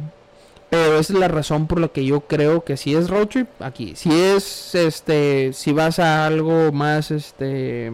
Pero 0.70 0.98
esa 0.98 1.12
es 1.12 1.18
la 1.18 1.28
razón 1.28 1.66
por 1.68 1.80
la 1.80 1.88
que 1.88 2.04
yo 2.04 2.22
creo 2.22 2.64
que 2.64 2.76
si 2.76 2.94
es 2.94 3.08
road 3.08 3.28
trip, 3.28 3.48
aquí. 3.60 3.94
Si 3.94 4.10
es, 4.12 4.74
este, 4.74 5.52
si 5.52 5.72
vas 5.72 5.98
a 5.98 6.26
algo 6.26 6.72
más, 6.72 7.10
este, 7.12 7.92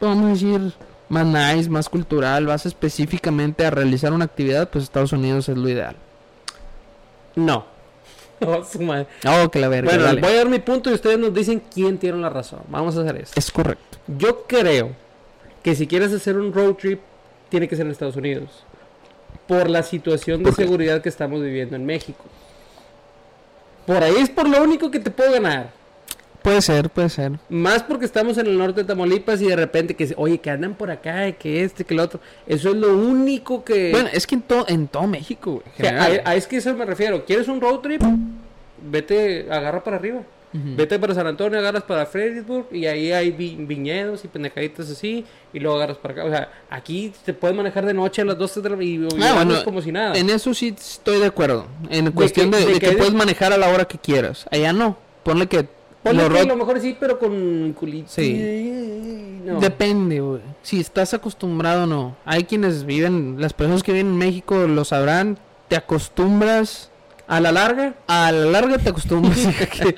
vamos 0.00 0.24
a 0.26 0.28
decir, 0.28 0.72
más 1.08 1.26
nice, 1.26 1.68
más 1.68 1.88
cultural, 1.88 2.46
vas 2.46 2.66
específicamente 2.66 3.66
a 3.66 3.70
realizar 3.70 4.12
una 4.12 4.26
actividad, 4.26 4.70
pues 4.70 4.84
Estados 4.84 5.12
Unidos 5.12 5.48
es 5.48 5.56
lo 5.56 5.68
ideal. 5.68 5.96
No. 7.36 7.64
Oh, 8.40 8.62
su 8.62 8.80
madre. 8.80 9.08
Oh, 9.26 9.50
que 9.50 9.58
la 9.58 9.66
verga, 9.66 9.90
Bueno, 9.90 10.04
dale. 10.04 10.20
voy 10.20 10.30
a 10.30 10.36
dar 10.36 10.48
mi 10.48 10.60
punto 10.60 10.90
y 10.90 10.92
ustedes 10.94 11.18
nos 11.18 11.34
dicen 11.34 11.60
quién 11.74 11.98
tiene 11.98 12.18
la 12.18 12.30
razón. 12.30 12.60
Vamos 12.68 12.96
a 12.96 13.00
hacer 13.00 13.16
esto. 13.16 13.32
Es 13.36 13.50
correcto. 13.50 13.98
Yo 14.06 14.44
creo 14.46 14.92
que 15.60 15.74
si 15.74 15.88
quieres 15.88 16.12
hacer 16.12 16.36
un 16.38 16.52
road 16.52 16.74
trip, 16.74 17.00
tiene 17.48 17.66
que 17.66 17.74
ser 17.74 17.86
en 17.86 17.90
Estados 17.90 18.14
Unidos. 18.14 18.62
Por 19.48 19.68
la 19.70 19.82
situación 19.82 20.42
de 20.44 20.52
seguridad 20.52 21.00
que 21.02 21.08
estamos 21.08 21.40
viviendo 21.42 21.74
en 21.74 21.84
México. 21.86 22.22
Por 23.86 24.02
ahí 24.04 24.14
es 24.18 24.28
por 24.30 24.48
lo 24.48 24.62
único 24.62 24.90
que 24.90 25.00
te 25.00 25.10
puedo 25.10 25.32
ganar. 25.32 25.70
Puede 26.42 26.62
ser, 26.62 26.88
puede 26.90 27.08
ser. 27.08 27.32
Más 27.48 27.82
porque 27.82 28.04
estamos 28.04 28.38
en 28.38 28.46
el 28.46 28.56
norte 28.58 28.82
de 28.82 28.86
Tamaulipas 28.86 29.40
y 29.42 29.46
de 29.48 29.56
repente 29.56 29.94
que, 29.96 30.06
se- 30.06 30.14
oye, 30.16 30.38
que 30.38 30.50
andan 30.50 30.74
por 30.74 30.90
acá, 30.90 31.32
que 31.32 31.64
este, 31.64 31.84
que 31.84 31.94
lo 31.94 32.02
otro. 32.04 32.20
Eso 32.46 32.68
es 32.70 32.76
lo 32.76 32.96
único 32.96 33.64
que... 33.64 33.90
Bueno, 33.90 34.08
es 34.12 34.26
que 34.26 34.36
en, 34.36 34.42
todo 34.42 34.64
en 34.68 34.86
todo 34.86 35.06
México, 35.06 35.50
güey, 35.54 35.64
O 35.66 35.76
sea, 35.76 35.90
general. 35.90 36.22
a, 36.24 36.30
a- 36.30 36.34
es 36.36 36.46
que 36.46 36.58
eso 36.58 36.72
me 36.74 36.84
refiero. 36.84 37.24
¿Quieres 37.24 37.48
un 37.48 37.60
road 37.60 37.80
trip? 37.80 38.02
Vete, 38.82 39.46
agarra 39.50 39.82
para 39.82 39.96
arriba. 39.96 40.20
Vete 40.76 40.98
para 40.98 41.14
San 41.14 41.26
Antonio, 41.26 41.58
agarras 41.58 41.82
para 41.84 42.06
Fredericksburg 42.06 42.66
y 42.72 42.86
ahí 42.86 43.12
hay 43.12 43.30
vi- 43.30 43.56
viñedos 43.58 44.24
y 44.24 44.28
pendejaditas 44.28 44.90
así 44.90 45.24
y 45.52 45.58
luego 45.60 45.76
agarras 45.76 45.98
para 45.98 46.14
acá. 46.14 46.24
O 46.24 46.30
sea, 46.30 46.50
aquí 46.70 47.12
te 47.24 47.32
puedes 47.34 47.56
manejar 47.56 47.84
de 47.86 47.94
noche 47.94 48.22
a 48.22 48.24
las 48.24 48.38
12 48.38 48.60
de 48.60 48.70
la 48.70 48.82
y, 48.82 48.94
y 48.96 49.08
Ah, 49.22 49.34
bueno, 49.34 49.64
como 49.64 49.80
si 49.82 49.92
nada. 49.92 50.14
En 50.16 50.30
eso 50.30 50.52
sí 50.54 50.74
estoy 50.78 51.18
de 51.20 51.26
acuerdo. 51.26 51.66
En 51.90 52.10
cuestión 52.12 52.50
que- 52.50 52.56
de, 52.58 52.66
de 52.66 52.72
de 52.74 52.80
que 52.80 52.92
puedes 52.92 53.14
manejar 53.14 53.52
a 53.52 53.56
la 53.56 53.68
hora 53.68 53.84
que 53.86 53.98
quieras. 53.98 54.46
Allá 54.50 54.72
no. 54.72 54.96
Ponle 55.22 55.46
que 55.46 55.66
Ponle 56.02 56.22
los 56.28 56.32
que 56.32 56.38
a 56.40 56.44
lo 56.44 56.56
mejor 56.56 56.80
sí, 56.80 56.96
pero 56.98 57.18
con 57.18 57.72
culito. 57.72 58.08
Sí. 58.08 59.40
No. 59.44 59.60
Depende, 59.60 60.20
güey. 60.20 60.40
Si 60.62 60.78
estás 60.80 61.12
acostumbrado 61.14 61.84
o 61.84 61.86
no. 61.86 62.16
Hay 62.24 62.44
quienes 62.44 62.84
viven, 62.84 63.36
las 63.38 63.52
personas 63.52 63.82
que 63.82 63.92
viven 63.92 64.08
en 64.08 64.16
México 64.16 64.66
lo 64.68 64.84
sabrán. 64.84 65.38
Te 65.68 65.76
acostumbras, 65.76 66.90
a 67.26 67.40
la 67.40 67.52
larga, 67.52 67.94
a 68.06 68.32
la 68.32 68.46
larga 68.46 68.78
te 68.78 68.88
acostumbras 68.90 69.36
que, 69.72 69.94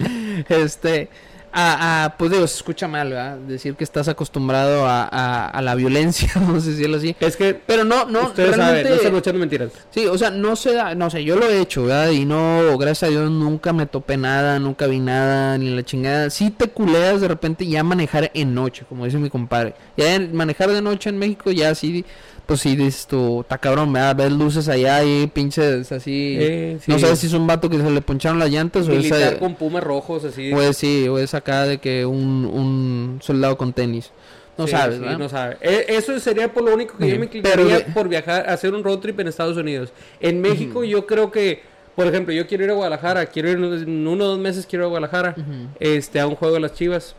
este, 0.49 1.09
a, 1.53 2.05
a, 2.05 2.17
pues 2.17 2.31
digo, 2.31 2.47
se 2.47 2.57
escucha 2.59 2.87
mal, 2.87 3.09
¿verdad? 3.11 3.37
Decir 3.39 3.75
que 3.75 3.83
estás 3.83 4.07
acostumbrado 4.07 4.87
a, 4.87 5.03
a, 5.03 5.49
a 5.49 5.63
la 5.63 5.75
violencia, 5.75 6.31
vamos 6.37 6.65
a 6.65 6.71
decirlo 6.71 6.97
así. 6.99 7.17
es 7.19 7.37
que 7.37 7.55
Pero 7.55 7.83
no, 7.85 8.05
no, 8.05 8.27
ustedes 8.29 8.55
saben, 8.55 8.85
realmente- 8.85 8.89
no 8.91 8.95
están 8.97 9.17
echando 9.17 9.41
mentiras. 9.41 9.71
Sí, 9.91 10.07
o 10.07 10.17
sea, 10.17 10.31
no 10.31 10.55
se 10.55 10.75
da, 10.75 10.95
no 10.95 11.11
sé, 11.11 11.25
yo 11.25 11.35
lo 11.37 11.49
he 11.51 11.61
hecho, 11.61 11.83
¿verdad? 11.85 12.11
Y 12.11 12.25
no, 12.25 12.79
gracias 12.79 13.09
a 13.09 13.11
Dios, 13.11 13.29
nunca 13.31 13.73
me 13.73 13.87
topé 13.87 14.17
nada, 14.17 14.61
nunca 14.61 14.87
vi 14.87 15.01
nada, 15.01 15.59
ni 15.59 15.71
la 15.75 15.83
chingada. 15.83 16.31
Sí 16.31 16.51
te 16.51 16.69
culeas 16.69 17.21
de 17.21 17.27
repente 17.29 17.67
ya 17.67 17.83
manejar 17.83 18.31
en 18.35 18.55
noche, 18.55 18.85
como 18.89 19.05
dice 19.05 19.19
mi 19.19 19.29
compadre. 19.29 19.75
Ya 19.97 20.21
manejar 20.33 20.71
de 20.71 20.83
noche 20.83 21.11
en 21.11 21.19
México, 21.19 21.51
ya 21.51 21.75
sí, 21.75 22.05
pues 22.51 22.63
sí, 22.63 22.75
dices 22.75 23.07
tú, 23.07 23.43
está 23.43 23.59
cabrón, 23.59 23.93
¿verdad? 23.93 24.17
Ves 24.17 24.33
luces 24.33 24.69
allá 24.69 25.05
y 25.05 25.29
pinches 25.29 25.93
así. 25.93 26.37
Eh, 26.37 26.79
sí. 26.81 26.91
No 26.91 26.99
sabes 26.99 27.21
si 27.21 27.29
es 27.29 27.33
un 27.33 27.47
vato 27.47 27.71
que 27.71 27.77
se 27.79 27.89
le 27.89 28.01
poncharon 28.01 28.41
las 28.41 28.51
llantas 28.51 28.89
o 28.89 28.91
es, 28.91 28.99
Militar 28.99 29.39
con 29.39 29.55
pumas 29.55 29.85
rojos 29.85 30.25
así. 30.25 30.53
o 30.53 30.61
es, 30.61 30.77
sí, 30.77 31.07
o 31.07 31.17
es 31.21 31.33
acá 31.33 31.63
de 31.65 31.79
que 31.79 32.05
un, 32.05 32.45
un 32.45 33.21
soldado 33.23 33.57
con 33.57 33.73
tenis. 33.73 34.11
No 34.59 34.67
Sí, 34.67 34.73
sabes, 34.73 34.99
no 35.01 35.29
sabe. 35.29 35.59
E- 35.61 35.85
Eso 35.91 36.19
sería 36.19 36.53
por 36.53 36.65
lo 36.65 36.75
único 36.75 36.99
que 36.99 37.09
yo 37.09 37.19
me 37.21 37.27
inclinaría 37.27 37.55
Pero 37.79 37.95
por 37.95 38.09
viajar, 38.09 38.51
hacer 38.51 38.75
un 38.75 38.83
road 38.83 38.99
trip 38.99 39.21
en 39.21 39.29
Estados 39.29 39.57
Unidos. 39.57 39.93
En 40.19 40.41
México 40.41 40.83
yo 40.83 41.07
creo 41.07 41.31
que, 41.31 41.63
por 41.95 42.09
ejemplo, 42.09 42.35
yo 42.35 42.49
quiero 42.49 42.65
ir 42.65 42.71
a 42.71 42.75
Guadalajara, 42.75 43.27
quiero 43.27 43.49
ir 43.49 43.59
en 43.59 44.09
uno 44.09 44.25
o 44.25 44.29
dos 44.31 44.41
meses, 44.41 44.67
quiero 44.67 44.85
ir 44.85 44.87
a 44.87 44.89
Guadalajara, 44.89 45.37
este, 45.79 46.19
a 46.19 46.27
un 46.27 46.35
juego 46.35 46.55
de 46.55 46.61
las 46.63 46.75
Chivas. 46.75 47.15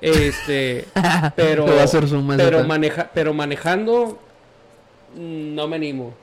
Este, 0.00 0.86
pero, 1.36 1.66
pero, 2.36 2.64
maneja, 2.64 3.10
pero 3.12 3.34
manejando, 3.34 4.18
mm, 5.16 5.54
no 5.54 5.68
me 5.68 5.76
animo. 5.76 6.14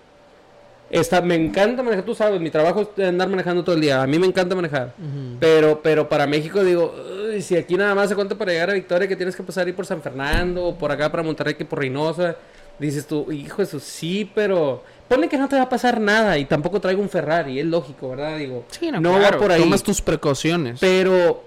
Está, 0.89 1.19
me 1.19 1.35
encanta 1.35 1.81
manejar, 1.81 2.05
tú 2.05 2.13
sabes, 2.13 2.39
mi 2.39 2.51
trabajo 2.51 2.89
es 2.95 3.03
andar 3.05 3.27
manejando 3.27 3.63
todo 3.63 3.75
el 3.75 3.81
día. 3.81 4.01
A 4.03 4.07
mí 4.07 4.19
me 4.19 4.27
encanta 4.27 4.55
manejar. 4.55 4.93
Pero, 5.39 5.81
pero 5.81 6.07
para 6.07 6.27
México 6.27 6.63
digo, 6.63 6.93
"Uy, 7.33 7.41
si 7.41 7.57
aquí 7.57 7.75
nada 7.75 7.95
más 7.95 8.07
se 8.07 8.15
cuenta 8.15 8.35
para 8.37 8.51
llegar 8.51 8.69
a 8.69 8.73
Victoria 8.73 9.07
que 9.07 9.15
tienes 9.15 9.35
que 9.35 9.41
pasar 9.43 9.65
ahí 9.65 9.73
por 9.73 9.85
San 9.87 10.01
Fernando 10.01 10.63
o 10.63 10.75
por 10.77 10.91
acá 10.91 11.09
para 11.11 11.23
Monterrey 11.23 11.55
que 11.55 11.65
por 11.65 11.79
Reynosa, 11.79 12.35
dices 12.77 13.07
tú, 13.07 13.31
hijo 13.31 13.63
eso 13.63 13.79
sí, 13.79 14.29
pero 14.35 14.83
ponle 15.07 15.27
que 15.27 15.37
no 15.37 15.49
te 15.49 15.55
va 15.55 15.63
a 15.63 15.69
pasar 15.69 15.99
nada 15.99 16.37
y 16.37 16.45
tampoco 16.45 16.79
traigo 16.79 17.01
un 17.01 17.09
Ferrari, 17.09 17.59
es 17.59 17.65
lógico, 17.65 18.09
¿verdad? 18.11 18.37
Digo, 18.37 18.65
Sí, 18.69 18.91
no, 18.91 19.01
no 19.01 19.13
va 19.13 19.19
claro, 19.19 19.39
por 19.39 19.51
ahí. 19.51 19.61
Tomas 19.61 19.81
tus 19.81 20.01
precauciones. 20.01 20.79
pero 20.79 21.43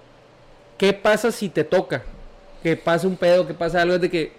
¿qué 0.76 0.92
pasa 0.92 1.30
si 1.30 1.48
te 1.48 1.62
toca? 1.62 2.02
Que 2.68 2.76
pasa 2.76 3.06
un 3.06 3.16
pedo, 3.16 3.46
que 3.46 3.54
pasa 3.54 3.80
algo 3.80 3.94
es 3.94 4.00
de 4.02 4.10
que 4.10 4.32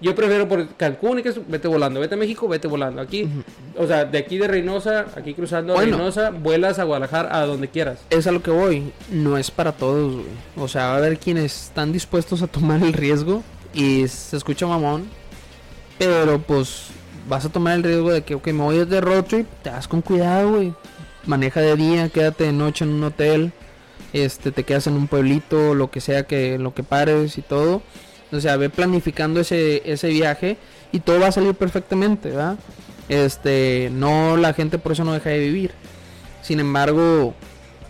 yo 0.00 0.14
prefiero 0.14 0.48
por 0.48 0.68
Cancún 0.76 1.18
y 1.18 1.22
que 1.22 1.34
vete 1.48 1.66
volando, 1.66 1.98
vete 1.98 2.14
a 2.14 2.18
México, 2.18 2.46
vete 2.46 2.68
volando. 2.68 3.02
Aquí, 3.02 3.28
o 3.76 3.84
sea, 3.84 4.04
de 4.04 4.18
aquí 4.18 4.38
de 4.38 4.46
Reynosa, 4.46 5.06
aquí 5.16 5.34
cruzando 5.34 5.74
Bueno. 5.74 5.96
Reynosa, 5.96 6.30
vuelas 6.30 6.78
a 6.78 6.84
Guadalajara 6.84 7.36
a 7.36 7.46
donde 7.46 7.66
quieras. 7.66 7.98
es 8.10 8.28
a 8.28 8.30
lo 8.30 8.40
que 8.42 8.52
voy. 8.52 8.92
No 9.10 9.36
es 9.36 9.50
para 9.50 9.72
todos, 9.72 10.12
güey. 10.12 10.26
O 10.56 10.68
sea, 10.68 10.86
va 10.86 10.94
a 10.94 10.96
haber 10.98 11.18
quienes 11.18 11.64
están 11.64 11.92
dispuestos 11.92 12.42
a 12.42 12.46
tomar 12.46 12.80
el 12.80 12.92
riesgo. 12.92 13.42
Y 13.72 14.06
se 14.06 14.36
escucha 14.36 14.68
mamón. 14.68 15.08
Pero 15.98 16.38
pues 16.38 16.90
vas 17.28 17.44
a 17.44 17.48
tomar 17.48 17.74
el 17.74 17.82
riesgo 17.82 18.12
de 18.12 18.22
que, 18.22 18.36
ok, 18.36 18.46
me 18.48 18.62
voy 18.62 18.84
de 18.84 19.00
road 19.00 19.24
trip. 19.24 19.48
Te 19.64 19.70
vas 19.70 19.88
con 19.88 20.00
cuidado, 20.00 20.52
güey. 20.52 20.72
Maneja 21.26 21.60
de 21.60 21.74
día, 21.74 22.08
quédate 22.08 22.44
de 22.44 22.52
noche 22.52 22.84
en 22.84 22.92
un 22.92 23.02
hotel. 23.02 23.52
Este, 24.14 24.50
te 24.52 24.62
quedas 24.64 24.86
en 24.86 24.94
un 24.94 25.06
pueblito, 25.08 25.74
lo 25.74 25.90
que 25.90 26.00
sea 26.00 26.22
que 26.22 26.56
lo 26.58 26.72
que 26.72 26.82
pares 26.82 27.36
y 27.36 27.42
todo. 27.42 27.82
O 28.32 28.40
sea, 28.40 28.56
ve 28.56 28.70
planificando 28.70 29.40
ese, 29.40 29.82
ese 29.84 30.08
viaje 30.08 30.56
y 30.92 31.00
todo 31.00 31.20
va 31.20 31.26
a 31.26 31.32
salir 31.32 31.52
perfectamente, 31.54 32.30
¿verdad? 32.30 32.56
Este, 33.08 33.90
no, 33.92 34.36
la 34.36 34.54
gente 34.54 34.78
por 34.78 34.92
eso 34.92 35.04
no 35.04 35.12
deja 35.12 35.28
de 35.30 35.38
vivir. 35.40 35.72
Sin 36.42 36.58
embargo, 36.60 37.34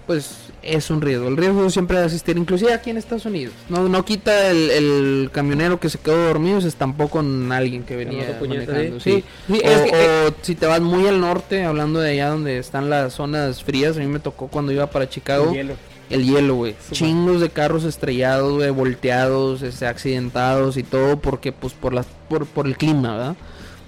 pues 0.06 0.36
es 0.62 0.90
un 0.90 1.00
riesgo. 1.02 1.28
El 1.28 1.36
riesgo 1.36 1.68
siempre 1.70 1.96
va 1.98 2.02
a 2.04 2.06
existir, 2.06 2.36
inclusive 2.38 2.72
aquí 2.72 2.90
en 2.90 2.96
Estados 2.96 3.26
Unidos. 3.26 3.52
No, 3.68 3.88
no 3.88 4.04
quita 4.04 4.50
el, 4.50 4.70
el 4.70 5.30
camionero 5.32 5.78
que 5.80 5.88
se 5.90 5.98
quedó 5.98 6.26
dormido, 6.28 6.58
es 6.58 6.74
tampoco 6.74 7.18
con 7.18 7.52
alguien 7.52 7.82
que 7.84 7.96
venía 7.96 8.38
puñetas, 8.38 8.68
manejando. 8.68 9.00
¿sí? 9.00 9.24
Sí. 9.48 9.54
Sí, 9.54 9.60
O, 9.64 9.68
es 9.70 9.80
que- 9.92 10.26
o 10.28 10.34
si 10.42 10.54
te 10.54 10.66
vas 10.66 10.80
muy 10.80 11.06
al 11.06 11.20
norte, 11.20 11.64
hablando 11.64 12.00
de 12.00 12.10
allá 12.12 12.28
donde 12.30 12.58
están 12.58 12.88
las 12.90 13.12
zonas 13.14 13.62
frías, 13.62 13.96
a 13.96 14.00
mí 14.00 14.06
me 14.06 14.20
tocó 14.20 14.48
cuando 14.48 14.72
iba 14.72 14.88
para 14.90 15.08
Chicago. 15.08 15.52
Hielo. 15.52 15.74
El 16.10 16.24
hielo, 16.24 16.56
güey. 16.56 16.74
Chingos 16.92 17.40
de 17.40 17.48
carros 17.50 17.84
estrellados, 17.84 18.54
güey, 18.54 18.70
volteados, 18.70 19.62
este, 19.62 19.86
accidentados 19.86 20.76
y 20.76 20.82
todo 20.82 21.18
porque, 21.18 21.52
pues, 21.52 21.72
por 21.72 21.92
la, 21.92 22.04
por, 22.28 22.46
por 22.46 22.66
el 22.66 22.76
clima, 22.76 23.16
¿verdad? 23.16 23.36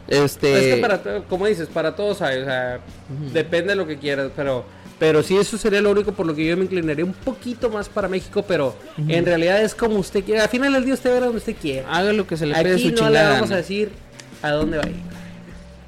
Este... 0.09 0.70
Es 0.70 0.74
que 0.77 0.81
para, 0.81 1.03
como 1.28 1.47
dices, 1.47 1.69
para 1.69 1.95
todos 1.95 2.23
hay, 2.23 2.41
o 2.41 2.45
sea, 2.45 2.81
depende 3.32 3.70
de 3.70 3.77
lo 3.77 3.86
que 3.86 3.99
quieras, 3.99 4.31
pero, 4.36 4.65
pero 4.99 5.23
sí 5.23 5.36
eso 5.36 5.59
sería 5.59 5.81
lo 5.81 5.91
único 5.91 6.12
por 6.12 6.27
lo 6.27 6.35
que 6.35 6.47
yo 6.47 6.57
me 6.57 6.65
inclinaría 6.65 7.05
un 7.05 7.12
poquito 7.12 7.70
más 7.70 7.89
para 7.89 8.09
México, 8.09 8.45
pero 8.47 8.74
en 9.09 9.27
realidad 9.27 9.62
es 9.62 9.74
como 9.74 9.97
usted 9.97 10.24
quiera. 10.24 10.45
Al 10.45 10.49
final 10.49 10.73
del 10.73 10.85
día 10.85 10.95
usted 10.95 11.11
verá 11.11 11.27
donde 11.27 11.39
usted 11.39 11.57
quiera. 11.61 11.91
Haga 11.91 12.12
lo 12.12 12.27
que 12.27 12.36
se 12.36 12.47
le 12.47 12.55
pide 12.55 12.74
Aquí 12.74 12.82
su 12.82 12.89
no 12.89 12.95
le 12.95 12.97
chingada. 12.97 13.32
vamos 13.32 13.51
a 13.51 13.57
decir 13.57 13.91
a 14.43 14.51
dónde 14.53 14.78
va 14.78 14.85
a 14.85 14.89
ir. 14.89 14.97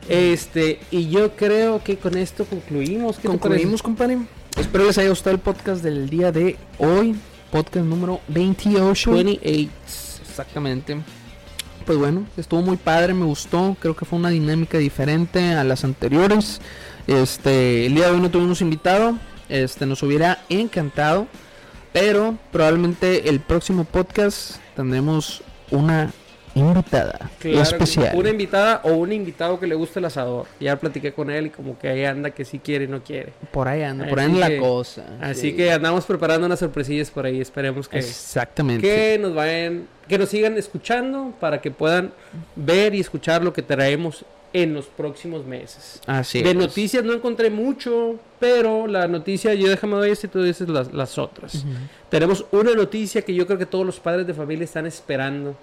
Este, 0.08 0.80
y 0.90 1.10
yo 1.10 1.36
creo 1.36 1.82
que 1.84 1.96
con 1.96 2.16
esto 2.16 2.44
concluimos. 2.44 3.16
¿Qué 3.16 3.22
te 3.22 3.28
Concluimos, 3.28 3.82
compadre. 3.82 4.18
Espero 4.58 4.86
les 4.86 4.98
haya 4.98 5.10
gustado 5.10 5.36
el 5.36 5.40
podcast 5.40 5.82
del 5.84 6.10
día 6.10 6.32
de 6.32 6.56
hoy. 6.78 7.14
Podcast 7.52 7.86
número 7.86 8.20
28. 8.28 9.10
parece? 9.10 9.24
28. 9.24 9.70
Exactamente. 10.28 11.00
Pues 11.86 11.96
bueno, 11.96 12.26
estuvo 12.36 12.60
muy 12.62 12.76
padre, 12.76 13.14
me 13.14 13.24
gustó. 13.24 13.76
Creo 13.78 13.94
que 13.94 14.04
fue 14.04 14.18
una 14.18 14.30
dinámica 14.30 14.76
diferente 14.78 15.54
a 15.54 15.62
las 15.62 15.84
anteriores. 15.84 16.60
Este, 17.06 17.86
el 17.86 17.94
día 17.94 18.06
de 18.06 18.16
hoy 18.16 18.20
no 18.20 18.30
tuvimos 18.30 18.60
invitado. 18.60 19.16
Este, 19.48 19.86
nos 19.86 20.02
hubiera 20.02 20.44
encantado. 20.48 21.28
Pero 21.92 22.36
probablemente 22.50 23.28
el 23.28 23.40
próximo 23.40 23.84
podcast 23.84 24.56
tendremos 24.74 25.42
una 25.70 26.12
invitada 26.58 27.30
Claro, 27.38 27.62
especial. 27.62 28.16
Una 28.16 28.30
invitada 28.30 28.80
o 28.84 28.92
un 28.92 29.12
invitado 29.12 29.58
que 29.60 29.66
le 29.66 29.74
guste 29.74 29.98
el 29.98 30.04
asador. 30.04 30.46
Ya 30.60 30.76
platiqué 30.76 31.12
con 31.12 31.30
él 31.30 31.46
y 31.46 31.50
como 31.50 31.78
que 31.78 31.88
ahí 31.88 32.04
anda 32.04 32.30
que 32.30 32.44
sí 32.44 32.58
quiere 32.58 32.84
y 32.84 32.88
no 32.88 33.02
quiere. 33.02 33.32
Por 33.52 33.68
ahí 33.68 33.82
anda, 33.82 34.06
por 34.08 34.18
ahí 34.20 34.26
Así 34.26 34.34
anda 34.34 34.48
la 34.48 34.58
cosa. 34.60 35.04
Así 35.20 35.40
sí. 35.50 35.56
que 35.56 35.72
andamos 35.72 36.04
preparando 36.04 36.46
unas 36.46 36.58
sorpresillas 36.58 37.10
por 37.10 37.26
ahí. 37.26 37.40
Esperemos 37.40 37.88
que, 37.88 37.98
Exactamente. 37.98 38.82
que 38.86 39.18
nos 39.18 39.34
vayan, 39.34 39.86
que 40.08 40.18
nos 40.18 40.28
sigan 40.28 40.56
escuchando 40.56 41.32
para 41.40 41.60
que 41.60 41.70
puedan 41.70 42.12
ver 42.56 42.94
y 42.94 43.00
escuchar 43.00 43.42
lo 43.42 43.52
que 43.52 43.62
traemos 43.62 44.24
en 44.52 44.72
los 44.74 44.86
próximos 44.86 45.44
meses. 45.44 46.00
Así 46.06 46.42
de 46.42 46.50
es. 46.50 46.56
noticias 46.56 47.04
no 47.04 47.12
encontré 47.12 47.50
mucho, 47.50 48.16
pero 48.40 48.86
la 48.86 49.06
noticia, 49.06 49.52
yo 49.54 49.68
déjame 49.68 49.96
ver 49.96 50.16
si 50.16 50.26
tú 50.26 50.42
dices 50.42 50.68
las, 50.68 50.92
las 50.92 51.18
otras. 51.18 51.56
Ujú. 51.56 51.66
Tenemos 52.08 52.46
una 52.50 52.74
noticia 52.74 53.20
que 53.22 53.34
yo 53.34 53.46
creo 53.46 53.58
que 53.58 53.66
todos 53.66 53.84
los 53.84 54.00
padres 54.00 54.26
de 54.26 54.32
familia 54.34 54.64
están 54.64 54.86
esperando. 54.86 55.54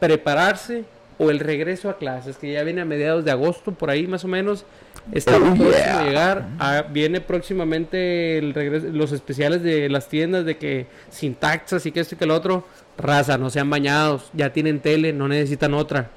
Prepararse 0.00 0.84
o 1.18 1.30
el 1.30 1.40
regreso 1.40 1.90
a 1.90 1.98
clases, 1.98 2.36
que 2.38 2.52
ya 2.52 2.62
viene 2.62 2.80
a 2.80 2.84
mediados 2.84 3.24
de 3.24 3.30
agosto, 3.32 3.72
por 3.72 3.90
ahí 3.90 4.06
más 4.06 4.24
o 4.24 4.28
menos. 4.28 4.64
Está 5.12 5.36
Oh, 5.36 5.40
próximo 5.40 5.70
yeah. 5.70 6.00
a 6.00 6.04
llegar. 6.04 6.48
Ah, 6.58 6.84
viene 6.88 7.20
próximamente 7.20 8.38
el 8.38 8.54
regreso, 8.54 8.86
los 8.92 9.10
especiales 9.12 9.62
de 9.62 9.88
las 9.88 10.08
tiendas 10.08 10.44
de 10.44 10.58
que 10.58 10.86
sin 11.10 11.34
taxas 11.34 11.84
y 11.86 11.92
que 11.92 12.00
esto 12.00 12.14
y 12.14 12.18
que 12.18 12.26
lo 12.26 12.34
otro. 12.34 12.64
Raza, 12.96 13.38
no 13.38 13.48
sean 13.50 13.70
bañados, 13.70 14.30
ya 14.34 14.52
tienen 14.52 14.80
tele, 14.80 15.12
no 15.12 15.28
necesitan 15.28 15.72
otra. 15.74 16.10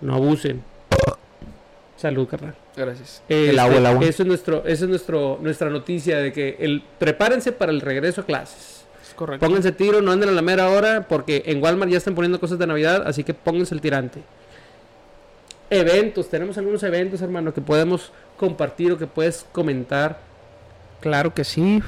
No 0.00 0.14
abusen. 0.14 0.62
Salud, 1.96 2.26
carnal. 2.28 2.54
Gracias. 2.76 3.22
Este, 3.28 3.50
el 3.50 3.58
agua, 3.58 3.76
el 3.76 3.86
agua. 3.86 4.04
Eso 4.04 4.22
es 4.22 4.26
nuestro, 4.26 4.64
eso 4.66 4.84
es 4.84 4.90
nuestro, 4.90 5.38
nuestra 5.40 5.70
noticia 5.70 6.18
de 6.18 6.32
que 6.32 6.56
el 6.58 6.82
prepárense 6.98 7.52
para 7.52 7.72
el 7.72 7.80
regreso 7.80 8.22
a 8.22 8.26
clases. 8.26 8.83
Correcto. 9.16 9.46
Pónganse 9.46 9.72
tiro, 9.72 10.02
no 10.02 10.12
anden 10.12 10.28
a 10.28 10.32
la 10.32 10.42
mera 10.42 10.68
hora 10.68 11.06
porque 11.08 11.44
en 11.46 11.62
Walmart 11.62 11.90
ya 11.90 11.98
están 11.98 12.14
poniendo 12.14 12.40
cosas 12.40 12.58
de 12.58 12.66
Navidad, 12.66 13.04
así 13.06 13.22
que 13.24 13.34
pónganse 13.34 13.74
el 13.74 13.80
tirante. 13.80 14.22
Eventos, 15.70 16.28
tenemos 16.28 16.58
algunos 16.58 16.82
eventos, 16.82 17.22
hermano, 17.22 17.54
que 17.54 17.60
podemos 17.60 18.12
compartir 18.36 18.92
o 18.92 18.98
que 18.98 19.06
puedes 19.06 19.46
comentar. 19.52 20.18
Claro 21.04 21.34
que 21.34 21.44
sí. 21.44 21.82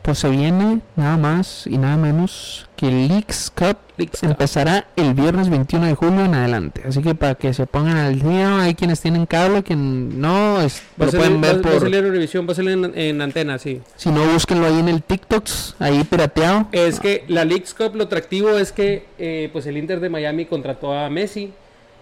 Pues 0.00 0.18
se 0.18 0.30
viene 0.30 0.80
nada 0.96 1.18
más 1.18 1.66
y 1.66 1.76
nada 1.76 1.98
menos 1.98 2.68
que 2.74 2.88
el 2.88 3.06
Leaks 3.08 3.50
Cup. 3.54 3.76
Leaks 3.98 4.20
Cup. 4.20 4.30
Empezará 4.30 4.86
el 4.96 5.12
viernes 5.12 5.50
21 5.50 5.86
de 5.86 5.94
julio 5.94 6.24
en 6.24 6.34
adelante. 6.34 6.82
Así 6.88 7.02
que 7.02 7.14
para 7.14 7.34
que 7.34 7.52
se 7.52 7.66
pongan 7.66 7.98
al 7.98 8.18
día, 8.18 8.62
hay 8.62 8.74
quienes 8.74 9.00
tienen 9.02 9.26
cable, 9.26 9.62
quien 9.62 10.18
no, 10.18 10.60
es- 10.62 10.82
Va 11.00 11.04
lo 11.06 11.12
pueden 11.12 11.40
ver 11.42 11.58
va- 11.58 11.60
va 11.62 11.68
a 11.68 11.72
por... 11.74 11.82
salir 11.82 11.96
en 11.98 12.06
Univisión, 12.06 12.48
va 12.48 12.52
a 12.52 12.54
salir 12.54 12.70
en, 12.72 12.98
en 12.98 13.20
antena, 13.20 13.58
sí. 13.58 13.82
Si 13.96 14.10
no, 14.10 14.24
búsquenlo 14.24 14.66
ahí 14.66 14.78
en 14.80 14.88
el 14.88 15.02
TikToks, 15.02 15.76
ahí 15.78 16.02
pirateado. 16.02 16.66
Es 16.72 16.98
que 16.98 17.24
la 17.28 17.44
Leagues 17.44 17.74
Cup, 17.74 17.94
lo 17.94 18.04
atractivo 18.04 18.56
es 18.56 18.72
que 18.72 19.04
eh, 19.18 19.50
pues 19.52 19.66
el 19.66 19.76
Inter 19.76 20.00
de 20.00 20.08
Miami 20.08 20.46
contrató 20.46 20.94
a 20.98 21.10
Messi 21.10 21.52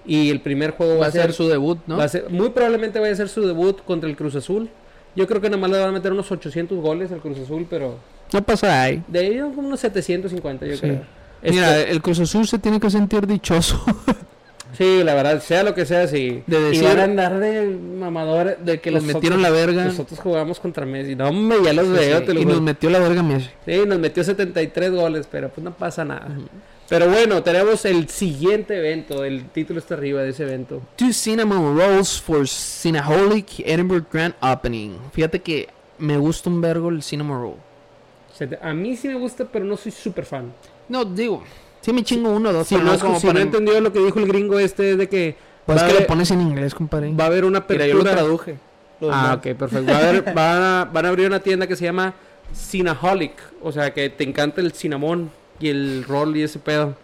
y 0.07 0.31
el 0.31 0.41
primer 0.41 0.71
juego 0.71 0.99
va, 1.01 1.09
a 1.09 1.11
ser 1.11 1.35
su 1.35 1.49
debut, 1.49 1.81
¿no? 1.87 1.99
Va 1.99 2.05
a 2.05 2.09
ser- 2.09 2.31
muy 2.31 2.49
probablemente 2.49 2.99
vaya 2.99 3.13
a 3.13 3.17
ser 3.17 3.29
su 3.29 3.47
debut 3.47 3.83
contra 3.85 4.09
el 4.09 4.17
Cruz 4.17 4.37
Azul. 4.37 4.71
Yo 5.17 5.27
creo 5.27 5.41
que 5.41 5.49
nada 5.51 5.61
más 5.61 5.71
le 5.71 5.79
van 5.79 5.89
a 5.89 5.93
meter 5.93 6.13
unos 6.13 6.31
800 6.31 6.79
goles 6.79 7.11
al 7.13 7.21
Cruz 7.21 7.39
Azul, 7.39 7.67
pero 7.69 7.97
No 8.33 8.43
pasa 8.43 8.83
ahí. 8.83 9.03
de 9.09 9.19
ahí 9.19 9.39
como 9.55 9.69
unos 9.69 9.81
750, 9.81 10.67
yo 10.67 10.75
Sí. 10.75 10.81
creo. 10.81 11.03
Mira, 11.43 11.81
el 11.81 12.01
Cruz 12.03 12.21
Azul 12.21 12.47
se 12.47 12.59
tiene 12.59 12.79
que 12.79 12.91
sentir 12.91 13.27
dichoso. 13.27 13.83
sí, 14.77 15.03
la 15.03 15.15
verdad, 15.15 15.41
sea 15.43 15.63
lo 15.63 15.75
que 15.75 15.85
sea, 15.87 16.07
sí. 16.07 16.43
De 16.47 16.59
y 16.59 16.63
decir- 16.65 16.85
van 16.85 17.01
a 17.01 17.05
andar 17.05 17.39
de 17.41 17.67
mamador 17.67 18.59
de 18.59 18.81
que 18.81 18.91
los 18.91 19.03
metieron 19.03 19.43
la 19.43 19.51
verga. 19.51 19.85
Nosotros 19.85 20.21
jugamos 20.21 20.61
contra 20.61 20.85
Messi. 20.87 21.17
No, 21.17 21.29
hombre, 21.29 21.59
ya 21.65 21.73
los 21.73 21.87
Sí, 21.87 21.93
veo, 21.93 22.19
sí, 22.21 22.25
te 22.27 22.35
lo 22.35 22.41
y 22.41 22.45
nos 22.45 22.61
metió 22.61 22.91
la 22.91 22.99
verga 22.99 23.23
Messi. 23.23 23.49
Sí, 23.67 23.83
nos 23.87 23.99
metió 23.99 24.23
73 24.23 24.93
goles, 24.93 25.27
pero 25.31 25.49
pues 25.49 25.65
no 25.65 25.73
pasa 25.73 26.05
nada. 26.05 26.29
Pero 26.91 27.09
bueno, 27.09 27.43
tenemos 27.43 27.85
el 27.87 28.09
siguiente 28.09 28.77
evento. 28.77 29.25
El 29.25 29.49
título 29.51 29.79
está 29.79 29.95
arriba 29.95 30.23
de 30.23 30.31
ese 30.31 30.43
evento. 30.43 30.83
Two 30.97 31.13
cinnamon 31.13 31.79
rolls 31.79 32.21
for 32.21 32.47
Cinnaholic 32.47 33.61
Edinburgh 33.61 34.05
Grand 34.13 34.35
Opening. 34.43 34.99
Fíjate 35.13 35.41
que 35.41 35.69
me 35.99 36.19
gusta 36.19 36.51
un 36.51 36.61
vergo 36.61 36.89
el 36.89 37.03
cinnamon 37.03 37.41
roll. 37.41 37.55
A 38.63 38.73
mí 38.75 38.97
sí 38.97 39.07
me 39.07 39.15
gusta, 39.15 39.45
pero 39.45 39.65
no 39.65 39.77
soy 39.77 39.93
súper 39.93 40.25
fan. 40.25 40.53
No, 40.89 41.05
digo, 41.05 41.45
sí 41.81 41.93
me 41.93 42.03
chingo 42.03 42.31
uno 42.33 42.49
o 42.51 42.53
dos. 42.53 42.67
Si 42.67 42.75
pero 42.75 42.87
no, 42.87 42.93
no 42.95 42.99
como 42.99 43.21
si 43.21 43.27
no 43.29 43.39
entendió 43.39 43.81
lo 43.81 43.93
que 43.93 44.01
dijo 44.01 44.19
el 44.19 44.27
gringo 44.27 44.59
este, 44.59 44.93
es 44.93 44.99
de 44.99 45.09
que 45.09 45.37
Pues 45.67 45.77
va, 45.79 45.83
es 45.83 45.85
a 45.85 45.87
que 45.87 45.93
haber, 45.93 46.03
lo 46.03 46.09
pones 46.09 46.31
en 46.33 46.41
inglés, 46.41 46.75
compadre. 46.75 47.13
va 47.15 47.25
a 47.25 47.27
haber 47.29 47.45
una 47.45 47.65
Mira, 47.69 47.87
yo 47.87 47.95
lo 47.95 48.01
apertura. 48.01 48.13
traduje. 48.23 48.57
Lo 49.01 49.13
ah, 49.13 49.35
ok, 49.35 49.43
perfecto. 49.57 49.93
Va 49.93 49.99
a 49.99 50.09
haber- 50.09 50.29
a- 50.29 50.85
van 50.93 51.07
a 51.07 51.09
abrir 51.09 51.27
una 51.29 51.39
tienda 51.41 51.67
que 51.69 51.77
se 51.77 51.85
llama 51.85 52.15
Cinnaholic. 52.53 53.33
O 53.63 53.71
sea, 53.73 53.93
que 53.95 54.11
te 54.11 54.25
encanta 54.25 54.61
el 54.61 54.73
cinnamon 54.73 55.31
y 55.61 55.69
el 55.69 56.05
roll 56.05 56.37
y 56.37 56.43
ese 56.43 56.59
pedo. 56.59 56.95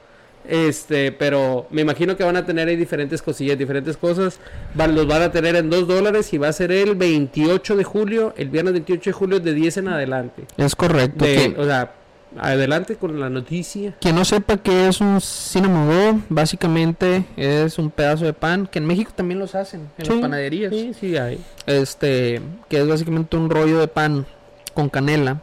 Este, 0.49 1.11
pero 1.11 1.67
me 1.71 1.83
imagino 1.83 2.17
que 2.17 2.23
van 2.23 2.37
a 2.37 2.47
tener 2.47 2.69
ahí 2.69 2.77
diferentes 2.77 3.21
cosillas, 3.21 3.59
diferentes 3.59 3.97
cosas. 3.97 4.39
Van, 4.75 4.95
los 4.95 5.07
van 5.07 5.23
a 5.23 5.33
tener 5.33 5.57
en 5.57 5.69
2 5.71 5.89
dólares 5.89 6.33
y 6.33 6.39
va 6.39 6.49
a 6.49 6.53
ser 6.53 6.71
el 6.71 6.95
28 6.95 7.75
de 7.77 7.83
julio, 7.85 8.33
el 8.37 8.49
viernes 8.49 8.73
28 8.75 9.11
de 9.11 9.13
julio 9.13 9.41
de 9.41 9.55
10 9.55 9.77
en 9.79 9.89
adelante. 9.89 10.45
Es 10.57 10.77
correcto. 10.77 11.25
De- 11.25 11.53
que- 11.55 11.61
o 11.61 11.65
sea, 11.65 11.93
adelante 12.39 12.95
con 12.95 13.19
la 13.19 13.29
noticia. 13.29 13.95
Quien 14.01 14.15
no 14.15 14.25
sepa 14.25 14.57
qué 14.59 14.87
es 14.87 15.01
un 15.01 15.21
cinnamon 15.21 15.89
roll, 15.89 16.23
básicamente 16.29 17.25
es 17.37 17.77
un 17.79 17.91
pedazo 17.91 18.25
de 18.25 18.33
pan 18.33 18.69
que 18.69 18.79
en 18.79 18.87
México 18.87 19.11
también 19.17 19.41
los 19.41 19.57
hacen 19.57 19.89
en 19.99 20.07
las 20.09 20.19
panaderías. 20.19 20.73
Sí, 20.73 20.93
sí 20.95 21.17
hay. 21.17 21.41
Este, 21.67 22.41
que 22.69 22.81
es 22.83 22.87
básicamente 22.87 23.37
un 23.37 23.51
rollo 23.51 23.81
de 23.81 23.89
pan 23.89 24.27
con 24.75 24.89
canela 24.91 25.41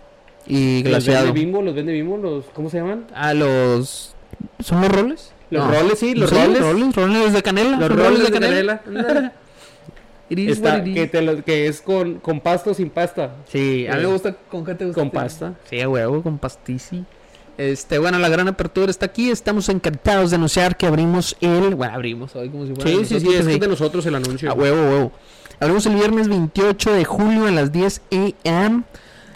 y 0.47 0.81
Los 0.83 0.89
glaseado. 0.89 1.25
vende 1.27 1.39
Bimbo, 1.39 1.61
los 1.61 1.73
vende 1.75 1.93
Bimbo, 1.93 2.17
los, 2.17 2.45
¿cómo 2.53 2.69
se 2.69 2.77
llaman? 2.77 3.05
Ah, 3.13 3.33
los 3.33 4.15
¿Son 4.59 4.81
los 4.81 4.91
roles? 4.91 5.31
Los 5.49 5.65
No. 5.65 5.71
roles, 5.71 5.99
sí, 5.99 6.15
los 6.15 6.29
roles. 6.31 6.59
roles, 6.61 6.95
roles 6.95 7.33
de 7.33 7.43
canela. 7.43 7.77
Los 7.77 7.89
roles 7.95 8.23
de 8.23 8.31
canela. 8.31 8.81
is 10.29 10.49
Está- 10.57 10.83
que, 10.83 11.07
te 11.07 11.21
lo- 11.21 11.43
que 11.43 11.67
es 11.67 11.81
con, 11.81 12.15
con 12.15 12.39
pasta 12.39 12.71
o 12.71 12.73
sin 12.73 12.89
pasta. 12.89 13.35
Sí, 13.47 13.85
a 13.87 13.95
mí 13.95 14.01
me 14.01 14.07
gusta 14.07 14.33
con 14.49 14.65
qué 14.65 14.73
te 14.73 14.85
gusta. 14.85 14.99
con 15.01 15.11
pasta. 15.11 15.53
Sí, 15.69 15.79
a 15.79 15.87
huevo, 15.89 16.23
con 16.23 16.37
pastici. 16.39 17.03
Este, 17.55 17.99
bueno, 17.99 18.17
la 18.17 18.29
gran 18.29 18.47
apertura 18.47 18.89
está 18.89 19.05
aquí. 19.05 19.29
Estamos 19.29 19.69
encantados 19.69 20.31
de 20.31 20.37
anunciar 20.37 20.75
que 20.75 20.87
abrimos 20.87 21.35
el. 21.39 21.75
Bueno, 21.75 21.93
abrimos 21.93 22.35
hoy 22.35 22.49
como 22.49 22.65
si 22.65 22.73
fuera. 22.73 22.89
Sí, 22.89 23.05
sí, 23.05 23.15
es 23.17 23.21
sí. 23.21 23.51
es 23.53 23.59
de 23.59 23.67
nosotros 23.67 24.03
el 24.07 24.15
anuncio. 24.15 24.49
A 24.49 24.53
huevo, 24.55 24.81
huevo. 24.89 25.11
Abrimos 25.59 25.85
el 25.85 25.93
viernes 25.95 26.27
28 26.29 26.93
de 26.93 27.05
julio 27.05 27.45
a 27.45 27.51
las 27.51 27.71
10 27.71 28.01
a.m. 28.11 28.83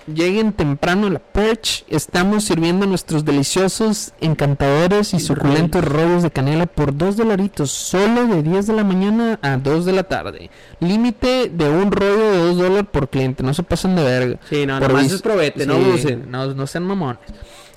Lleguen 0.08 0.54
temprano 0.54 1.08
a 1.08 1.10
la 1.10 1.20
Perch. 1.20 1.84
Estamos 1.90 2.46
sirviendo 2.46 2.86
nuestros 2.86 3.26
deliciosos, 3.26 4.14
encantadores 4.22 5.14
y 5.14 5.20
suculentos 5.20 5.84
rollos 5.84 6.24
de 6.24 6.32
canela 6.32 6.66
por 6.66 6.96
2 6.96 7.18
dolaritos. 7.18 7.72
Solo 7.72 8.26
de 8.26 8.42
10 8.42 8.68
de 8.68 8.74
la 8.74 8.86
mañana 8.86 9.38
a 9.42 9.58
2 9.58 9.84
de 9.84 9.92
la 9.92 10.04
tarde. 10.04 10.50
Límite 10.80 11.50
de 11.50 11.70
un 11.70 11.92
rollo 11.92 12.32
de 12.32 12.38
2 12.38 12.58
dólares 12.58 12.86
por 12.90 13.10
cliente. 13.10 13.44
No 13.44 13.54
se 13.54 13.64
pasen 13.64 13.98
de 13.98 14.04
verga. 14.04 14.40
Sí, 14.50 14.66
no, 14.66 14.80
Por 14.80 14.94
nomás 14.94 15.12
es 15.12 15.22
probete, 15.22 15.66
no 15.66 15.78
usen. 15.78 16.32
No, 16.32 16.54
no 16.54 16.68
sean 16.68 16.86
mamones. 16.86 17.20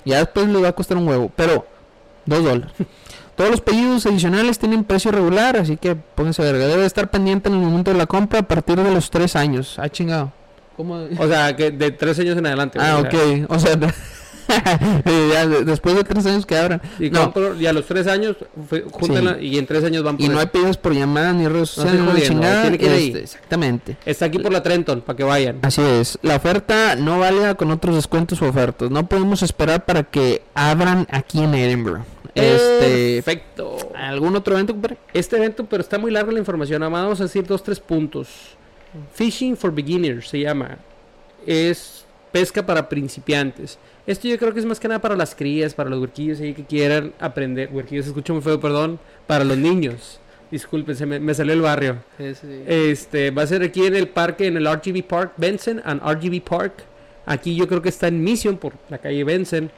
Ya 0.05 0.19
después 0.19 0.47
les 0.47 0.63
va 0.63 0.69
a 0.69 0.73
costar 0.73 0.95
un 0.95 1.09
huevo. 1.09 1.29
Pero, 1.35 1.67
2 2.27 2.43
dólares. 2.45 2.71
Todos 3.35 3.51
los 3.51 3.61
pedidos 3.61 4.05
adicionales 4.05 4.57
tienen 4.57 4.85
precio 4.85 5.11
regular, 5.11 5.57
así 5.57 5.75
que 5.75 5.95
pónganse 5.95 6.43
verga. 6.43 6.67
Debe 6.67 6.85
estar 6.85 7.09
pendiente 7.11 7.49
en 7.49 7.55
el 7.55 7.61
momento 7.61 7.91
de 7.91 7.97
la 7.97 8.05
compra 8.05 8.39
a 8.39 8.43
partir 8.43 8.77
de 8.77 8.89
los 8.89 9.09
3 9.09 9.35
años. 9.35 9.77
Ah, 9.79 9.89
chingado. 9.89 10.31
¿Cómo? 10.77 11.07
O 11.17 11.27
sea, 11.27 11.55
que 11.55 11.71
de 11.71 11.91
tres 11.91 12.17
años 12.19 12.37
en 12.37 12.45
adelante. 12.45 12.79
güey, 12.79 12.89
Ah, 12.91 12.99
ok. 12.99 13.49
O 13.51 13.59
sea, 13.59 13.77
ya 15.05 15.47
después 15.47 15.95
de 15.95 16.03
3 16.03 16.25
años 16.25 16.45
que 16.45 16.57
abran. 16.57 16.81
Y, 16.99 17.09
No. 17.09 17.31
y 17.59 17.65
a 17.67 17.73
los 17.73 17.85
tres 17.85 18.07
años, 18.07 18.35
júntenla, 18.91 19.39
y 19.41 19.57
en 19.57 19.65
tres 19.65 19.83
años 19.83 20.03
van 20.03 20.17
por 20.17 20.25
Y 20.25 20.29
no 20.29 20.39
hay 20.39 20.47
pedidos 20.47 20.77
por 20.77 20.93
llamada 20.93 21.31
ni 21.31 21.47
redes 21.47 21.77
No 21.77 21.83
sociales, 21.83 22.27
chingada. 22.27 22.61
tiene 22.63 22.77
que 22.77 22.85
ir 22.85 22.91
ahí. 22.91 23.07
Este, 23.07 23.19
exactamente. 23.21 23.97
Está 24.05 24.25
aquí 24.25 24.39
por 24.39 24.51
la 24.51 24.61
Trenton, 24.61 25.01
para 25.01 25.15
que 25.15 25.23
vayan. 25.23 25.59
Así 25.61 25.81
es, 25.81 26.19
la 26.21 26.35
oferta 26.35 26.95
no 26.95 27.19
válida 27.19 27.55
con 27.55 27.71
otros 27.71 27.95
descuentos 27.95 28.41
o 28.41 28.47
ofertas. 28.49 28.89
No 28.91 29.07
podemos 29.07 29.41
esperar 29.41 29.85
para 29.85 30.03
que 30.03 30.41
abran 30.53 31.07
aquí 31.11 31.39
en 31.41 31.53
Edinburgh. 31.53 32.01
Este, 32.35 33.21
Perfecto. 33.23 33.77
¿algún 33.95 34.35
otro 34.35 34.53
evento, 34.55 34.73
compadre? 34.73 34.97
Este 35.13 35.37
evento, 35.37 35.65
pero 35.65 35.81
está 35.81 35.97
muy 35.97 36.11
larga 36.11 36.31
la 36.31 36.39
información. 36.39 36.81
Más 36.81 36.91
vamos 36.91 37.19
a 37.19 37.23
decir 37.23 37.45
dos, 37.45 37.61
tres 37.63 37.79
puntos. 37.79 38.27
Fishing 39.13 39.55
for 39.55 39.73
Beginners 39.73 40.27
se 40.27 40.39
llama. 40.39 40.77
Es 41.45 42.05
pesca 42.31 42.65
para 42.65 42.87
principiantes. 42.87 43.77
Esto 44.07 44.27
yo 44.27 44.37
creo 44.37 44.53
que 44.53 44.59
es 44.59 44.65
más 44.65 44.79
que 44.79 44.87
nada 44.87 44.99
para 44.99 45.15
las 45.15 45.35
crías, 45.35 45.73
para 45.73 45.89
los 45.89 45.99
huerquillos 45.99 46.39
ahí 46.39 46.53
que 46.53 46.65
quieran 46.65 47.13
aprender. 47.19 47.69
Huerquillos, 47.71 48.05
se 48.05 48.11
escucha 48.11 48.33
muy 48.33 48.41
feo, 48.41 48.59
perdón. 48.59 48.99
Para 49.27 49.43
los 49.43 49.57
niños. 49.57 50.19
Disculpen, 50.49 50.95
se 50.95 51.05
me, 51.05 51.19
me 51.19 51.33
salió 51.33 51.53
el 51.53 51.61
barrio. 51.61 51.97
Este, 52.19 53.31
va 53.31 53.43
a 53.43 53.47
ser 53.47 53.63
aquí 53.63 53.85
en 53.85 53.95
el 53.95 54.09
parque, 54.09 54.47
en 54.47 54.57
el 54.57 54.65
RGB 54.65 55.03
Park, 55.03 55.33
Benson 55.37 55.81
and 55.85 56.01
RGB 56.01 56.41
Park. 56.41 56.83
Aquí 57.25 57.55
yo 57.55 57.67
creo 57.67 57.81
que 57.81 57.89
está 57.89 58.07
en 58.07 58.21
Mission 58.21 58.57
por 58.57 58.73
la 58.89 58.97
calle 58.97 59.23
Benson. 59.23 59.71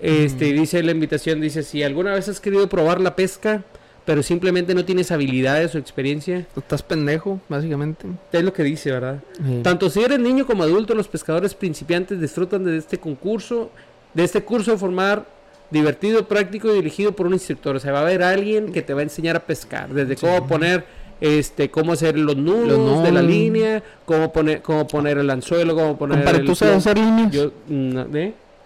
Este, 0.00 0.52
dice 0.52 0.82
la 0.82 0.92
invitación, 0.92 1.40
dice, 1.40 1.62
si 1.62 1.82
alguna 1.82 2.12
vez 2.12 2.28
has 2.28 2.38
querido 2.38 2.68
probar 2.68 3.00
la 3.00 3.16
pesca, 3.16 3.64
pero 4.04 4.22
simplemente 4.22 4.74
no 4.74 4.84
tienes 4.84 5.10
habilidades 5.10 5.74
o 5.74 5.78
experiencia, 5.78 6.46
Estás 6.56 6.82
pendejo, 6.82 7.40
básicamente. 7.48 8.06
es 8.32 8.42
lo 8.42 8.52
que 8.52 8.62
dice, 8.62 8.90
¿verdad? 8.90 9.20
Sí. 9.36 9.60
Tanto 9.62 9.88
si 9.90 10.00
eres 10.02 10.18
niño 10.18 10.46
como 10.46 10.62
adulto, 10.62 10.94
los 10.94 11.08
pescadores 11.08 11.54
principiantes 11.54 12.20
disfrutan 12.20 12.64
de 12.64 12.76
este 12.76 12.98
concurso, 12.98 13.70
de 14.12 14.24
este 14.24 14.42
curso 14.42 14.72
de 14.72 14.78
formar 14.78 15.26
divertido, 15.70 16.28
práctico 16.28 16.70
y 16.70 16.74
dirigido 16.74 17.12
por 17.12 17.26
un 17.26 17.32
instructor. 17.32 17.76
O 17.76 17.80
sea, 17.80 17.92
va 17.92 18.00
a 18.00 18.02
haber 18.02 18.22
alguien 18.22 18.72
que 18.72 18.82
te 18.82 18.92
va 18.94 19.00
a 19.00 19.04
enseñar 19.04 19.36
a 19.36 19.40
pescar, 19.40 19.88
desde 19.92 20.16
cómo 20.16 20.46
poner 20.46 20.84
este 21.20 21.70
cómo 21.70 21.92
hacer 21.92 22.18
los 22.18 22.36
nudos, 22.36 22.68
Los 22.78 23.02
de 23.02 23.12
la 23.12 23.22
nudos. 23.22 23.34
línea, 23.34 23.82
cómo 24.04 24.32
poner 24.32 24.60
cómo 24.62 24.86
poner 24.86 25.16
el 25.18 25.30
anzuelo, 25.30 25.74
cómo 25.74 25.96
poner 25.96 26.18
Compadre, 26.18 26.40
el 26.40 26.44
¿tú 26.46 26.54
sabes 26.54 26.76
hacer 26.76 26.98
líneas? 26.98 27.30
Yo, 27.32 27.52
no, 27.68 28.04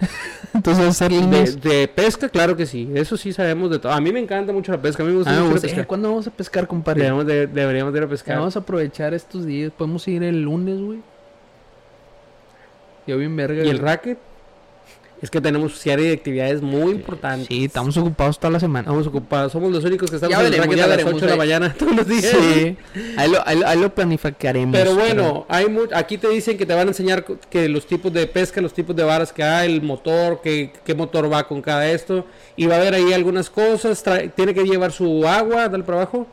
¿de? 0.00 0.60
¿Tú 0.62 0.70
sabes 0.74 0.88
hacer 0.90 1.10
De, 1.10 1.20
líneas? 1.20 1.60
de 1.60 1.88
pesca, 1.88 2.28
claro 2.28 2.56
que 2.56 2.66
sí. 2.66 2.90
Eso 2.94 3.16
sí 3.16 3.32
sabemos 3.32 3.70
de 3.70 3.78
todo. 3.78 3.92
A 3.92 4.00
mí 4.00 4.12
me 4.12 4.20
encanta 4.20 4.52
mucho 4.52 4.72
la 4.72 4.80
pesca. 4.80 5.02
A 5.02 5.06
mí 5.06 5.12
me 5.12 5.18
gusta 5.18 5.30
Ah, 5.32 5.34
me 5.34 5.40
mucho 5.42 5.52
gusta. 5.52 5.66
la 5.66 5.70
pesca. 5.70 5.82
Eh, 5.82 5.86
¿Cuándo 5.86 6.08
vamos 6.10 6.26
a 6.26 6.30
pescar, 6.30 6.66
compadre? 6.66 7.02
Deberíamos 7.02 7.26
de, 7.26 7.46
deberíamos 7.46 7.92
de 7.92 7.98
ir 7.98 8.04
a 8.04 8.08
pescar. 8.08 8.36
Vamos 8.38 8.56
a 8.56 8.60
aprovechar 8.60 9.14
estos 9.14 9.44
días. 9.46 9.72
Podemos 9.76 10.06
ir 10.08 10.22
el 10.22 10.42
lunes, 10.42 10.80
güey. 10.80 11.00
Yo 13.06 13.16
bien 13.18 13.34
verga. 13.36 13.64
¿Y 13.64 13.68
el 13.68 13.78
racket? 13.78 14.18
Es 15.20 15.31
que 15.31 15.40
tenemos 15.40 15.77
serie 15.78 16.07
de 16.07 16.12
actividades 16.12 16.62
muy 16.62 16.93
importantes. 16.93 17.49
Sí, 17.49 17.65
estamos 17.65 17.97
ocupados 17.97 18.39
toda 18.39 18.53
la 18.53 18.61
semana. 18.61 18.82
Estamos 18.82 19.05
ocupados. 19.09 19.51
Somos 19.51 19.73
los 19.73 19.85
únicos 19.85 20.09
que 20.11 20.16
estamos 20.16 20.32
Ya 20.32 20.40
en 20.40 20.47
el 20.47 20.61
veremos, 20.61 20.74
a 20.77 20.78
las 20.78 20.89
veremos, 20.90 21.15
8 21.15 21.24
de 21.24 21.31
la 21.32 21.36
mañana 21.36 21.74
todos 21.78 21.97
los 21.97 22.07
días. 22.07 22.24
Sí. 22.40 22.77
Ahí 23.16 23.28
lo, 23.31 23.39
ahí, 23.49 23.61
ahí 23.66 23.81
lo 23.81 23.93
planificaremos. 23.93 24.77
Pero 24.78 24.95
bueno, 24.95 25.45
hay 25.49 25.69
mu- 25.69 25.89
aquí 25.93 26.19
te 26.19 26.28
dicen 26.28 26.57
que 26.57 26.65
te 26.66 26.73
van 26.73 26.86
a 26.86 26.90
enseñar 26.90 27.24
que 27.24 27.69
los 27.69 27.85
tipos 27.86 28.12
de 28.12 28.28
pesca, 28.28 28.61
los 28.61 28.73
tipos 28.73 28.95
de 28.95 29.03
varas 29.03 29.32
que 29.32 29.43
hay, 29.43 29.73
el 29.73 29.82
motor, 29.82 30.40
que, 30.40 30.73
qué 30.85 30.95
motor 30.95 31.32
va 31.32 31.49
con 31.49 31.62
cada 31.62 31.89
esto. 31.90 32.24
Y 32.55 32.66
va 32.66 32.77
a 32.77 32.78
haber 32.78 32.95
ahí 32.95 33.12
algunas 33.12 33.51
cosas. 33.51 34.05
trae- 34.05 34.28
tiene 34.35 34.55
que 34.55 34.62
llevar 34.62 34.93
su 34.93 35.27
agua, 35.27 35.69
dale 35.69 35.82
para 35.82 36.03
abajo. 36.03 36.28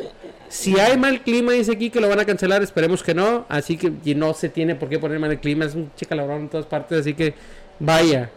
Si 0.49 0.77
hay 0.77 0.99
mal 0.99 1.23
clima, 1.23 1.53
dice 1.53 1.71
aquí 1.71 1.91
que 1.91 2.01
lo 2.01 2.09
van 2.09 2.19
a 2.19 2.25
cancelar, 2.25 2.61
esperemos 2.61 3.05
que 3.05 3.15
no. 3.15 3.47
Así 3.49 3.77
que 3.77 3.93
y 4.05 4.17
no 4.17 4.35
se 4.35 4.49
tiene 4.49 4.75
por 4.75 4.89
qué 4.89 4.99
poner 4.99 5.21
mal 5.21 5.31
el 5.31 5.39
clima, 5.39 5.65
es 5.65 5.77
un 5.77 5.93
chicalabrón 5.95 6.41
en 6.43 6.49
todas 6.49 6.67
partes, 6.67 7.03
así 7.03 7.15
que 7.15 7.35
vaya, 7.79 8.31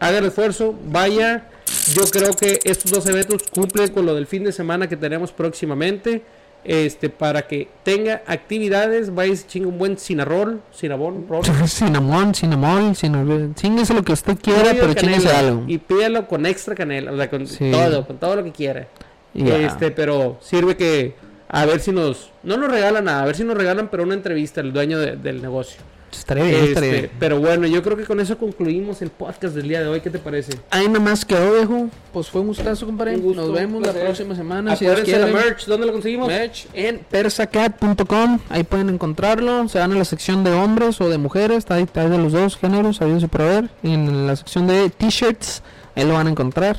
haga 0.00 0.18
el 0.18 0.24
esfuerzo, 0.24 0.76
vaya. 0.86 1.48
Yo 1.94 2.02
creo 2.10 2.32
que 2.34 2.58
estos 2.64 2.90
dos 2.90 3.06
eventos 3.06 3.44
cumplen 3.44 3.92
con 3.92 4.04
lo 4.04 4.16
del 4.16 4.26
fin 4.26 4.42
de 4.42 4.50
semana 4.50 4.88
que 4.88 4.96
tenemos 4.96 5.30
próximamente. 5.30 6.22
Este, 6.64 7.10
para 7.10 7.42
que 7.48 7.68
tenga 7.82 8.22
actividades, 8.26 9.12
vaya 9.12 9.34
y 9.52 9.60
un 9.60 9.78
buen 9.78 9.98
cinarrol, 9.98 10.60
cinabón, 10.72 11.26
rol. 11.28 11.42
Cinnamon, 11.66 12.34
cinnamon, 12.34 12.94
cinnamon. 12.94 13.54
Chíngese 13.56 13.94
lo 13.94 14.02
que 14.04 14.12
usted 14.12 14.36
quiera, 14.40 14.70
pero 14.72 14.94
chíngese 14.94 15.26
canela, 15.28 15.38
algo. 15.38 15.64
Y 15.66 15.78
pídalo 15.78 16.28
con 16.28 16.46
extra 16.46 16.74
canela, 16.74 17.10
o 17.12 17.16
sea, 17.16 17.28
con 17.28 17.46
Sí. 17.48 17.70
todo, 17.70 18.06
con 18.06 18.18
todo 18.18 18.36
lo 18.36 18.44
que 18.44 18.52
quiera. 18.52 18.86
Este, 19.34 19.90
pero 19.90 20.38
sirve 20.40 20.76
que 20.76 21.14
a 21.48 21.64
ver 21.66 21.80
si 21.80 21.90
nos 21.90 22.30
no 22.42 22.56
nos 22.56 22.70
regalan 22.70 23.04
nada, 23.06 23.22
a 23.22 23.26
ver 23.26 23.34
si 23.34 23.44
nos 23.44 23.56
regalan 23.56 23.88
pero 23.90 24.02
una 24.04 24.14
entrevista 24.14 24.60
al 24.60 24.72
dueño 24.72 24.98
de- 24.98 25.16
del 25.16 25.40
negocio. 25.42 25.80
Estaría 26.18 26.44
bien, 26.44 26.64
estaría 26.64 26.90
Este, 26.90 27.00
bien. 27.08 27.12
pero 27.18 27.40
bueno, 27.40 27.66
yo 27.66 27.82
creo 27.82 27.96
que 27.96 28.04
con 28.04 28.20
eso 28.20 28.36
concluimos 28.38 29.02
el 29.02 29.10
podcast 29.10 29.54
del 29.54 29.68
día 29.68 29.80
de 29.80 29.88
hoy, 29.88 30.00
¿qué 30.00 30.10
te 30.10 30.18
parece? 30.18 30.52
Ahí 30.70 30.86
nada 30.86 31.00
más 31.00 31.24
quedó, 31.24 31.54
viejo. 31.54 31.88
Pues 32.12 32.28
fue 32.28 32.40
un 32.42 32.48
gustazo, 32.48 32.86
compadre. 32.86 33.16
Un 33.16 33.22
gusto, 33.22 33.42
Nos 33.42 33.52
vemos 33.52 33.82
la 33.86 33.92
próxima 33.92 34.34
semana. 34.34 34.72
Acuérdense 34.72 35.18
la 35.18 35.26
merch, 35.26 35.66
¿dónde 35.66 35.86
lo 35.86 35.92
conseguimos? 35.92 36.28
Merch 36.28 36.66
en 36.74 37.00
persacat.com. 37.10 38.38
Ahí 38.48 38.62
pueden 38.64 38.88
encontrarlo. 38.90 39.68
Se 39.68 39.78
van 39.78 39.92
a 39.92 39.96
la 39.96 40.04
sección 40.04 40.44
de 40.44 40.52
hombres 40.52 41.00
o 41.00 41.08
de 41.08 41.18
mujeres. 41.18 41.58
Está 41.58 41.74
ahí, 41.76 41.84
está 41.84 42.02
ahí 42.02 42.10
de 42.10 42.18
los 42.18 42.32
dos 42.32 42.56
géneros, 42.56 43.00
habidos 43.00 43.24
y. 43.24 43.88
En 43.92 44.26
la 44.26 44.36
sección 44.36 44.66
de 44.66 44.90
t-shirts, 44.90 45.62
ahí 45.94 46.04
lo 46.04 46.14
van 46.14 46.26
a 46.26 46.30
encontrar. 46.30 46.76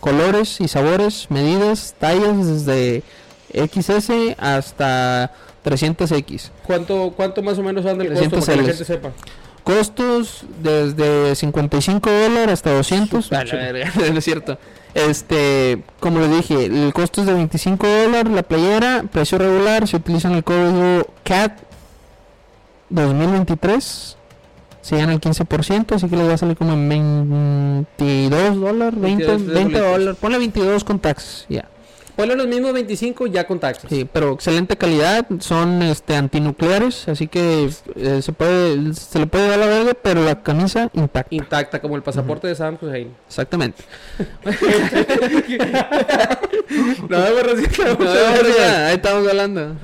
Colores 0.00 0.60
y 0.60 0.68
sabores, 0.68 1.26
medidas, 1.30 1.94
tallas 1.98 2.46
desde 2.66 3.02
XS 3.54 4.34
hasta 4.38 5.32
300X. 5.64 6.50
¿Cuánto, 6.66 7.12
¿Cuánto 7.16 7.42
más 7.42 7.58
o 7.58 7.62
menos 7.62 7.84
anda 7.86 8.04
el 8.04 8.10
costo 8.10 8.28
300 8.40 8.44
para 8.46 8.56
que 8.56 8.62
la 8.62 8.68
gente 8.68 8.84
sepa? 8.84 9.10
Costos 9.64 10.44
desde 10.60 11.34
55 11.36 12.10
dólares 12.10 12.52
hasta 12.54 12.74
200. 12.74 13.24
Súper 13.24 13.38
Ah, 13.38 13.44
la 13.44 13.50
chido. 13.50 13.62
verga, 13.62 13.92
no 14.12 14.18
es 14.18 14.24
cierto. 14.24 14.58
Este, 14.94 15.82
como 16.00 16.18
les 16.20 16.30
dije, 16.30 16.66
el 16.66 16.92
costo 16.92 17.20
es 17.22 17.26
de 17.26 17.32
25 17.34 17.86
dólares 17.86 18.32
la 18.32 18.42
playera, 18.42 19.04
precio 19.10 19.38
regular, 19.38 19.86
se 19.88 19.96
utilizan 19.96 20.32
el 20.32 20.44
código 20.44 21.06
CAT 21.24 21.52
2023, 22.90 24.16
se 24.82 24.96
gana 24.96 25.12
el 25.14 25.20
15%, 25.20 25.92
así 25.94 26.08
que 26.08 26.16
les 26.16 26.28
va 26.28 26.34
a 26.34 26.38
salir 26.38 26.56
como 26.56 26.72
en 26.74 27.86
22 27.98 28.60
dólares, 28.60 29.00
20, 29.00 29.26
22 29.26 29.46
20 29.46 29.62
bolitas. 29.62 29.92
dólares, 29.92 30.16
ponle 30.20 30.38
22 30.38 30.84
con 30.84 30.98
taxes, 30.98 31.46
ya. 31.48 31.68
Ponle 32.16 32.36
los 32.36 32.46
mismos 32.46 32.72
25 32.72 33.26
ya 33.26 33.46
con 33.46 33.58
taxes. 33.58 33.88
Sí, 33.88 34.08
pero 34.10 34.32
excelente 34.32 34.76
calidad, 34.76 35.26
son 35.40 35.82
este 35.82 36.14
antinucleares, 36.16 37.08
así 37.08 37.26
que 37.28 37.70
eh, 37.96 38.22
se 38.22 38.32
puede 38.32 38.94
se 38.94 39.18
le 39.18 39.26
puede 39.26 39.48
dar 39.48 39.58
la 39.58 39.66
verga, 39.66 39.94
pero 39.94 40.24
la 40.24 40.42
camisa 40.42 40.90
intacta. 40.92 41.34
Intacta, 41.34 41.80
como 41.80 41.96
el 41.96 42.02
pasaporte 42.02 42.46
de 42.48 42.54
Sam 42.54 42.76
Hussein. 42.80 43.14
Exactamente. 43.26 43.82
no, 47.08 47.18
No, 47.98 48.10
ahí 48.86 48.94
estamos 48.94 49.28
hablando. 49.28 49.76